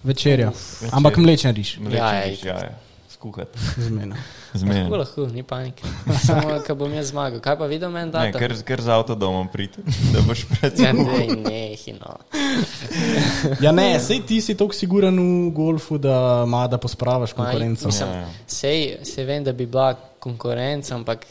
večerja. 0.04 0.52
Večerja. 0.52 0.92
Ampak 0.94 1.18
mlečen 1.18 1.56
riž. 1.56 1.78
Mlečen 1.80 1.98
Ja, 1.98 2.14
ja, 2.14 2.28
riž, 2.30 2.44
ja, 2.44 2.58
ja. 2.70 2.76
Skuhati. 3.10 3.60
Zmena. 3.78 4.16
Tako 4.50 4.60
Zmerno. 4.60 4.98
lahko, 4.98 5.28
ni 5.28 5.44
panike. 5.44 5.84
Samo, 6.28 6.60
ko 6.68 6.76
bom 6.76 6.94
jaz 6.94 7.12
zmagal. 7.12 7.42
Kaj 7.44 7.58
pa 7.60 7.66
videl 7.70 7.92
meni, 7.94 8.10
da 8.12 8.24
Ne, 8.26 8.32
ker, 8.34 8.54
ker 8.66 8.82
z 8.82 8.90
avtodomom 8.90 9.50
priti, 9.52 9.84
da 10.14 10.24
boš 10.26 10.46
pred 10.50 10.80
Ja, 10.80 10.94
ne, 10.94 11.28
ne, 11.38 11.76
no. 12.00 12.16
Ja, 13.66 13.72
ne, 13.72 14.00
sej 14.02 14.24
ti 14.26 14.40
si 14.42 14.56
tako 14.58 14.74
siguren 14.74 15.20
v 15.20 15.52
golfu, 15.54 16.00
da 16.02 16.44
ima 16.48 16.64
da 16.68 16.78
pospravaš 16.82 17.34
konkurenco. 17.38 17.88
mislim, 17.92 18.10
Ja, 18.10 18.24
ja. 18.26 18.30
Sej, 18.48 18.98
sej 19.06 19.26
vem, 19.26 19.44
da 19.44 19.54
bi 19.54 19.66
bila 19.70 19.94
konkurenca, 20.20 20.96
ampak 20.96 21.26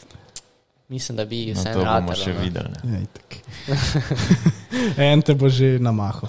mislim, 0.89 1.17
da 1.17 1.25
bi 1.25 1.47
No, 1.47 1.61
vse 1.61 1.73
to 1.73 1.79
bomo 1.79 1.85
ratalo, 1.85 2.15
še 2.15 2.35
no. 2.35 2.41
videli. 2.41 2.69
ne. 2.85 3.01
Ja, 4.97 5.05
en 5.13 5.23
te 5.23 5.35
bo 5.35 5.49
že 5.49 5.79
na 5.79 5.93
mahu. 5.93 6.29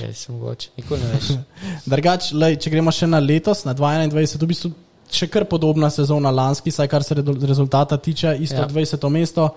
Res 0.00 0.28
mogoče, 0.28 0.70
nikoli 0.76 1.00
ne 1.00 1.10
veš. 1.12 1.32
Drugač, 1.92 2.30
lej, 2.32 2.56
če 2.56 2.72
gremo 2.72 2.92
še 2.94 3.08
na 3.10 3.20
letos, 3.20 3.64
na 3.68 3.74
2021, 3.76 4.40
v 4.40 4.48
bistvu 4.48 4.72
še 5.10 5.28
kar 5.28 5.44
podobna 5.50 5.90
sezona 5.90 6.30
lanski, 6.30 6.72
saj 6.72 6.88
kar 6.88 7.04
se 7.04 7.18
rezultata 7.18 7.98
tiče, 7.98 8.36
isto 8.40 8.62
Ja. 8.62 8.66
ja. 8.66 8.72
20. 8.72 9.08
mesto, 9.10 9.50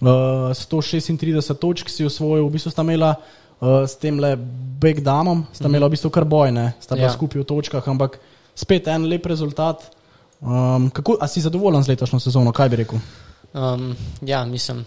uh, 0.00 0.08
136 0.54 1.54
točk 1.58 1.90
si 1.90 2.04
osvojil, 2.04 2.46
v 2.46 2.54
bistvu 2.54 2.70
sta 2.70 2.84
imela 2.86 3.14
uh, 3.16 3.82
s 3.88 3.96
tem 3.96 4.20
le 4.20 4.36
backdamom, 4.78 5.46
sta 5.52 5.66
imela 5.66 5.88
v 5.88 5.96
bistvu 5.96 6.10
kar 6.14 6.28
bojne, 6.28 6.74
sta 6.80 6.94
bila 6.94 7.08
ja. 7.08 7.14
skupaj 7.16 7.42
v 7.42 7.48
točkah, 7.48 7.88
ampak 7.88 8.20
spet 8.54 8.86
en 8.88 9.08
lep 9.08 9.26
rezultat. 9.26 9.90
Um, 10.38 10.86
kako, 10.94 11.16
a 11.18 11.26
si 11.26 11.42
zadovoljen 11.42 11.82
z 11.82 11.96
letošnjo 11.96 12.20
sezono, 12.22 12.52
kaj 12.54 12.68
bi 12.70 12.84
rekel? 12.84 13.00
Um, 13.52 13.96
ja, 14.20 14.44
mislim, 14.44 14.84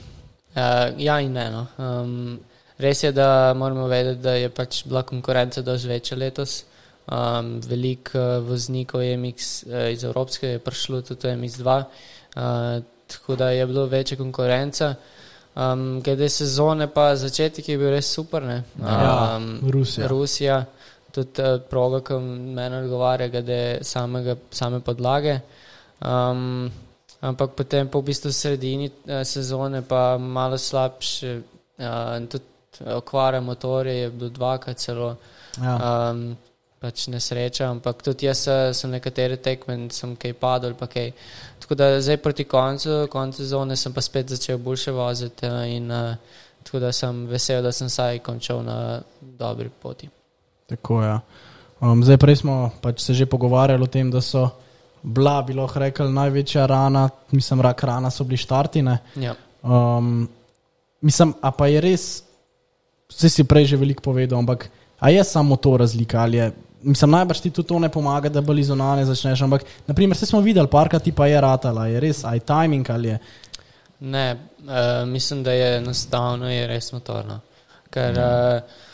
uh, 0.56 0.94
ja 0.98 1.20
in 1.20 1.34
ne. 1.34 1.50
No. 1.52 1.66
Um, 1.78 2.40
res 2.78 3.04
je, 3.04 3.12
da 3.12 3.54
moramo 3.54 3.88
vedeti, 3.88 4.22
da 4.22 4.36
je 4.38 4.50
pač 4.50 4.84
bila 4.86 5.04
konkurenca 5.04 5.62
dosti 5.62 5.88
večja 5.88 6.18
letos. 6.18 6.64
Um, 7.12 7.60
Veliko 7.68 8.20
uh, 8.20 8.44
voznikov 8.48 9.02
MX 9.02 9.64
uh, 9.64 9.90
iz 9.92 10.04
Evropske 10.04 10.48
je 10.48 10.60
prišlo 10.60 11.02
tudi 11.02 11.28
v 11.28 11.34
MX2, 11.36 11.78
uh, 11.82 12.84
tako 13.08 13.36
da 13.36 13.50
je 13.50 13.66
bilo 13.68 13.86
večja 13.86 14.18
konkurenca. 14.18 14.94
Um, 15.56 16.02
glede 16.02 16.30
sezone, 16.30 16.88
pa 16.88 17.16
začetek 17.16 17.70
je 17.70 17.78
bil 17.78 17.90
res 17.92 18.14
super. 18.14 18.44
Ne? 18.44 18.64
Ja, 18.80 19.36
Um, 19.36 19.60
Rusija. 19.72 20.08
Rusija, 20.08 20.66
tudi 21.12 21.42
uh, 21.42 21.60
proga, 21.70 22.00
ki 22.08 22.22
meni 22.56 22.86
odgovarja, 22.86 23.28
glede 23.28 23.80
samega, 23.82 24.38
same 24.52 24.80
podlage. 24.80 25.40
Um, 26.00 26.72
ampak 27.22 27.56
potem 27.56 27.88
po 27.88 28.02
v 28.02 28.12
bistvu 28.12 28.32
sredini 28.34 28.90
uh, 28.90 29.22
sezone 29.24 29.82
pa 29.82 30.18
malo 30.18 30.58
slabše, 30.58 31.42
uh, 31.80 32.28
tudi 32.28 32.46
okvare 32.96 33.42
motorja 33.42 33.94
je 33.94 34.10
bilo 34.10 34.30
dvakrat 34.30 34.78
celo. 34.78 35.16
Ja. 35.62 35.76
Um, 36.12 36.38
pač 36.82 37.06
nesreča, 37.14 37.68
ampak 37.70 38.02
tudi 38.02 38.26
jaz 38.26 38.48
eh, 38.50 38.72
sem 38.74 38.90
nekatere 38.90 39.38
tekme 39.38 39.78
sem 39.94 40.16
kaj 40.18 40.34
padel. 40.42 40.74
Pa 40.78 40.90
kaj. 40.90 41.12
Tako 41.62 41.78
da 41.78 41.92
zdaj 42.02 42.18
proti 42.18 42.46
koncu, 42.50 43.06
koncu 43.12 43.44
sezone 43.44 43.78
sem 43.78 43.94
pa 43.94 44.02
spet 44.02 44.34
začel 44.34 44.58
boljše 44.58 44.92
voziti 44.92 45.46
eh, 45.46 45.76
in 45.78 45.92
uh, 45.92 46.16
tako 46.66 46.82
da 46.82 46.92
sem 46.92 47.26
vesel, 47.30 47.62
da 47.62 47.72
sem 47.72 47.90
saj 47.90 48.20
končal 48.26 48.64
na 48.66 49.02
dobri 49.22 49.70
poti. 49.70 50.10
Tako 50.70 51.02
je. 51.04 51.08
Ja. 51.08 51.20
Um, 51.82 52.04
zdaj, 52.04 52.18
prej 52.18 52.42
smo 52.42 52.72
pač 52.82 53.06
se 53.06 53.14
že 53.14 53.30
pogovarjali 53.30 53.84
o 53.84 53.90
tem, 53.90 54.10
da 54.12 54.22
so 54.22 54.50
bila, 55.04 55.42
bi 55.42 55.54
lahko 55.54 55.80
rekli, 55.80 56.12
največja 56.14 56.66
rana, 56.66 57.10
mislim, 57.32 57.62
rak 57.62 57.84
rana 57.84 58.12
so 58.12 58.24
bili 58.24 58.38
štartine. 58.38 58.98
Ja. 59.16 59.36
Um, 59.64 60.30
mislim, 61.02 61.34
a 61.42 61.52
pa 61.52 61.68
je 61.68 61.82
res, 61.82 62.06
vse 63.10 63.30
si 63.30 63.44
prej 63.44 63.74
že 63.74 63.78
veliko 63.82 64.02
povedal, 64.02 64.40
ampak 64.40 64.70
a 65.00 65.10
je 65.10 65.24
samo 65.24 65.56
to 65.56 65.78
razlika 65.78 66.22
ali 66.22 66.38
je. 66.38 66.52
Mislim, 66.82 67.12
najbrž 67.12 67.40
ti 67.40 67.50
tudi 67.50 67.68
to 67.68 67.80
ne 67.80 67.90
pomaga, 67.90 68.30
da 68.30 68.42
bolj 68.42 68.60
izonane 68.60 69.06
začneš. 69.06 69.42
Ampak, 69.46 69.64
naprimer, 69.88 70.18
vse 70.18 70.26
smo 70.26 70.40
videli, 70.42 70.68
parkrat 70.68 71.04
ti 71.04 71.12
pa 71.12 71.28
je 71.28 71.42
ratala, 71.42 71.86
je 71.88 72.00
res, 72.00 72.24
aj 72.26 72.40
timing 72.40 72.90
ali 72.90 73.08
je. 73.08 73.20
Ne, 74.00 74.26
uh, 74.34 75.06
mislim, 75.08 75.44
da 75.44 75.52
je 75.54 75.76
enostavno, 75.78 76.50
je 76.50 76.68
res 76.68 76.90
motorno. 76.94 77.40
Ker, 77.94 78.18
uh, 78.18 78.90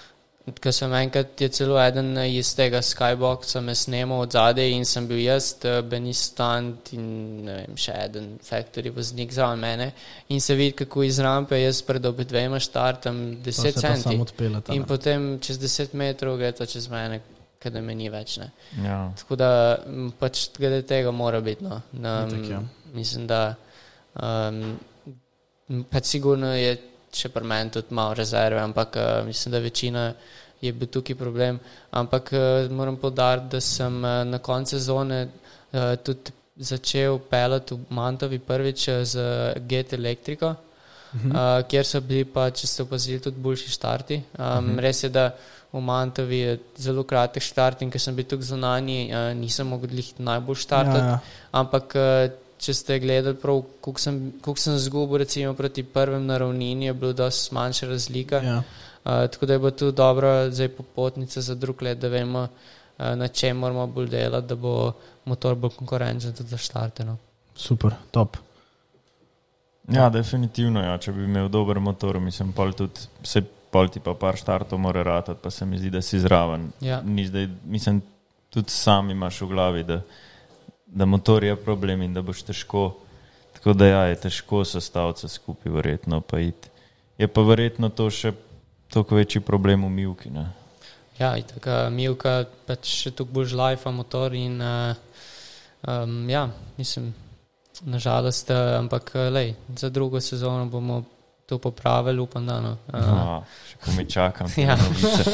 ker 0.56 0.72
sem 0.72 0.94
enkrat, 0.94 1.42
je 1.42 1.50
celo 1.52 1.76
eden 1.82 2.14
iz 2.24 2.54
tega 2.56 2.80
skyboxa 2.86 3.60
me 3.62 3.76
snemal 3.76 4.22
od 4.24 4.32
zadaj 4.32 4.72
in 4.72 4.86
sem 4.88 5.08
bil 5.08 5.20
jaz, 5.20 5.50
uh, 5.68 5.82
Benistant 5.84 6.94
in 6.96 7.08
ne 7.46 7.56
vem, 7.60 7.76
še 7.80 7.96
eden 8.06 8.30
factory 8.44 8.94
voznik 8.96 9.34
za 9.36 9.50
mene. 9.60 9.92
In 10.32 10.42
se 10.42 10.56
vidi, 10.56 10.76
kako 10.84 11.04
iz 11.04 11.20
rampe 11.20 11.60
jaz 11.60 11.82
pred 11.84 12.06
obidvema 12.06 12.60
štartam 12.64 13.20
10 13.44 13.82
centi. 13.82 14.16
Odpeljata, 14.22 14.74
In 14.74 14.88
potem 14.88 15.36
čez 15.44 15.60
10 15.60 15.96
metrov 16.00 16.40
gre 16.40 16.54
to 16.56 16.66
čez 16.66 16.88
mene, 16.92 17.20
kada 17.60 17.82
me 17.82 17.96
ni 17.96 18.08
več. 18.14 18.38
Ne. 18.40 18.52
Ja. 18.86 19.02
Tako 19.20 19.36
da 19.40 19.52
pač 20.20 20.48
glede 20.58 20.84
tega 20.88 21.12
mora 21.12 21.42
biti. 21.44 21.66
No. 21.68 21.82
Na, 21.92 22.22
Itak, 22.28 22.50
ja. 22.50 22.62
Mislim, 22.96 23.28
da 23.28 23.58
um, 24.16 24.78
pač 25.92 26.14
sigurno 26.16 26.56
je 26.56 26.78
še 27.18 27.32
pri 27.34 27.48
meni 27.48 27.74
tudi 27.74 27.96
malo 27.98 28.14
rezerve, 28.18 28.62
ampak 28.62 28.98
uh, 29.02 29.26
mislim, 29.26 29.56
da 29.56 29.64
večina 29.64 30.04
je 30.62 30.74
bil 30.74 30.90
tukaj 30.90 31.16
problem. 31.16 31.60
Ampak 31.92 32.32
uh, 32.34 32.72
moram 32.72 32.98
povdariti, 32.98 33.52
da 33.56 33.62
sem 33.62 34.04
uh, 34.04 34.22
na 34.26 34.40
koncu 34.40 34.78
sezone 34.78 35.26
uh, 35.28 35.96
tudi 36.04 36.34
začel 36.58 37.20
pelati 37.30 37.76
v 37.76 37.94
Mantovi 37.94 38.40
prvič 38.40 38.90
z 39.04 39.28
GT 39.68 40.00
Elektriko. 40.00 40.56
Uh, 41.18 41.64
kjer 41.70 41.86
so 41.88 42.02
bili, 42.04 42.26
pa, 42.30 42.50
če 42.52 42.68
ste 42.68 42.84
opazili, 42.84 43.22
tudi 43.24 43.40
boljši 43.42 43.70
štarti. 43.72 44.18
Um, 44.38 44.44
-huh. 44.44 44.80
Res 44.84 45.04
je, 45.04 45.10
da 45.10 45.32
v 45.72 45.82
Mantovi 45.82 46.40
je 46.40 46.60
zelo 46.78 47.04
kratek 47.04 47.44
štart 47.44 47.82
in 47.82 47.92
ker 47.92 48.02
sem 48.02 48.16
bil 48.16 48.26
tukaj 48.26 48.46
zunanji, 48.46 49.10
uh, 49.12 49.34
nisem 49.38 49.68
mogel 49.68 49.90
glih 49.90 50.20
najbolj 50.20 50.56
štartati. 50.56 50.98
Ja, 50.98 51.06
ja. 51.06 51.20
Ampak, 51.52 51.96
uh, 51.96 52.47
če 52.58 52.74
ste 52.74 53.00
gledali, 53.00 53.36
prav, 53.38 53.62
koliko 53.82 54.02
sem, 54.02 54.20
koliko 54.42 54.62
sem 54.62 54.78
zgubil, 54.82 55.22
recimo 55.24 55.54
proti 55.54 55.84
prvem 55.84 56.26
na 56.26 56.38
ravnini, 56.38 56.90
je 56.90 56.94
bilo 56.94 57.14
dosti 57.14 57.56
manjša 57.56 57.88
razlika. 57.88 58.42
Ja. 58.44 58.58
Uh, 58.58 59.28
tako 59.32 59.46
da 59.46 59.54
je 59.54 59.60
bilo 59.60 59.72
tu 59.72 59.92
dobro, 59.92 60.32
zdaj 60.52 60.70
popotnica 60.70 61.42
za 61.42 61.56
drug 61.56 61.82
let, 61.82 62.00
da 62.00 62.08
vemo, 62.08 62.48
uh, 62.48 63.06
na 63.16 63.28
čem 63.28 63.58
moramo 63.58 63.88
bolj 63.88 64.10
delati, 64.10 64.48
da 64.48 64.56
bo 64.56 64.92
motor 65.26 65.56
bolj 65.56 65.78
konkurenčen 65.78 66.34
tudi 66.34 66.50
za 66.50 66.58
štarte. 66.58 67.06
No. 67.06 67.18
Super, 67.56 67.94
top. 68.12 68.38
Ja, 69.88 70.10
definitivno. 70.10 70.84
Ja. 70.84 70.98
Če 70.98 71.14
bi 71.16 71.24
imel 71.24 71.48
dober 71.50 71.80
motor, 71.80 72.20
mislim, 72.20 72.52
pol 72.54 72.74
tudi 72.76 73.08
se 73.24 73.42
pol 73.72 73.90
ti 73.92 74.00
pa 74.04 74.14
par 74.16 74.38
štartov 74.40 74.80
mora 74.80 75.04
ratati, 75.04 75.40
pa 75.44 75.52
se 75.52 75.66
mi 75.66 75.78
zdi, 75.80 75.90
da 75.90 76.02
si 76.02 76.20
zraven. 76.20 76.72
Ja. 76.82 77.02
Ni 77.02 77.28
zdaj, 77.28 77.48
mislim, 77.66 78.02
tudi 78.50 78.72
sam 78.72 79.12
imaš 79.12 79.42
v 79.42 79.48
glavi, 79.52 79.84
da, 79.84 80.02
da 80.88 81.06
motor 81.06 81.44
je 81.44 81.56
problem 81.56 82.02
in 82.02 82.14
da 82.14 82.22
boš 82.22 82.44
težko. 82.44 82.98
Tako 83.54 83.74
da 83.74 83.88
ja, 83.88 84.02
je 84.12 84.20
težko 84.28 84.66
sestaviti 84.66 85.20
se 85.20 85.28
skupaj, 85.28 85.72
verjetno 85.72 86.22
pa 86.22 86.40
iti. 86.40 86.70
Je 87.18 87.28
pa 87.28 87.42
verjetno 87.42 87.90
to 87.90 88.10
še 88.14 88.32
toliko 88.94 89.16
večji 89.16 89.42
problem 89.42 89.86
v 89.86 89.90
Milki. 89.90 90.30
Ne? 90.30 90.46
Ja, 91.20 91.34
tako 91.42 91.90
Milka 91.92 92.44
pač 92.68 92.92
še 93.02 93.12
tukaj 93.12 93.34
bolj 93.34 93.52
žlajfa 93.56 93.92
motor 93.92 94.36
in 94.38 94.62
uh, 94.62 94.94
um, 95.88 96.30
ja, 96.30 96.46
mislim, 96.78 97.10
nažalost, 97.90 98.52
uh, 98.54 98.78
ampak 98.78 99.16
lej, 99.34 99.56
za 99.76 99.90
drugo 99.90 100.22
sezono 100.22 100.66
bomo 100.70 101.04
to 101.48 101.58
popravili, 101.58 102.20
upam, 102.20 102.46
da 102.46 102.60
no. 102.62 102.76
Uh, 102.94 103.08
No, 103.08 103.44
še 103.72 103.78
ko 103.82 103.96
mi 103.98 104.06
čakam. 104.06 104.52
Ja. 104.68 104.78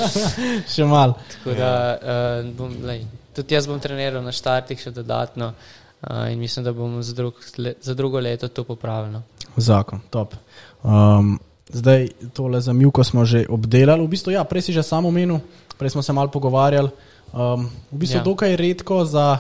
Še 0.74 0.88
mal. 0.88 1.18
tako 1.36 1.58
da 1.58 1.74
uh, 1.98 2.52
bom, 2.56 2.78
lej, 2.86 3.04
tudi 3.36 3.56
jaz 3.56 3.68
bom 3.68 3.80
treniral 3.80 4.24
na 4.24 4.32
štartih 4.32 4.80
še 4.80 4.92
dodatno 4.92 5.54
uh, 5.54 6.32
in 6.32 6.40
mislim, 6.40 6.66
da 6.66 6.74
bomo 6.74 7.02
za, 7.02 7.14
drug, 7.14 7.42
za 7.82 7.94
drugo 7.94 8.20
leto 8.20 8.48
to 8.48 8.64
popravili. 8.64 9.14
No. 9.14 9.24
Zakon, 9.58 10.02
top. 10.10 10.36
Um, 10.84 11.40
zdaj, 11.70 12.08
tole 12.34 12.62
za 12.62 12.74
Milko 12.74 13.04
smo 13.04 13.26
že 13.26 13.46
obdelali. 13.50 14.06
V 14.06 14.14
bistvu, 14.16 14.34
ja, 14.34 14.44
prej 14.44 14.70
si 14.70 14.74
že 14.74 14.84
sam 14.84 15.06
omenil, 15.06 15.42
prej 15.78 15.98
smo 15.98 16.02
se 16.02 16.14
malo 16.14 16.32
pogovarjali. 16.32 16.90
Um, 17.34 17.70
v 17.92 17.98
bistvu, 18.06 18.22
ja. 18.22 18.26
dokaj 18.26 18.56
redko 18.56 19.06
za 19.06 19.40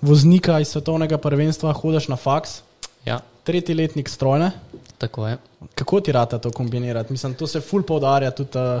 voznika 0.00 0.60
iz 0.60 0.72
svetovnega 0.72 1.18
prvenstva 1.18 1.72
hodiš 1.72 2.08
na 2.08 2.16
faks, 2.16 2.62
Ja, 3.04 3.20
tretji 3.44 3.74
letnik 3.74 4.08
strojne. 4.08 4.50
tako 4.98 5.28
je. 5.28 5.36
Kako 5.74 6.00
ti 6.00 6.12
rata 6.12 6.38
to 6.38 6.50
kombinirati? 6.50 7.12
Mislim, 7.12 7.34
to 7.34 7.46
se 7.46 7.60
ful 7.60 7.82
poudarja. 7.82 8.30
Tudi, 8.30 8.58
uh, 8.58 8.80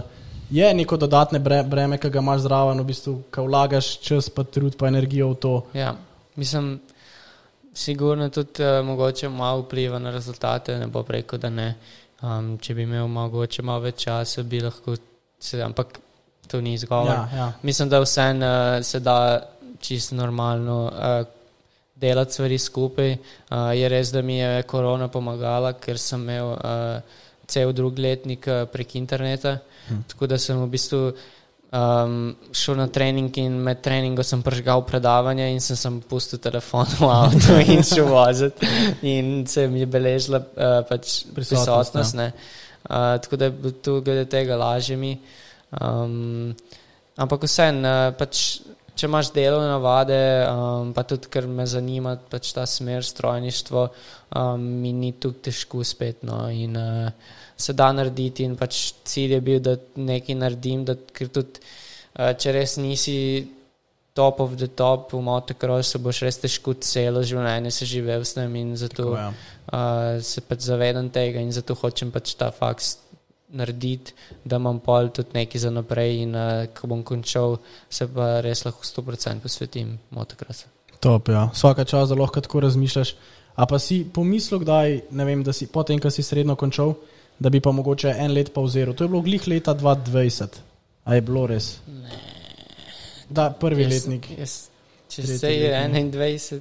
je 0.50 0.74
neko 0.74 0.96
dodatne 0.96 1.38
bre, 1.38 1.62
breme, 1.62 1.98
ki 1.98 2.10
ga 2.10 2.22
imaš 2.22 2.44
zraven, 2.46 2.80
v 2.80 2.88
bistvu, 2.90 3.14
ko 3.32 3.46
vlagaš 3.48 3.98
čas, 4.04 4.30
pa 4.30 4.44
trud, 4.44 4.76
pa 4.78 4.88
energijo 4.88 5.30
v 5.32 5.38
to. 5.40 5.54
Ja, 5.74 5.94
mislim, 6.36 6.78
sigurno 7.74 8.28
tudi 8.28 8.62
uh, 8.62 8.84
mogoče 8.86 9.28
malo 9.28 9.64
vpliva 9.64 9.98
na 9.98 10.10
rezultate, 10.10 10.78
ne 10.78 10.86
bo 10.86 11.02
preko, 11.02 11.38
da 11.38 11.50
ne. 11.50 11.74
Um, 12.24 12.54
če 12.58 12.74
bi 12.74 12.86
imel 12.86 13.08
mogoče 13.10 13.62
malo 13.62 13.84
več 13.84 14.06
časa, 14.06 14.42
bi 14.42 14.62
lahko 14.64 14.96
se, 15.40 15.60
ampak 15.62 15.98
to 16.48 16.60
ni 16.60 16.74
izgovor. 16.74 17.10
Ja, 17.10 17.28
ja. 17.36 17.48
Mislim, 17.62 17.88
da 17.88 18.00
vse 18.00 18.30
uh, 18.32 18.84
se 18.84 19.00
da 19.00 19.16
čisto 19.80 20.16
normalno 20.16 20.84
uh, 20.86 21.26
delati 21.94 22.32
stvari 22.32 22.58
skupaj. 22.58 23.12
Uh, 23.12 23.72
je 23.76 23.88
res, 23.88 24.12
da 24.12 24.22
mi 24.22 24.38
je 24.38 24.62
korona 24.62 25.08
pomagala, 25.08 25.72
ker 25.72 25.98
sem 25.98 26.22
imel 26.22 26.54
uh, 26.54 27.20
cel 27.54 27.72
drug 27.76 28.02
letnik 28.02 28.50
uh, 28.50 28.64
prek 28.70 28.98
interneta. 29.00 29.58
Hm. 29.88 30.04
Tako 30.10 30.30
da 30.32 30.40
sem 30.40 30.60
v 30.60 30.68
bistvu 30.74 31.06
um, 31.74 32.34
šel 32.52 32.78
na 32.78 32.86
trening 32.92 33.38
in 33.42 33.56
med 33.62 33.80
treningom 33.84 34.24
sem 34.26 34.42
pržgal 34.42 34.84
predavanje 34.86 35.48
in 35.52 35.60
sem, 35.60 35.76
sem 35.76 36.00
pustil 36.08 36.40
telefon 36.42 36.86
v 36.98 37.10
avtu 37.10 37.58
in 37.74 37.82
šel 37.86 38.10
voziti. 38.10 38.68
In 39.10 39.46
se 39.46 39.66
mi 39.68 39.82
je 39.84 39.90
beležila 39.90 40.40
uh, 40.40 40.78
pač 40.88 41.24
Prisotnost, 41.34 41.94
prisotnost. 41.94 42.14
ne. 42.20 42.32
Uh, 42.84 43.16
tako 43.22 43.40
da 43.40 43.48
je 43.48 43.74
tu 43.82 44.00
glede 44.04 44.28
tega 44.30 44.56
lažje 44.60 44.96
mi. 44.96 45.16
Um, 45.80 46.54
ampak 47.16 47.46
vseeno, 47.48 47.80
uh, 47.80 48.16
pač, 48.18 48.60
če 48.94 49.08
imaš 49.08 49.32
delovne 49.34 49.70
navade, 49.72 50.18
um, 50.46 50.92
pa 50.94 51.02
tudi 51.08 51.30
ker 51.32 51.48
me 51.50 51.66
zanima 51.66 52.14
pač 52.30 52.52
ta 52.54 52.66
smer 52.68 53.02
strojništvo, 53.04 53.88
um, 54.36 54.68
mi 54.84 54.92
ni 54.92 55.14
tu 55.18 55.32
težko 55.32 55.82
spet. 55.84 56.22
No, 56.28 56.44
in, 56.52 56.76
uh, 56.76 57.40
se 57.56 57.72
da 57.72 57.90
narediti, 57.92 58.44
in 58.44 58.56
pač 58.56 58.92
cilj 59.06 59.36
je 59.36 59.40
bil, 59.44 59.60
da 59.62 59.76
nekaj 59.96 60.38
naredim, 60.38 60.84
da, 60.88 60.94
ker 60.94 61.30
tudi 61.34 61.60
uh, 61.60 62.32
če 62.38 62.56
res 62.56 62.78
nisi. 62.82 63.18
Top 64.14 64.38
of 64.38 64.52
the 64.54 64.68
top, 64.78 65.08
v 65.10 65.18
motocrossu 65.26 65.98
boš 65.98 66.20
res 66.22 66.36
težko 66.38 66.76
celo 66.78 67.18
življenje 67.26 67.72
se 67.74 67.88
živel 67.90 68.22
s 68.22 68.36
tem 68.36 68.52
in 68.60 68.68
zato 68.78 69.08
Tako, 69.08 69.16
ja. 69.18 69.32
uh, 69.74 70.20
se 70.22 70.44
pač 70.46 70.68
zavedam 70.68 71.08
tega 71.10 71.42
in 71.42 71.50
zato 71.50 71.74
hočem 71.74 72.12
pač 72.14 72.36
ta 72.38 72.52
faks 72.54 72.92
narediti, 73.58 74.14
da 74.44 74.60
imam 74.62 74.78
pol 74.78 75.10
tudi 75.14 75.34
nekaj 75.34 75.64
za 75.64 75.72
naprej 75.74 76.22
in 76.22 76.38
uh, 76.38 76.66
ko 76.74 76.90
bom 76.90 77.02
končal, 77.02 77.58
se 77.90 78.06
pa 78.06 78.38
res 78.46 78.62
lahko 78.66 78.86
100% 78.86 79.42
posvetim 79.42 79.96
motocrossu. 80.14 80.70
Top, 81.02 81.28
ja. 81.28 81.48
Vsaka 81.52 81.84
čas, 81.84 82.08
da 82.08 82.18
lahko 82.18 82.40
tako 82.40 82.62
razmišljaš. 82.64 83.14
A 83.54 83.66
pa 83.70 83.78
si 83.78 84.02
pomislil, 84.06 84.62
kdaj, 84.62 85.00
ne 85.10 85.24
vem, 85.26 85.42
da 85.46 85.52
si 85.52 85.68
potem, 85.70 86.00
ko 86.02 86.10
si 86.10 86.24
srednjo 86.26 86.56
končal, 86.58 86.94
da 87.38 87.50
bi 87.50 87.60
pa 87.60 87.70
mogoče 87.70 88.14
en 88.18 88.32
let 88.32 88.52
pauziral. 88.54 88.94
To 88.94 89.04
je 89.04 89.08
bilo 89.08 89.20
glih 89.22 89.48
leta 89.48 89.74
2020. 89.74 90.46
A 91.04 91.14
je 91.14 91.20
bilo 91.20 91.46
res? 91.46 91.78
Ne. 91.86 92.10
Da, 93.28 93.50
prvi 93.50 93.82
Jaz- 93.84 93.92
letnik. 93.92 94.28
Jaz, 94.38 94.68
če 95.08 95.26
se 95.26 95.50
je 95.50 95.70
letnik. 95.72 96.14
21, 96.14 96.60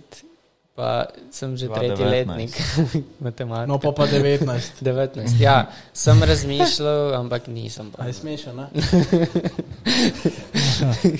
pa 0.75 1.05
sem 1.31 1.57
že 1.57 1.67
2019. 1.67 1.75
tretji 1.75 2.05
letnik 2.05 2.51
matematika. 3.19 3.65
No, 3.65 3.77
pa 3.77 3.91
pa 3.91 4.07
19. 4.07 4.81
19. 4.81 5.37
Ja, 5.39 5.57
sem 5.93 6.23
razmišljal, 6.23 7.13
ampak 7.13 7.47
nisem. 7.47 7.91
pa. 7.91 8.03
A 8.03 8.07
je 8.07 8.13
smešno, 8.13 8.53
ne? 8.53 8.67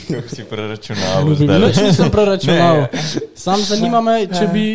Kako 0.10 0.30
si 0.30 0.44
preračunal? 0.44 1.24
Ljubi, 1.24 1.46
zdajle? 1.46 1.68
nič 1.68 1.78
nisem 1.78 2.12
preračunal. 2.12 2.86
Sam 3.36 3.62
zanima 3.62 4.02
me, 4.02 4.28
če 4.28 4.48
bi. 4.48 4.68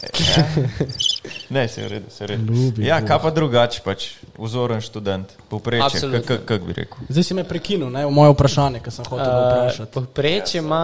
Ne, 1.50 1.68
se 1.68 1.80
je 1.80 1.86
v 1.86 1.90
redu, 1.90 2.06
se 2.08 2.24
je 2.24 2.26
v 2.26 2.30
redu. 2.30 2.52
Ljubi 2.52 2.86
Ja, 2.86 3.00
kaj 3.00 3.18
pa 3.18 3.30
drugače, 3.30 3.80
pač 3.82 4.04
vzoren 4.38 4.80
študent, 4.80 5.32
povprečje, 5.48 6.00
kako 6.22 6.44
kak 6.44 6.62
bi 6.62 6.72
rekel. 6.74 6.98
Zdaj 7.08 7.22
si 7.22 7.34
me 7.34 7.44
prekinil, 7.44 7.90
ne, 7.90 8.06
v 8.06 8.10
moje 8.10 8.32
vprašanje, 8.32 8.78
ki 8.78 8.90
sem 8.90 9.04
hotel 9.04 9.26
uh, 9.26 9.36
Uh, 9.36 9.48
vprašati. 9.50 9.92
Povprečje 9.92 10.58
ima, 10.58 10.82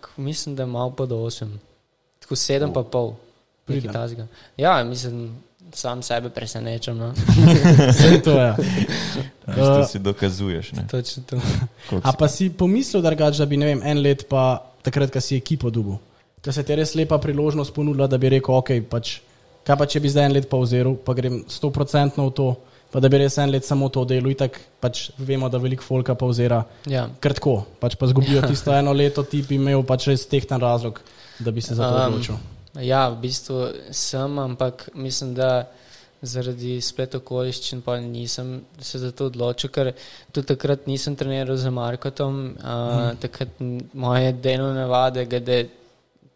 k- 0.00 0.16
mislim, 0.18 0.56
da 0.56 0.66
malo 0.66 0.90
pod 0.90 1.10
8, 1.10 1.46
tako 2.18 2.34
7 2.34 2.68
pa 2.68 2.82
pol. 2.82 3.14
nekaj 3.68 3.86
takega. 3.88 4.26
Ja, 4.56 4.84
mislim, 4.84 5.30
sam 5.72 6.02
sebe 6.02 6.28
presenečam. 6.28 6.98
No. 6.98 7.14
Vse 7.88 8.18
to 8.20 8.30
je. 8.32 8.50
To 9.50 9.80
Uh, 9.80 9.82
si 9.82 9.98
dokazuješ. 9.98 10.72
Ne? 10.72 10.86
Točno 10.86 11.22
to. 11.26 11.36
Koliko 11.88 12.08
A 12.08 12.12
pa 12.12 12.28
si 12.28 12.50
pomislil, 12.50 13.02
da 13.02 13.10
bi 13.46 13.56
ne 13.56 13.66
vem, 13.66 13.82
en 13.82 13.98
let 13.98 14.28
pa 14.28 14.62
takrat, 14.82 15.10
ko 15.10 15.18
si 15.20 15.34
ekipo 15.36 15.70
dubu. 15.70 15.98
Ker 16.40 16.54
se 16.56 16.64
ti 16.64 16.72
je 16.72 16.78
res 16.80 16.94
lepa 16.96 17.18
priložnost 17.20 17.74
ponudila, 17.76 18.08
da 18.08 18.18
bi 18.18 18.30
rekel, 18.32 18.54
ok, 18.56 18.72
pač, 18.88 19.18
kaj 19.66 19.76
pa 19.76 19.86
če 19.86 20.00
bi 20.00 20.12
zdaj 20.12 20.30
en 20.30 20.36
let 20.38 20.48
pauziral, 20.48 20.94
pa 20.96 21.12
grem 21.16 21.42
100% 21.44 22.16
v 22.16 22.30
to, 22.36 22.46
pa 22.90 23.02
da 23.04 23.10
bi 23.12 23.20
res 23.20 23.36
en 23.38 23.52
let 23.52 23.66
samo 23.68 23.90
to 23.92 24.06
delal. 24.08 24.30
Itak 24.32 24.56
pač 24.80 25.10
vemo, 25.18 25.50
da 25.52 25.60
veliko 25.60 25.84
folka 25.84 26.16
pauzira. 26.18 26.62
Ja. 26.88 27.06
Kratko, 27.20 27.58
pač 27.82 27.98
pa 28.00 28.08
zgubijo 28.08 28.40
tisto 28.48 28.72
eno 28.74 28.94
leto, 28.96 29.26
ti 29.28 29.42
bi 29.46 29.60
imel 29.60 29.84
pač 29.86 30.08
res 30.08 30.24
tehten 30.30 30.62
razlog, 30.62 31.02
da 31.38 31.52
bi 31.52 31.60
se 31.60 31.76
za 31.76 31.90
to 31.90 32.00
Um, 32.00 32.14
odločil. 32.14 32.40
Ja, 32.80 33.08
v 33.10 33.20
bistvu 33.20 33.60
sem, 33.92 34.38
ampak 34.40 34.88
mislim, 34.94 35.34
da 35.36 35.68
zaradi 36.22 36.74
splet 36.84 37.14
okoliščin 37.16 37.80
pa 37.80 37.94
nisem 38.00 38.60
se 38.80 38.98
za 39.00 39.10
to 39.16 39.30
odločil, 39.30 39.70
ker 39.72 39.92
tudi 40.32 40.52
takrat 40.52 40.86
nisem 40.88 41.16
treniral 41.16 41.56
z 41.56 41.72
Markotom, 41.72 42.40
uh, 42.56 42.64
mm. 42.64 43.20
takrat 43.20 43.60
moje 43.92 44.32
delovne 44.40 44.80
navade, 44.82 45.24
glede 45.28 45.60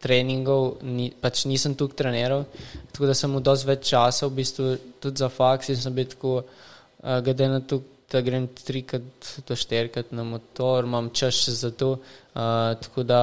treningov, 0.05 0.85
ni, 0.85 1.09
pač 1.21 1.47
nisem 1.49 1.75
tukaj 1.79 2.03
treniral, 2.03 2.45
tako 2.93 3.09
da 3.09 3.17
sem 3.17 3.33
mu 3.33 3.41
dosti 3.45 3.71
več 3.71 3.89
časa, 3.91 4.29
v 4.29 4.39
bistvu 4.43 4.71
tudi 5.01 5.25
za 5.25 5.31
faks 5.33 5.73
in 5.73 5.81
sem 5.81 5.97
bil 5.97 6.09
tako, 6.13 6.37
uh, 6.45 7.19
glede 7.25 7.51
na 7.51 7.61
to, 7.65 7.81
da 8.13 8.21
grem 8.23 8.47
trikrat 8.55 9.31
do 9.49 9.57
štirikrat 9.59 10.13
na 10.15 10.23
motor, 10.29 10.85
imam 10.87 11.09
čas 11.17 11.41
še 11.47 11.57
za 11.57 11.71
to, 11.75 11.97
uh, 11.97 12.75
tako 12.81 13.07
da 13.09 13.23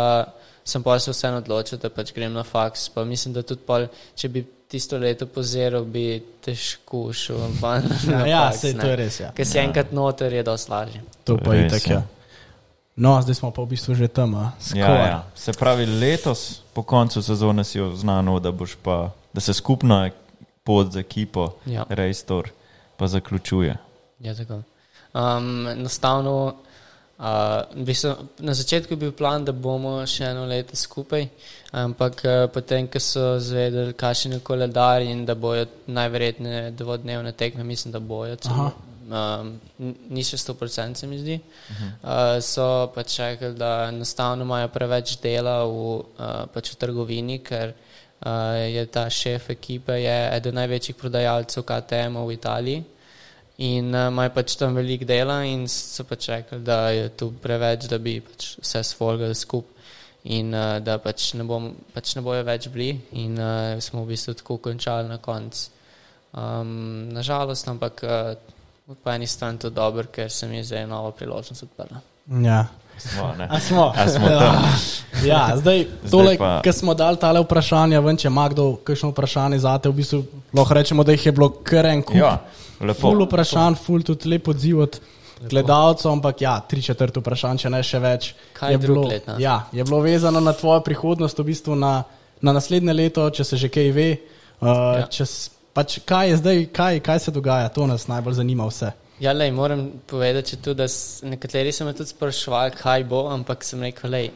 sem 0.64 0.84
pa 0.84 0.98
se 1.00 1.14
vseeno 1.14 1.42
odločil, 1.42 1.80
da 1.82 1.90
pač 1.94 2.14
grem 2.16 2.34
na 2.34 2.44
faks, 2.44 2.90
pa 2.94 3.06
mislim, 3.08 3.34
da 3.38 3.46
tudi 3.46 3.64
pol, 3.68 3.88
če 4.18 4.30
bi 4.30 4.44
tisto 4.72 4.98
leto 4.98 5.28
poziral, 5.28 5.84
bi 5.84 6.06
težko 6.44 7.10
šel. 7.14 7.42
ja, 8.12 8.26
ja 8.28 8.44
se 8.56 8.74
to 8.78 8.88
je 8.88 8.96
res. 8.96 9.20
Ja. 9.20 9.32
Ker 9.36 9.48
si 9.48 9.58
ja. 9.60 9.66
enkrat 9.68 9.92
noter, 9.92 10.34
je 10.34 10.44
dosti 10.48 10.72
lažje. 10.72 11.04
To 11.28 11.38
pa 11.38 11.56
je 11.58 11.70
tako. 11.74 11.98
Ja. 11.98 12.21
No, 12.96 13.22
zdaj 13.22 13.36
smo 13.36 13.52
pa 13.52 13.64
v 13.64 13.72
bistvu 13.72 13.96
že 13.96 14.08
tam. 14.08 14.36
Ja, 14.76 14.90
ja. 14.96 15.24
Se 15.36 15.54
pravi, 15.54 15.86
letos 15.86 16.62
po 16.74 16.84
koncu 16.84 17.22
sezone 17.22 17.64
si 17.64 17.80
znano, 17.96 18.40
da, 18.40 18.52
pa, 18.84 19.12
da 19.34 19.42
se 19.42 19.54
skupna 19.54 20.10
pot 20.64 20.92
z 20.92 20.98
ekipo, 20.98 21.56
ja. 21.66 21.86
Rejstor, 21.90 22.50
pa 22.98 23.08
zaključuje. 23.08 23.78
Ja, 24.20 24.36
tako. 24.36 24.62
Um, 25.14 25.68
enostavno. 25.68 26.56
Uh, 27.22 27.26
na 28.40 28.54
začetku 28.54 28.94
je 28.94 28.98
bil 28.98 29.12
plan, 29.12 29.46
da 29.46 29.52
bomo 29.54 30.00
še 30.10 30.32
eno 30.32 30.48
leto 30.50 30.74
skupaj, 30.76 31.28
ampak 31.78 32.24
uh, 32.26 32.48
potem, 32.50 32.88
ko 32.90 32.98
so 32.98 33.36
zvedeli, 33.38 33.94
kakšen 33.94 34.34
je 34.34 34.40
koledar 34.42 35.06
in 35.06 35.22
da 35.26 35.36
bojo 35.38 35.68
najverjetneje 35.86 36.72
dvodnevne 36.72 37.32
tekme, 37.38 37.64
mislim, 37.64 37.94
da 37.94 38.00
bojo. 38.00 38.40
Um, 39.12 39.60
ni 40.10 40.24
še 40.24 40.38
100%, 40.40 40.96
se 40.96 41.08
mi 41.08 41.18
zdi. 41.20 41.36
Uh 41.36 41.76
-huh. 41.76 41.90
uh, 42.04 42.40
so 42.40 42.92
pač 42.96 43.18
rekli, 43.20 43.54
da 43.54 43.90
enostavno 43.90 44.44
imajo 44.44 44.68
preveč 44.68 45.18
dela 45.20 45.66
v, 45.66 45.74
uh, 45.74 46.46
pač 46.54 46.72
v 46.72 46.76
trgovini, 46.76 47.40
ker 47.44 47.74
uh, 47.74 48.32
je 48.56 48.86
ta 48.86 49.10
šef 49.10 49.50
ekipe 49.50 49.94
eden 50.36 50.56
največjih 50.56 50.96
prodajalcev 50.96 51.64
KTM 51.64 52.16
v 52.26 52.34
Italiji. 52.34 52.84
In 53.58 53.96
uh, 53.96 54.08
imajo 54.08 54.30
pač 54.30 54.56
tam 54.56 54.76
veliko 54.76 55.06
dela, 55.06 55.44
in 55.44 55.68
so 55.68 56.04
pač 56.04 56.30
rekli, 56.30 56.60
da 56.60 56.90
je 56.90 57.10
tu 57.10 57.34
preveč, 57.42 57.86
da 57.88 57.98
bi 57.98 58.22
pač 58.22 58.56
vse 58.62 58.84
svolgali 58.84 59.36
skupaj, 59.36 59.76
in 60.24 60.54
uh, 60.54 60.80
da 60.80 60.98
pač 60.98 61.34
ne, 61.34 61.44
bom, 61.44 61.76
pač 61.94 62.16
ne 62.16 62.22
bojo 62.22 62.44
več 62.44 62.70
bili, 62.70 62.96
in 63.12 63.36
uh, 63.36 63.76
smo 63.80 64.06
v 64.06 64.14
bistvu 64.16 64.34
tako 64.34 64.58
končali 64.58 65.08
na 65.08 65.18
koncu. 65.18 65.70
Um, 66.32 67.10
nažalost, 67.12 67.68
ampak 67.68 68.04
uh, 68.04 68.36
po 69.04 69.12
eni 69.12 69.28
strani 69.28 69.60
to 69.60 69.70
dobro, 69.70 70.08
ker 70.12 70.32
se 70.32 70.48
mi 70.48 70.58
je 70.58 70.64
zdaj 70.64 70.88
nova 70.88 71.12
priložnost 71.12 71.64
odprla. 71.64 72.02
Ja. 72.28 72.66
Smo, 72.98 73.34
A 73.50 73.60
smo. 73.60 73.94
A 73.98 74.08
smo 74.08 74.28
ja, 75.26 75.54
zdaj, 75.58 75.86
tole, 76.12 76.38
pa... 76.38 76.62
ki 76.62 76.74
smo 76.74 76.94
dali 76.94 77.18
tale 77.18 77.42
vprašanja, 77.42 78.00
vem, 78.00 78.18
če 78.18 78.28
ima 78.30 78.46
kdo 78.52 78.76
kakšno 78.86 79.10
vprašanje 79.10 79.58
za 79.64 79.78
te, 79.82 79.90
v 79.90 79.98
bistvu 79.98 80.20
lahko 80.54 80.78
rečemo, 80.78 81.04
da 81.04 81.16
jih 81.16 81.26
je 81.26 81.34
bilo 81.34 81.50
kar 81.66 81.88
en 81.90 82.04
kup. 82.06 82.20
Ja. 82.20 82.36
Ful 83.00 83.26
vprašanj, 83.26 83.80
ful 83.82 84.06
tudi 84.06 84.30
lep 84.30 84.50
odziv 84.54 84.84
od 84.86 85.00
gledalcev, 85.50 86.12
ampak 86.12 86.42
ja, 86.42 86.60
tri 86.70 86.82
četrt 86.86 87.18
vprašanj, 87.18 87.64
če 87.64 87.72
ne 87.74 87.82
še 87.86 88.02
več. 88.02 88.32
Kaj 88.58 88.76
je 88.76 88.82
bilo, 88.84 89.06
let, 89.10 89.30
ja, 89.42 89.64
je 89.74 89.86
bilo 89.88 90.02
vezano 90.06 90.42
na 90.44 90.54
tvojo 90.58 90.84
prihodnost, 90.86 91.42
v 91.42 91.50
bistvu 91.50 91.78
na, 91.80 92.04
na 92.42 92.54
naslednje 92.54 92.94
leto, 92.94 93.26
če 93.34 93.48
se 93.48 93.62
že 93.66 93.72
kaj 93.74 93.92
ve. 93.98 94.10
Uh, 94.62 94.70
ja. 95.02 95.08
čez, 95.10 95.50
pač, 95.74 96.00
kaj 96.06 96.30
je 96.30 96.38
zdaj, 96.38 96.66
kaj, 96.76 97.00
kaj 97.00 97.20
se 97.20 97.32
dogaja, 97.32 97.70
to 97.70 97.88
nas 97.88 98.08
najbolj 98.08 98.40
zanima 98.42 98.68
vse. 98.68 98.92
Ja, 99.22 99.34
lej, 99.38 99.52
moram 99.52 99.92
povedati 100.08 100.58
tudi, 100.58 100.82
da 100.82 100.88
nekateri 101.30 101.72
so 101.72 101.86
me 101.86 101.94
tudi 101.94 102.10
sprašvali, 102.10 102.72
kaj 102.78 103.04
bo, 103.04 103.28
ampak 103.30 103.64
sem 103.64 103.84
rekel, 103.84 104.10
lej, 104.10 104.32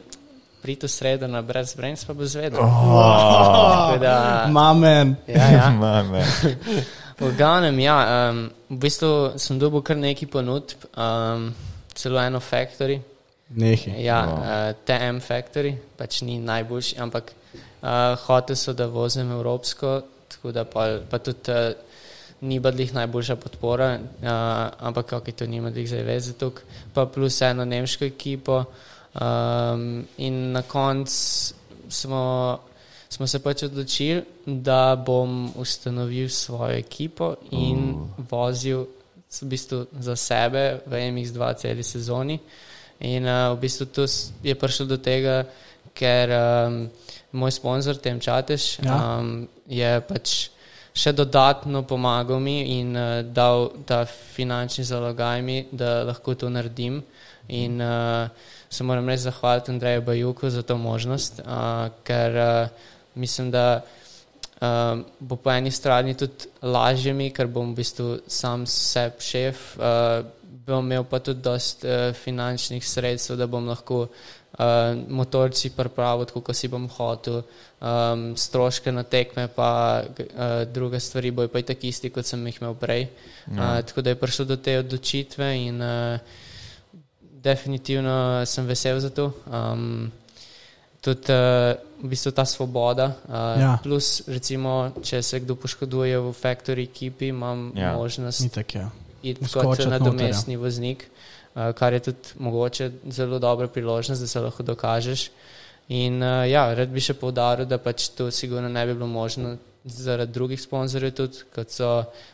priti 0.62 0.86
v 0.86 0.90
sredo 0.90 1.28
na 1.28 1.42
brez 1.42 1.74
brez, 1.78 2.06
pa 2.06 2.14
bo 2.14 2.26
zvedel. 2.26 2.62
Oh, 2.62 3.94
Mamen. 4.50 5.16
Ja, 5.28 5.50
ja. 5.52 5.70
Mamen. 5.82 6.26
V 7.20 7.32
glavnem, 7.38 7.80
ja, 7.80 7.98
um, 8.30 8.50
v 8.70 8.78
bistvu 8.82 9.38
sem 9.40 9.60
dobil 9.60 9.82
kar 9.86 9.98
nekaj 9.98 10.30
ponudb, 10.30 10.90
um, 10.98 11.54
celo 11.94 12.20
eno 12.22 12.42
factory. 12.42 13.00
Nekaj. 13.56 14.02
Ja, 14.02 14.26
no. 14.26 14.42
uh, 14.42 14.74
TM 14.86 15.22
factory, 15.22 15.78
pač 15.98 16.22
ni 16.26 16.42
najboljši, 16.42 16.98
ampak 17.00 17.32
uh, 17.32 18.18
hotel 18.26 18.58
so, 18.58 18.74
da 18.74 18.90
vozim 18.90 19.32
evropsko, 19.32 20.02
tako 20.46 20.52
da 20.52 20.64
pa, 20.64 21.00
pa 21.10 21.18
tudi 21.18 21.52
uh, 21.52 21.74
ni 22.42 22.60
badlih 22.60 22.94
najboljša 22.94 23.36
podpora, 23.36 23.98
uh, 23.98 24.28
ampak 24.80 25.06
kako 25.06 25.30
je 25.30 25.34
to 25.34 25.46
nima 25.48 25.70
dih 25.70 25.88
zdaj 25.88 26.04
veze 26.04 26.34
tukaj, 26.34 26.64
pa 26.94 27.06
plus 27.06 27.42
eno 27.42 27.66
nemško 27.66 28.06
ekipo. 28.06 28.64
Um, 29.16 30.06
in 30.18 30.52
na 30.52 30.62
koncu 30.62 31.54
smo 31.90 32.60
smo 33.10 33.28
se 33.28 33.40
pač 33.40 33.64
odločili, 33.64 34.24
da 34.46 34.96
bom 35.06 35.52
ustanovil 35.56 36.30
svojo 36.30 36.78
ekipo 36.78 37.36
in 37.52 37.96
uh. 37.96 38.26
vozil 38.30 38.86
v 39.42 39.46
bistvu 39.46 39.86
za 40.00 40.16
sebe 40.16 40.82
v 40.86 41.00
MX2 41.12 41.56
celi 41.56 41.84
sezoni. 41.84 42.40
In 43.00 43.26
uh, 43.26 43.56
v 43.56 43.60
bistvu 43.62 43.86
tu 43.86 44.06
je 44.44 44.56
prišlo 44.56 44.86
do 44.86 44.98
tega, 44.98 45.46
ker 45.94 46.30
um, 46.30 46.90
moj 47.36 47.52
sponzor, 47.52 48.00
Tem 48.00 48.20
Čatež, 48.20 48.80
ja. 48.80 49.20
um, 49.20 49.48
je 49.68 49.92
pač 50.08 50.36
še 50.96 51.12
dodatno 51.12 51.84
pomagal 51.84 52.40
mi 52.40 52.80
in 52.80 52.96
uh, 52.96 53.20
dal 53.20 53.70
ta 53.84 54.06
finančni 54.08 54.88
zalogaj 54.88 55.44
mi, 55.44 55.58
da 55.72 56.06
lahko 56.08 56.36
to 56.40 56.50
naredim. 56.50 57.04
In 57.52 57.82
uh, 57.84 58.32
se 58.70 58.84
moram 58.84 59.10
res 59.12 59.28
zahvaliti 59.28 59.72
Andreju 59.72 60.02
Bajuku 60.02 60.50
za 60.50 60.64
to 60.64 60.78
možnost, 60.80 61.44
uh, 61.44 61.92
ker 62.08 62.40
uh, 62.40 62.94
mislim, 63.16 63.52
da 63.52 63.84
um, 64.62 65.06
bo 65.20 65.36
po 65.36 65.52
eni 65.52 65.72
strani 65.72 66.16
tudi 66.18 66.50
lažje 66.64 67.14
mi, 67.14 67.30
ker 67.32 67.48
bom 67.48 67.74
v 67.74 67.82
bistvu 67.82 68.08
sam 68.28 68.66
seb 68.66 69.20
šef, 69.20 69.76
uh, 69.78 70.24
bom 70.66 70.86
imel 70.86 71.04
pa 71.04 71.20
tudi 71.20 71.44
dost 71.44 71.86
uh, 71.86 72.10
finančnih 72.16 72.88
sredstev, 72.88 73.38
da 73.38 73.48
bom 73.48 73.68
lahko 73.68 74.08
uh, 74.60 74.96
motorci 75.10 75.70
pripravil, 75.76 76.26
kot 76.26 76.56
si 76.56 76.68
bom 76.72 76.88
hotel, 76.98 77.44
um, 77.80 78.34
stroške 78.38 78.92
na 78.92 79.04
tekme, 79.04 79.48
pa 79.48 80.04
uh, 80.04 80.64
druge 80.72 81.00
stvari 81.00 81.32
bojo 81.32 81.52
pa 81.52 81.62
tako 81.62 81.88
isti, 81.88 82.10
kot 82.10 82.26
sem 82.26 82.46
jih 82.48 82.62
imel 82.62 82.76
prej. 82.80 83.08
Ja. 83.52 83.54
Uh, 83.54 83.80
tako 83.86 84.02
da 84.02 84.14
je 84.14 84.20
prišlo 84.20 84.46
do 84.46 84.58
te 84.58 84.80
odločitve 84.80 85.50
in 85.68 85.82
uh, 85.82 86.20
definitivno 87.22 88.46
sem 88.46 88.66
vesel 88.66 89.00
za 89.00 89.10
to. 89.10 89.32
Um, 89.52 90.12
tudi 91.02 91.30
uh, 91.30 91.76
v 92.02 92.10
bistvu 92.10 92.32
ta 92.32 92.46
svoboda. 92.46 93.12
Uh, 93.28 93.34
ja. 93.62 93.74
Plus, 93.84 94.24
recimo, 94.28 94.92
če 95.04 95.22
se 95.22 95.40
kdo 95.40 95.56
poškoduje 95.56 96.20
v 96.20 96.34
factory 96.34 96.90
ekipi, 96.90 97.30
imam 97.30 97.72
ja. 97.76 97.94
možnost 97.94 98.50
tak, 98.54 98.76
ja. 98.76 98.90
iti 99.22 99.46
kot 99.54 99.86
nadomestni 99.86 100.58
voznik, 100.58 101.06
uh, 101.06 101.15
kar 101.56 101.94
je 101.94 102.00
tudi 102.00 102.36
mogoče 102.40 102.92
zelo 103.10 103.40
dobra 103.40 103.68
priložnost, 103.68 104.22
da 104.22 104.28
se 104.28 104.40
lahko 104.40 104.64
dokažeš. 104.64 105.30
In 105.90 106.24
uh, 106.24 106.44
ja, 106.50 106.66
rad 106.74 106.90
bi 106.90 107.02
še 107.02 107.14
povdaril, 107.14 107.68
da 107.70 107.78
pač 107.78 108.10
to 108.18 108.32
sigurno 108.34 108.70
ne 108.70 108.86
bi 108.86 108.94
bilo 108.94 109.08
možno 109.08 109.56
zaradi 109.86 110.34
drugih 110.34 110.62
sponzorjev, 110.62 111.12
tudi 111.14 111.44
kot 111.54 111.70
so 111.70 111.90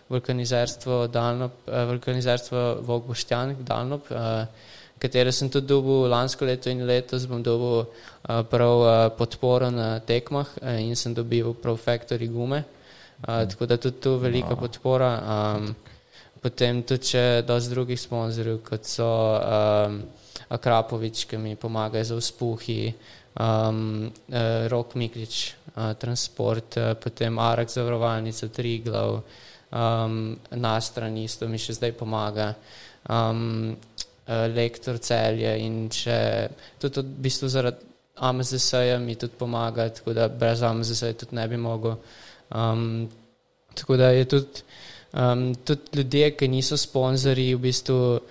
vulkanizerstvo 0.10 1.07
Dalnop, 1.11 1.65
uh, 1.68 1.84
vulkanizerstvo 1.91 2.64
Vogboštjan, 2.88 3.57
Dalnop. 3.68 4.07
Uh, 4.07 4.69
katere 5.02 5.34
sem 5.35 5.49
tudi 5.52 5.68
dobil 5.68 6.07
lansko 6.07 6.48
leto 6.48 6.72
in 6.72 6.85
letos, 6.88 7.27
bom 7.27 7.43
dobil 7.43 7.81
uh, 7.81 8.41
prav 8.48 8.85
uh, 8.85 8.93
podporo 9.18 9.72
na 9.73 9.98
tekmah 9.99 10.56
uh, 10.61 10.77
in 10.80 10.95
sem 10.95 11.14
dobil 11.18 11.52
prav 11.53 11.80
Factory 11.81 12.31
gume. 12.31 12.64
Uh, 13.22 13.43
tako 13.52 13.68
da 13.68 13.77
tudi 13.77 13.99
tu 13.99 14.15
velika 14.18 14.56
podpora. 14.56 15.11
Um, 15.19 15.76
potem 16.41 16.81
tudi 16.88 17.13
še 17.13 17.26
dosti 17.47 17.73
drugih 17.73 17.99
sponzorjev, 17.99 18.61
kot 18.65 18.88
so 18.89 19.07
um, 19.38 20.01
Akrapovič, 20.51 21.26
ki 21.30 21.39
mi 21.39 21.55
pomagajo 21.55 22.11
za 22.11 22.18
uspuhi, 22.19 22.91
um, 23.39 24.09
uh, 24.09 24.68
Rok 24.72 24.95
Miklič, 24.99 25.38
uh, 25.76 25.93
transport, 26.01 26.77
uh, 26.81 26.93
potem 26.99 27.39
Arak 27.39 27.72
zavarovalnica, 27.72 28.49
Triglav, 28.49 29.22
um, 29.72 30.18
Nastran 30.57 31.18
isto 31.22 31.47
mi 31.47 31.61
še 31.61 31.77
zdaj 31.80 31.95
pomaga. 31.99 32.53
Um, 33.09 33.77
lektor 34.31 34.99
celje 35.01 35.49
in 35.59 35.89
če 35.91 36.18
tudi 36.80 37.01
v 37.01 37.23
bistvu 37.26 37.49
zaradi 37.51 37.89
AMZS-ja 38.22 38.99
mi 39.01 39.15
tudi 39.15 39.34
pomaga, 39.38 39.89
tako 39.89 40.13
da 40.13 40.27
brez 40.30 40.61
AMZS-ja 40.61 41.13
tudi 41.18 41.35
ne 41.35 41.47
bi 41.47 41.57
mogel. 41.57 41.95
Um, 42.53 43.09
tako 43.73 43.97
da 43.97 44.11
je 44.11 44.27
tudi, 44.30 44.63
um, 45.13 45.55
tudi 45.55 45.81
ljudje, 45.93 46.31
ki 46.38 46.47
niso 46.47 46.77
sponzori, 46.77 47.55
v 47.55 47.59
bistvu 47.59 47.97
uh, 48.13 48.21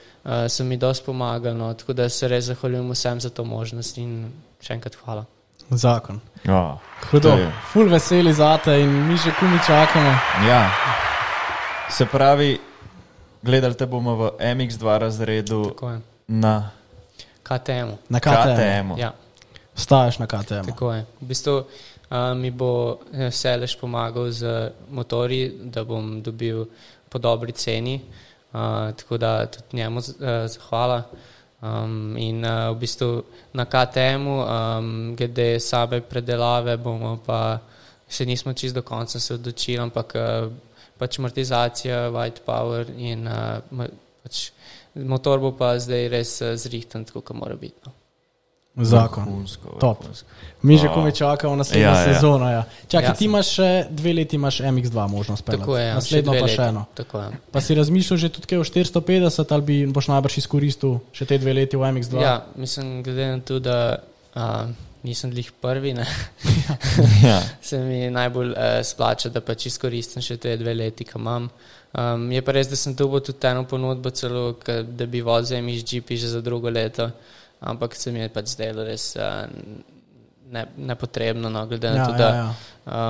so 0.49 0.65
mi 0.65 0.77
dosti 0.77 1.05
pomagali, 1.07 1.59
no, 1.59 1.75
tako 1.75 1.93
da 1.93 2.09
se 2.09 2.29
res 2.29 2.45
zahvaljujem 2.45 2.91
vsem 2.91 3.21
za 3.21 3.31
to 3.31 3.45
možnost 3.45 3.99
in 3.99 4.33
še 4.61 4.75
enkrat 4.75 4.97
hvala. 5.05 5.25
Zakon. 5.71 6.21
Oh, 6.49 6.79
Hudo, 7.11 7.37
ful 7.73 7.87
veseli 7.89 8.33
zate 8.35 8.75
in 8.81 8.91
mi 9.07 9.17
že 9.17 9.31
kumi 9.41 9.59
čakamo. 9.67 10.11
ja. 10.49 10.71
Se 11.91 12.07
pravi, 12.07 12.59
gledali 13.43 13.75
te 13.75 13.87
bomo 13.87 14.15
v 14.17 14.31
MX2 14.41 14.99
razredu 14.99 15.75
na 16.29 16.71
KTM-u. 17.43 17.99
Na 18.09 18.21
KTM. 18.21 18.55
KTM-u. 18.55 18.99
Ja, 18.99 19.13
Staješ 19.75 20.19
na 20.19 20.27
KTM. 20.27 20.67
tako 20.67 20.93
je. 20.93 21.07
V 21.21 21.27
bistvu 21.27 21.65
mi 22.35 22.51
bo 22.51 22.99
eh, 23.13 23.31
Selež 23.31 23.79
pomagal 23.79 24.31
z 24.31 24.73
motori, 24.91 25.47
da 25.71 25.85
bom 25.85 26.23
dobil 26.23 26.67
po 27.09 27.19
dobri 27.19 27.53
ceni. 27.53 28.01
Uh, 28.51 28.91
tako 28.99 29.17
da 29.17 29.47
tudi 29.47 29.77
njemu 29.77 29.99
eh, 29.99 30.49
zahvala. 30.49 31.03
Um, 31.63 32.17
in 32.17 32.45
uh, 32.45 32.73
v 32.75 32.79
bistvu 32.81 33.23
na 33.53 33.65
KTM-u, 33.65 34.37
um, 34.43 35.15
glede 35.17 35.61
same 35.61 36.01
predelave, 36.01 36.77
bomo 36.77 37.19
pa 37.27 37.61
še 38.09 38.25
nismo 38.27 38.55
čist 38.57 38.75
do 38.75 38.83
konca 38.83 39.21
se 39.21 39.35
odločili, 39.35 39.79
ampak 39.79 40.17
uh, 40.17 40.49
pač 40.99 41.19
amortizacija, 41.21 42.09
white 42.11 42.41
power 42.47 42.89
in 42.97 43.29
uh, 43.29 43.61
pač 44.25 44.51
motor 44.97 45.39
bo 45.39 45.53
pa 45.53 45.77
zdaj 45.79 46.09
res 46.09 46.41
uh, 46.41 46.57
zrihten, 46.57 47.05
kot 47.05 47.37
mora 47.37 47.61
biti. 47.61 47.77
No. 47.85 48.00
Zakon. 48.77 49.25
Vrhunsko, 49.25 49.69
vrhunsko. 49.77 50.29
Mi 50.63 50.79
že 50.79 50.89
kumi 50.89 51.13
čakamo 51.13 51.57
naslednjo 51.57 51.87
Ja, 51.87 51.95
ja, 51.95 52.01
ja. 52.01 52.15
sezono. 52.15 52.51
Ja. 52.51 52.63
Čakaj, 52.89 53.09
Ja. 53.09 53.15
ti 53.15 53.25
imaš 53.25 53.49
še 53.49 53.87
dve 53.91 54.13
leti, 54.13 54.37
imaš 54.37 54.61
MX2 54.61 55.09
možnost 55.09 55.45
peljati. 55.45 55.61
Tako 55.61 55.77
je, 55.77 55.87
ja, 55.87 55.95
Naslednjo 55.95 56.33
dve 56.33 56.41
pa 56.41 56.49
še 56.49 56.63
eno. 56.63 56.85
Tako 56.95 57.19
je. 57.19 57.31
Pa 57.51 57.61
si 57.61 57.75
razmišljal 57.75 58.19
že 58.19 58.29
tudi 58.29 58.57
o 58.57 58.65
450 58.65 59.53
ali 59.53 59.63
bi 59.63 59.87
boš 59.87 60.09
najbrž 60.09 60.39
izkoristil 60.39 61.01
še 61.13 61.27
te 61.27 61.39
dve 61.39 61.53
leti 61.53 61.77
v 61.77 61.81
MX2? 61.91 62.23
Ja, 62.23 62.47
mislim, 62.57 63.03
glede 63.03 63.27
na 63.27 63.41
to, 63.41 63.59
da 63.59 63.99
uh, 64.37 64.71
nisem 65.03 65.31
glih 65.31 65.51
prvi, 65.61 65.95
ne, 65.95 66.07
Ja. 67.27 67.41
se 67.63 67.79
mi 67.79 68.11
najbolj 68.11 68.51
uh, 68.53 68.81
splača, 68.85 69.29
da 69.29 69.41
pač 69.41 69.67
izkoristim 69.67 70.23
še 70.23 70.37
te 70.37 70.57
dve 70.57 70.75
leti, 70.75 71.05
ki 71.05 71.19
imam. 71.19 71.51
Um, 71.91 72.29
je 72.31 72.39
pa 72.43 72.53
res, 72.55 72.69
da 72.71 72.77
sem 72.77 72.95
tu 72.95 73.09
tudi 73.19 73.47
eno 73.49 73.65
ponudbo, 73.67 74.11
celo, 74.11 74.55
da 74.87 75.07
bi 75.07 75.21
vozil 75.21 75.59
MXGP 75.59 76.15
že 76.15 76.29
za 76.29 76.41
drugo 76.41 76.71
leto, 76.71 77.11
ampak 77.61 77.97
se 77.97 78.13
mi 78.13 78.21
je 78.21 78.29
pač 78.33 78.55
zdelo 78.55 78.85
res 78.85 79.13
uh, 79.21 79.47
ne, 80.51 80.67
nepotrebno, 80.77 81.51
no, 81.51 81.67
glede 81.67 81.91
na 81.91 81.97
ja, 81.97 82.07
to, 82.07 82.13
da 82.13 82.29
ja, 82.29 82.37
ja. 82.37 82.53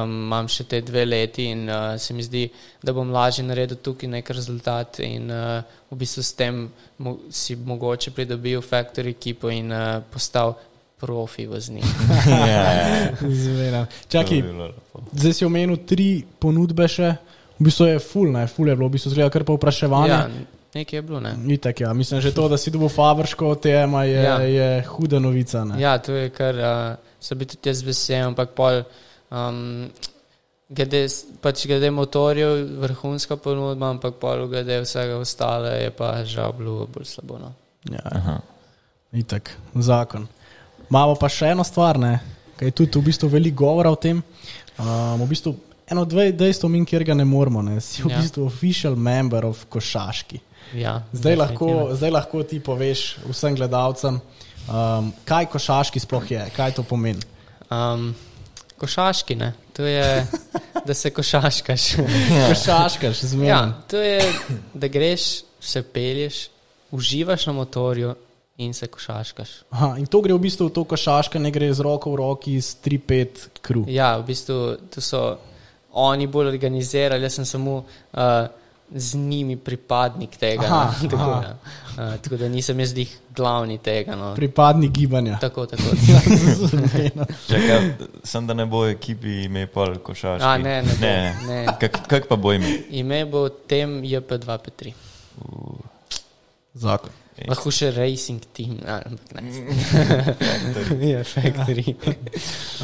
um, 0.05 0.17
imam 0.27 0.49
še 0.51 0.67
te 0.69 0.81
dve 0.85 1.05
leti 1.07 1.49
in 1.55 1.65
uh, 1.69 1.95
se 2.01 2.15
mi 2.15 2.25
zdi, 2.25 2.45
da 2.83 2.95
bom 2.97 3.13
lažje 3.15 3.45
naredil 3.47 3.81
tukaj 3.83 4.11
nek 4.11 4.33
rezultat 4.37 5.01
in 5.07 5.31
uh, 5.33 5.61
v 5.91 6.01
bistvu 6.03 6.25
s 6.27 6.35
tem 6.37 6.67
mo 7.01 7.17
si 7.33 7.57
mogoče 7.57 8.13
pridobil 8.17 8.61
factory 8.65 9.15
ekipo 9.17 9.53
in 9.53 9.73
uh, 9.73 10.03
postal 10.13 10.57
profi 11.01 11.47
voznik. 11.49 11.85
Ja, 12.29 12.63
ja. 13.17 13.87
Čakaj, 14.09 14.43
bilo 14.45 14.69
zdaj 15.13 15.33
si 15.33 15.47
omenil 15.49 15.81
tri 15.89 16.11
ponudbe 16.39 16.89
še. 16.89 17.15
V 17.61 17.69
bistvu 17.69 17.87
je 17.89 18.01
full, 18.01 18.33
ne, 18.33 18.47
full 18.49 18.69
je 18.69 18.77
bilo, 18.77 18.89
v 18.89 18.97
bistvu 18.97 19.13
zgleda 19.13 19.33
kar 19.33 19.45
pa 19.49 19.57
vpraševanje. 19.57 20.13
ja, 20.13 20.21
nekaj 20.75 20.99
je 20.99 21.03
bilo, 21.03 21.21
ne. 21.21 21.35
Itak, 21.49 21.81
ja. 21.81 21.93
Mislim, 21.93 22.21
že 22.21 22.35
to, 22.35 22.49
da 22.49 22.57
si 22.57 22.71
dobil 22.71 22.89
Fabrško 22.89 23.55
tema, 23.55 24.05
je, 24.05 24.23
ja. 24.23 24.37
Je 24.39 24.83
huda 24.87 25.19
novica. 25.19 25.65
Ne? 25.65 25.81
Ja, 25.81 25.99
to 25.99 26.13
je 26.13 26.31
kar, 26.31 26.55
uh, 26.55 26.97
se 27.21 27.35
bi 27.35 27.45
tudi 27.45 27.69
jaz 27.69 27.83
vesel, 27.83 28.27
ampak 28.27 28.55
pol, 28.55 28.83
um, 29.31 29.89
glede, 30.69 31.07
pač 31.43 31.67
glede 31.67 31.91
motorjev, 31.91 32.67
vrhunska 32.81 33.37
ponudba, 33.37 33.91
ampak 33.91 34.15
pol 34.23 34.47
glede 34.49 34.81
vsega 34.85 35.17
ostale 35.19 35.83
je 35.83 35.91
pa 35.91 36.25
žal 36.25 36.53
bilo 36.53 36.87
bolj 36.87 37.05
slabo. 37.05 37.39
No. 37.39 37.53
Ja, 37.91 38.05
Aha. 38.05 38.37
itak, 39.13 39.51
zakon. 39.75 40.29
Imamo 40.91 41.15
pa 41.15 41.29
še 41.29 41.53
eno 41.55 41.65
stvar, 41.65 41.99
ne, 41.99 42.19
kaj 42.59 42.69
je 42.69 42.77
tudi 42.77 42.99
v 42.99 43.09
bistvu 43.11 43.29
veliko 43.31 43.65
govora 43.65 43.91
o 43.91 43.97
tem. 43.99 44.23
Um, 44.79 45.21
v 45.23 45.29
bistvu 45.31 45.55
eno 45.91 46.05
dve 46.05 46.31
dejstvo, 46.33 46.69
mi, 46.71 46.85
kjer 46.87 47.05
ga 47.05 47.15
ne 47.15 47.25
moramo, 47.25 47.63
ne. 47.63 47.81
si 47.81 48.03
v 48.03 48.11
Ja. 48.11 48.21
bistvu 48.21 48.47
official 48.47 48.95
member 48.97 49.45
of 49.47 49.65
Košaški. 49.69 50.41
Ja, 50.75 51.03
Zdaj 51.13 51.37
lahko, 51.37 51.69
zdaj 51.99 52.11
lahko 52.15 52.43
ti 52.47 52.61
poveš 52.63 53.19
vsem 53.27 53.57
gledalcem, 53.59 54.21
um, 54.71 55.13
kaj 55.25 55.49
Košaški 55.51 56.01
sploh 56.01 56.31
je, 56.31 56.45
kaj 56.57 56.79
to 56.79 56.87
pomeni. 56.87 57.23
Um, 57.71 58.13
košaški, 58.81 59.37
ne? 59.37 59.53
To 59.77 59.85
je, 59.87 60.27
da 60.87 60.95
se 60.95 61.11
košaškaš. 61.11 61.83
Košaškaš, 62.49 63.21
zmeraj. 63.21 63.49
ja, 63.49 63.83
to 63.91 63.97
je, 63.97 64.33
da 64.75 64.89
greš, 64.89 65.43
se 65.61 65.83
pelješ, 65.83 66.49
uživaš 66.91 67.47
na 67.47 67.53
motorju 67.53 68.15
in 68.59 68.75
se 68.75 68.87
košaškaš. 68.87 69.51
Aha, 69.71 69.95
in 69.99 70.07
to 70.07 70.21
gre 70.21 70.35
v 70.35 70.41
bistvu 70.47 70.69
v 70.69 70.75
to 70.75 70.85
košaška, 70.85 71.39
ne 71.39 71.53
gre 71.53 71.73
z 71.75 71.85
roko 71.85 72.13
v 72.13 72.21
roki, 72.21 72.57
s 72.61 72.77
3-5 72.85 73.47
kru. 73.63 73.85
Ja, 73.89 74.17
v 74.21 74.27
bistvu 74.33 74.57
to 74.93 75.05
so 75.05 75.23
oni 75.93 76.27
bolj 76.27 76.53
organizirali, 76.53 77.25
jaz 77.25 77.41
sem 77.41 77.49
samo 77.49 77.81
uh, 77.81 78.49
z 78.95 79.15
njimi 79.15 79.57
pripadnik 79.57 80.37
tega. 80.37 80.67
Aha, 80.67 80.95
no. 81.03 81.09
tako, 81.11 81.31
aha. 81.31 81.43
ja. 81.43 81.57
uh, 82.15 82.21
tako 82.21 82.37
da 82.37 82.49
nisem 82.49 82.81
jaz 82.81 82.97
jih 82.99 83.19
glavni 83.37 83.79
tega. 83.79 84.17
No. 84.17 84.35
Pripadnik 84.35 84.91
gibanja. 84.91 85.39
Tako, 85.41 85.67
tako. 85.67 85.83
Čakaj, 87.49 87.93
sem 88.25 88.47
da 88.47 88.55
ne 88.55 88.67
bo 88.67 88.87
ekipi 88.87 89.45
ime 89.45 89.67
pol 89.67 89.99
košarki. 89.99 90.45
A, 90.45 90.59
ne, 90.59 90.83
ne 90.83 90.93
bo, 90.95 91.07
ne. 91.07 91.37
ne. 91.49 91.67
Kak, 91.81 92.03
kak 92.09 92.29
pa 92.29 92.37
bo 92.37 92.53
ime? 92.53 92.79
Ime 92.91 93.25
bo 93.25 93.49
tem 93.49 94.03
JP2P3. 94.03 94.93
Zakon. 96.75 97.11
Lahko 97.49 97.71
še 97.73 97.89
racing 97.95 98.43
team, 98.53 98.77
ampak 98.85 99.31
ne. 99.39 101.07
Je 101.09 101.23
factory. 101.25 101.95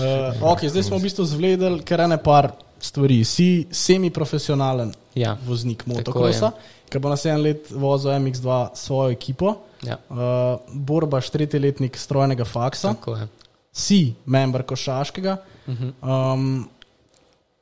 Uh, 0.01 0.33
okay, 0.53 0.71
zdaj 0.73 0.87
smo 0.89 0.97
v 0.97 1.09
bistvu 1.11 1.27
zvedeli 1.29 1.83
kar 1.85 2.07
ene 2.07 2.17
par 2.23 2.55
stvari. 2.81 3.21
Si 3.29 3.67
semi-profesionalen 3.69 4.95
Ja, 5.17 5.37
voznik 5.47 5.87
motokrosa, 5.89 6.51
ki 6.93 7.01
bo 7.01 7.09
naslednji 7.09 7.43
let 7.43 7.71
vozil 7.73 8.11
MX2 8.21 8.69
s 8.75 8.87
svojo 8.87 9.11
ekipo. 9.11 9.55
ja, 9.83 9.97
Uh, 10.11 10.61
Borbaš, 10.73 11.31
tretji 11.31 11.61
letnik 11.61 11.97
strojnega 11.97 12.45
faksa, 12.45 12.95
si 13.73 14.15
member 14.27 14.63
košaškega. 14.63 15.37
Mhm. 15.69 15.89
Um, 16.03 16.69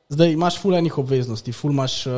zdaj 0.09 0.31
imaš 0.31 0.59
ful 0.61 0.75
enih 0.75 0.97
obveznosti, 0.97 1.51
ful 1.51 1.71
imaš, 1.71 2.05
uh, 2.07 2.13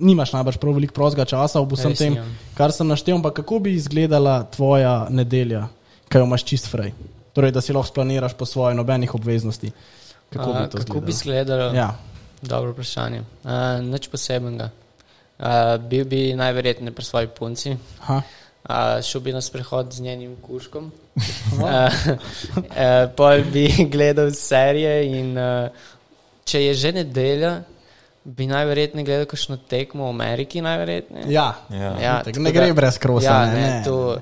nimaš 0.00 0.32
najbrž 0.32 0.56
prav 0.58 0.74
veliko 0.74 0.94
prostega 0.94 1.24
časa 1.24 1.60
ob 1.60 1.72
vsem 1.72 1.92
Res 1.94 1.98
tem, 1.98 2.12
nimam. 2.14 2.34
kar 2.54 2.72
sem 2.72 2.88
naštel. 2.88 3.22
Pa 3.22 3.30
kako 3.30 3.58
bi 3.58 3.74
izgledala 3.74 4.42
tvoja 4.44 5.06
nedelja, 5.10 5.68
kaj 6.08 6.22
imaš 6.24 6.44
čist 6.44 6.66
fraj? 6.72 6.92
Torej, 7.32 7.52
da 7.52 7.60
si 7.60 7.72
lahko 7.72 7.92
splaniraš 7.92 8.34
po 8.34 8.46
svoje, 8.46 8.74
nobenih 8.74 9.14
obveznosti. 9.14 9.72
Kako 10.32 10.52
bi 10.52 10.70
to 10.70 10.78
kako 10.78 11.00
bi 11.00 11.10
izgledalo? 11.10 11.70
izgledalo? 11.70 11.74
Ja. 11.76 11.96
Dobro 12.42 12.72
vprašanje. 12.72 13.22
Uh, 13.44 13.80
nič 13.82 14.08
posebenega. 14.08 14.70
Uh, 15.38 15.78
bil 15.78 16.04
bi 16.04 16.34
najverjetneje 16.34 16.94
pri 16.94 17.04
svoji 17.04 17.28
punci, 17.30 17.76
Aha. 18.02 18.22
uh, 18.66 19.02
šel 19.06 19.22
bi 19.22 19.32
na 19.32 19.38
sprehod 19.40 19.92
z 19.94 20.02
njenim 20.02 20.32
kuškom, 20.42 20.90
uh, 20.90 21.62
uh, 21.62 23.10
pol 23.16 23.44
bi 23.52 23.68
gledal 23.92 24.32
serije 24.34 25.06
in 25.06 25.38
uh, 25.38 25.70
če 26.42 26.64
je 26.64 26.74
že 26.74 26.92
nedelja, 26.92 27.52
bi 28.24 28.48
najverjetneje 28.50 29.06
gledal 29.06 29.30
kakšno 29.30 29.60
tekmo 29.70 30.10
v 30.10 30.10
Ameriki. 30.10 30.58
Ja. 30.58 31.54
Ja. 31.70 31.94
Ja, 32.02 32.18
tako 32.26 32.42
ne 32.42 32.52
gre 32.52 32.72
brez 32.74 32.98
krosa. 32.98 33.30
Ja, 33.30 33.38
ne, 33.46 33.54
ne, 33.54 33.70
ne. 33.78 33.84
to, 33.86 34.18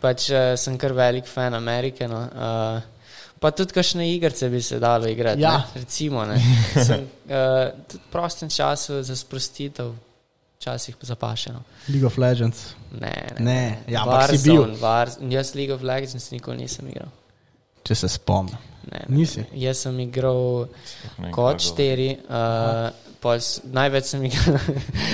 pač 0.00 0.30
uh, 0.30 0.54
sem 0.54 0.78
kar 0.78 0.94
velik 0.94 1.26
fan 1.26 1.58
Amerike. 1.58 2.06
No. 2.06 2.22
Uh, 2.30 2.99
pa 3.40 3.50
tudi 3.50 3.72
kakšne 3.72 4.06
igrice 4.14 4.48
bi 4.48 4.62
se 4.62 4.78
dalo 4.78 5.08
igrati. 5.08 5.40
Ja. 5.40 5.56
Ne? 5.58 5.80
Recimo, 5.80 6.24
ne. 6.24 6.36
sem 6.86 7.00
uh, 7.02 7.72
tudi 7.88 8.02
v 8.04 8.12
prostem 8.12 8.50
času 8.52 9.02
za 9.02 9.16
sprostitev, 9.16 9.94
včasih 10.60 10.96
zapašeno. 11.00 11.62
League 11.88 12.06
of 12.06 12.18
Legends. 12.18 12.74
Ne, 12.92 13.14
ne. 13.38 13.44
Ne, 13.44 13.78
ja, 13.88 14.02
ampak 14.04 14.36
si 14.36 14.42
bil. 14.48 14.62
Warzone, 14.62 14.80
War, 14.80 15.08
jaz 15.32 15.54
League 15.54 15.74
of 15.74 15.82
Legends 15.82 16.30
nikoli 16.30 16.66
nisem 16.66 16.88
igral. 16.92 17.08
Če 17.84 17.94
se 17.94 18.08
spomnim. 18.12 18.58
Ne, 18.90 19.04
ne. 19.08 19.16
Nisi. 19.16 19.44
Jaz 19.56 19.84
sem 19.86 19.98
igral 20.00 20.68
Ne 21.20 21.32
kot 21.32 21.64
štiri, 21.64 22.10
uh, 22.28 23.09
s- 23.36 23.60
največ 23.64 24.04
sem 24.06 24.24
igral 24.24 24.56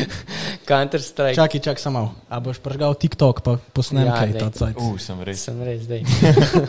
Counter-Strike. 0.68 1.34
Čakaj, 1.34 1.60
čakaj 1.60 1.82
samo. 1.82 2.14
A 2.28 2.40
boš 2.40 2.58
pržgal 2.58 2.94
TikTok, 2.94 3.40
pa 3.40 3.58
posnem 3.72 4.06
Ja, 4.06 4.14
kaj 4.14 4.32
ta 4.34 4.50
cajt. 4.50 4.76
Uh, 4.76 4.94
sem 4.96 5.18
res. 5.20 5.40
Sem 5.40 5.58
res 5.58 5.82
zdaj. 5.82 6.02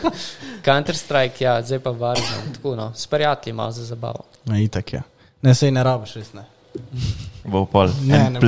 Counter-Strike, 0.66 1.38
ja, 1.40 1.62
zdaj 1.62 1.78
pa 1.78 1.90
Warzone. 1.90 2.54
Tako, 2.54 2.76
no, 2.76 2.92
s 2.92 3.06
prijatelji 3.06 3.54
malo 3.54 3.72
za 3.72 3.84
zabavo. 3.84 4.24
Ne, 4.44 4.64
itak 4.64 4.92
je. 4.92 5.02
Ne, 5.42 5.54
sej 5.54 5.70
ne 5.70 5.82
rabiš, 5.82 6.14
res 6.14 6.32
ne. 6.32 6.44
Bo 7.44 7.64
pol. 7.64 7.88
Ne, 8.02 8.30
ne 8.30 8.40
bo, 8.40 8.46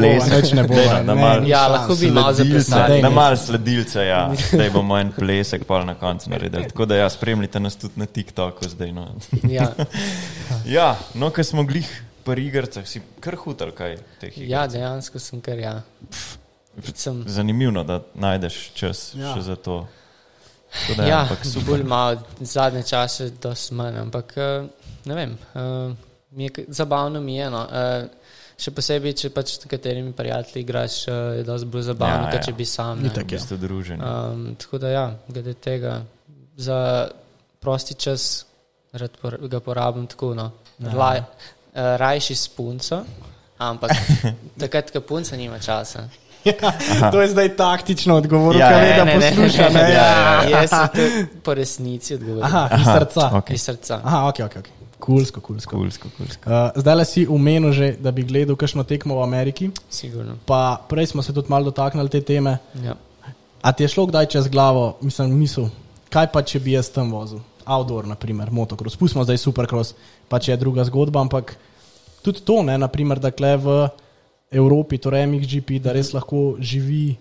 ne 0.55 0.63
bo. 0.63 0.75
Na 0.77 1.03
ne, 1.05 1.15
malo 1.17 1.41
ni 1.41 1.49
Ja, 1.49 1.67
lahko 1.67 1.95
bi 1.97 2.11
malo 2.11 2.33
zaplesali. 2.33 3.01
Na 3.03 3.11
mal 3.11 3.37
sledilce, 3.37 4.05
ja. 4.05 4.29
Zdaj 4.53 4.71
bomo 4.71 4.99
en 4.99 5.11
plesek 5.11 5.65
pol 5.65 5.83
na 5.83 5.95
koncu 5.95 6.31
naredili. 6.31 6.69
Tako 6.69 6.87
da 6.87 6.97
ja, 6.97 7.09
spremljite 7.11 7.61
nas 7.61 7.77
tudi 7.77 7.97
na 7.97 8.07
TikToku 8.07 8.69
zdaj. 8.69 8.93
No, 8.93 9.09
Ja, 9.43 9.73
ja, 10.65 10.89
no 11.15 11.31
ker 11.31 11.45
smo 11.45 11.65
glih 11.65 11.89
pri 12.25 12.47
igrcah, 12.47 12.87
si 12.87 13.01
kar 13.21 13.37
hutal 13.37 13.71
kaj 13.77 13.97
teh 14.21 14.37
iger. 14.39 14.49
ja 14.51 14.67
dejansko 14.67 15.19
sem 15.19 15.41
kar 15.41 15.59
ja. 15.59 15.83
Sem, 16.95 17.25
Zanimivo, 17.27 17.83
da 17.85 18.01
najdeš 18.15 18.71
čas 18.75 19.15
Ja. 19.15 19.21
ja. 19.29 19.35
še 19.35 19.43
za 19.43 19.57
to. 19.57 19.87
Tako 20.71 20.95
da, 21.01 21.07
Ja, 21.09 21.21
ampak 21.27 21.43
super. 21.45 21.67
bolj 21.67 21.83
malo, 21.83 22.21
zadnje 22.41 22.83
čase, 22.87 23.31
dosti 23.43 23.75
manj, 23.75 23.97
ampak 23.99 24.35
eh, 24.39 24.69
ne 25.05 25.15
vem, 25.15 25.33
uh, 25.55 25.91
mi 26.31 26.45
je, 26.47 26.65
zabavno 26.69 27.21
mi 27.21 27.37
je. 27.37 27.49
No. 27.51 27.65
Uh, 27.67 28.07
še 28.61 28.71
posebej, 28.77 29.15
če 29.19 29.31
pač 29.35 29.55
s 29.57 29.67
katerimi 29.67 30.13
prijatelji 30.13 30.63
igraš, 30.63 30.99
je 31.09 31.43
dosti 31.49 31.67
bolj 31.67 31.83
zabavno, 31.91 32.29
Ja, 32.29 32.31
ja, 32.31 32.39
ja. 32.39 32.43
če 32.45 32.53
bi 32.53 32.65
sam. 32.69 33.01
Ne. 33.03 33.09
Itak. 33.11 33.25
V 33.27 33.35
bistvu 33.35 33.57
druženje. 33.57 34.05
Um, 34.05 34.45
tako 34.61 34.79
da, 34.79 34.89
ja, 34.95 35.05
glede 35.29 35.55
tega, 35.59 35.97
za 36.57 37.09
prosti 37.61 37.95
čas 37.99 38.45
rad 38.93 39.17
por, 39.21 39.39
ga 39.49 39.61
porabim 39.61 40.07
tako. 40.07 40.35
No. 40.39 40.53
Rla, 40.79 41.25
uh, 41.73 41.97
rajši 41.97 42.35
s 42.35 42.49
punco, 42.49 43.03
ampak 43.59 43.91
takrat, 44.61 44.91
ko 44.91 45.01
punca 45.01 45.37
nima 45.37 45.59
časa. 45.59 46.09
to 47.13 47.21
je 47.21 47.29
zdaj 47.29 47.57
taktično 47.57 48.17
odgovoril, 48.17 48.61
Ja, 48.61 48.69
kaj 48.69 48.81
ne, 48.81 48.87
ve, 48.87 48.97
da 48.97 49.05
ne, 49.05 49.15
ne, 49.15 49.21
posluša. 49.21 49.63
ne, 49.63 49.75
ne, 49.75 49.83
ne, 49.83 49.91
ja. 49.93 50.07
ja, 50.43 50.49
jaz 50.51 50.71
sem 50.71 51.29
po 51.43 51.55
resnici 51.55 52.15
odgovoril. 52.15 52.45
Aha, 52.45 52.69
iz 52.73 52.87
srca. 52.87 53.25
ok. 53.35 53.51
Iz 53.51 53.63
srca. 53.63 54.01
Aha, 54.05 54.29
ok, 54.29 54.39
ok. 54.41 54.57
okay. 54.57 54.73
Kulsko, 55.01 55.41
kulsko. 55.41 55.77
Kulsko, 55.77 56.09
kulsko. 56.17 56.45
Uh, 56.45 56.73
zdaj 56.77 56.95
le 56.95 57.05
si 57.05 57.27
umenil 57.27 57.73
že, 57.73 57.93
da 57.97 58.11
bi 58.11 58.21
gledal 58.23 58.57
kakšno 58.57 58.85
tekmo 58.85 59.17
v 59.17 59.23
Ameriki, 59.23 59.71
Sigurno. 59.91 60.37
pa 60.45 60.81
prej 60.89 61.07
smo 61.07 61.23
se 61.23 61.33
tudi 61.33 61.49
malo 61.49 61.65
dotaknili 61.65 62.09
te 62.09 62.21
teme. 62.21 62.59
Ja. 62.85 62.97
A 63.63 63.73
ti 63.73 63.85
je 63.85 63.89
šlo 63.89 64.07
kdaj 64.07 64.27
čez 64.27 64.49
glavo, 64.49 64.97
mislim, 65.01 65.33
misel, 65.37 65.69
kaj 66.09 66.33
pa 66.33 66.41
če 66.43 66.61
bi 66.61 66.73
jaz 66.73 66.89
tam 66.93 67.13
vozil? 67.13 67.41
Outdoor, 67.71 68.07
naprimer, 68.07 68.51
motocross. 68.51 68.99
Pustimo 68.99 69.23
zdaj 69.23 69.39
supercross, 69.39 69.95
pa 70.29 70.41
če 70.43 70.53
je 70.53 70.61
druga 70.61 70.83
zgodba, 70.85 71.23
ampak 71.23 71.55
tudi 72.25 72.43
to, 72.43 72.63
ne, 72.67 72.75
naprimer, 72.79 73.23
da 73.23 73.31
kle 73.31 73.55
v 73.57 73.75
Evropi, 74.51 74.99
torej 74.99 75.29
MXGP, 75.31 75.79
da 75.79 75.95
res 75.95 76.11
lahko 76.11 76.57
živi 76.59 77.15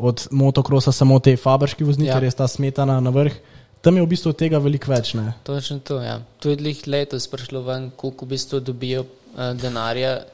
od 0.00 0.24
motocrossa 0.32 0.92
samo 0.92 1.18
te 1.20 1.36
fabrški 1.36 1.84
vozniki, 1.84 2.08
Ja. 2.08 2.16
ja. 2.16 2.24
res 2.24 2.34
ta 2.34 2.48
smetana 2.48 2.96
na 3.00 3.12
vrh. 3.12 3.36
Tam 3.84 3.92
je 3.96 4.02
v 4.02 4.08
bistvu 4.08 4.32
tega 4.32 4.56
veliko 4.58 4.88
več. 4.88 5.12
Ne? 5.14 5.34
Točno 5.44 5.76
to. 5.84 6.00
Ja. 6.00 6.16
Tudi 6.40 6.64
lih 6.64 6.80
letos 6.88 7.28
prišlo 7.28 7.60
ven, 7.62 7.90
koliko 7.92 8.24
v 8.24 8.32
bistvu 8.32 8.62
dobijo 8.64 9.04
uh, 9.04 9.52
denarja, 9.52 10.24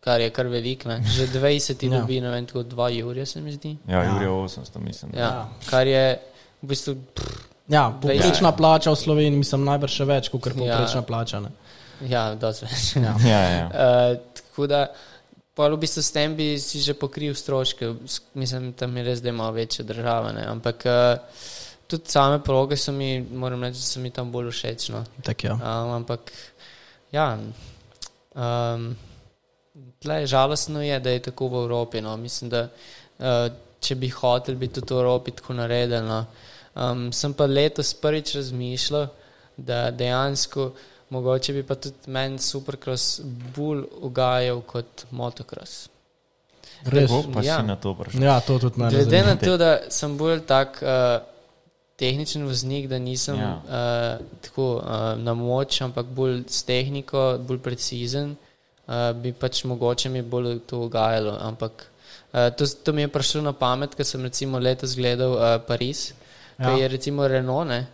kar 0.00 0.22
je 0.22 0.30
kar 0.30 0.46
veliko. 0.46 0.88
ne. 0.88 1.02
Že 1.02 1.26
20 1.34 1.82
Ja. 1.82 1.90
ja. 1.90 2.00
dobi, 2.00 2.20
ne 2.22 2.30
vem, 2.30 2.46
tako 2.46 2.62
2 2.62 2.88
jurja 3.02 3.26
se 3.26 3.42
mi 3.42 3.50
zdi. 3.52 3.74
Ja, 3.90 4.04
Jurija 4.06 4.30
800, 4.30 4.78
mislim. 4.78 5.10
Ja. 5.18 5.20
Ja. 5.20 5.48
Kar 5.66 5.90
je 5.90 6.04
v 6.62 6.70
bistvu. 6.70 6.94
Pff, 7.18 7.49
Ja, 7.70 7.90
povprečna 8.02 8.50
plača 8.52 8.90
v 8.90 8.98
Sloveniji, 8.98 9.38
mislim, 9.44 9.64
najbrž 9.68 10.00
še 10.00 10.06
več 10.08 10.28
kot 10.32 10.50
povprečna 10.50 11.02
Ja. 11.02 11.06
plača. 11.06 11.40
Ne? 11.40 11.52
ja, 12.08 12.34
dosti 12.34 12.66
več. 12.66 12.84
Ja. 12.96 13.14
Ja, 13.24 13.40
ja. 13.46 13.64
Uh, 13.70 14.18
tako 14.34 14.66
da, 14.70 14.80
pol 15.54 15.76
v 15.76 15.80
bistvu 15.84 16.02
s 16.02 16.12
tem 16.14 16.34
bi 16.36 16.54
si 16.58 16.80
že 16.82 16.94
pokril 16.98 17.34
stroške. 17.36 17.92
Mislim, 18.34 18.72
tam 18.72 18.96
je 18.96 19.04
res, 19.06 19.22
da 19.22 19.30
ima 19.30 19.50
večja 19.54 19.84
država. 19.84 20.32
Ne? 20.32 20.46
Ampak 20.50 20.86
uh, 20.88 21.44
tudi 21.90 22.10
same 22.10 22.40
proge 22.42 22.78
so 22.80 22.92
mi, 22.92 23.20
moram 23.20 23.62
reči, 23.62 23.78
da 23.78 23.86
so 23.86 24.00
mi 24.00 24.10
tam 24.10 24.32
bolj 24.32 24.50
všeč. 24.50 24.88
No? 24.94 25.04
Tak, 25.22 25.44
ja. 25.44 25.54
Um, 25.54 25.94
ampak, 26.00 26.32
ja, 27.12 27.36
um, 28.34 28.86
tle, 30.00 30.22
žalostno 30.26 30.82
je, 30.82 31.00
da 31.00 31.10
je 31.10 31.26
tako 31.30 31.48
v 31.48 31.64
Evropi. 31.66 32.00
No. 32.00 32.16
Mislim, 32.16 32.50
da 32.50 32.66
uh, 32.66 33.46
če 33.80 33.94
bi 34.00 34.08
hotel, 34.10 34.56
bi 34.60 34.68
tudi 34.72 34.94
v 34.94 35.02
Evropi 35.04 35.36
tako 35.38 35.60
naredili. 35.60 36.02
No. 36.06 36.24
Um, 36.74 37.08
sem 37.12 37.32
pa 37.34 37.46
letos 37.46 37.94
prvič 37.94 38.34
razmišljal, 38.34 39.08
da 39.56 39.90
dejansko 39.90 40.70
mogoče 41.10 41.52
bi 41.52 41.62
pa 41.66 41.74
tudi 41.74 42.06
meni 42.06 42.38
supercross 42.38 43.20
bolj 43.56 43.82
ugajal 44.00 44.60
kot 44.66 45.06
motocross. 45.10 45.88
Res. 46.84 47.10
Kako 47.10 47.32
pa 47.34 47.42
Ja. 47.42 47.60
si 47.60 47.66
na 47.66 47.76
to 47.76 47.94
prišel? 47.94 48.22
Ja, 48.22 48.40
to 48.40 48.58
tudi 48.58 48.80
meni. 48.80 48.94
Glede 48.94 49.22
na 49.22 49.36
to, 49.36 49.56
da 49.56 49.90
sem 49.90 50.16
bolj 50.18 50.40
tak 50.46 50.78
uh, 50.82 51.20
tehničen 51.96 52.46
voznik, 52.46 52.88
da 52.88 52.98
nisem 52.98 53.36
ja. 53.36 53.50
uh, 53.60 54.26
tako 54.40 54.68
uh, 54.76 55.18
na 55.18 55.34
moč, 55.34 55.82
ampak 55.84 56.06
bolj 56.06 56.44
s 56.48 56.62
tehniko, 56.64 57.38
bolj 57.44 57.58
precizen, 57.58 58.36
uh, 58.86 59.10
bi 59.12 59.32
pač 59.32 59.64
mogoče 59.64 60.08
mi 60.08 60.22
bolj 60.22 60.60
to 60.66 60.86
ugajalo. 60.86 61.36
Ampak 61.40 61.84
uh, 62.32 62.48
to, 62.56 62.64
to 62.84 62.92
mi 62.92 63.02
je 63.02 63.12
prišlo 63.12 63.42
na 63.42 63.52
pamet, 63.52 63.94
ker 63.94 64.06
sem 64.06 64.24
recimo 64.24 64.58
letos 64.58 64.96
gledal 64.96 65.36
uh, 65.36 65.58
Pariz, 65.66 66.12
ja. 66.60 66.68
Ja. 66.68 66.74
ki 66.74 66.82
je 66.82 66.88
recimo 66.88 67.28
Renault. 67.28 67.68
Ne, 67.68 67.86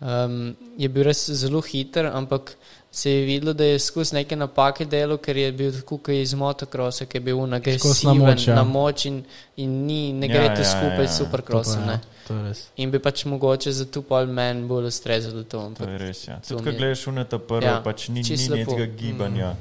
um, 0.00 0.56
je 0.78 0.88
bil 0.88 1.02
res 1.04 1.30
zelo 1.30 1.60
hiter, 1.60 2.06
ampak 2.06 2.54
se 2.92 3.10
je 3.10 3.24
videlo, 3.24 3.52
da 3.52 3.64
je 3.64 3.78
skozi 3.78 4.14
neke 4.14 4.36
napake 4.36 4.84
delal, 4.84 5.16
ker 5.18 5.36
je 5.36 5.52
bil 5.52 5.72
tako 5.72 5.96
kot 5.98 6.14
iz 6.14 6.34
motocrossa, 6.34 7.06
ki 7.06 7.16
je 7.16 7.20
bil 7.20 7.40
agresiven 7.54 8.18
na 8.18 8.26
moč, 8.26 8.46
ja. 8.46 8.54
na 8.54 8.64
moč 8.64 9.04
in, 9.06 9.22
in 9.56 9.86
ni, 9.86 10.12
ne 10.12 10.28
Ja, 10.28 10.32
gre 10.34 10.44
ja, 10.44 10.54
to 10.54 10.60
ja, 10.60 10.70
skupaj 10.70 11.04
ja. 11.04 11.08
s. 11.08 12.02
To 12.28 12.34
je 12.34 12.42
res. 12.48 12.60
In 12.76 12.90
bi 12.90 12.98
pač 13.02 13.24
mogoče 13.24 13.72
za 13.72 13.84
to 13.84 14.02
pol 14.02 14.26
meni 14.26 14.66
bolj 14.68 14.86
ustrezalo 14.92 15.42
to. 15.42 15.72
To 15.78 15.88
je 15.88 15.98
res. 15.98 16.28
Ja. 16.28 16.38
Tudi, 16.48 16.62
ko 16.64 16.70
gledaš 16.70 17.06
uneta 17.06 17.38
prvo, 17.38 17.64
Ja, 17.64 17.78
ja, 17.78 17.80
pač 17.82 18.08
ni, 18.08 18.22
ni 18.22 18.48
nekega 18.48 18.86
gibanja. 18.86 19.54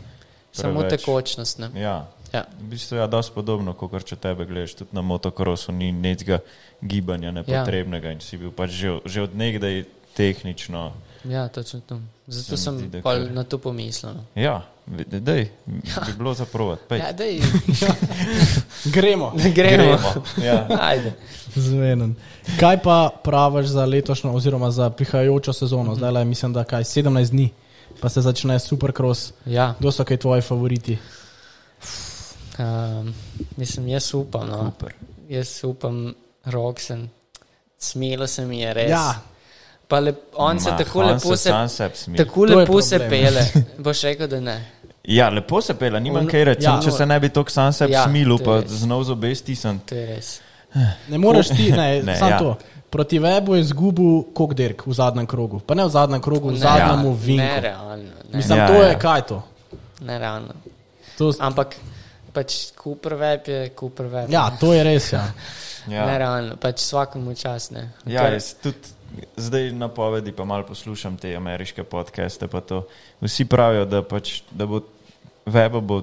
samo 0.51 0.79
preveč. 0.79 0.99
tekočnost. 1.01 1.59
Ne. 1.59 1.71
Ja. 1.75 1.95
Ja. 2.33 2.45
V 2.61 2.63
bistvu 2.71 2.95
je 2.95 3.01
ja, 3.01 3.07
dosti 3.07 3.33
podobno, 3.35 3.73
kot 3.73 3.91
če 4.07 4.15
tebe 4.15 4.45
gledaš. 4.45 4.73
Tudi 4.79 4.95
na 4.95 5.01
motokrosu 5.01 5.71
ni 5.71 5.91
nekega 5.91 6.39
gibanja 6.81 7.31
nepotrebnega 7.31 8.07
ja. 8.07 8.13
in 8.15 8.21
si 8.23 8.37
bil 8.39 8.51
pač 8.55 8.71
že, 8.71 8.99
že 9.05 9.21
od 9.27 9.35
nekdaj 9.35 9.83
tehnično. 10.15 10.91
ja, 11.27 11.47
točno 11.47 11.79
to. 11.87 11.99
Zato 12.27 12.57
sem 12.57 12.77
zdi, 12.79 12.87
da 12.87 13.01
kar- 13.03 13.31
na 13.31 13.43
to 13.43 13.57
pomislil. 13.57 14.13
no. 14.13 14.23
Ja, 14.35 14.63
dej, 15.07 15.51
bi 15.67 16.11
bilo 16.17 16.33
za 16.33 16.45
provat. 16.47 16.79
Ja, 16.91 17.11
dej, 17.11 17.41
Gremo. 18.95 19.33
gremo. 19.55 19.99
Ja. 20.43 20.67
Ajde. 20.79 21.13
Zvenen. 21.55 22.15
Kaj 22.59 22.79
pa 22.79 23.09
praviš 23.23 23.75
za 23.75 23.85
letošnjo, 23.85 24.31
oziroma 24.31 24.71
za 24.71 24.89
prihajajočo 24.89 25.53
sezono? 25.53 25.95
Zdaj 25.95 26.11
le 26.11 26.25
mislim, 26.25 26.53
da 26.53 26.63
kaj 26.63 26.83
17 26.83 27.29
dni, 27.29 27.49
pa 27.99 28.09
se 28.09 28.21
začne 28.21 28.59
supercross. 28.59 29.33
Ja, 29.45 29.75
Kdo 29.79 29.91
so 29.91 30.03
kaj 30.03 30.17
tvoji 30.17 30.41
favoriti? 30.41 30.97
Um, 32.61 33.13
mislim, 33.57 33.87
jaz 33.87 34.13
upam. 34.13 34.47
No. 34.49 34.57
Super. 34.65 34.93
Jaz 35.29 35.63
upam, 35.63 36.13
Roxen. 36.45 37.07
Smelo 37.79 38.27
se 38.27 38.45
mi 38.45 38.59
je 38.59 38.73
res. 38.73 38.89
Ja, 38.89 39.13
Pa 39.87 39.99
lep, 39.99 40.15
on 40.35 40.59
se 40.59 40.71
Ma, 40.71 40.77
tako 40.77 40.99
on 40.99 41.07
lepo 41.07 41.35
se 41.35 41.51
se, 41.67 41.89
tako 42.17 42.45
lepo 42.45 42.81
se 42.81 42.99
pele. 42.99 43.41
Boš 43.77 44.01
rekel, 44.01 44.27
da 44.27 44.39
ne. 44.39 44.71
Ja, 45.03 45.29
lepo 45.29 45.61
se 45.61 45.73
pela, 45.73 45.99
nimam 45.99 46.21
On- 46.21 46.27
kaj 46.27 46.43
reči. 46.43 46.63
ja. 46.63 46.75
Ja, 46.75 46.81
če 46.81 46.91
se 46.91 47.05
ne 47.05 47.19
bi 47.19 47.29
tako 47.29 47.49
sam 47.49 47.73
sebi 47.73 47.93
Ja, 47.93 47.99
ja, 47.99 48.05
smilil, 48.07 48.37
to 48.37 48.43
pa 48.43 48.61
znov 48.67 49.03
zobe 49.03 49.35
stisnjen. 49.35 49.79
To 49.79 49.95
je 49.95 50.05
res. 50.05 50.39
ne 51.07 51.17
moreš 51.17 51.47
ti, 51.49 51.71
ne, 51.71 52.01
Ne, 52.03 52.15
samo 52.17 52.31
ja. 52.31 52.39
to. 52.39 52.57
Proti 52.89 53.19
webu 53.19 53.55
je 53.55 53.61
izgubil 53.61 54.23
kok 54.33 54.53
dirk 54.53 54.85
v 54.87 54.93
zadnjem 54.93 55.27
krogu. 55.27 55.59
Pa 55.59 55.75
ne 55.75 55.85
v 55.85 55.89
zadnjem 55.89 56.21
krogu, 56.21 56.49
v 56.49 56.57
zadnjem 56.57 57.05
ja. 57.05 57.15
vinku. 57.17 57.43
Nerealno. 57.45 57.95
Ne, 57.95 58.37
Mislim, 58.37 58.57
Ja, 58.57 58.67
to 58.67 58.73
ja. 58.73 58.87
je 58.87 58.99
kaj 58.99 59.21
to. 59.21 59.43
nerealno. 60.01 60.53
to 61.17 61.33
Ampak 61.39 61.75
pač 62.33 62.71
Cooper 62.73 63.13
web 63.15 63.47
je 63.47 63.69
Cooper 63.71 64.05
web. 64.07 64.29
ja, 64.29 64.51
to 64.51 64.73
je 64.73 64.83
res. 64.83 65.11
Ja. 65.11 65.25
Ja. 65.87 66.05
Nerealno, 66.05 66.55
pač 66.55 66.77
vsakemu 66.77 67.35
čas. 67.35 67.71
Ne. 67.71 67.89
Ja, 68.05 68.27
jaz 68.27 68.53
tudi 68.53 68.77
zdaj 69.35 69.71
na 69.71 69.87
povedi, 69.87 70.31
pa 70.31 70.45
malo 70.45 70.63
poslušam 70.63 71.17
te 71.17 71.35
ameriške 71.35 71.83
podcaste. 71.83 72.47
pa 72.47 72.61
to. 72.61 72.85
Vsi 73.21 73.45
pravijo, 73.45 73.85
da, 73.85 74.01
pač, 74.01 74.41
da 74.51 74.65
bo 74.65 74.81
weba 75.45 75.81
bo 75.81 76.01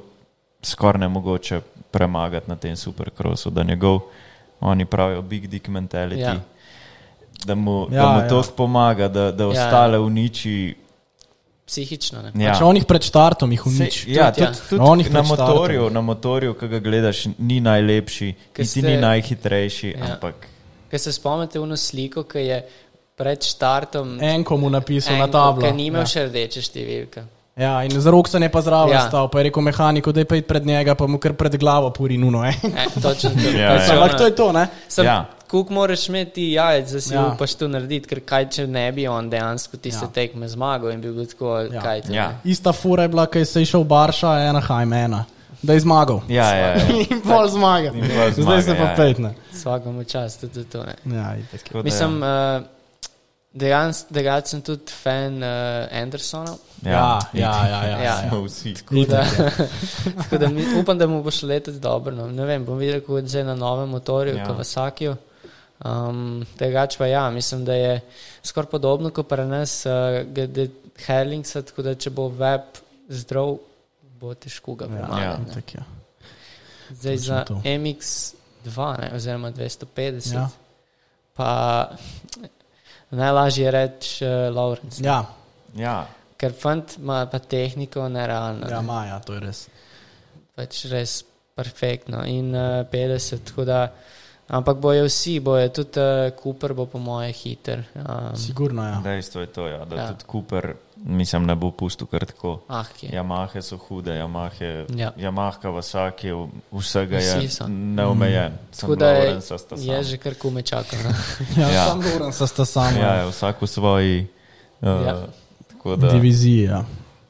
skoraj 0.62 1.00
ne 1.00 1.08
mogoče 1.08 1.60
premagati 1.90 2.50
na 2.50 2.56
tem 2.56 2.76
supercrossu, 2.76 3.50
da 3.50 3.62
njegov, 3.62 4.00
oni 4.60 4.84
pravijo, 4.84 5.22
big 5.22 5.46
dick 5.46 5.68
mentality. 5.68 6.18
Ja. 6.18 6.32
Ja. 6.32 6.40
Da 7.44 7.54
mu, 7.54 7.86
Ja, 7.88 7.96
ja, 7.96 8.02
da 8.02 8.12
mu 8.12 8.18
ja. 8.18 8.28
to 8.28 8.42
pomaga, 8.56 9.08
da, 9.08 9.30
da 9.32 9.44
Ja. 9.44 9.48
ostale 9.48 9.98
uniči. 9.98 10.74
Psihično. 11.68 12.22
Ne. 12.24 12.32
Ja. 12.40 12.54
Če 12.54 12.64
onih 12.64 12.84
pred 12.84 13.02
štartom 13.02 13.52
jih 13.52 13.60
Se, 13.60 13.68
uniči. 13.70 14.02
ja, 14.10 14.30
Tudi, 14.30 14.40
ja. 14.40 14.52
tudi, 14.52 14.80
tudi 14.98 15.10
na 15.10 15.22
motorju, 15.22 15.90
na 15.90 16.00
motorju, 16.02 16.54
ki 16.54 16.68
ga 16.68 16.78
gledaš, 16.80 17.26
ni 17.38 17.60
najlepši, 17.60 18.28
niti 18.48 18.64
ste- 18.66 18.82
ni 18.82 18.96
najhitrejši, 18.98 19.90
Ja. 19.90 20.04
ampak 20.08 20.48
Ker 20.88 20.98
se 20.98 21.12
spomnite 21.12 21.60
uno 21.60 21.76
sliko, 21.76 22.22
ki 22.24 22.38
je 22.40 22.62
pred 23.14 23.38
štartom 23.38 24.16
En 24.18 24.40
komu 24.42 24.70
napisal 24.70 25.14
na 25.14 25.24
enko, 25.24 25.32
tablo. 25.34 25.62
Ki 25.62 25.72
ni 25.74 25.86
imel 25.86 26.00
Ja. 26.00 26.06
še 26.06 26.24
rdeče 26.24 26.62
številke. 26.62 27.22
Ja, 27.54 27.82
in 27.82 27.90
za 27.92 28.10
rok 28.10 28.28
se 28.28 28.38
ne 28.38 28.48
pa 28.48 28.60
zraven 28.60 28.92
Ja. 28.92 29.02
stal, 29.02 29.28
pa 29.28 29.38
je 29.38 29.44
rekel 29.44 29.62
mehaniku, 29.62 30.12
da 30.12 30.20
je 30.20 30.24
pa 30.24 30.36
id 30.36 30.46
pred 30.46 30.64
njega, 30.64 30.94
pa 30.94 31.06
mu 31.06 31.18
kar 31.18 31.32
pred 31.34 31.56
glavo 31.56 31.90
puri 31.90 32.16
nuno. 32.16 32.44
Eh? 32.44 32.54
E, 32.64 32.86
točno 32.96 33.30
to. 33.32 33.48
Ja, 33.50 33.74
Pač 33.74 33.88
ja. 33.88 33.94
Ampak 33.94 34.16
to 34.16 34.24
je 34.24 34.32
to, 34.32 34.52
ne? 34.52 34.68
Sem, 34.88 35.04
Ja. 35.04 35.26
Ja. 35.48 35.50
Kuk 35.50 35.70
moraš 35.70 36.08
imeti 36.08 36.52
jajec, 36.52 36.90
da 36.90 37.00
si 37.00 37.14
Ja. 37.14 37.20
ja. 37.20 37.26
upaš 37.28 37.54
to 37.54 37.68
narediti, 37.68 38.08
ker 38.08 38.20
kaj 38.20 38.48
če 38.50 38.66
ne 38.66 38.92
bi 38.92 39.06
on 39.08 39.30
dejansko 39.30 39.76
tiste 39.76 40.04
Ja. 40.04 40.08
ja. 40.08 40.12
tekme 40.12 40.48
zmagal 40.48 40.90
in 40.90 41.00
bi 41.00 41.10
bil 41.10 41.26
tako, 41.26 41.58
Ja. 41.58 41.68
ja. 41.72 41.80
kaj 41.80 42.02
to. 42.02 42.12
Ja. 42.12 42.28
ne. 42.28 42.40
Ista 42.44 42.72
fura 42.72 43.02
je 43.02 43.08
bila, 43.08 43.26
ki 43.26 43.44
se 43.44 43.60
je 43.60 43.66
šel 43.66 43.84
Barša, 43.84 44.38
ena 44.40 44.60
hajm, 44.60 44.92
ena. 44.92 45.24
Da 45.62 45.72
je 45.72 45.80
zmagal. 45.80 46.20
ja, 46.28 46.54
ja, 46.54 46.66
ja. 46.68 46.86
In 47.10 47.20
pol 47.20 47.48
zmaga. 47.48 47.90
In 47.90 48.04
pol 48.06 48.44
Zdaj 48.44 48.62
se 48.62 48.74
pa 48.76 48.82
ja. 48.84 48.94
pejtne. 48.96 49.34
Svakemu 49.52 50.04
čas, 50.04 50.36
tudi 50.36 50.64
to 50.64 50.84
ne. 50.84 50.94
Ja, 51.16 51.36
itak. 51.36 51.62
Tako 51.62 51.78
da, 51.78 51.84
Mislim, 51.84 52.22
uh, 52.22 52.62
dejansko 53.52 54.14
sem 54.44 54.62
tudi 54.62 54.92
fan 54.92 55.42
uh, 55.42 55.48
Andersona. 55.92 56.54
Ja, 56.82 57.18
ja, 57.32 57.40
ja. 57.66 57.66
ja, 57.66 57.88
Ja. 57.88 58.02
ja. 58.02 58.28
Smo 58.28 58.42
vsi. 58.42 58.74
Tako 58.74 58.94
da, 59.08 59.24
tako 60.18 60.38
da 60.38 60.48
mi, 60.48 60.62
upam, 60.80 60.98
da 60.98 61.06
mu 61.06 61.22
bo 61.22 61.30
šlo 61.30 61.48
letos 61.48 61.74
dobro. 61.74 62.14
No. 62.14 62.26
Ne 62.28 62.44
vem, 62.44 62.64
bom 62.64 62.78
videl, 62.78 63.00
kako 63.00 63.18
je 63.18 63.26
zdaj 63.26 63.44
na 63.44 63.54
novem 63.54 63.88
motorju, 63.88 64.34
Ja. 64.34 64.38
ja. 64.38 64.46
Kawasakiju. 64.46 65.16
Um, 65.80 66.22
Tegač 66.56 66.96
pa 66.96 67.06
ja, 67.06 67.30
mislim, 67.30 67.64
da 67.64 67.74
je 67.74 68.00
skoraj 68.42 68.70
podobno 68.70 69.10
kot 69.10 69.28
pri 69.28 69.44
nas, 69.44 69.86
uh, 69.86 69.92
glede 70.26 70.68
Herlingsa, 70.98 71.62
tako 71.62 71.82
da 71.82 71.94
če 71.94 72.10
bo 72.10 72.28
web 72.28 72.80
zdrav, 73.08 73.52
bo 74.18 74.34
težko 74.34 74.74
ga 74.74 74.84
Ja, 74.84 74.90
premagati. 74.90 75.22
Ja. 75.22 75.36
ne. 75.38 75.54
tak, 75.54 75.74
ja. 75.74 75.84
Zdaj 76.90 77.16
točno 77.16 77.26
za 77.28 77.44
to. 77.44 77.54
MX2, 77.54 78.76
ne, 79.00 79.10
oziroma 79.14 79.52
250, 79.52 80.34
Ja. 80.34 80.40
ja. 80.40 80.48
pa 81.34 81.50
najlažje 83.10 83.64
je 83.64 83.70
reči 83.70 84.24
uh, 84.24 84.30
Lawrence, 84.50 84.98
ja. 85.00 85.12
ja, 85.12 85.24
Ja, 85.76 85.96
ker 86.36 86.52
fant 86.52 86.96
ima 86.98 87.26
pa 87.26 87.38
tehniko 87.38 88.08
nerealno. 88.08 88.66
ja, 88.66 88.76
ne. 88.76 88.82
ma, 88.82 89.04
ja, 89.06 89.18
to 89.20 89.34
je 89.34 89.40
res. 89.40 89.68
pač 90.56 90.84
res 90.86 91.20
perfektno. 91.54 92.24
In 92.26 92.50
uh, 92.50 92.82
50, 92.84 93.38
tako 93.44 93.64
da. 93.64 93.92
Ampak 94.48 94.76
bojo 94.78 95.04
vsi, 95.04 95.40
bojo 95.40 95.68
tudi 95.68 96.00
uh, 96.00 96.32
Cooper, 96.34 96.72
bo 96.72 96.86
po 96.86 96.98
moje 96.98 97.32
hiter. 97.34 97.84
Um, 97.94 98.32
Sigurno, 98.34 98.82
ja. 98.82 99.00
dejstvo 99.04 99.40
je 99.40 99.46
to, 99.48 99.66
ja, 99.66 99.84
da 99.84 99.96
Ja. 99.96 100.06
tudi 100.08 100.24
Cooper, 100.24 100.72
mislim, 100.96 101.44
ne 101.44 101.54
bo 101.54 101.70
pustil 101.70 102.06
kar 102.06 102.24
tako. 102.24 102.60
ah. 102.68 102.84
Yamahe 103.02 103.62
so 103.62 103.76
hude, 103.78 104.10
Yamahe, 104.10 104.86
Ja. 104.90 105.12
Yamaha 105.18 105.58
Kawasaki, 105.58 106.32
vsega 106.72 107.18
je 107.18 107.48
neomejen. 107.68 108.52
Tako 108.72 108.96
da 108.96 109.08
je, 109.08 109.30
je 109.30 109.40
sam. 109.40 110.02
že 110.02 110.16
kar 110.16 110.34
kume 110.34 110.62
čakal. 110.62 110.98
no. 110.98 111.12
Ja, 111.56 111.68
Ja. 111.68 111.84
Sam 111.86 112.00
Loren 112.00 112.32
sta 112.32 112.64
sami. 112.64 112.98
Ja, 112.98 113.14
ja, 113.14 113.28
vsak 113.28 113.62
v 113.62 113.66
svoji. 113.66 114.26
Uh, 114.80 114.88
Ja. 114.88 115.26
Tako 115.68 115.96
da, 115.96 116.08
Diviziji. 116.08 116.62
Ja. 116.62 116.84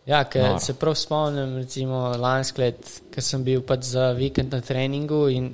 Ja, 0.06 0.24
no. 0.34 0.58
se 0.58 0.74
prav 0.74 0.94
spomnim, 0.94 1.56
recimo 1.56 2.14
lansko 2.16 2.62
let, 2.62 2.80
ko 3.14 3.20
sem 3.20 3.44
bil 3.44 3.60
pač 3.60 3.82
za 3.82 4.12
vikend 4.12 4.52
na 4.52 4.60
treningu 4.60 5.28
in 5.28 5.50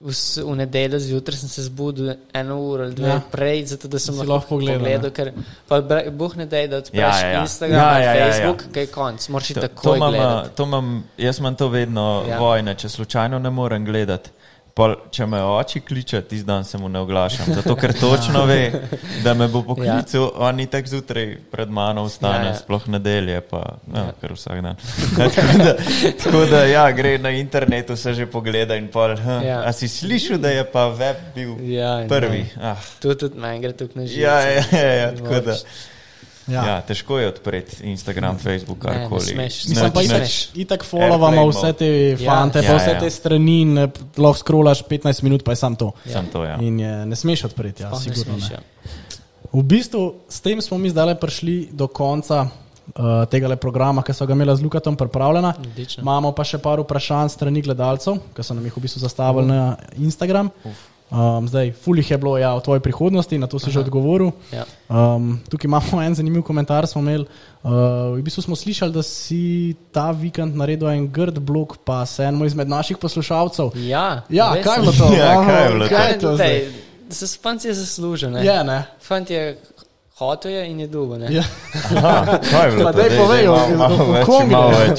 v, 0.00 0.12
v 0.42 0.56
nedeljo 0.56 0.98
zjutraj 1.00 1.36
sem 1.36 1.48
se 1.48 1.62
zbudil 1.62 2.12
eno 2.32 2.56
uro 2.60 2.84
ali 2.84 2.94
dve 2.94 3.08
Ja. 3.08 3.14
ja. 3.14 3.20
prej, 3.30 3.66
zato 3.66 3.88
da 3.88 3.98
sem 3.98 4.14
Si 4.14 4.18
lahko, 4.18 4.32
lahko 4.32 4.48
pogledal, 4.48 4.78
pogledal. 4.78 5.10
Ker 5.10 5.32
pa 5.68 5.80
bre- 5.80 6.10
buhne 6.12 6.46
dej, 6.46 6.68
da 6.68 6.76
odpreš 6.76 7.00
Ja, 7.00 7.20
ja, 7.20 7.28
ja. 7.28 7.42
Instagram, 7.42 7.78
Ja, 7.78 7.90
ja, 7.90 7.98
ja, 7.98 8.14
ja, 8.14 8.14
ja. 8.16 8.32
Facebook, 8.32 8.64
kaj 8.72 8.82
je 8.82 8.86
konc, 8.88 9.28
moraš 9.28 9.48
To, 9.48 9.60
takoj 9.60 9.82
to 9.82 9.96
imam, 9.96 10.12
gledati. 10.12 10.50
to 10.50 10.62
imam, 10.64 10.86
jaz 11.18 11.38
imam 11.38 11.54
to 11.56 11.68
vedno 11.68 12.06
Ja. 12.22 12.30
ja. 12.30 12.38
vojne, 12.38 12.74
če 12.74 12.88
slučajno 12.88 13.38
ne 13.38 13.50
morem 13.52 13.84
gledati. 13.84 14.30
Pol, 14.78 14.94
če 15.10 15.26
me 15.26 15.40
oči 15.42 15.80
kliče, 15.82 16.20
tisti 16.30 16.46
dan 16.46 16.62
se 16.64 16.78
mu 16.78 16.86
ne 16.88 17.00
oglašam. 17.02 17.48
Zato, 17.54 17.74
ker 17.74 17.92
točno 17.98 18.44
ve, 18.46 18.60
da 19.24 19.34
me 19.34 19.48
bo 19.50 19.64
poklical, 19.66 20.22
ja. 20.22 20.28
on 20.46 20.60
ni 20.60 20.68
tako 20.70 20.92
zjutraj 20.92 21.32
pred 21.50 21.70
mano 21.70 22.04
vstane, 22.06 22.36
Ja, 22.36 22.38
ja, 22.38 22.46
ja. 22.46 22.54
ja. 22.54 22.60
sploh 22.60 22.86
nedelje, 22.86 23.40
pa 23.50 23.58
ja. 23.58 23.74
Ja. 23.94 24.04
Ja, 24.06 24.14
kar 24.20 24.36
vsak 24.36 24.62
dan. 24.62 24.78
tako, 25.18 25.58
da, 25.64 25.74
tako 26.22 26.44
da, 26.46 26.62
ja, 26.70 26.86
gre 26.94 27.16
na 27.18 27.34
internetu, 27.34 27.96
se 27.96 28.14
že 28.14 28.26
pogleda 28.30 28.78
in 28.78 28.86
pol. 28.88 29.16
Ja. 29.18 29.42
Ja. 29.42 29.58
A 29.66 29.72
si 29.74 29.88
slišal, 29.90 30.38
da 30.38 30.54
je 30.54 30.64
pa 30.70 30.88
web 30.94 31.16
bil 31.34 31.56
Ja, 31.66 32.04
prvi? 32.08 32.46
Ah. 32.62 32.78
To 33.02 33.18
tudi 33.18 33.40
meni 33.40 33.60
gre 33.66 33.74
tukaj 33.74 34.02
na 34.02 34.06
živce. 34.06 34.22
Ja, 34.22 34.40
ja, 34.46 34.64
ja, 34.72 34.92
ja, 35.02 35.14
tako 35.18 35.40
da. 35.50 35.58
Ja. 36.48 36.62
Ja, 36.66 36.80
težko 36.80 37.18
je 37.18 37.28
odpreti 37.28 37.76
Instagram, 37.84 38.38
Facebook, 38.38 38.84
Ne, 38.84 38.90
ne 38.90 38.98
karkoli. 38.98 39.20
smeš. 39.22 39.64
Mislim 39.66 39.84
Ne, 39.84 39.92
pa, 39.92 40.00
ne 40.00 40.06
itak, 40.06 40.28
itak 40.56 40.84
followamo 40.84 41.48
vse 41.48 41.72
te 41.74 41.88
Ja. 42.10 42.16
fante, 42.26 42.62
pa 42.62 42.66
Ja, 42.66 42.76
vse 42.76 42.90
ja. 42.90 42.98
te 42.98 43.10
strani, 43.10 43.60
in 43.60 43.78
eh, 43.78 43.88
lahko 44.16 44.38
scrollaš 44.38 44.82
15 44.84 45.22
minut, 45.22 45.44
pa 45.44 45.52
je 45.52 45.56
sam 45.56 45.76
to. 45.76 45.92
Sem 46.06 46.26
to, 46.26 46.44
ja. 46.44 46.56
In 46.58 46.80
je, 46.80 47.06
ne 47.06 47.16
smeš 47.16 47.44
odpreti, 47.44 47.82
ja, 47.82 47.88
Sploh 47.88 48.00
ne 48.00 48.14
sigurno 48.14 48.38
smeš, 48.38 48.50
ne. 48.50 48.56
ja. 48.56 48.60
V 49.50 49.62
bistvu 49.62 50.14
s 50.28 50.40
tem 50.40 50.60
smo 50.60 50.78
mi 50.78 50.90
zdaj 50.90 51.14
prišli 51.14 51.68
do 51.72 51.86
konca 51.86 52.42
uh, 52.42 52.50
tega 53.24 53.56
programa, 53.56 54.02
ki 54.02 54.12
so 54.12 54.26
ga 54.26 54.32
imeli 54.32 54.56
z 54.56 54.60
Lukatom 54.60 54.96
pripravljena. 54.96 55.54
Odlično. 55.58 56.02
Imamo 56.02 56.32
pa 56.32 56.44
še 56.44 56.58
par 56.58 56.80
vprašanj 56.80 57.28
strani 57.28 57.62
gledalcev, 57.62 58.20
ki 58.32 58.42
so 58.42 58.54
nam 58.54 58.64
jih 58.64 58.76
v 58.76 58.80
bistvu 58.80 59.00
zastavili 59.00 59.46
na 59.46 59.76
Instagram. 59.96 60.50
Um, 61.10 61.44
zdaj, 61.44 61.72
fulih 61.74 62.04
je 62.04 62.18
bilo 62.18 62.36
ja, 62.36 62.52
o 62.52 62.60
tvoji 62.60 62.80
prihodnosti, 62.80 63.32
na 63.34 63.46
to 63.46 63.56
si 63.56 63.70
že 63.70 63.80
odgovoril. 63.80 64.30
Ja. 64.50 64.64
Um, 64.86 65.40
tukaj 65.44 65.64
imamo 65.64 66.02
en 66.02 66.14
zanimiv 66.14 66.42
komentar. 66.42 66.84
Smo 66.84 67.00
imeli, 67.00 67.24
uh, 67.62 67.70
v 68.12 68.20
bistvu 68.20 68.42
smo 68.42 68.52
slišali, 68.52 68.92
da 68.92 69.00
si 69.00 69.40
ta 69.90 70.10
vikend 70.10 70.52
naredil 70.54 70.88
en 70.90 71.08
grd 71.08 71.38
blok, 71.38 71.78
pa 71.78 72.04
se 72.04 72.22
enemu 72.22 72.44
izmed 72.44 72.68
naših 72.68 72.96
poslušalcev. 72.96 73.72
Ja, 73.78 74.22
Ja, 74.28 74.52
kaj 74.54 74.74
je 74.74 74.80
bilo 74.80 74.92
to? 74.94 75.08
Ja, 75.16 75.32
Aha, 75.32 75.46
kaj 75.46 75.62
je 75.62 75.70
bilo 75.70 75.84
to? 75.84 75.90
kaj 75.90 76.06
je 76.06 76.18
to 76.18 76.34
zdaj? 76.34 76.48
Dej, 76.48 76.68
Se 77.10 77.38
fant 77.38 77.64
je 77.64 77.72
zaslužen. 77.74 78.32
ne. 78.32 78.44
Je, 78.44 78.64
ne? 78.64 78.84
Fant 79.00 79.24
je 79.26 79.56
hotel 80.14 80.50
je 80.52 80.66
in 80.66 80.80
je 80.80 80.86
dugo. 80.88 81.16
ne. 81.16 81.32
Ja. 81.32 81.44
Aha, 81.94 82.36
kaj 82.38 82.66
je 82.66 82.70
bilo 82.70 82.84
Pa 82.84 82.92
to? 82.92 82.98
daj 82.98 83.08
Daj, 83.08 83.18
povej, 83.18 83.42
daj, 83.44 83.72
v- 83.72 84.24
kom 84.24 84.48
več. 84.70 84.98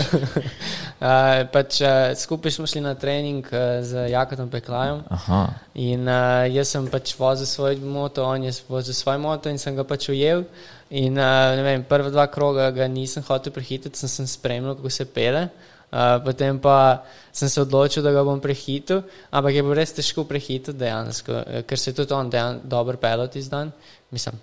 Uh, 1.00 1.46
pač, 1.48 1.78
uh, 1.80 2.12
skupaj 2.12 2.52
smo 2.52 2.66
šli 2.68 2.82
na 2.84 2.92
trening 3.00 3.46
uh, 3.56 3.80
z 3.88 4.10
Jakotom 4.12 4.50
Peklajem 4.52 5.00
Aha. 5.08 5.38
in 5.80 6.04
uh, 6.04 6.44
jaz 6.52 6.74
sem 6.76 6.90
pač 6.92 7.14
vozil 7.16 7.48
svoj 7.48 7.80
moto, 7.80 8.26
on 8.28 8.44
je 8.44 8.52
vozil 8.68 8.92
svoj 8.92 9.16
moto 9.16 9.48
in 9.48 9.56
sem 9.56 9.78
ga 9.80 9.88
pač 9.88 10.10
ujel. 10.12 10.44
In 10.92 11.16
uh, 11.16 11.56
vem, 11.64 11.88
prva 11.88 12.12
dva 12.12 12.28
kroga 12.28 12.68
ga 12.76 12.90
nisem 12.92 13.24
hotel 13.24 13.56
prehiteti, 13.56 13.96
sem, 13.96 14.12
sem 14.12 14.28
spremljal, 14.28 14.76
kako 14.76 14.92
se 14.92 15.08
pele. 15.08 15.48
Uh, 15.88 16.20
potem 16.26 16.60
pa 16.60 17.06
sem 17.32 17.48
se 17.48 17.64
odločil, 17.64 18.04
da 18.04 18.12
ga 18.12 18.28
bom 18.28 18.44
prehitil, 18.44 19.00
ampak 19.32 19.56
je 19.56 19.64
bilo 19.64 19.80
res 19.80 19.96
težko 19.96 20.28
prehiteti 20.28 20.76
dejansko, 20.84 21.64
ker 21.64 21.80
se 21.80 21.94
je 21.94 22.02
tudi 22.04 22.12
on 22.12 22.28
dejan, 22.28 22.60
dobro 22.68 23.00
pelil 23.00 23.32
tisti 23.32 23.56
dan. 23.56 23.72
Mislim, 24.12 24.36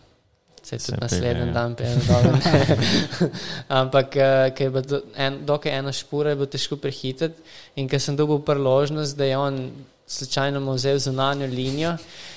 se 0.67 0.79
tudi 0.79 0.99
naslednji 1.01 1.47
ja. 1.47 1.53
dan 1.55 1.75
pelil 1.79 1.99
dobro. 2.09 2.39
ampak 3.81 4.17
uh, 4.17 4.55
ker 4.55 4.67
je 4.67 4.71
bilo 4.71 4.83
do- 4.83 5.03
en, 5.17 5.39
dokaj 5.47 5.79
ena 5.79 5.93
špura, 5.93 6.33
je 6.35 6.37
bilo 6.43 6.47
težko 6.51 6.77
prehiteti. 6.77 7.43
In 7.77 7.89
ker 7.89 8.01
sem 8.03 8.17
dobil 8.19 8.43
priložnost, 8.43 9.17
da 9.17 9.25
je 9.25 9.39
on 9.39 9.61
slučajno 10.07 10.61
mu 10.61 10.75
vzel 10.75 10.99
zunanjo 11.03 11.47
linijo, 11.51 11.97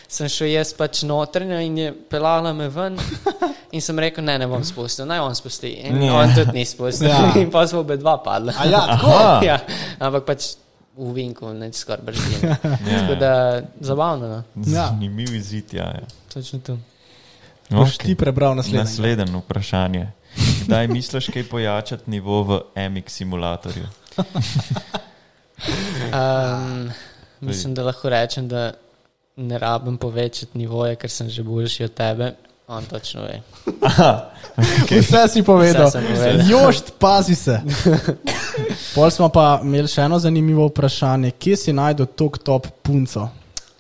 sem 0.10 0.30
šel 0.30 0.48
jaz 0.50 0.72
pač 0.74 1.04
notranjo 1.06 1.60
in 1.62 1.78
je 1.78 1.92
pelala 2.10 2.54
me 2.54 2.70
ven. 2.70 2.98
In 3.72 3.82
sem 3.86 4.00
rekel, 4.02 4.24
ne, 4.26 4.34
ne 4.42 4.48
bom 4.50 4.64
spustil, 4.66 5.06
naj 5.06 5.20
on 5.22 5.36
spusti. 5.38 5.70
In 5.86 6.00
Ne. 6.02 6.08
on 6.12 6.32
tudi 6.34 6.56
ni 6.56 6.64
spustil. 6.66 7.06
Ja. 7.08 7.28
In 7.38 7.52
pa 7.54 7.68
smo 7.70 7.84
obe 7.84 8.00
dva 8.02 8.16
padla. 8.18 8.56
A 8.58 8.66
ja, 8.66 8.80
tako. 8.88 9.12
Aha. 9.14 9.36
ja, 9.46 9.58
ampak 10.02 10.26
pač 10.26 10.48
v 10.98 11.12
vinku, 11.14 11.52
ne 11.54 11.70
skoraj 11.74 12.02
bržim. 12.08 12.48
Ja. 12.50 12.56
Tako 12.64 13.16
da 13.22 13.62
zabavno, 13.80 14.28
no. 14.28 14.40
Ja. 14.66 14.88
Zanimiv 14.90 15.36
izid, 15.38 15.74
ja. 15.78 15.86
ja. 16.02 16.10
točno 16.34 16.80
tu. 17.70 17.76
Boš 17.76 17.98
ti 17.98 18.16
prebral 18.16 18.56
naslednji. 18.56 18.80
Naslednje 18.80 19.26
vprašanje. 19.46 20.08
Kdaj 20.66 20.88
misliš, 20.88 21.30
kaj 21.34 21.48
pojačati 21.50 22.12
nivo 22.12 22.44
v 22.44 22.62
MX 22.76 23.10
simulatorju? 23.10 23.88
Um, 26.14 26.92
mislim, 27.40 27.74
da 27.74 27.84
lahko 27.84 28.10
rečem, 28.10 28.48
da 28.48 28.72
ne 29.36 29.60
rabim 29.60 29.98
povečati 29.98 30.58
nivoje, 30.58 30.96
ker 30.96 31.10
sem 31.10 31.30
že 31.30 31.44
boljši 31.44 31.84
od 31.84 31.94
tebe. 31.94 32.34
On 32.68 32.86
točno 32.86 33.22
ve. 33.22 33.42
Okay. 34.60 35.02
Vse 35.02 35.28
si 35.28 35.44
povedal. 35.44 35.88
Vse 35.88 36.02
povedal. 36.02 36.50
Jošt, 36.50 36.94
pazi 37.00 37.36
se. 37.36 37.62
Pol 38.96 39.10
smo 39.10 39.30
pa 39.30 39.60
imeli 39.64 39.88
še 39.88 40.02
eno 40.06 40.20
zanimivo 40.20 40.68
vprašanje. 40.68 41.32
Kje 41.32 41.58
si 41.58 41.74
najdel 41.74 42.06
tok 42.06 42.38
top 42.46 42.68
punco? 42.84 43.30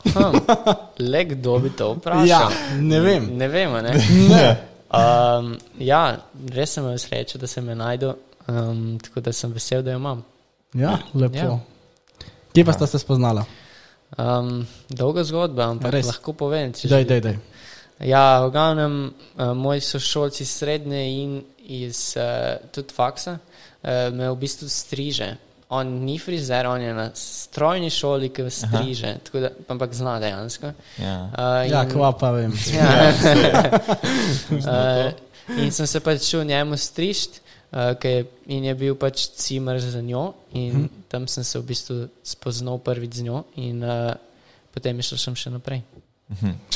Hm, 0.03 0.39
le 1.11 1.26
kdo 1.26 1.59
bi 1.59 1.69
to 1.76 1.93
vprašal? 1.97 2.27
Ja, 2.27 2.49
ne 2.80 2.99
vem. 3.03 3.30
Ne 3.38 3.47
vemo, 3.47 3.81
ne? 3.81 3.93
Ne. 4.31 4.57
Um, 4.89 5.51
ja, 5.77 6.17
res 6.49 6.71
sem 6.73 6.81
imel 6.81 6.97
srečo, 6.97 7.38
da 7.38 7.45
sem 7.47 7.67
jo 7.69 7.76
najdel, 7.77 8.15
um, 8.49 8.97
tako 8.97 9.21
da 9.21 9.34
sem 9.34 9.51
vesel, 9.53 9.84
da 9.85 9.93
jo 9.93 9.99
imam. 10.01 10.23
Ja, 10.73 10.95
lepo. 11.13 11.38
Ja. 11.38 11.59
Kje 12.53 12.65
pa 12.65 12.73
sta 12.73 12.88
se 12.89 12.99
spoznala? 12.99 13.45
Um, 14.17 14.63
dolga 14.89 15.23
zgodba, 15.23 15.67
ampak 15.69 15.93
Res? 15.93 16.07
lahko 16.09 16.34
povem. 16.34 16.73
Daj, 16.73 17.05
daj, 17.05 17.21
daj. 17.21 17.38
Ja, 18.09 18.41
v 18.47 18.51
glavnem, 18.55 18.95
uh, 19.38 19.51
moji 19.53 19.84
sošolci 19.85 20.45
srednje 20.45 21.03
in 21.21 21.38
iz 21.69 22.15
uh, 22.17 22.57
tudi 22.73 22.95
faksa 22.95 23.38
uh, 23.38 24.09
me 24.15 24.31
v 24.31 24.38
bistvu 24.41 24.69
striže. 24.71 25.30
On 25.70 25.86
ni 25.86 26.18
frizer, 26.18 26.66
on 26.66 26.82
je 26.82 26.94
na 26.94 27.10
strojni 27.14 27.90
šoli, 27.94 28.32
ki 28.34 28.48
striže, 28.50 29.12
tako 29.24 29.40
da, 29.44 29.52
ampak 29.70 29.94
zna 29.94 30.16
dejansko. 30.20 30.72
Ja. 30.98 31.18
Uh, 31.30 31.72
Ja, 31.72 31.84
in- 31.84 31.91
kva 31.91 32.10
pa 32.18 32.32
vem. 32.34 32.54
Ja. 32.74 33.12
uh, 34.66 35.60
in 35.62 35.72
sem 35.72 35.88
se 35.88 36.00
pač 36.00 36.26
šel 36.26 36.44
njemu 36.50 36.78
strišt, 36.78 37.41
uh, 37.72 37.94
je, 38.04 38.26
in 38.48 38.66
je 38.66 38.76
bil 38.76 38.98
pač 38.98 39.28
cimer 39.38 39.78
za 39.80 40.02
njo, 40.02 40.34
in 40.58 40.72
hm. 40.74 40.88
tam 41.08 41.28
sem 41.28 41.44
se 41.44 41.60
v 41.60 41.70
bistvu 41.70 42.08
spoznal 42.24 42.82
prvič 42.82 43.22
z 43.22 43.30
njo, 43.30 43.44
in 43.56 43.84
uh, 43.86 44.14
potem 44.74 44.98
je 44.98 45.12
šel 45.12 45.22
sem 45.22 45.38
še 45.38 45.54
naprej. 45.54 45.84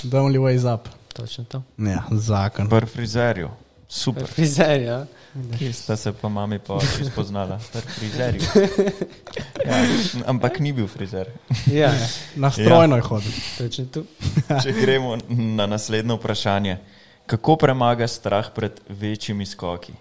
The 0.04 0.18
only 0.22 0.38
way 0.38 0.54
is 0.54 0.66
up. 0.70 0.90
Točno 1.14 1.46
to. 1.50 1.64
Ja, 1.78 2.06
zakon. 2.12 2.70
Pri 2.70 2.86
frizerju. 2.86 3.50
Super. 3.94 4.26
Frizer, 4.28 4.82
ja. 4.82 5.06
Kje 5.58 5.74
sta 5.74 5.96
se 5.98 6.14
pa 6.14 6.30
mami 6.30 6.58
pa 6.60 6.80
spoznala? 6.82 7.60
Pri 7.72 7.82
frizerju. 7.82 8.42
Ja, 9.64 9.80
ampak 10.26 10.60
ni 10.60 10.74
bil 10.74 10.88
frizer. 10.88 11.30
ja, 11.72 11.94
Na 12.36 12.52
strojno 12.52 12.96
je 12.96 13.02
hodil. 13.02 13.32
tu. 13.94 14.04
Če 14.64 14.74
gremo 14.76 15.18
na 15.30 15.66
naslednje 15.66 16.18
vprašanje. 16.18 16.78
Kako 17.26 17.56
premaga 17.56 18.08
strah 18.08 18.50
pred 18.52 18.82
večjimi 18.90 19.46
skoki? 19.46 19.94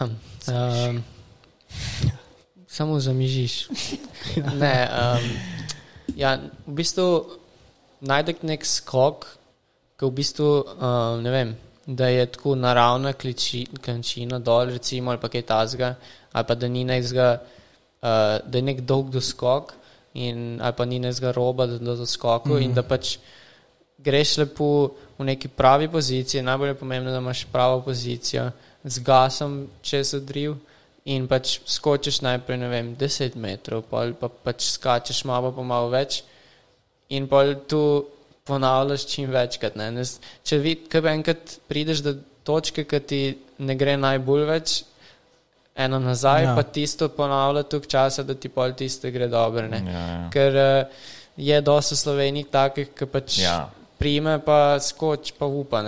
Um, 0.00 1.02
samo 2.68 3.00
zamižiš. 3.00 3.68
Ne, 4.60 4.88
um, 4.92 5.24
ja, 6.16 6.36
v 6.66 6.72
bistvu 6.78 7.24
najdete 8.00 8.46
nek 8.46 8.62
skok, 8.66 9.24
ki 9.98 10.04
v 10.06 10.12
bistvu, 10.14 10.50
uh, 10.62 11.16
ne 11.22 11.32
vem, 11.32 11.56
da 11.88 12.08
je 12.08 12.26
tako 12.26 12.54
naravna 12.54 13.12
kliči, 13.12 13.66
klančina 13.84 14.38
dol, 14.38 14.74
recimo, 14.76 15.10
ali 15.10 15.20
pa 15.20 15.28
kaj 15.32 15.42
tasga, 15.42 15.94
ali 16.32 16.44
pa 16.44 16.54
da 16.54 16.68
ni 16.68 16.84
nekega, 16.84 17.28
uh, 17.40 18.08
da 18.44 18.58
je 18.58 18.62
nek 18.62 18.82
dolg 18.84 19.08
doskok, 19.10 19.72
in, 20.14 20.58
ali 20.60 20.76
pa 20.76 20.84
ni 20.84 20.98
nekega 21.00 21.32
roba 21.32 21.66
do, 21.66 21.78
do 21.78 21.94
doskoku, 21.96 22.58
mm. 22.58 22.62
in 22.62 22.74
da 22.76 22.84
pač 22.84 23.16
greš 24.04 24.36
lepo 24.42 24.68
v 25.18 25.30
neki 25.30 25.48
pravi 25.48 25.88
poziciji, 25.88 26.44
najbolj 26.44 26.74
je 26.74 26.78
pomembno, 26.82 27.10
da 27.10 27.24
imaš 27.24 27.46
pravo 27.52 27.80
pozicijo, 27.80 28.50
z 28.84 29.04
gasom 29.04 29.66
čez 29.82 30.12
odriv. 30.14 30.58
In 31.08 31.24
pač 31.24 31.54
skočiš 31.64 32.20
najprej, 32.20 32.58
ne 32.60 32.68
vem, 32.68 32.92
10 33.00 33.36
metrov, 33.40 33.86
pol 33.88 34.12
pa 34.20 34.28
pač 34.28 34.66
skačeš 34.74 35.22
malo, 35.24 35.54
pa 35.56 35.64
malo 35.64 35.88
več, 35.88 36.20
in 37.16 37.24
pol 37.30 37.54
tu 37.64 37.80
ponavljaš 38.48 39.06
čim 39.06 39.30
večkrat. 39.30 39.76
Ne? 39.76 39.90
Ne, 39.94 40.04
če 40.44 40.58
vidiš, 40.64 41.04
enkrat 41.12 41.58
prideš 41.68 42.02
do 42.06 42.16
točke, 42.48 42.84
ki 42.88 43.00
ti 43.04 43.22
ne 43.60 43.76
gre 43.76 43.96
najbolj 44.00 44.46
več, 44.48 44.78
eno 45.78 46.00
nazaj, 46.02 46.48
ja. 46.48 46.54
pa 46.56 46.64
tisto 46.66 47.08
ponavlja 47.14 47.62
toliko 47.70 47.92
časa, 47.92 48.24
da 48.26 48.34
ti 48.34 48.50
pol 48.50 48.74
tisto 48.78 49.10
gre 49.14 49.28
dobro. 49.30 49.68
Ja, 49.70 49.82
ja. 49.94 50.28
Ker 50.34 50.58
uh, 50.58 51.02
je 51.38 51.60
dosta 51.62 51.96
slovenih 51.96 52.48
takih, 52.50 52.94
ki 52.94 53.10
pač. 53.10 53.42
Ja. 53.44 53.58
Prime 53.98 54.36
pa 54.38 54.78
skoč, 54.78 55.32
pa 55.34 55.46
upa. 55.50 55.80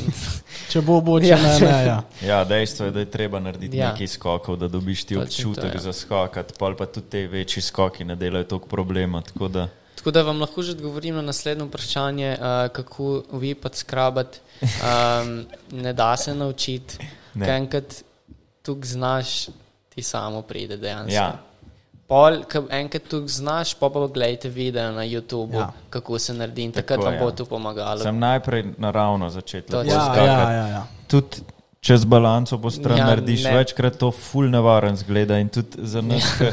če 0.70 0.82
bo 0.86 1.00
bo 1.02 1.16
če 1.18 1.32
ja, 1.32 1.38
ne. 1.42 1.54
ne 1.64 1.78
ja. 1.82 1.96
ja, 2.22 2.38
dejstvo 2.46 2.86
je, 2.86 2.92
da 2.94 3.02
je 3.02 3.08
treba 3.10 3.40
narediti 3.42 3.80
ja. 3.80 3.88
nekaj 3.90 4.06
skokov, 4.12 4.54
da 4.60 4.68
dobiš 4.70 5.02
ti 5.08 5.18
občutek 5.18 5.72
to, 5.72 5.80
ja. 5.80 5.82
za 5.88 5.92
skokati, 5.98 6.54
pa 6.54 6.86
tudi 6.86 7.10
te 7.10 7.24
večji 7.26 7.62
skoki 7.66 8.06
ne 8.06 8.14
delajo 8.16 8.46
toliko 8.54 8.70
problema. 8.70 9.22
Tako 9.26 9.48
da, 9.50 9.66
tako 10.00 10.10
da 10.10 10.22
vam 10.22 10.40
lahko 10.40 10.62
že 10.62 10.72
odgovorim 10.72 11.14
na 11.14 11.22
naslednje 11.22 11.64
vprašanje, 11.64 12.36
uh, 12.40 12.72
kako 12.72 13.22
vi 13.32 13.54
pa 13.54 13.68
skrabati. 13.72 14.40
Um, 14.62 15.44
ne 15.84 15.92
da 15.92 16.16
se 16.16 16.34
naučiti, 16.34 16.98
kaj 17.38 17.56
enkrat 17.56 17.94
tukaj 18.62 18.88
znaš, 18.88 19.46
ti 19.88 20.02
samo 20.02 20.42
pride 20.42 20.76
dejansko. 20.76 21.14
Ja. 21.14 21.38
Pol, 22.08 22.40
enkrat 22.70 23.02
tu 23.02 23.22
znaš, 23.28 23.74
pa 23.74 23.90
pa 23.90 24.06
gledajte 24.06 24.48
video 24.48 24.92
na 24.92 25.04
YouTubu, 25.04 25.58
ja. 25.58 25.72
kako 25.90 26.18
se 26.18 26.34
naredi 26.34 26.62
in 26.62 26.72
takrat 26.72 27.04
vam 27.04 27.14
ja. 27.14 27.20
bo 27.20 27.30
to 27.30 27.44
pomagalo. 27.44 28.02
Sem 28.02 28.18
najprej 28.18 28.64
naravno 28.78 29.30
začel. 29.30 29.62
Ja, 29.72 30.16
ja, 30.16 30.52
ja, 30.52 30.68
ja. 30.68 30.86
Tudi 31.08 31.59
čez 31.80 32.04
balanco 32.04 32.58
po 32.58 32.70
stran 32.70 32.98
ja, 32.98 33.06
narediš, 33.06 33.44
ne. 33.44 33.56
večkrat 33.56 33.96
to 33.98 34.10
ful 34.10 34.50
nevaren 34.50 34.96
zgleda 34.96 35.38
in 35.40 35.48
tudi 35.48 35.86
za 35.88 36.00
nas, 36.00 36.26
ki 36.38 36.50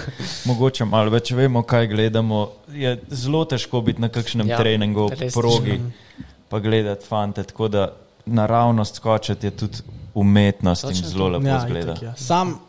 mogoče 0.49 0.86
malo 0.86 1.12
več 1.12 1.32
vemo, 1.36 1.64
kaj 1.68 1.88
gledamo, 1.91 2.48
je 2.72 2.95
zelo 3.10 3.44
težko 3.45 3.82
biti 3.82 4.02
na 4.02 4.10
kakšnem 4.10 4.54
ja, 4.54 4.58
treningu, 4.58 5.10
progi, 5.34 5.82
pa 6.49 6.60
gledati 6.60 7.06
fante. 7.06 7.44
Tako 7.44 7.68
da 7.68 7.90
naravnost 8.26 8.95
skočiti 8.95 9.48
je 9.48 9.52
tudi 9.52 9.84
umetnost 10.14 10.88
Točno 10.88 10.98
in 10.98 11.12
zelo 11.12 11.28
lepo 11.28 11.48
ja, 11.48 11.60
zgleda. 11.60 11.95
Ja. 12.02 12.16
Sam 12.16 12.60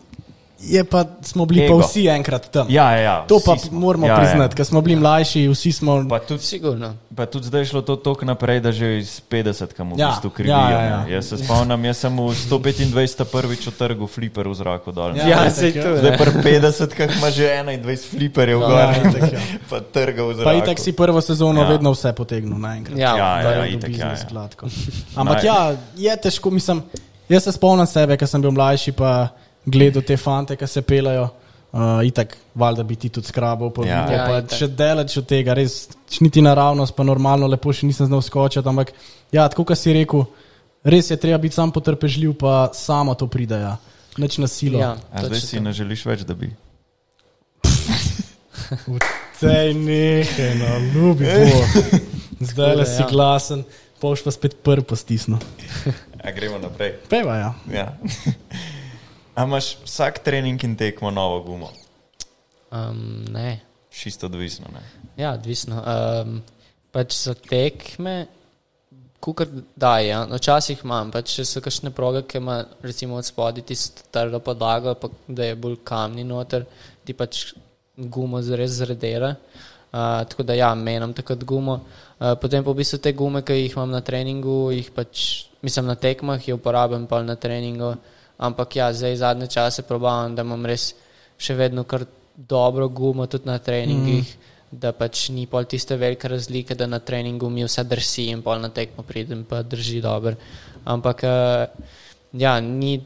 Je 0.61 0.85
pa 0.85 1.05
smo 1.23 1.47
bili 1.47 1.65
Ego. 1.65 1.79
pa 1.79 1.87
vsi 1.87 2.07
enkrat 2.07 2.51
tam. 2.51 2.67
Ja, 2.71 2.91
ja, 2.93 3.01
ja, 3.01 3.25
to 3.29 3.39
pa 3.47 3.59
smo. 3.59 3.79
moramo 3.81 4.07
ja, 4.07 4.13
ja. 4.13 4.19
priznati, 4.19 4.53
ja. 4.53 4.57
ker 4.57 4.67
smo 4.67 4.81
bili 4.81 4.97
mlajši, 4.97 5.49
vsi 5.49 5.73
smo. 5.73 6.05
Pa 6.11 6.19
tudi, 6.19 6.43
Sigurno. 6.43 6.95
Pa 7.17 7.27
tudi 7.27 7.47
zdaj 7.47 7.61
je 7.61 7.65
šlo 7.65 7.83
to 7.83 7.97
tako 7.97 8.25
naprej, 8.25 8.61
da 8.61 8.73
že 8.73 8.99
iz 8.99 9.23
50, 9.31 9.73
kam 9.77 9.93
v 9.95 9.99
ja. 9.99 10.11
bistvu 10.11 10.31
krivijo. 10.31 10.57
Ja, 10.57 10.71
ja, 10.71 10.83
ja. 10.83 11.05
Jaz 11.09 11.29
se 11.31 11.39
spomnim, 11.39 11.85
jaz 11.85 12.03
sem 12.03 12.17
v 12.19 12.35
125 12.35 13.25
prvič 13.25 13.67
v 13.67 13.73
trgu 13.79 14.07
fliper 14.07 14.49
v 14.49 14.55
zraku 14.55 14.93
dol. 14.93 15.15
Ja, 15.17 15.27
ja 15.29 15.51
se 15.51 15.71
je 15.71 15.83
to. 15.83 15.97
Zdaj 15.97 16.19
pa 16.19 16.25
50, 16.27 16.95
kak 16.95 17.11
ima 17.17 17.31
že 17.31 17.47
21 17.63 18.11
fliperjev 18.11 18.59
v 18.59 18.63
gor. 18.67 18.79
Ja, 18.79 18.91
ja. 19.39 19.41
Pa 19.71 19.79
trga 19.81 20.23
v 20.27 20.31
zraku. 20.35 20.47
Pa 20.51 20.53
itak 20.59 20.79
si 20.83 20.91
prvo 20.91 21.23
sezono 21.23 21.63
ja. 21.63 21.69
vedno 21.71 21.95
vse 21.95 22.11
potegnil 22.19 22.59
naenkrat. 22.59 22.99
Ja, 22.99 23.15
ja, 23.15 23.31
ja, 23.43 23.51
ja 23.63 23.67
itak 23.79 23.95
ja. 23.95 24.11
ja. 24.11 24.47
Ampak 25.23 25.39
ja, 25.47 25.79
je 25.95 26.17
težko, 26.19 26.51
mislim, 26.51 26.83
jaz 27.31 27.47
se 27.47 27.55
spomnim 27.55 27.87
sebe, 27.87 28.19
ker 28.19 28.27
sem 28.27 28.43
bil 28.43 28.51
mlajši 28.51 28.91
gledal 29.71 30.03
te 30.03 30.17
fante, 30.17 30.57
ki 30.57 30.67
se 30.67 30.83
pelajo. 30.83 31.29
Uh, 31.69 32.01
itak, 32.09 32.33
valjda 32.57 32.83
bi 32.89 32.97
ti 32.97 33.11
tudi 33.13 33.29
skrabal, 33.29 33.69
pa, 33.77 33.85
ja. 33.85 33.99
Ja, 34.09 34.21
pa 34.25 34.57
še 34.57 34.71
delač 34.73 35.19
od 35.21 35.27
tega, 35.29 35.53
res 35.53 35.83
niti 36.25 36.41
naravnost, 36.41 36.95
pa 36.97 37.05
normalno, 37.05 37.45
lepo 37.45 37.75
še 37.77 37.85
nisem 37.85 38.09
znal 38.09 38.23
skočiti. 38.25 38.65
Ampak, 38.73 38.95
ja, 39.37 39.45
tako 39.53 39.67
kot 39.69 39.77
si 39.77 39.93
rekel, 39.93 40.25
res 40.89 41.11
je 41.13 41.19
treba 41.21 41.37
biti 41.43 41.59
sam 41.59 41.69
potrpežljiv, 41.75 42.33
pa 42.41 42.71
samo 42.73 43.13
to 43.21 43.29
pride, 43.29 43.61
ja. 43.61 43.75
neč 44.17 44.39
na 44.41 44.49
silo. 44.49 44.81
Ja, 44.81 44.95
zdaj 45.13 45.45
si 45.45 45.61
ne 45.61 45.77
želiš 45.77 46.07
več, 46.09 46.25
da 46.25 46.39
bi. 46.39 46.49
Vcej 49.37 49.75
nekaj, 49.77 50.55
no, 50.63 50.73
ljubi 50.95 51.29
bo. 51.29 51.61
Zdaj 52.41 52.77
le 52.81 52.89
si 52.89 53.03
ja. 53.03 53.09
glasen, 53.13 53.63
poš 54.01 54.25
pa 54.25 54.33
spet 54.33 54.57
prvo 54.65 54.97
stisno. 54.97 55.39
Ja, 56.19 56.33
gremo 56.35 56.59
naprej. 56.59 56.97
Peva, 57.09 57.37
ja. 57.39 57.53
ja. 57.73 57.85
A 59.39 59.45
imaš 59.47 59.77
vsak 59.85 60.19
trening 60.27 60.65
in 60.65 60.75
tekmo 60.77 61.11
novo 61.15 61.43
gumo? 61.47 61.69
Um, 62.75 63.25
ne. 63.31 63.61
Čisto 63.91 64.27
odvisno. 64.27 64.67
Ne? 64.75 64.81
Ja, 65.17 65.33
odvisno. 65.33 65.79
Um, 65.79 66.41
pač 66.91 67.15
za 67.15 67.35
tekme, 67.39 68.27
kukar 69.23 69.47
da 69.77 69.99
je. 70.03 70.09
Ja. 70.11 70.25
Včasih 70.33 70.83
imam, 70.83 71.15
pač 71.15 71.37
če 71.37 71.47
so 71.47 71.63
kakšne 71.63 71.95
proge, 71.95 72.25
ki 72.27 72.43
ima 72.43 72.59
recimo 72.83 73.15
od 73.15 73.31
spodaj 73.31 73.63
tisto 73.71 74.09
trdo 74.11 74.43
podlago, 74.43 74.97
pa 74.99 75.13
da 75.29 75.47
je 75.47 75.55
bolj 75.55 75.79
kamni 75.87 76.27
noter, 76.27 76.67
ti 77.07 77.15
pač 77.15 77.53
gumo 77.95 78.43
res 78.43 78.81
zredera. 78.83 79.37
Uh, 79.89 80.27
tako 80.27 80.43
da 80.51 80.59
ja, 80.59 80.75
menim 80.75 81.15
takrat 81.15 81.47
gumo. 81.47 81.85
Uh, 82.19 82.35
potem 82.43 82.67
pa 82.67 82.75
v 82.75 82.83
bistvu 82.83 83.05
te 83.07 83.15
gume, 83.15 83.47
ki 83.47 83.63
jih 83.63 83.79
imam 83.79 83.95
na 83.95 84.03
treningu, 84.03 84.61
jih 84.75 84.91
pač, 84.91 85.47
mislim 85.63 85.87
na 85.87 85.95
tekmah, 85.95 86.43
jih 86.43 86.59
uporabljam 86.59 87.07
pa 87.07 87.23
na 87.23 87.39
treningu. 87.39 87.95
Ampak 88.39 88.77
ja, 88.77 88.93
zdaj 88.93 89.17
zadnje 89.17 89.47
čase 89.51 89.83
probavam, 89.83 90.35
da 90.35 90.45
imam 90.47 90.67
res 90.67 90.93
še 91.39 91.55
vedno 91.59 91.85
kar 91.85 92.05
dobro 92.39 92.89
gumo 92.89 93.27
tudi 93.27 93.47
na 93.51 93.59
treningih, 93.59 94.23
mm. 94.23 94.79
da 94.79 94.93
pač 94.95 95.29
ni 95.35 95.47
pol 95.51 95.67
tiste 95.67 95.97
velike 95.99 96.29
razlike, 96.29 96.75
da 96.79 96.87
na 96.87 96.99
treningu 96.99 97.51
mi 97.51 97.65
vse 97.67 97.83
drsi 97.85 98.29
in 98.31 98.43
pol 98.43 98.61
na 98.63 98.71
tekmo 98.71 99.03
pridem, 99.03 99.43
pa 99.45 99.63
drži 99.63 100.01
dobro. 100.05 100.37
Ampak 100.85 101.25
uh, 101.27 101.89
ja, 102.33 102.61
ni 102.61 103.01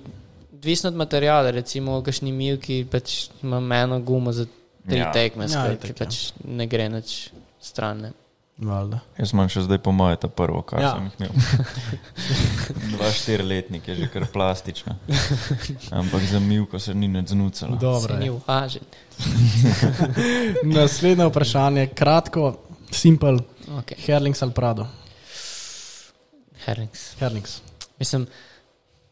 odvisno 0.53 0.93
od 0.93 0.97
materijala, 1.01 1.51
recimo 1.51 1.99
v 2.01 2.05
kakšni 2.07 2.33
milki 2.33 2.85
pač 2.85 3.31
imam 3.43 3.73
eno 3.73 4.01
gumo 4.01 4.33
za 4.33 4.45
tri 4.89 5.01
ja. 5.01 5.13
tekme, 5.13 5.49
ja, 5.51 5.65
ki 5.81 5.97
pač 5.97 6.19
ja. 6.29 6.51
ne 6.61 6.67
gre 6.67 6.91
nič 6.93 7.33
stran. 7.61 8.13
Valda. 8.63 9.01
Jaz 9.19 9.33
imam 9.35 9.49
še 9.51 9.65
zdaj 9.67 9.81
po 9.83 9.93
moje 9.97 10.19
ta 10.23 10.29
prvo, 10.31 10.63
kar 10.67 10.83
ja. 10.83 10.93
sem 10.95 11.09
jih 11.09 11.15
imel. 11.19 11.33
Dva 12.95 13.11
štirletnik 13.15 13.89
je 13.89 13.97
že 13.99 14.09
kar 14.13 14.27
plastična. 14.33 14.97
Ampak 15.91 16.23
za 16.31 16.41
milko 16.41 16.79
se 16.79 16.95
ni 16.95 17.09
ne 17.09 17.25
znucalo. 17.27 17.77
Dobro. 17.77 18.19
Ni 18.21 18.31
uvažen. 18.31 18.87
Naslednje 20.77 21.27
vprašanje, 21.27 21.87
kratko, 21.95 22.55
simpel. 22.91 23.43
Okay. 23.83 23.99
Herlings 24.07 24.43
ali 24.43 24.53
Prado? 24.53 24.87
Herlings. 26.65 27.15
Herlings. 27.19 27.61
Mislim, 27.99 28.27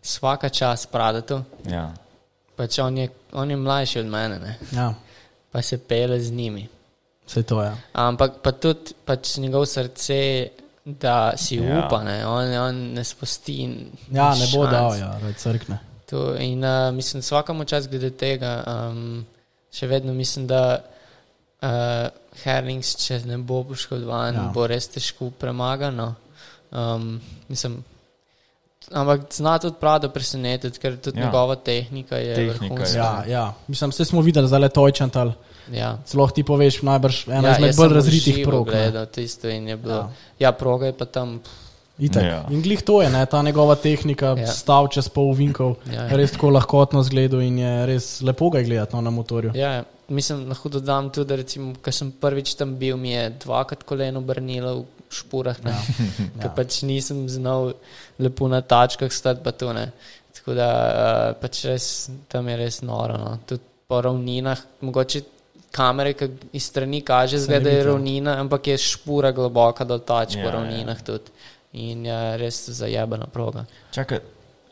vsaka 0.03 0.49
čas 0.49 0.87
Prado. 0.87 1.43
Ja. 1.67 1.91
Pač 2.57 2.79
on, 2.79 2.99
je, 2.99 3.09
on 3.33 3.51
je 3.51 3.57
mlajši 3.57 3.99
od 4.01 4.07
mene. 4.07 4.59
Ja. 4.73 4.93
Pa 5.51 5.63
se 5.63 5.79
pele 5.79 6.21
z 6.21 6.31
njimi. 6.33 6.69
Vse 7.31 7.43
to 7.47 7.61
je. 7.62 7.69
Ja. 7.70 7.77
Ampak 7.93 8.40
pa 8.43 8.51
tudi 8.52 8.97
pač 9.07 9.36
njegov 9.39 9.69
srce, 9.70 10.19
da 10.82 11.36
si 11.39 11.61
ja. 11.61 11.78
upa, 11.78 12.02
ne? 12.02 12.27
On, 12.27 12.55
on 12.59 12.81
ne 12.97 13.05
spusti. 13.07 13.62
Ja, 14.11 14.32
ne 14.35 14.48
bo 14.51 14.65
dal, 14.66 14.97
ja, 14.98 15.12
da 15.23 15.31
crkne. 15.39 15.78
To, 16.11 16.35
in 16.35 16.65
uh, 16.65 16.90
mislim, 16.94 17.23
vsakemu 17.23 17.65
čas 17.70 17.86
glede 17.89 18.11
tega, 18.19 18.57
um, 18.66 19.23
še 19.70 19.86
vedno 19.86 20.11
mislim, 20.15 20.48
da 20.51 20.81
uh, 21.62 22.11
Herlings, 22.43 22.97
če 22.98 23.20
ne 23.31 23.39
bo 23.39 23.62
poškodovan, 23.69 24.35
ja. 24.35 24.48
bo 24.51 24.66
res 24.66 24.90
težko 24.90 25.31
premagano. 25.31 26.16
Um, 26.74 27.20
mislim, 27.47 27.78
ampak 28.93 29.21
zna 29.35 29.59
tudi 29.59 29.77
prav, 29.81 30.01
da 30.01 30.09
presenetiti, 30.09 30.79
ker 30.79 30.97
tudi 30.97 31.21
ja. 31.21 31.27
njegova 31.27 31.55
tehnika 31.55 32.17
je 32.17 32.49
vrhunska. 32.49 32.99
Ja, 32.99 33.25
ja. 33.29 33.45
Mislim, 33.69 33.91
vse 33.91 34.05
smo 34.05 34.21
videli, 34.21 34.49
zdaj 34.49 34.61
le 34.61 34.69
tojčantal. 34.69 35.33
Ja. 35.73 35.99
Celo 36.05 36.27
ti 36.29 36.43
poveš, 36.43 36.83
najbrž 36.83 37.29
ena 37.29 37.49
ja, 37.49 37.59
izmed 37.59 37.77
bolj 37.77 37.95
razvitih 37.95 38.41
prog. 38.47 38.67
Gledal, 38.71 39.07
je 39.43 39.77
bilo, 39.77 39.95
ja. 39.95 40.09
ja, 40.39 40.53
proga 40.53 40.87
je 40.87 40.97
pa 40.99 41.05
tam. 41.05 41.41
Ja. 42.01 42.47
In 42.49 42.62
glih 42.65 42.81
to 42.83 43.03
je, 43.03 43.11
ne, 43.12 43.27
ta 43.27 43.43
njegova 43.43 43.75
tehnika, 43.77 44.33
ja. 44.39 44.47
stav 44.49 44.89
čez 44.89 45.11
pol 45.12 45.35
vinkov, 45.37 45.75
ja, 45.93 46.07
ja. 46.09 46.17
res 46.17 46.33
tako 46.33 46.49
lahkotno 46.57 47.03
zgleda 47.05 47.43
in 47.45 47.59
je 47.61 47.73
res 47.87 48.07
lepo 48.25 48.49
ga 48.51 48.62
gledati 48.65 48.97
no, 48.97 49.03
na 49.05 49.12
motorju. 49.12 49.53
Ja, 49.55 49.73
ja. 49.73 49.85
Mislim, 50.11 50.49
lahko 50.49 50.69
dodam 50.69 51.11
tudi, 51.15 51.37
da 51.37 51.74
ko 51.82 51.93
sem 51.93 52.12
prvič 52.12 52.55
tam 52.59 52.77
bil, 52.78 52.97
mi 52.97 53.12
je 53.12 53.28
dvakrat 53.45 53.82
koleno 53.87 54.20
brnilo 54.20 54.74
v 54.82 54.87
špurah, 55.15 55.59
ja. 55.65 55.77
ker 56.41 56.49
ja. 56.49 56.55
pač 56.57 56.82
nisem 56.87 57.27
znal 57.28 57.73
lepo 58.19 58.49
na 58.49 58.61
tačkah 58.61 59.12
stati, 59.12 59.43
pa 59.45 59.53
to 59.53 59.73
ne. 59.77 59.91
Tako 60.35 60.55
da 60.57 60.70
uh, 60.70 61.27
pač 61.41 61.65
res, 61.69 61.85
tam 62.31 62.49
je 62.49 62.57
res 62.61 62.81
noro. 62.87 63.19
No. 63.19 63.37
Tudi 63.47 63.66
po 63.91 64.01
ravninah, 64.07 64.62
mogoče 64.87 65.23
kamere, 65.74 66.15
ki 66.19 66.31
iz 66.59 66.66
strani 66.70 67.03
kaže, 67.07 67.39
ne 67.39 67.45
zgleda, 67.45 67.65
da 67.69 67.74
je 67.74 67.81
ja. 67.82 67.87
ravnina, 67.91 68.37
ampak 68.43 68.70
je 68.73 68.78
špura 68.78 69.32
globoka 69.37 69.85
do 69.85 69.99
tač 69.99 70.37
Ja, 70.37 70.45
po 70.45 70.51
ja. 70.51 70.55
ravninah 70.59 71.03
tudi. 71.07 71.35
In 71.78 72.03
je 72.07 72.20
res 72.41 72.65
zajebana 72.74 73.28
proga. 73.31 73.62
Čakaj, 73.95 74.19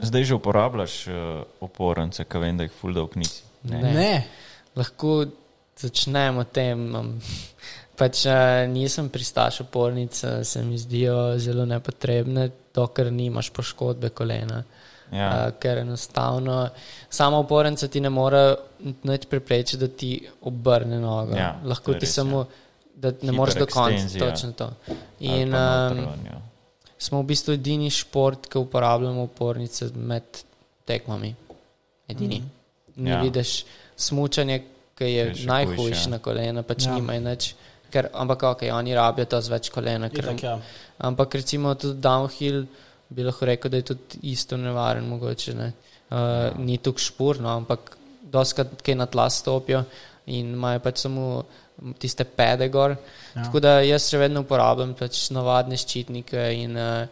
zdaj 0.02 0.24
že 0.24 0.35
uporabljaš 0.35 0.94
uh, 1.06 1.16
oporence, 1.62 2.24
ki 2.27 2.43
vem, 2.43 2.59
da 2.59 2.66
jih 2.66 2.74
ful 2.74 2.94
dolg 2.94 3.15
nisi. 3.19 3.44
Ne. 3.70 3.82
Ne. 3.82 4.12
Lahko 4.79 5.25
začnemo 5.79 6.45
tem. 6.55 6.89
Um, 6.95 7.15
pač 7.99 8.23
nisem 8.71 9.09
pristaš 9.11 9.63
opornic, 9.65 10.15
se 10.43 10.63
mi 10.63 10.79
zdijo 10.79 11.39
zelo 11.43 11.67
nepotrebne, 11.67 12.51
dokler 12.75 13.11
nimaš 13.13 13.51
poškodbe 13.51 14.13
kolena. 14.15 14.63
Ja. 15.09 15.29
Uh, 15.29 15.55
ker 15.57 15.81
enostavno 15.81 16.69
sama 17.11 17.39
opornica 17.41 17.89
ti 17.89 18.01
ne 18.01 18.11
more 18.13 18.43
nič 19.09 19.25
preprečiti, 19.27 19.81
da 19.81 19.89
ti 19.89 20.11
obrne 20.45 20.99
nogo. 21.01 21.33
Ja, 21.37 21.55
Lahko 21.65 21.95
ti 21.97 22.05
res, 22.05 22.13
samo, 22.15 22.45
da 22.95 23.15
ne 23.23 23.33
moreš 23.33 23.57
do 23.63 23.67
konca. 23.73 24.19
Točno 24.19 24.53
to. 24.53 24.69
In 25.25 25.49
um, 25.49 26.05
ja. 26.29 26.43
smo 26.99 27.23
v 27.23 27.31
bistvu 27.33 27.57
edini 27.57 27.89
šport, 27.91 28.51
ki 28.53 28.61
uporabljamo 28.61 29.25
opornice 29.31 29.89
med 29.97 30.45
tekmami. 30.85 31.35
Edini. 32.09 32.43
Mm. 32.45 32.55
Ne 33.03 33.11
Ja. 33.11 33.17
ja. 33.17 33.23
vidiš 33.23 33.65
smučanje, 33.99 34.62
ki 34.99 35.05
je, 35.05 35.11
Je 35.11 35.27
je 35.29 35.35
še 35.43 35.47
najhujše 35.47 35.83
hujše. 35.83 36.11
na 36.11 36.19
kolena, 36.19 36.62
pač 36.62 36.87
Ja. 36.87 36.91
ja. 36.91 36.95
nimajo 36.99 37.20
nič. 37.20 37.55
Ker, 37.91 38.11
ampak 38.12 38.43
ok, 38.43 38.62
oni 38.73 38.95
rabijo 38.95 39.25
to 39.27 39.41
z 39.41 39.49
več 39.49 39.70
kolena. 39.73 40.11
Ker, 40.12 40.25
Itak, 40.25 40.43
ja. 40.43 40.59
Ampak 40.99 41.35
recimo 41.35 41.75
tudi 41.75 42.01
downhill 42.05 42.66
bi 43.09 43.25
lahko 43.25 43.47
rekel, 43.49 43.70
da 43.70 43.77
je 43.81 43.87
tudi 43.95 44.19
isto 44.29 44.57
nevaren, 44.57 45.07
mogoče 45.09 45.55
ne. 45.55 45.73
Uh, 46.09 46.57
ni 46.57 46.79
tukaj 46.81 47.05
špurno, 47.05 47.49
ampak 47.53 47.97
doskrat 48.23 48.83
kaj 48.85 48.95
na 48.97 49.07
tla 49.07 49.29
stopijo 49.31 49.85
in 50.27 50.53
imajo 50.57 50.81
pač 50.81 51.05
samo 51.05 51.43
tiste 52.01 52.25
pede 52.25 52.69
gor. 52.69 52.97
Ja. 53.37 53.45
Tako 53.45 53.61
da 53.61 53.81
jaz 53.81 54.09
še 54.11 54.19
vedno 54.20 54.41
uporabljam 54.45 54.95
pač 54.99 55.29
navadne 55.33 55.77
ščitnike 55.81 56.47
in 56.59 56.77
uh, 56.77 57.09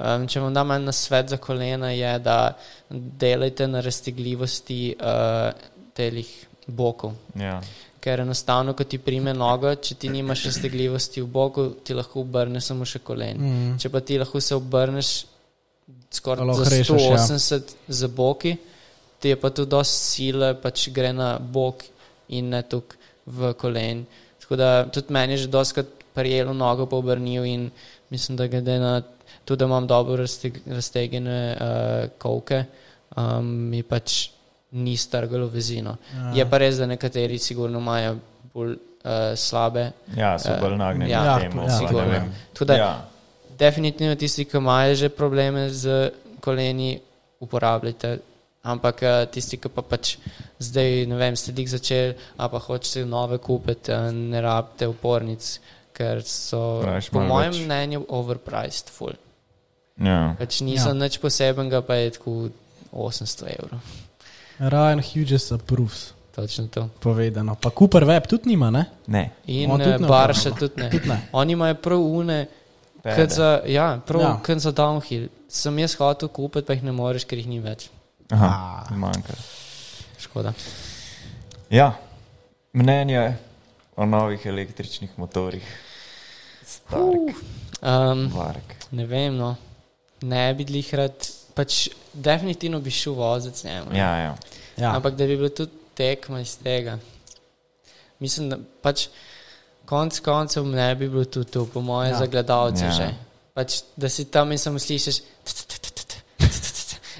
um, 0.00 0.26
če 0.28 0.40
vam 0.40 0.54
dam 0.56 0.72
en 0.76 0.92
svet 0.92 1.28
za 1.32 1.36
kolena, 1.40 1.92
je, 1.92 2.12
da 2.24 2.56
delajte 2.90 3.68
na 3.68 3.80
raztegljivosti 3.84 4.96
uh, 4.96 5.52
telih 5.98 6.30
bokov. 6.66 7.16
Ja. 7.38 7.58
Ker 7.98 8.22
enostavno, 8.22 8.76
ko 8.78 8.86
ti 8.86 9.00
prime 9.02 9.34
nogo, 9.34 9.72
če 9.74 9.96
ti 9.98 10.10
nimaš 10.12 10.44
raztegljivosti 10.52 11.24
v 11.24 11.30
boku, 11.34 11.64
ti 11.84 11.96
lahko 11.98 12.22
obrne 12.22 12.62
samo 12.62 12.86
še 12.86 13.02
kolen. 13.04 13.40
Mm. 13.42 13.74
Če 13.82 13.90
pa 13.90 14.02
ti 14.06 14.20
lahko 14.20 14.40
se 14.44 14.54
obrneš 14.54 15.12
skoraj 16.14 16.54
za 16.54 16.68
rešeš, 16.70 17.02
ja. 17.02 17.18
180 17.18 17.74
za 17.88 18.08
boki, 18.08 18.54
ti 19.18 19.34
je 19.34 19.40
pa 19.40 19.50
tu 19.50 19.66
dosti 19.66 19.98
sile, 19.98 20.52
pač 20.62 20.88
gre 20.94 21.10
na 21.16 21.34
bok 21.38 21.82
in 22.36 22.52
ne 22.54 22.62
tukaj 22.62 22.98
v 23.28 23.52
kolen. 23.60 24.06
Tako 24.40 24.56
da 24.56 24.86
tudi 24.88 25.12
meni 25.12 25.36
je 25.36 25.44
že 25.44 25.48
doskrat 25.52 25.86
prijelo 26.14 26.52
nogo 26.52 26.86
po 26.86 26.96
obrnil 26.98 27.44
in 27.44 27.70
mislim, 28.10 28.36
da 28.36 28.46
glede 28.46 28.78
na 28.78 29.02
to, 29.44 29.56
da 29.56 29.64
imam 29.64 29.86
dobro 29.86 30.16
razteg, 30.16 30.58
raztegnjene 30.66 31.56
uh, 31.60 32.08
kolke, 32.18 32.64
um, 33.16 33.46
mi 33.46 33.82
pač 33.82 34.30
ni 34.70 34.96
strgalo 34.96 35.46
vezino. 35.46 35.96
Ja. 36.14 36.32
Je 36.34 36.44
pa 36.44 36.58
res, 36.58 36.76
da 36.76 36.86
nekateri 36.86 37.38
sigurno 37.38 37.78
imajo 37.78 38.16
bolj 38.54 38.72
uh, 38.72 38.78
slabe. 39.36 39.90
ja, 40.16 40.38
so 40.38 40.48
Eh, 40.48 40.60
bolj 40.60 40.76
nagnjeni 40.76 41.10
ja, 41.10 41.24
ja, 41.24 41.38
temu. 41.40 41.62
ja, 41.62 41.78
sigurno. 41.78 42.22
Tako 42.52 42.64
da 42.64 42.74
Ja. 42.74 42.90
definitivno 43.58 44.14
tisti, 44.14 44.44
ki 44.44 44.56
imajo 44.56 44.94
že 44.94 45.08
probleme 45.08 45.70
z 45.70 46.10
koleni, 46.40 47.00
uporabljate. 47.40 48.18
Ampak 48.62 49.02
eh, 49.02 49.26
tisti, 49.26 49.56
ki 49.56 49.68
pa 49.68 49.82
pač 49.82 50.16
zdaj, 50.58 51.06
ne 51.06 51.16
vem, 51.16 51.36
ste 51.36 51.52
jih 51.52 51.70
začeli, 51.70 52.14
a 52.36 52.48
pa 52.48 52.58
hočete 52.58 53.06
nove 53.06 53.38
kupiti, 53.38 53.92
ne 54.12 54.40
rabite 54.40 54.86
opornic, 54.86 55.60
ker 55.92 56.20
so, 56.22 56.82
Raje 56.82 57.08
po 57.10 57.20
mojem 57.20 57.52
več. 57.52 57.62
mnenju, 57.64 58.04
overpriced. 58.08 58.90
Full. 58.90 59.14
Ja. 59.96 60.34
Pač 60.38 60.60
niso 60.60 60.88
ja. 60.88 60.94
nič 60.94 61.18
posebenega, 61.18 61.80
pa 61.82 61.94
je 61.94 62.10
tako 62.10 62.50
800 62.92 63.56
evrov. 63.56 63.80
Ryan 64.58 65.02
Hughes 65.02 65.52
approves. 65.52 66.12
Točno 66.34 66.66
to. 66.66 66.88
Povedano. 67.00 67.54
Pa 67.54 67.70
Cooper 67.70 68.04
Web 68.04 68.26
tudi 68.26 68.48
nima, 68.48 68.70
ne? 68.70 68.84
Ne. 69.06 69.30
In 69.46 69.70
On 69.70 69.78
tudi 69.78 69.90
eh, 69.90 69.98
ne 69.98 70.08
Barša 70.08 70.50
tudi 70.50 70.82
ne. 70.82 70.90
Tudi 70.90 71.08
ne. 71.08 71.20
Oni 71.32 71.52
imajo 71.52 71.74
prav 71.74 72.00
une, 72.00 72.46
kot 73.02 73.30
za, 73.30 73.60
ja, 73.66 74.00
prav 74.06 74.22
Ja. 74.22 74.58
za 74.58 74.72
downhill. 74.72 75.28
Sem 75.48 75.78
jaz 75.78 75.94
hotel 75.96 76.28
kupiti, 76.28 76.66
pa 76.66 76.72
jih 76.72 76.82
ne 76.82 76.92
moreš, 76.92 77.24
ker 77.24 77.38
jih 77.38 77.48
ni 77.48 77.58
več. 77.60 77.88
Aha, 78.30 78.84
manjka. 78.90 79.32
Škoda. 80.18 80.52
Ja, 81.70 81.92
mnenje 82.72 83.36
o 83.96 84.06
novih 84.06 84.46
električnih 84.46 85.10
motorjih. 85.16 85.64
Stark, 86.64 87.34
Um, 87.82 88.28
vark. 88.34 88.74
ne 88.90 89.06
vem, 89.06 89.36
no. 89.36 89.56
ne 90.22 90.54
bi 90.54 90.64
jih 90.68 90.94
rad, 90.94 91.28
pač 91.58 91.88
definitivno 92.14 92.78
bi 92.80 92.90
šel 92.92 93.12
voziti 93.14 93.58
z 93.58 93.64
njim. 93.64 93.90
Ja, 93.94 94.12
ja. 94.18 94.34
Ja. 94.76 94.92
Ampak 94.94 95.14
da 95.14 95.26
bi 95.26 95.36
bilo 95.36 95.48
tudi 95.50 95.72
tekma 95.94 96.40
iz 96.40 96.54
tega. 96.58 96.98
Mislim, 98.18 98.48
da 98.48 98.58
pač 98.82 99.08
konc 99.84 100.20
koncev 100.20 100.66
ne 100.66 100.94
bi 100.94 101.08
bilo 101.08 101.24
tudi 101.26 101.50
to, 101.50 101.66
po 101.66 101.80
moje, 101.82 102.10
Ja. 102.10 102.18
za 102.18 102.26
gledalce 102.28 102.84
Ja. 102.84 102.92
že. 102.92 103.08
Pač, 103.54 103.80
da 103.96 104.08
si 104.08 104.24
tam 104.26 104.52
in 104.52 104.58
samo 104.58 104.78
slišiš. 104.78 105.18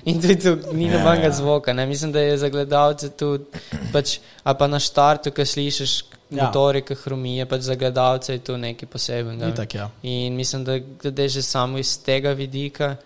In 0.05 0.21
tudi 0.21 0.37
tu 0.37 0.53
ni 0.73 0.87
Ja, 0.87 0.93
nobenega 0.95 1.25
ja. 1.25 1.33
zvoka. 1.33 1.73
Ne? 1.73 1.87
Mislim, 1.87 2.13
da 2.13 2.21
je 2.21 2.39
za 2.39 2.49
gledalce 2.49 3.11
tudi, 3.11 3.45
pač, 3.93 4.19
ali 4.43 4.57
pa 4.57 4.67
na 4.67 4.79
štartu, 4.79 5.31
ki 5.31 5.45
slišiš 5.47 5.97
Ja. 6.31 6.45
motorje, 6.45 6.83
ki 6.83 6.95
hrumijo, 6.95 7.47
pač 7.47 7.61
za 7.63 7.75
gledalce 7.75 8.33
je 8.33 8.39
to 8.41 8.57
nekaj 8.57 8.89
posebnega. 8.89 9.49
Itak, 9.49 9.75
ja. 9.75 9.87
In 10.05 10.37
mislim, 10.37 10.65
da 10.65 10.77
glede 10.79 11.29
že 11.29 11.43
samo 11.43 11.79
iz 11.79 11.99
tega 11.99 12.33
vidika 12.33 12.97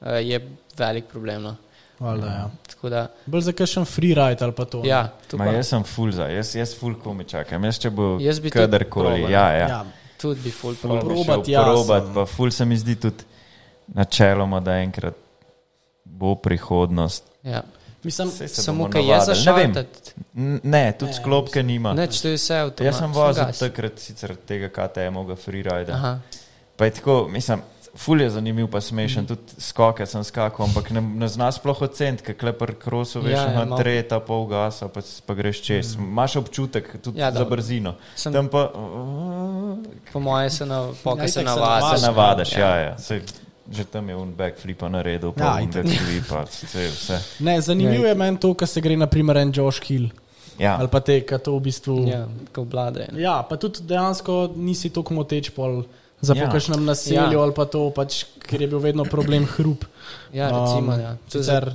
uh, 0.00 0.18
je 0.20 0.40
velik 0.78 1.04
problem. 1.04 1.42
No. 1.42 1.56
Valjda, 1.98 2.26
ja. 2.26 2.50
Tako 2.68 2.88
da, 2.88 3.06
Bolj 3.26 3.40
za 3.40 3.52
kakšen 3.52 3.84
freeride 3.84 4.44
ali 4.44 4.52
pa 4.52 4.64
to. 4.64 4.82
ne? 4.82 4.88
ja, 4.88 5.08
to 5.30 5.36
Ma 5.36 5.44
pa 5.44 5.50
jaz 5.52 5.68
sem 5.68 5.84
full 5.84 6.12
za, 6.12 6.26
jaz, 6.26 6.54
jaz 6.56 6.78
full 6.78 6.94
komi 6.94 7.24
čakam. 7.24 7.64
Jaz 7.64 7.78
če 7.78 7.90
bo 7.90 8.16
Jaz 8.20 8.40
kadarkoli, 8.50 9.20
ja, 9.22 9.48
ja. 9.52 9.68
ja. 9.68 9.84
tudi 10.18 10.40
bi 10.40 10.50
full 10.50 10.74
bi 10.74 10.80
Probat, 10.80 11.48
ja, 11.48 11.62
probat, 11.62 12.04
sem- 12.04 12.14
pa 12.14 12.26
ful 12.26 12.50
se 12.50 12.64
mi 12.64 12.76
zdi 12.76 12.96
tudi 12.96 13.24
načeloma, 13.86 14.60
da 14.60 14.76
enkrat 14.76 15.14
bo 16.04 16.34
prihodnost. 16.34 17.24
Ja. 17.42 17.62
Mislim, 18.02 18.30
Saj 18.30 18.48
se 18.48 18.62
Samo, 18.62 18.88
kaj 18.90 19.02
je 19.02 19.20
za 19.20 19.34
navadili. 19.46 19.86
Ne 20.34 20.60
Ne, 20.62 20.92
tudi 20.92 21.10
Ne, 21.10 21.16
sklopke 21.16 21.62
nima. 21.62 21.92
Neč, 21.94 22.20
to 22.20 22.28
je 22.28 22.34
vse 22.34 22.56
avtomatsko. 22.56 22.84
Jaz 22.84 22.98
sem 22.98 23.12
vozil 23.12 23.44
takrat 23.60 23.98
sicer 23.98 24.34
tega 24.36 24.68
KTM-ovega 24.68 25.36
freerida. 25.36 25.94
Aha. 25.94 26.18
Pa 26.76 26.84
je 26.84 26.90
tako, 26.90 27.28
mislim, 27.28 27.62
ful 27.94 28.16
je 28.16 28.30
zanimiv, 28.30 28.66
pa 28.66 28.80
smešen, 28.80 29.26
tudi 29.26 29.40
skoke 29.58 30.06
sem 30.06 30.22
skakal, 30.22 30.64
ampak 30.64 30.90
ne, 30.90 31.00
ne 31.00 31.28
zna 31.28 31.48
sploh 31.48 31.76
oceniti, 31.78 32.22
ker 32.22 32.34
klepar 32.36 32.72
krosu 32.74 33.20
veš, 33.20 33.32
Ja, 33.32 33.42
ja, 33.42 33.50
ja, 33.50 33.54
na 33.54 33.64
malo. 33.66 33.76
treta, 33.76 34.16
pol 34.18 34.46
gasa, 34.46 34.88
pa, 34.88 35.00
pa 35.26 35.34
greš 35.34 35.60
čez. 35.62 35.94
Imaš 35.94 36.36
občutek 36.38 36.96
tudi 36.98 37.18
Ja, 37.18 37.26
ja, 37.26 37.32
za 37.32 37.44
brzino. 37.44 37.94
Sem- 38.16 38.32
Tam 38.32 38.48
pa 38.48 38.70
Po 40.08 40.20
moje 40.20 40.50
se, 40.50 40.66
na, 40.66 40.74
Ja, 40.76 40.92
poka 41.02 41.22
se 41.22 41.40
itak 41.40 41.48
se 41.48 41.60
navadiš. 41.60 42.00
se 42.00 42.06
navadiš, 42.06 42.52
ja, 42.54 42.76
ja. 42.76 42.98
Sej, 42.98 43.20
že 43.70 43.84
tam 43.86 44.08
je 44.08 44.16
un 44.16 44.32
backflipa 44.32 44.88
naredil, 44.88 45.32
pa 45.32 45.42
Ja, 45.42 45.48
ja, 45.48 45.54
un 45.54 45.68
itak. 45.68 45.84
backflipa, 45.84 46.44
vse. 46.44 46.88
vse. 46.88 47.18
ne, 47.40 47.60
zanimivo 47.60 48.06
je 48.06 48.14
meni 48.14 48.38
to, 48.38 48.54
kar 48.54 48.68
se 48.68 48.80
gre 48.80 48.96
naprimer 48.96 49.36
en 49.36 49.52
Josh 49.52 49.80
Hill 49.82 50.08
Ja, 50.58 50.76
ali 50.78 50.88
pa 50.88 51.00
te, 51.00 51.20
ki 51.20 51.38
to 51.38 51.56
v 51.56 51.60
bistvu. 51.62 51.94
Ja, 52.06 52.24
ko 52.52 52.64
vlade. 52.64 53.08
Ja, 53.14 53.42
pa 53.42 53.56
tudi 53.56 53.80
dejansko 53.82 54.52
nisi 54.54 54.90
tako 54.90 55.14
moteč 55.14 55.50
pol 55.50 55.84
za 56.22 56.34
Ja. 56.34 56.46
pokašnem 56.46 56.84
naselju 56.84 57.32
Ja. 57.32 57.42
ali 57.42 57.52
pa 57.52 57.64
to, 57.64 57.90
pač, 57.90 58.24
ker 58.40 58.60
je 58.60 58.68
bil 58.68 58.78
vedno 58.78 59.04
problem 59.04 59.44
hrup. 59.46 59.84
Ja, 60.32 60.48
recimo, 60.48 60.94
Um, 60.94 61.00
ja. 61.00 61.16
Sicer 61.28 61.72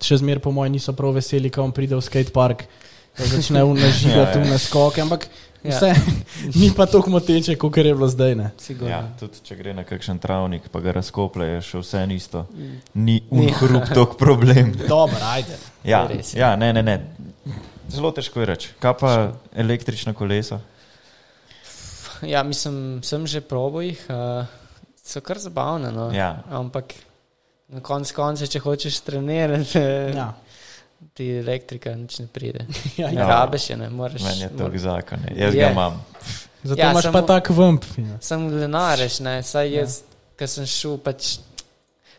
še 0.00 0.16
zmer 0.16 0.40
po 0.40 0.50
mojem 0.50 0.72
niso 0.72 0.92
prav 0.92 1.12
veseli, 1.14 1.46
ko 1.46 1.62
on 1.62 1.70
pride 1.70 1.94
v 1.94 2.00
skatepark, 2.00 2.64
da 3.12 3.24
začne 3.24 3.62
unažigati 3.62 4.38
Ja, 4.38 4.40
ja. 4.40 4.44
v 4.44 4.50
naskoke, 4.50 4.98
ampak 4.98 5.28
Ja. 5.62 5.76
vse 5.78 5.94
ni 6.58 6.72
pa 6.74 6.86
tako 6.86 7.10
moteče, 7.10 7.54
kot 7.54 7.76
je 7.76 7.84
bilo 7.84 8.08
zdaj. 8.08 8.34
Ne? 8.34 8.50
Sigurno. 8.58 8.88
ja, 8.90 9.06
tudi 9.14 9.38
če 9.44 9.54
gre 9.54 9.74
na 9.74 9.84
kakšen 9.84 10.18
travnik, 10.18 10.62
pa 10.72 10.80
ga 10.80 10.90
razkoplje, 10.92 11.46
je 11.46 11.60
še 11.62 11.78
vse 11.78 12.02
isto. 12.10 12.46
Ni 12.94 13.22
un 13.30 13.46
hrup 13.46 13.92
tok 13.94 14.16
problem. 14.18 14.72
Dobro, 14.88 15.20
ajde. 15.22 15.54
Ja, 15.84 16.08
ja. 16.10 16.18
ja, 16.34 16.56
ne, 16.56 16.72
ne, 16.72 16.82
ne. 16.82 16.96
Zelo 17.88 18.10
težko 18.10 18.40
je 18.40 18.46
reči. 18.46 18.68
Kaj 18.80 18.94
pa 18.98 19.10
električna 19.54 20.14
kolesa? 20.14 20.58
Ja, 22.22 22.42
mislim, 22.42 23.00
sem 23.02 23.26
že 23.26 23.40
probo 23.40 23.80
jih, 23.80 23.98
uh, 24.08 24.46
so 24.96 25.20
kar 25.20 25.38
zabavne. 25.38 25.90
No. 25.90 26.10
Ja. 26.10 26.42
Ampak 26.50 26.94
na 27.68 27.80
koncu 27.80 28.14
konca, 28.14 28.46
če 28.46 28.58
hočeš 28.58 29.00
trenirati, 29.00 29.78
ja. 29.78 30.08
Ja. 30.12 30.28
ti 31.14 31.26
elektrika 31.34 31.94
nič 31.94 32.18
ne 32.18 32.26
pride. 32.26 32.66
Ja, 32.96 33.10
Ja. 33.10 33.26
rabeš 33.26 33.70
je, 33.70 33.76
ne 33.76 33.90
moreš. 33.90 34.22
Meni 34.22 34.40
je 34.40 34.48
to 34.50 34.64
mor- 34.64 34.78
zakon. 34.78 35.18
Jaz 35.34 35.54
Je. 35.54 35.60
ga 35.60 35.70
imam. 35.70 35.98
Zato 36.62 36.80
Ja, 36.80 36.86
ja, 36.86 36.90
imaš 36.90 37.04
samo- 37.04 37.12
pa 37.12 37.22
tak 37.24 37.50
vamp. 37.50 37.84
Ja. 37.98 38.18
Sem 38.20 38.46
lenareš, 38.50 39.20
ne, 39.20 39.42
saj 39.42 39.72
jaz, 39.72 39.98
ja. 39.98 40.36
ki 40.36 40.46
sem 40.46 40.66
šel, 40.66 40.98
pač. 40.98 41.38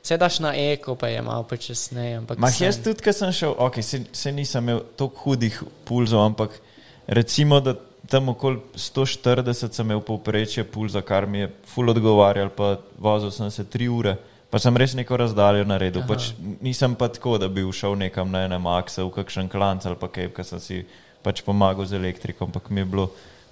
Se 0.03 0.17
daš 0.17 0.39
na 0.39 0.51
eko, 0.51 0.95
pa 0.95 1.07
je 1.07 1.21
malo 1.21 1.43
počasneje. 1.43 2.17
ampak 2.17 2.37
Mah 2.37 2.51
sem- 2.51 2.67
jaz 2.67 2.75
tudi, 2.77 2.99
ker 2.99 3.13
sem 3.13 3.31
šel, 3.31 3.55
ok, 3.57 3.79
se, 3.81 4.01
se 4.11 4.31
nisem 4.31 4.63
imel 4.63 4.81
tako 4.97 5.15
hudih 5.23 5.55
pulzov, 5.85 6.19
ampak 6.21 6.59
recimo, 7.07 7.61
da 7.61 7.75
tam 8.13 8.29
okoli 8.29 8.59
140 8.77 9.73
sem 9.73 9.87
imel 9.87 10.01
povprečje 10.05 10.63
pulza, 10.69 11.01
kar 11.01 11.25
mi 11.25 11.41
je 11.41 11.49
ful 11.73 11.89
odgovarjal, 11.89 12.51
pa 12.53 12.75
vozil 13.01 13.33
sem 13.33 13.49
se 13.51 13.65
tri 13.65 13.89
ure. 13.89 14.17
Pa 14.53 14.59
sem 14.61 14.77
res 14.77 14.93
neko 14.93 15.17
razdaljo 15.17 15.65
naredil. 15.65 16.03
Pač 16.05 16.27
nisem 16.61 16.93
pa 16.93 17.07
tako, 17.09 17.39
da 17.41 17.49
bi 17.49 17.65
šel 17.73 17.97
nekam 17.97 18.29
na 18.29 18.43
enem 18.45 18.67
aksu, 18.69 19.07
v 19.07 19.15
kakšen 19.15 19.49
klanc 19.49 19.87
ali 19.89 19.97
pa 19.97 20.11
kaj, 20.13 20.29
ker 20.35 20.45
sem 20.45 20.61
si 20.61 20.77
pač 21.25 21.41
pomagal 21.41 21.89
z 21.89 21.97
elektriko, 21.97 22.45
ampak 22.45 22.69
mi 22.69 22.83
je 22.83 22.91
bilo 22.91 23.07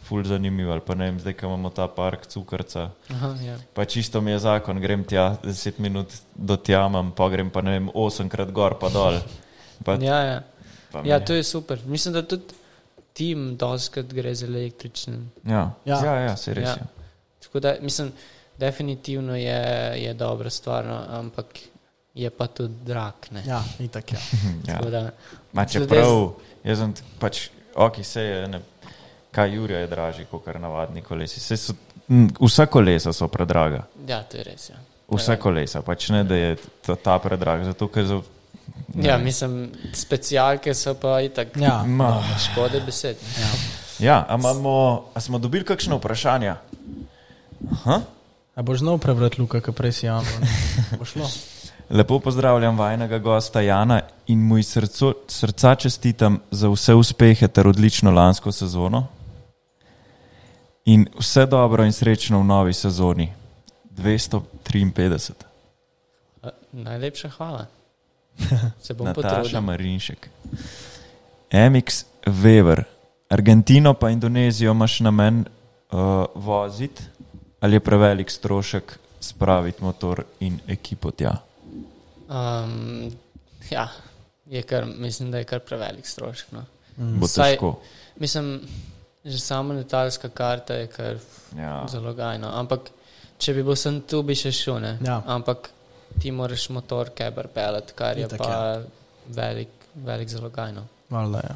ful 0.05 0.21
zanimivo. 0.21 0.75
Ali 0.75 0.85
pa 0.85 0.93
ne 0.93 1.09
vem, 1.09 1.17
zdaj, 1.23 1.39
ko 1.39 1.49
imamo 1.49 1.73
ta 1.73 1.89
park 1.89 2.29
cukrca. 2.29 2.91
Aha, 3.17 3.33
ja. 3.41 3.57
Pa 3.73 3.89
čisto 3.89 4.21
mi 4.21 4.35
je 4.35 4.45
zakon, 4.45 4.77
grem 4.83 5.01
tja 5.09 5.41
10 5.41 5.81
minut 5.81 6.13
do 6.37 6.53
tja, 6.53 6.85
imam, 6.85 7.09
pa 7.17 7.33
grem 7.33 7.49
pa 7.49 7.65
ne 7.65 7.79
vem, 7.79 7.89
8 7.89 8.29
krat 8.29 8.53
gor 8.53 8.77
pa 8.77 8.93
dol. 8.93 9.17
Pa, 9.81 9.97
Ja, 9.97 10.21
ja. 10.21 10.39
pa 10.93 11.01
ja, 11.01 11.17
to 11.17 11.33
je 11.33 11.41
super. 11.41 11.81
Mislim, 11.89 12.13
da 12.13 12.21
tudi 12.21 12.60
tim 13.13 13.57
doskrat 13.57 14.05
gre 14.07 14.35
z 14.35 14.43
električnim. 14.43 15.31
Ja, 15.43 15.71
ja, 15.85 15.95
Ja. 15.95 16.05
ja, 16.05 16.19
ja 16.21 16.37
se 16.37 16.53
res. 16.53 16.63
Ja. 16.63 16.75
Ja. 16.75 16.85
Tako 17.43 17.59
da, 17.59 17.75
mislim, 17.81 18.11
definitivno 18.57 19.35
je, 19.35 19.61
je 19.97 20.13
dobra 20.13 20.49
stvar, 20.49 20.85
no, 20.85 21.03
ampak 21.09 21.45
je 22.13 22.29
pa 22.29 22.47
tudi 22.47 22.73
drag. 22.85 23.13
Ne? 23.31 23.43
Ja, 23.47 23.63
itak, 23.79 24.11
ja. 24.11 24.19
Ja. 24.67 24.77
Tako 24.77 24.89
Da, 24.89 25.09
Ma 25.53 25.65
čeprav, 25.65 26.33
jaz 26.63 26.77
sem 26.77 26.93
pač, 27.19 27.49
ok, 27.75 28.03
se 28.03 28.21
je, 28.21 28.47
ne, 28.47 28.61
kaj 29.31 29.55
Jurija 29.55 29.79
je 29.79 29.87
dražji, 29.87 30.25
kot 30.25 30.45
kar 30.45 30.59
navadni 30.59 31.01
kolesi. 31.01 31.39
Saj 31.39 31.57
So, 31.57 31.73
m, 32.09 32.27
vsa 32.39 32.65
kolesa 32.65 33.13
so 33.13 33.27
predraga. 33.27 33.85
ja, 34.07 34.23
to 34.23 34.37
je 34.37 34.43
res. 34.43 34.69
Ja, 34.69 34.75
Vsa 35.11 35.35
kolesa, 35.35 35.81
pač 35.81 36.09
ne, 36.09 36.23
da 36.23 36.35
je 36.35 36.55
ta, 36.85 36.95
ta 36.95 37.19
predrag, 37.19 37.63
zato 37.63 37.87
ker 37.87 38.05
za. 38.05 38.21
Ja 38.95 39.17
mislim, 39.17 39.71
specialke 39.93 40.73
so 40.73 40.93
pa 40.93 41.21
itak. 41.21 41.47
ja. 41.57 41.83
Ma, 41.83 42.23
Škode 42.51 42.81
besed. 42.85 43.17
ja, 43.99 44.25
a, 44.29 44.35
imamo, 44.35 45.03
a 45.13 45.21
smo 45.21 45.39
dobili 45.39 45.65
kakšno 45.65 45.97
vprašanje? 45.97 46.53
Aha. 47.71 48.01
A 48.55 48.61
boš 48.61 48.79
znal 48.79 48.97
prebrati 48.97 49.41
Luka, 49.41 49.61
ki 49.61 49.71
prej 49.71 49.91
si 49.91 50.05
javno? 50.05 50.29
Šlo. 51.11 51.29
Lepo 51.89 52.19
pozdravljam 52.19 52.77
vajnega 52.77 53.19
gosta 53.19 53.61
Jana 53.61 54.01
in 54.27 54.39
mu 54.39 54.57
iz 54.57 54.77
srca 55.27 55.75
čestitam 55.75 56.39
za 56.51 56.69
vse 56.69 56.93
uspehe 56.93 57.47
ter 57.47 57.67
odlično 57.67 58.11
lansko 58.11 58.51
sezono. 58.51 59.07
In 60.85 61.05
vse 61.19 61.45
dobro 61.45 61.85
in 61.85 61.91
srečno 61.91 62.39
v 62.39 62.43
novi 62.43 62.73
sezoni 62.73 63.33
253. 63.91 65.31
A, 66.43 66.49
Najlepša 66.71 67.29
hvala. 67.29 67.65
Se 68.81 68.93
bom 68.93 69.05
Nataša 69.05 69.29
potrudil. 69.33 69.61
Marinšek. 69.61 70.29
MX 71.51 72.05
Weber, 72.25 72.83
Argentino 73.29 73.93
pa 73.93 74.09
Indonezijo 74.09 74.71
imaš 74.71 74.99
namen 74.99 75.45
uh, 75.91 75.99
voziti 76.35 77.03
ali 77.59 77.75
je 77.75 77.79
prevelik 77.79 78.29
strošek 78.29 78.99
spraviti 79.19 79.83
motor 79.83 80.23
in 80.39 80.59
ekipo 80.67 81.11
tja? 81.11 81.35
Um, 82.27 83.11
ja, 83.69 83.87
je 84.45 84.61
kar, 84.61 84.85
mislim, 84.87 85.31
da 85.31 85.37
je 85.37 85.43
kar 85.43 85.59
prevelik 85.59 86.07
strošek. 86.07 86.51
No. 86.51 86.63
Bo 86.97 87.27
Saj- 87.27 87.51
težko. 87.51 87.79
Mislim, 88.15 88.61
že 89.25 89.39
sama 89.39 89.73
letalska 89.73 90.29
karta 90.29 90.73
je 90.73 90.87
kar 90.87 91.17
Ja. 91.57 91.85
zalogajna. 91.87 92.59
Ampak, 92.59 92.79
če 93.37 93.53
bi 93.53 93.63
bil 93.63 93.75
sem 93.75 94.01
tu, 94.01 94.23
bi 94.23 94.35
še 94.35 94.51
šel. 94.51 94.79
ne. 94.79 94.97
Ja. 95.05 95.21
Ampak 95.25 95.69
ti 96.19 96.31
moraš 96.31 96.69
motor 96.69 97.09
keber 97.15 97.47
pelet, 97.47 97.91
kar 97.95 98.17
je 98.17 98.25
Itak, 98.25 98.39
pa 98.39 98.49
ja. 98.51 98.81
velik, 99.27 99.69
velik 99.95 100.29
zalogajno. 100.29 100.85
Valjda, 101.09 101.41
ja. 101.49 101.55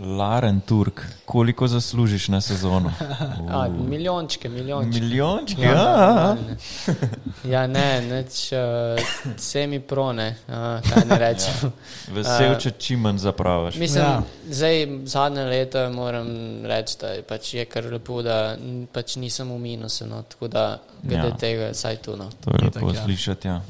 Laren 0.00 0.60
Turk, 0.60 1.00
koliko 1.24 1.68
zaslužiš 1.68 2.28
na 2.28 2.40
sezono? 2.40 2.92
A, 3.48 3.68
milijončke, 3.68 4.48
milijončke. 4.48 5.00
Milijončke, 5.00 5.62
Ja, 5.62 5.70
ja. 5.70 5.76
normalne. 5.76 6.56
ja, 7.44 7.66
ne, 7.66 8.00
neč, 8.02 8.52
uh, 8.52 8.58
semi 9.36 9.80
prone, 9.80 10.36
uh, 10.48 10.54
kaj 10.84 11.04
ne 11.06 11.18
rečem. 11.26 11.72
Vesel, 12.08 12.52
A, 12.52 12.58
če 12.58 12.70
čim 12.70 13.00
manj 13.00 13.18
zapravaš. 13.18 13.74
Mislim, 13.76 14.04
Ja. 14.04 14.10
ja. 14.10 14.22
zdaj 14.50 14.88
zadnje 15.04 15.44
leta 15.44 15.88
moram 15.90 16.28
reči, 16.64 16.96
da 17.00 17.06
je, 17.08 17.22
pač 17.22 17.54
je 17.54 17.64
kar 17.64 17.84
lepo, 17.84 18.22
da 18.22 18.56
pač 18.92 19.16
nisem 19.16 19.48
v 19.48 19.58
minusu, 19.60 20.06
no, 20.06 20.22
tako 20.22 20.48
da 20.48 20.64
glede 21.02 21.22
Ja. 21.22 21.26
ja. 21.26 21.36
tega 21.36 21.74
saj 21.74 21.96
tu. 21.96 22.16
No. 22.16 22.30
To 22.40 22.50
je 22.50 22.56
Itak, 22.58 22.74
lepo 22.74 22.94
ja. 22.94 23.04
slišati. 23.04 23.48
Ja. 23.48 23.60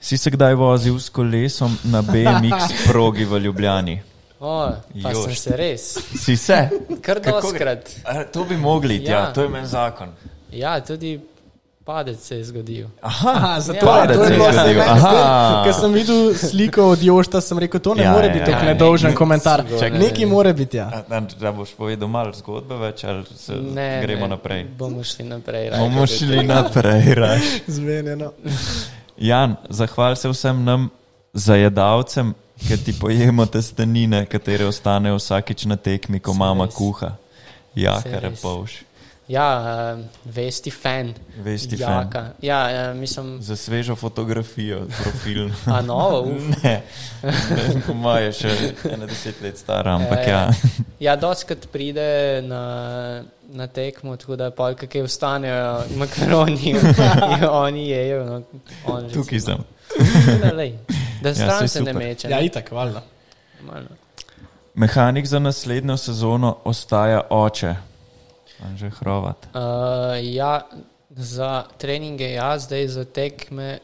Si 0.00 0.16
se 0.16 0.30
kdaj 0.30 0.54
vozil 0.54 0.94
s 0.96 1.08
kolesom 1.08 1.78
na 1.84 2.02
BMX 2.02 2.54
progi 2.86 3.24
v 3.24 3.38
Ljubljani? 3.38 4.02
O, 4.40 4.70
pa 5.02 5.10
Jošt. 5.10 5.24
sem 5.24 5.34
se 5.34 5.56
res, 5.56 5.82
Si 6.16 6.36
se? 6.36 6.68
kar 7.02 7.18
doskrat. 7.20 7.90
To 8.32 8.44
bi 8.44 8.56
mogli, 8.56 8.96
ja. 8.96 9.10
Ja. 9.10 9.18
ja, 9.18 9.32
to 9.32 9.42
je 9.42 9.48
meni 9.48 9.66
zakon. 9.66 10.08
Ja, 10.52 10.80
tudi 10.80 11.20
padec 11.84 12.20
se 12.20 12.36
je 12.36 12.44
zgodil. 12.44 12.86
Aha, 13.02 13.60
zato 13.60 13.86
Ja, 13.86 14.02
je 14.02 14.08
to 14.08 14.24
je 14.24 14.30
bilo 14.30 14.52
zgodilo. 14.52 14.82
Aha. 14.84 15.62
Ker 15.64 15.74
sem 15.74 15.92
videl 15.92 16.34
sliko 16.36 16.84
od 16.84 17.02
Jošta, 17.02 17.40
sem 17.40 17.58
rekel, 17.58 17.80
to 17.80 17.94
ne 17.94 18.02
Ja, 18.02 18.06
ja, 18.06 18.12
more 18.12 18.26
ja, 18.26 18.32
biti 18.32 18.40
ja. 18.40 18.46
tako 18.46 18.64
Ja, 18.64 18.72
nedolžen 18.72 19.10
ne, 19.10 19.16
komentar. 19.16 19.64
čakaj. 19.70 19.98
Nekaj 19.98 20.26
more 20.26 20.52
biti, 20.52 20.76
ja. 20.76 21.02
A, 21.08 21.20
Da 21.40 21.52
boš 21.52 21.72
povedal 21.72 22.08
malo 22.08 22.32
zgodbe 22.32 22.76
več, 22.76 23.04
ali 23.04 23.24
se 23.36 23.52
Ne, 23.54 23.98
gremo 24.02 24.20
ne, 24.22 24.28
naprej? 24.28 24.64
Bomo 24.70 25.04
šli 25.04 25.24
naprej. 25.24 25.70
raje, 25.70 25.80
Bomo 25.80 26.06
šli 26.06 26.44
naprej. 26.44 27.14
Raš. 27.14 27.42
Zmenjeno. 27.66 28.32
Jan, 29.18 29.56
zahval 29.70 30.16
se 30.16 30.28
vsem 30.28 30.64
nam 30.64 30.90
zajedavcem, 31.34 32.34
ker 32.68 32.78
ti 32.84 32.94
pojemo 33.00 33.46
testenine, 33.46 34.24
katere 34.26 34.66
ostanejo 34.66 35.18
vsakič 35.18 35.66
na 35.66 35.76
tekmi, 35.76 36.20
ko 36.20 36.34
mama 36.34 36.68
kuha. 36.70 37.16
Ja, 37.74 37.98
kar 38.02 38.24
je 38.24 38.30
res. 38.30 38.42
Ja, 39.28 39.94
uh, 39.94 40.04
vesti 40.34 40.70
fan. 40.70 41.14
Vesti 41.44 41.76
fan. 41.76 41.92
Jaka. 41.92 42.26
Ja, 42.42 42.90
uh, 42.90 42.96
mislim, 42.96 43.42
Za 43.42 43.56
svežo 43.56 43.96
fotografijo, 43.96 44.86
profil. 45.02 45.50
a 45.76 45.80
novo. 45.82 46.20
uf. 46.20 46.42
Ne, 46.64 46.82
ne 47.74 47.82
po 47.86 47.94
mojem 47.94 48.24
je 48.24 48.32
še 48.32 48.52
ena 48.92 49.06
deset 49.06 49.40
let 49.42 49.58
stara, 49.58 49.96
ampak 49.98 50.18
Ja, 50.18 50.28
ja. 50.28 50.38
ja. 50.38 50.50
Ja, 51.00 51.16
doskrat 51.16 51.66
pride 51.72 52.42
na, 52.46 53.22
na 53.52 53.66
tekmo, 53.66 54.16
tako 54.16 54.36
da 54.36 54.50
pa 54.50 54.70
kaj 54.74 55.02
ostanejo 55.02 55.82
makaroni, 55.96 56.74
oni 57.50 57.88
jejo. 57.88 58.24
No, 58.24 58.42
on. 58.86 59.10
Tukaj 59.12 59.40
sem. 59.40 59.64
Da, 60.42 60.52
lej, 60.54 60.72
da 61.22 61.34
stran 61.34 61.58
saj 61.58 61.68
se 61.68 61.82
ne 61.82 61.92
super. 61.92 62.06
meče. 62.06 62.30
Ja, 62.30 62.40
ne. 62.40 62.46
itak, 62.46 62.70
valjda. 62.72 63.02
Normalno. 63.60 63.88
Mehanik 64.74 65.26
za 65.26 65.38
naslednjo 65.38 65.96
sezono 65.96 66.56
ostaja 66.64 67.20
oče. 67.30 67.74
Anže 68.60 68.90
Hrovat. 68.90 69.46
Uh, 69.46 69.60
ja, 70.24 70.66
za 71.10 71.50
treninge, 71.78 72.30
ja, 72.30 72.58
zdaj 72.58 72.88
za 72.88 73.04
tekme 73.04 73.78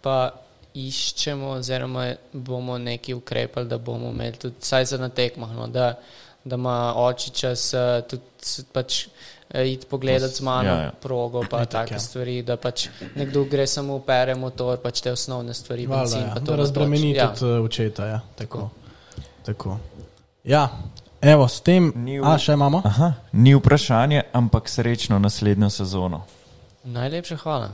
pa 0.00 0.30
iščemo, 0.74 1.48
oziroma 1.50 2.04
bomo 2.32 2.78
neki 2.78 3.14
ukrepali, 3.14 3.68
da 3.68 3.78
bomo 3.78 4.08
imeli 4.08 4.32
tudi, 4.34 4.54
saj 4.60 4.84
za 4.86 4.98
na 4.98 5.08
tekmah, 5.08 5.50
no, 5.50 5.66
da, 5.66 5.98
da 6.44 6.56
ima 6.56 6.76
oči 6.96 7.30
čas 7.32 7.74
uh, 7.74 7.80
tudi 8.02 8.22
pač. 8.72 9.06
eh, 9.50 9.66
Iti 9.66 9.86
pogledati 9.86 10.34
z 10.34 10.40
mano, 10.40 10.68
Ja, 10.68 10.72
ja, 10.72 10.78
ja. 10.78 10.84
ja. 10.84 10.92
progo, 10.92 11.42
pa 11.42 11.58
Itak, 11.58 11.68
take 11.72 11.94
ja. 11.94 12.00
stvari, 12.00 12.42
da 12.42 12.56
pač 12.56 12.86
nekdo 13.14 13.44
gre 13.44 13.66
samo 13.66 13.94
opere 13.94 14.34
motor, 14.34 14.78
pač 14.78 15.00
te 15.00 15.12
osnovne 15.12 15.54
stvari, 15.54 15.86
Valjda, 15.86 16.02
benzin, 16.02 16.20
ja. 16.20 16.34
pa 16.34 16.40
to 16.40 16.56
razbremeni 16.56 17.12
natoči. 17.12 17.40
tudi 17.40 17.52
uh, 17.52 17.64
očeta, 17.64 18.06
ja. 18.06 18.20
Tako. 18.34 18.70
Tako. 19.44 19.76
Ja, 20.44 20.68
evo, 21.22 21.46
s 21.46 21.60
tem. 21.60 21.92
Ni 21.96 22.18
v- 22.18 22.24
A, 22.24 22.36
še 22.36 22.52
imamo? 22.52 22.82
Aha, 22.84 23.12
ni 23.32 23.54
vprašanje, 23.54 24.22
ampak 24.32 24.66
srečno 24.66 25.18
naslednjo 25.18 25.70
sezono. 25.70 26.22
Najlepša 26.84 27.36
hvala. 27.38 27.70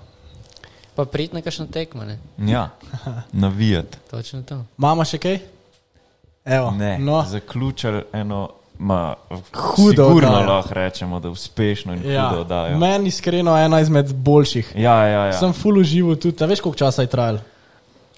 Pa 0.94 1.04
prid 1.04 1.30
na 1.30 1.40
kakšno 1.40 1.66
tekmo, 1.66 2.04
ne? 2.04 2.18
Ja, 2.38 2.68
navijati. 3.34 3.98
Točno 4.06 4.42
to. 4.42 4.64
Imamo 4.76 5.04
še 5.04 5.18
kaj? 5.18 5.38
Evo, 6.44 6.70
Ne, 6.70 6.98
no, 6.98 7.24
zaključili 7.24 8.02
eno, 8.12 8.48
ma, 8.78 9.14
Hudo 9.52 10.04
sigurno 10.04 10.28
oddajo. 10.30 10.48
lahko 10.48 10.74
rečemo, 10.74 11.20
da 11.20 11.28
uspešno 11.28 11.92
in 11.94 12.02
ja. 12.06 12.28
hudo 12.28 12.40
oddajo. 12.40 12.78
Meni 12.78 13.08
iskreno 13.08 13.56
ena 13.56 13.80
izmed 13.80 14.12
boljših. 14.14 14.72
Ja, 14.76 15.04
ja, 15.04 15.24
ja. 15.26 15.32
Sem 15.34 15.52
full 15.52 15.78
užival 15.78 16.16
tudi, 16.16 16.40
veš, 16.42 16.60
koliko 16.60 16.78
časa 16.78 17.02
je 17.02 17.08
trajal. 17.08 17.38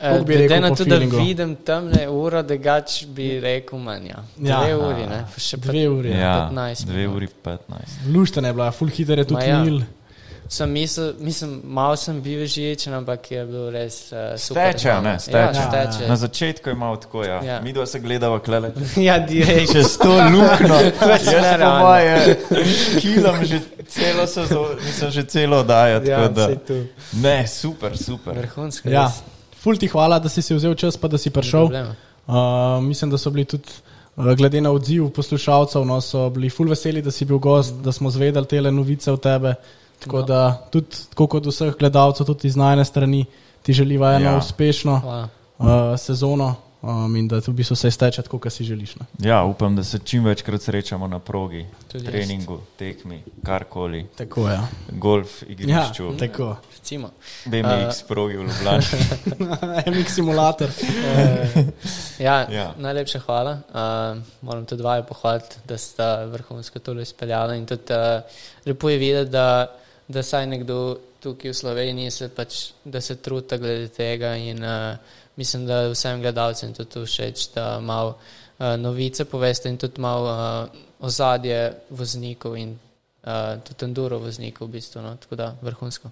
Bi 0.00 0.36
Glede 0.36 0.60
na 0.60 0.74
to, 0.74 0.84
da 0.84 0.96
vidim 0.96 1.56
tam 1.56 1.88
ne 1.88 2.08
uro, 2.08 2.42
da 2.42 2.56
gač 2.56 3.04
bi 3.06 3.40
rekel 3.40 3.78
manj. 3.78 4.06
Ja. 4.08 4.24
Ja. 4.38 4.60
Dve 4.64 4.76
uri, 4.76 5.06
ne? 5.06 5.24
pa 5.34 5.40
še 5.40 5.56
Dve 5.60 5.88
uri. 5.88 6.10
ja, 6.16 6.48
15 6.52 6.84
dve 6.86 7.02
minut. 7.06 7.16
uri 7.16 7.28
15. 7.44 8.04
Luštene 8.14 8.48
je 8.48 8.52
bila, 8.52 8.70
full 8.72 8.88
hitter 8.90 9.18
je 9.18 9.24
tudi 9.24 9.46
ja. 9.46 9.58
mil. 9.64 9.82
Sem 10.50 10.70
mislil, 10.70 11.12
mislim, 11.22 11.60
malo 11.64 11.96
sem 11.96 12.16
bil 12.22 12.40
živečen, 12.46 12.94
ampak 12.94 13.28
je 13.30 13.44
bil 13.46 13.68
res 13.70 14.10
uh, 14.12 14.32
super. 14.34 14.72
Steče, 14.72 14.94
ne, 15.02 15.10
Ja, 15.12 15.18
steče. 15.18 15.60
steče. 15.68 16.08
Na 16.08 16.16
začetku 16.16 16.68
je 16.68 16.74
malo 16.74 16.96
tako, 16.96 17.22
ja. 17.24 17.34
ja. 17.34 17.42
Ja. 17.44 17.60
Mi 17.62 17.72
dva 17.72 17.86
se 17.86 18.00
gledava 18.00 18.38
klele. 18.38 18.72
Ja, 19.08 19.18
direkt. 19.18 19.70
Čez 19.72 19.94
to 19.98 20.10
luknjo. 20.10 20.80
Jaz 21.12 21.26
nerealno. 21.42 21.78
moje 21.84 22.36
kilam 23.00 23.44
že 23.44 23.60
celo 23.88 24.26
sezono, 24.26 24.74
nisem 24.86 25.10
že 25.10 25.22
celo 25.22 25.60
oddajo. 25.60 26.00
Ja, 26.02 26.16
tako 26.18 26.34
da-. 26.34 26.48
Ne, 27.12 27.46
super, 27.46 27.94
super. 27.98 28.34
Vrhunsko. 28.38 28.88
Ja, 28.90 29.06
res. 29.06 29.22
Ful 29.60 29.76
ti 29.76 29.88
hvala, 29.88 30.18
da 30.18 30.28
si 30.28 30.42
si 30.42 30.54
vzel 30.54 30.74
čas, 30.74 30.96
pa 30.96 31.08
da 31.08 31.18
si 31.18 31.30
prišel. 31.30 31.68
Uh, 32.26 32.34
mislim, 32.82 33.10
da 33.10 33.18
so 33.18 33.30
bili 33.30 33.44
tudi, 33.44 33.68
uh, 34.16 34.32
glede 34.36 34.60
na 34.60 34.70
odziv 34.70 35.08
poslušalcev, 35.10 35.84
no, 35.86 36.00
so 36.00 36.28
bili 36.30 36.50
ful 36.50 36.68
veseli, 36.68 37.02
da 37.02 37.10
si 37.10 37.24
bil 37.24 37.38
gost, 37.38 37.74
da 37.84 37.92
smo 37.92 38.10
zvedali 38.10 38.46
te 38.46 38.60
novice 38.62 39.12
o 39.12 39.16
tebe. 39.16 39.54
Tako 40.00 40.16
No. 40.16 40.22
da 40.22 40.66
tudi, 40.72 40.96
tako 41.10 41.26
kot 41.26 41.46
vseh 41.46 41.74
gledalcev, 41.78 42.26
tudi 42.26 42.48
iz 42.48 42.56
najne 42.56 42.84
strani, 42.84 43.24
ti 43.62 43.72
želiva 43.72 44.14
eno 44.14 44.24
Ja. 44.24 44.30
ja. 44.32 44.38
uspešno 44.38 45.00
Hvala. 45.00 45.28
uh, 45.58 45.66
sezono 45.98 46.54
um, 46.82 47.16
in 47.16 47.28
da 47.28 47.40
v 47.46 47.52
bistvu 47.52 47.74
vse 47.74 47.90
steče 47.90 48.22
tako, 48.22 48.38
kot 48.38 48.52
si 48.52 48.64
želiš. 48.64 48.96
No. 48.96 49.06
Ja, 49.18 49.42
upam, 49.44 49.76
da 49.76 49.84
se 49.84 49.98
čim 49.98 50.24
večkrat 50.24 50.62
srečamo 50.62 51.06
na 51.06 51.18
progi, 51.18 51.66
Tudi 51.92 52.06
treningu, 52.06 52.60
tekmi, 52.78 53.22
karkoli, 53.44 54.06
Tako 54.16 54.48
je. 54.48 54.54
Ja. 54.54 54.68
golf 54.88 55.42
igrišču, 55.42 56.04
Ja, 56.12 56.18
tako. 56.18 56.56
Recimo. 56.76 57.10
BMX 57.44 58.02
progi 58.08 58.36
v 58.36 58.42
Ljubljani. 58.42 58.84
MX 60.00 60.14
simulator. 60.14 60.68
Uh, 60.68 61.64
ja, 62.18 62.46
Ja. 62.50 62.74
Najlepša 62.78 63.18
hvala. 63.18 63.52
Uh, 63.52 64.22
moram 64.42 64.64
tudi 64.66 64.82
vaju 64.82 65.04
pohvaliti, 65.08 65.56
da 65.68 65.78
ste 65.78 66.02
vrhunsko 66.26 66.78
tole 66.78 67.02
izpeljali. 67.02 67.58
In 67.58 67.66
tudi 67.66 67.92
uh, 67.92 68.22
lepo 68.66 68.88
je 68.90 68.98
videti, 68.98 69.30
da, 69.30 69.76
da 70.08 70.22
saj 70.22 70.46
nekdo 70.46 70.98
tukaj 71.20 71.50
v 71.50 71.54
Sloveniji 71.54 72.10
se, 72.10 72.28
pač, 72.28 72.72
da 72.84 73.00
se 73.00 73.16
truta 73.16 73.56
glede 73.56 73.88
tega. 73.88 74.34
In 74.36 74.64
uh, 74.64 74.96
mislim, 75.40 75.66
da 75.66 75.88
vsem 75.88 76.20
gledalcem 76.20 76.74
tudi 76.76 76.90
to 76.90 77.06
všeč, 77.08 77.48
da 77.54 77.80
malo 77.80 78.12
uh, 78.12 78.76
novice 78.76 79.24
poveste 79.24 79.72
in 79.72 79.78
tudi 79.80 80.00
malo 80.00 80.28
uh, 80.28 80.68
ozadje 81.00 81.72
voznikov 81.90 82.56
in 82.60 82.74
uh, 83.24 83.56
tudi 83.64 83.88
enduro 83.88 84.18
voznikov 84.20 84.68
v 84.68 84.76
bistvu. 84.76 85.02
No? 85.02 85.16
Tako 85.16 85.36
da 85.40 85.54
vrhunsko. 85.62 86.10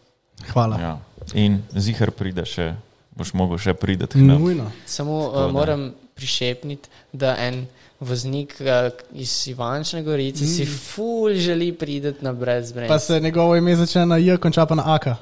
Hvala. 0.52 0.80
Ja. 0.80 0.94
In 1.34 1.60
zihar 1.76 2.10
pride 2.10 2.46
še, 2.48 2.70
boš 3.12 3.34
mogel 3.36 3.60
še 3.60 3.74
priti. 3.76 4.22
Nujno. 4.22 4.70
Samo 4.86 5.20
uh, 5.28 5.50
moram 5.52 5.90
prišepniti, 6.16 6.88
da 7.12 7.36
en 7.36 7.66
voznik 8.00 8.54
uh, 8.60 8.66
iz 9.12 9.48
Ivančne 9.48 10.02
Gorice 10.02 10.44
mm. 10.44 10.46
si 10.46 10.66
ful 10.66 11.34
želi 11.34 11.72
priti 11.72 12.14
na 12.20 12.32
brezbrez. 12.32 12.88
Pa 12.88 12.98
se 12.98 13.20
njegovo 13.20 13.56
ime 13.56 13.76
začne 13.76 14.06
na 14.06 14.16
J, 14.16 14.36
konča 14.36 14.66
pa 14.66 14.74
na 14.74 14.94
AK. 14.94 15.06
Uh, 15.06 15.14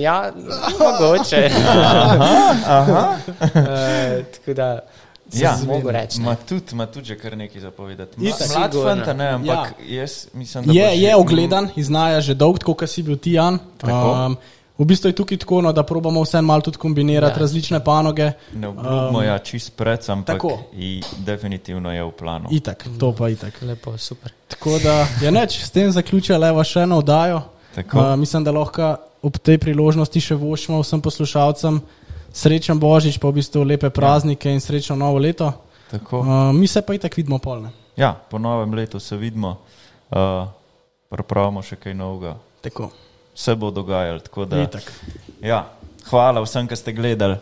ja, 0.00 0.32
mogoče. 0.78 1.50
uh, 2.70 3.54
tako 4.32 4.54
da, 4.54 4.80
Ja, 5.32 5.58
mogo 5.66 5.90
reči. 5.90 6.20
Ma 6.20 6.34
tudi, 6.34 6.74
ma 6.74 6.86
tudi 6.86 7.06
že 7.06 7.18
kar 7.18 7.36
nekaj 7.36 7.60
zapovedati. 7.60 8.20
Ma, 8.20 8.30
mlad 8.56 8.72
fanta, 8.72 9.12
ne, 9.12 9.28
ampak 9.28 9.74
ja. 9.88 10.00
jaz 10.00 10.26
mislim, 10.32 10.64
da 10.64 10.72
Je, 10.72 10.86
bo 10.86 10.94
že- 10.94 11.02
je 11.02 11.16
ogledan, 11.16 11.68
iznaja 11.76 12.20
že 12.20 12.34
dolg, 12.34 12.64
kot 12.64 12.88
si 12.88 13.02
bil 13.02 13.16
ti, 13.16 13.32
Jan. 13.32 13.58
Tako. 13.76 14.12
Um, 14.26 14.36
v 14.78 14.84
bistvu 14.86 15.10
je 15.10 15.16
tukaj 15.18 15.38
tako, 15.42 15.60
no, 15.62 15.72
da 15.72 15.82
probamo 15.82 16.22
vse 16.22 16.40
malo 16.42 16.62
tudi 16.62 16.78
kombinirati, 16.78 17.32
ja. 17.32 17.36
Ja. 17.36 17.40
različne 17.40 17.80
panoge. 17.84 18.32
Ne 18.54 18.68
obljubimo, 18.68 19.18
um, 19.18 19.24
ja, 19.24 19.38
čist 19.38 19.76
pred, 19.76 20.00
ampak 20.08 20.36
tako. 20.36 20.58
i, 20.72 21.02
definitivno 21.18 21.92
je 21.92 22.04
v 22.04 22.12
planu. 22.12 22.48
Itak, 22.50 22.86
to 23.00 23.12
pa 23.12 23.28
itak. 23.28 23.62
Lepo, 23.62 23.96
super. 23.98 24.32
Tako 24.48 24.78
da 24.78 25.06
je 25.22 25.30
neč, 25.30 25.58
s 25.64 25.70
tem 25.70 25.90
zaključila 25.90 26.38
levo 26.38 26.64
še 26.64 26.86
eno 26.86 26.98
oddajo. 27.02 27.42
Tako. 27.74 27.98
Uh, 27.98 28.16
mislim, 28.16 28.44
da 28.44 28.54
lahko 28.54 28.96
ob 29.22 29.38
tej 29.42 29.58
priložnosti 29.58 30.20
še 30.20 30.38
vošimo 30.38 30.80
vsem 30.82 31.02
poslušalcem. 31.02 31.80
Srečen 32.32 32.78
Božič, 32.78 33.18
pa 33.18 33.32
v 33.32 33.40
bistvu 33.40 33.64
lepe 33.64 33.90
praznike 33.90 34.52
in 34.52 34.60
srečno 34.60 34.96
novo 34.96 35.18
leto. 35.18 35.50
Tako. 35.90 36.20
Uh, 36.20 36.30
mi 36.54 36.66
se 36.66 36.82
pa 36.82 36.94
itak 36.94 37.16
vidimo 37.16 37.38
polne. 37.38 37.72
Ja, 37.96 38.14
po 38.14 38.38
novem 38.38 38.74
letu 38.78 39.00
se 39.00 39.16
vidimo, 39.16 39.56
uh, 40.12 40.46
pripravimo 41.10 41.64
še 41.66 41.80
kaj 41.80 41.96
novega. 41.98 42.36
Tako. 42.62 42.92
Vse 43.38 43.54
bo 43.54 43.70
dogajalo. 43.70 44.18
tako 44.20 44.44
da- 44.44 44.62
Itak. 44.62 44.92
Ja, 45.40 45.70
hvala 46.04 46.40
vsem, 46.40 46.66
ki 46.66 46.76
ste 46.76 46.92
gledali 46.92 47.36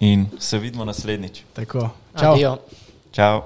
in 0.00 0.26
se 0.38 0.58
vidimo 0.58 0.84
naslednjič. 0.84 1.40
Tako. 1.54 1.88
Čau. 2.14 2.32
Adijo. 2.32 2.58
Čau. 3.12 3.42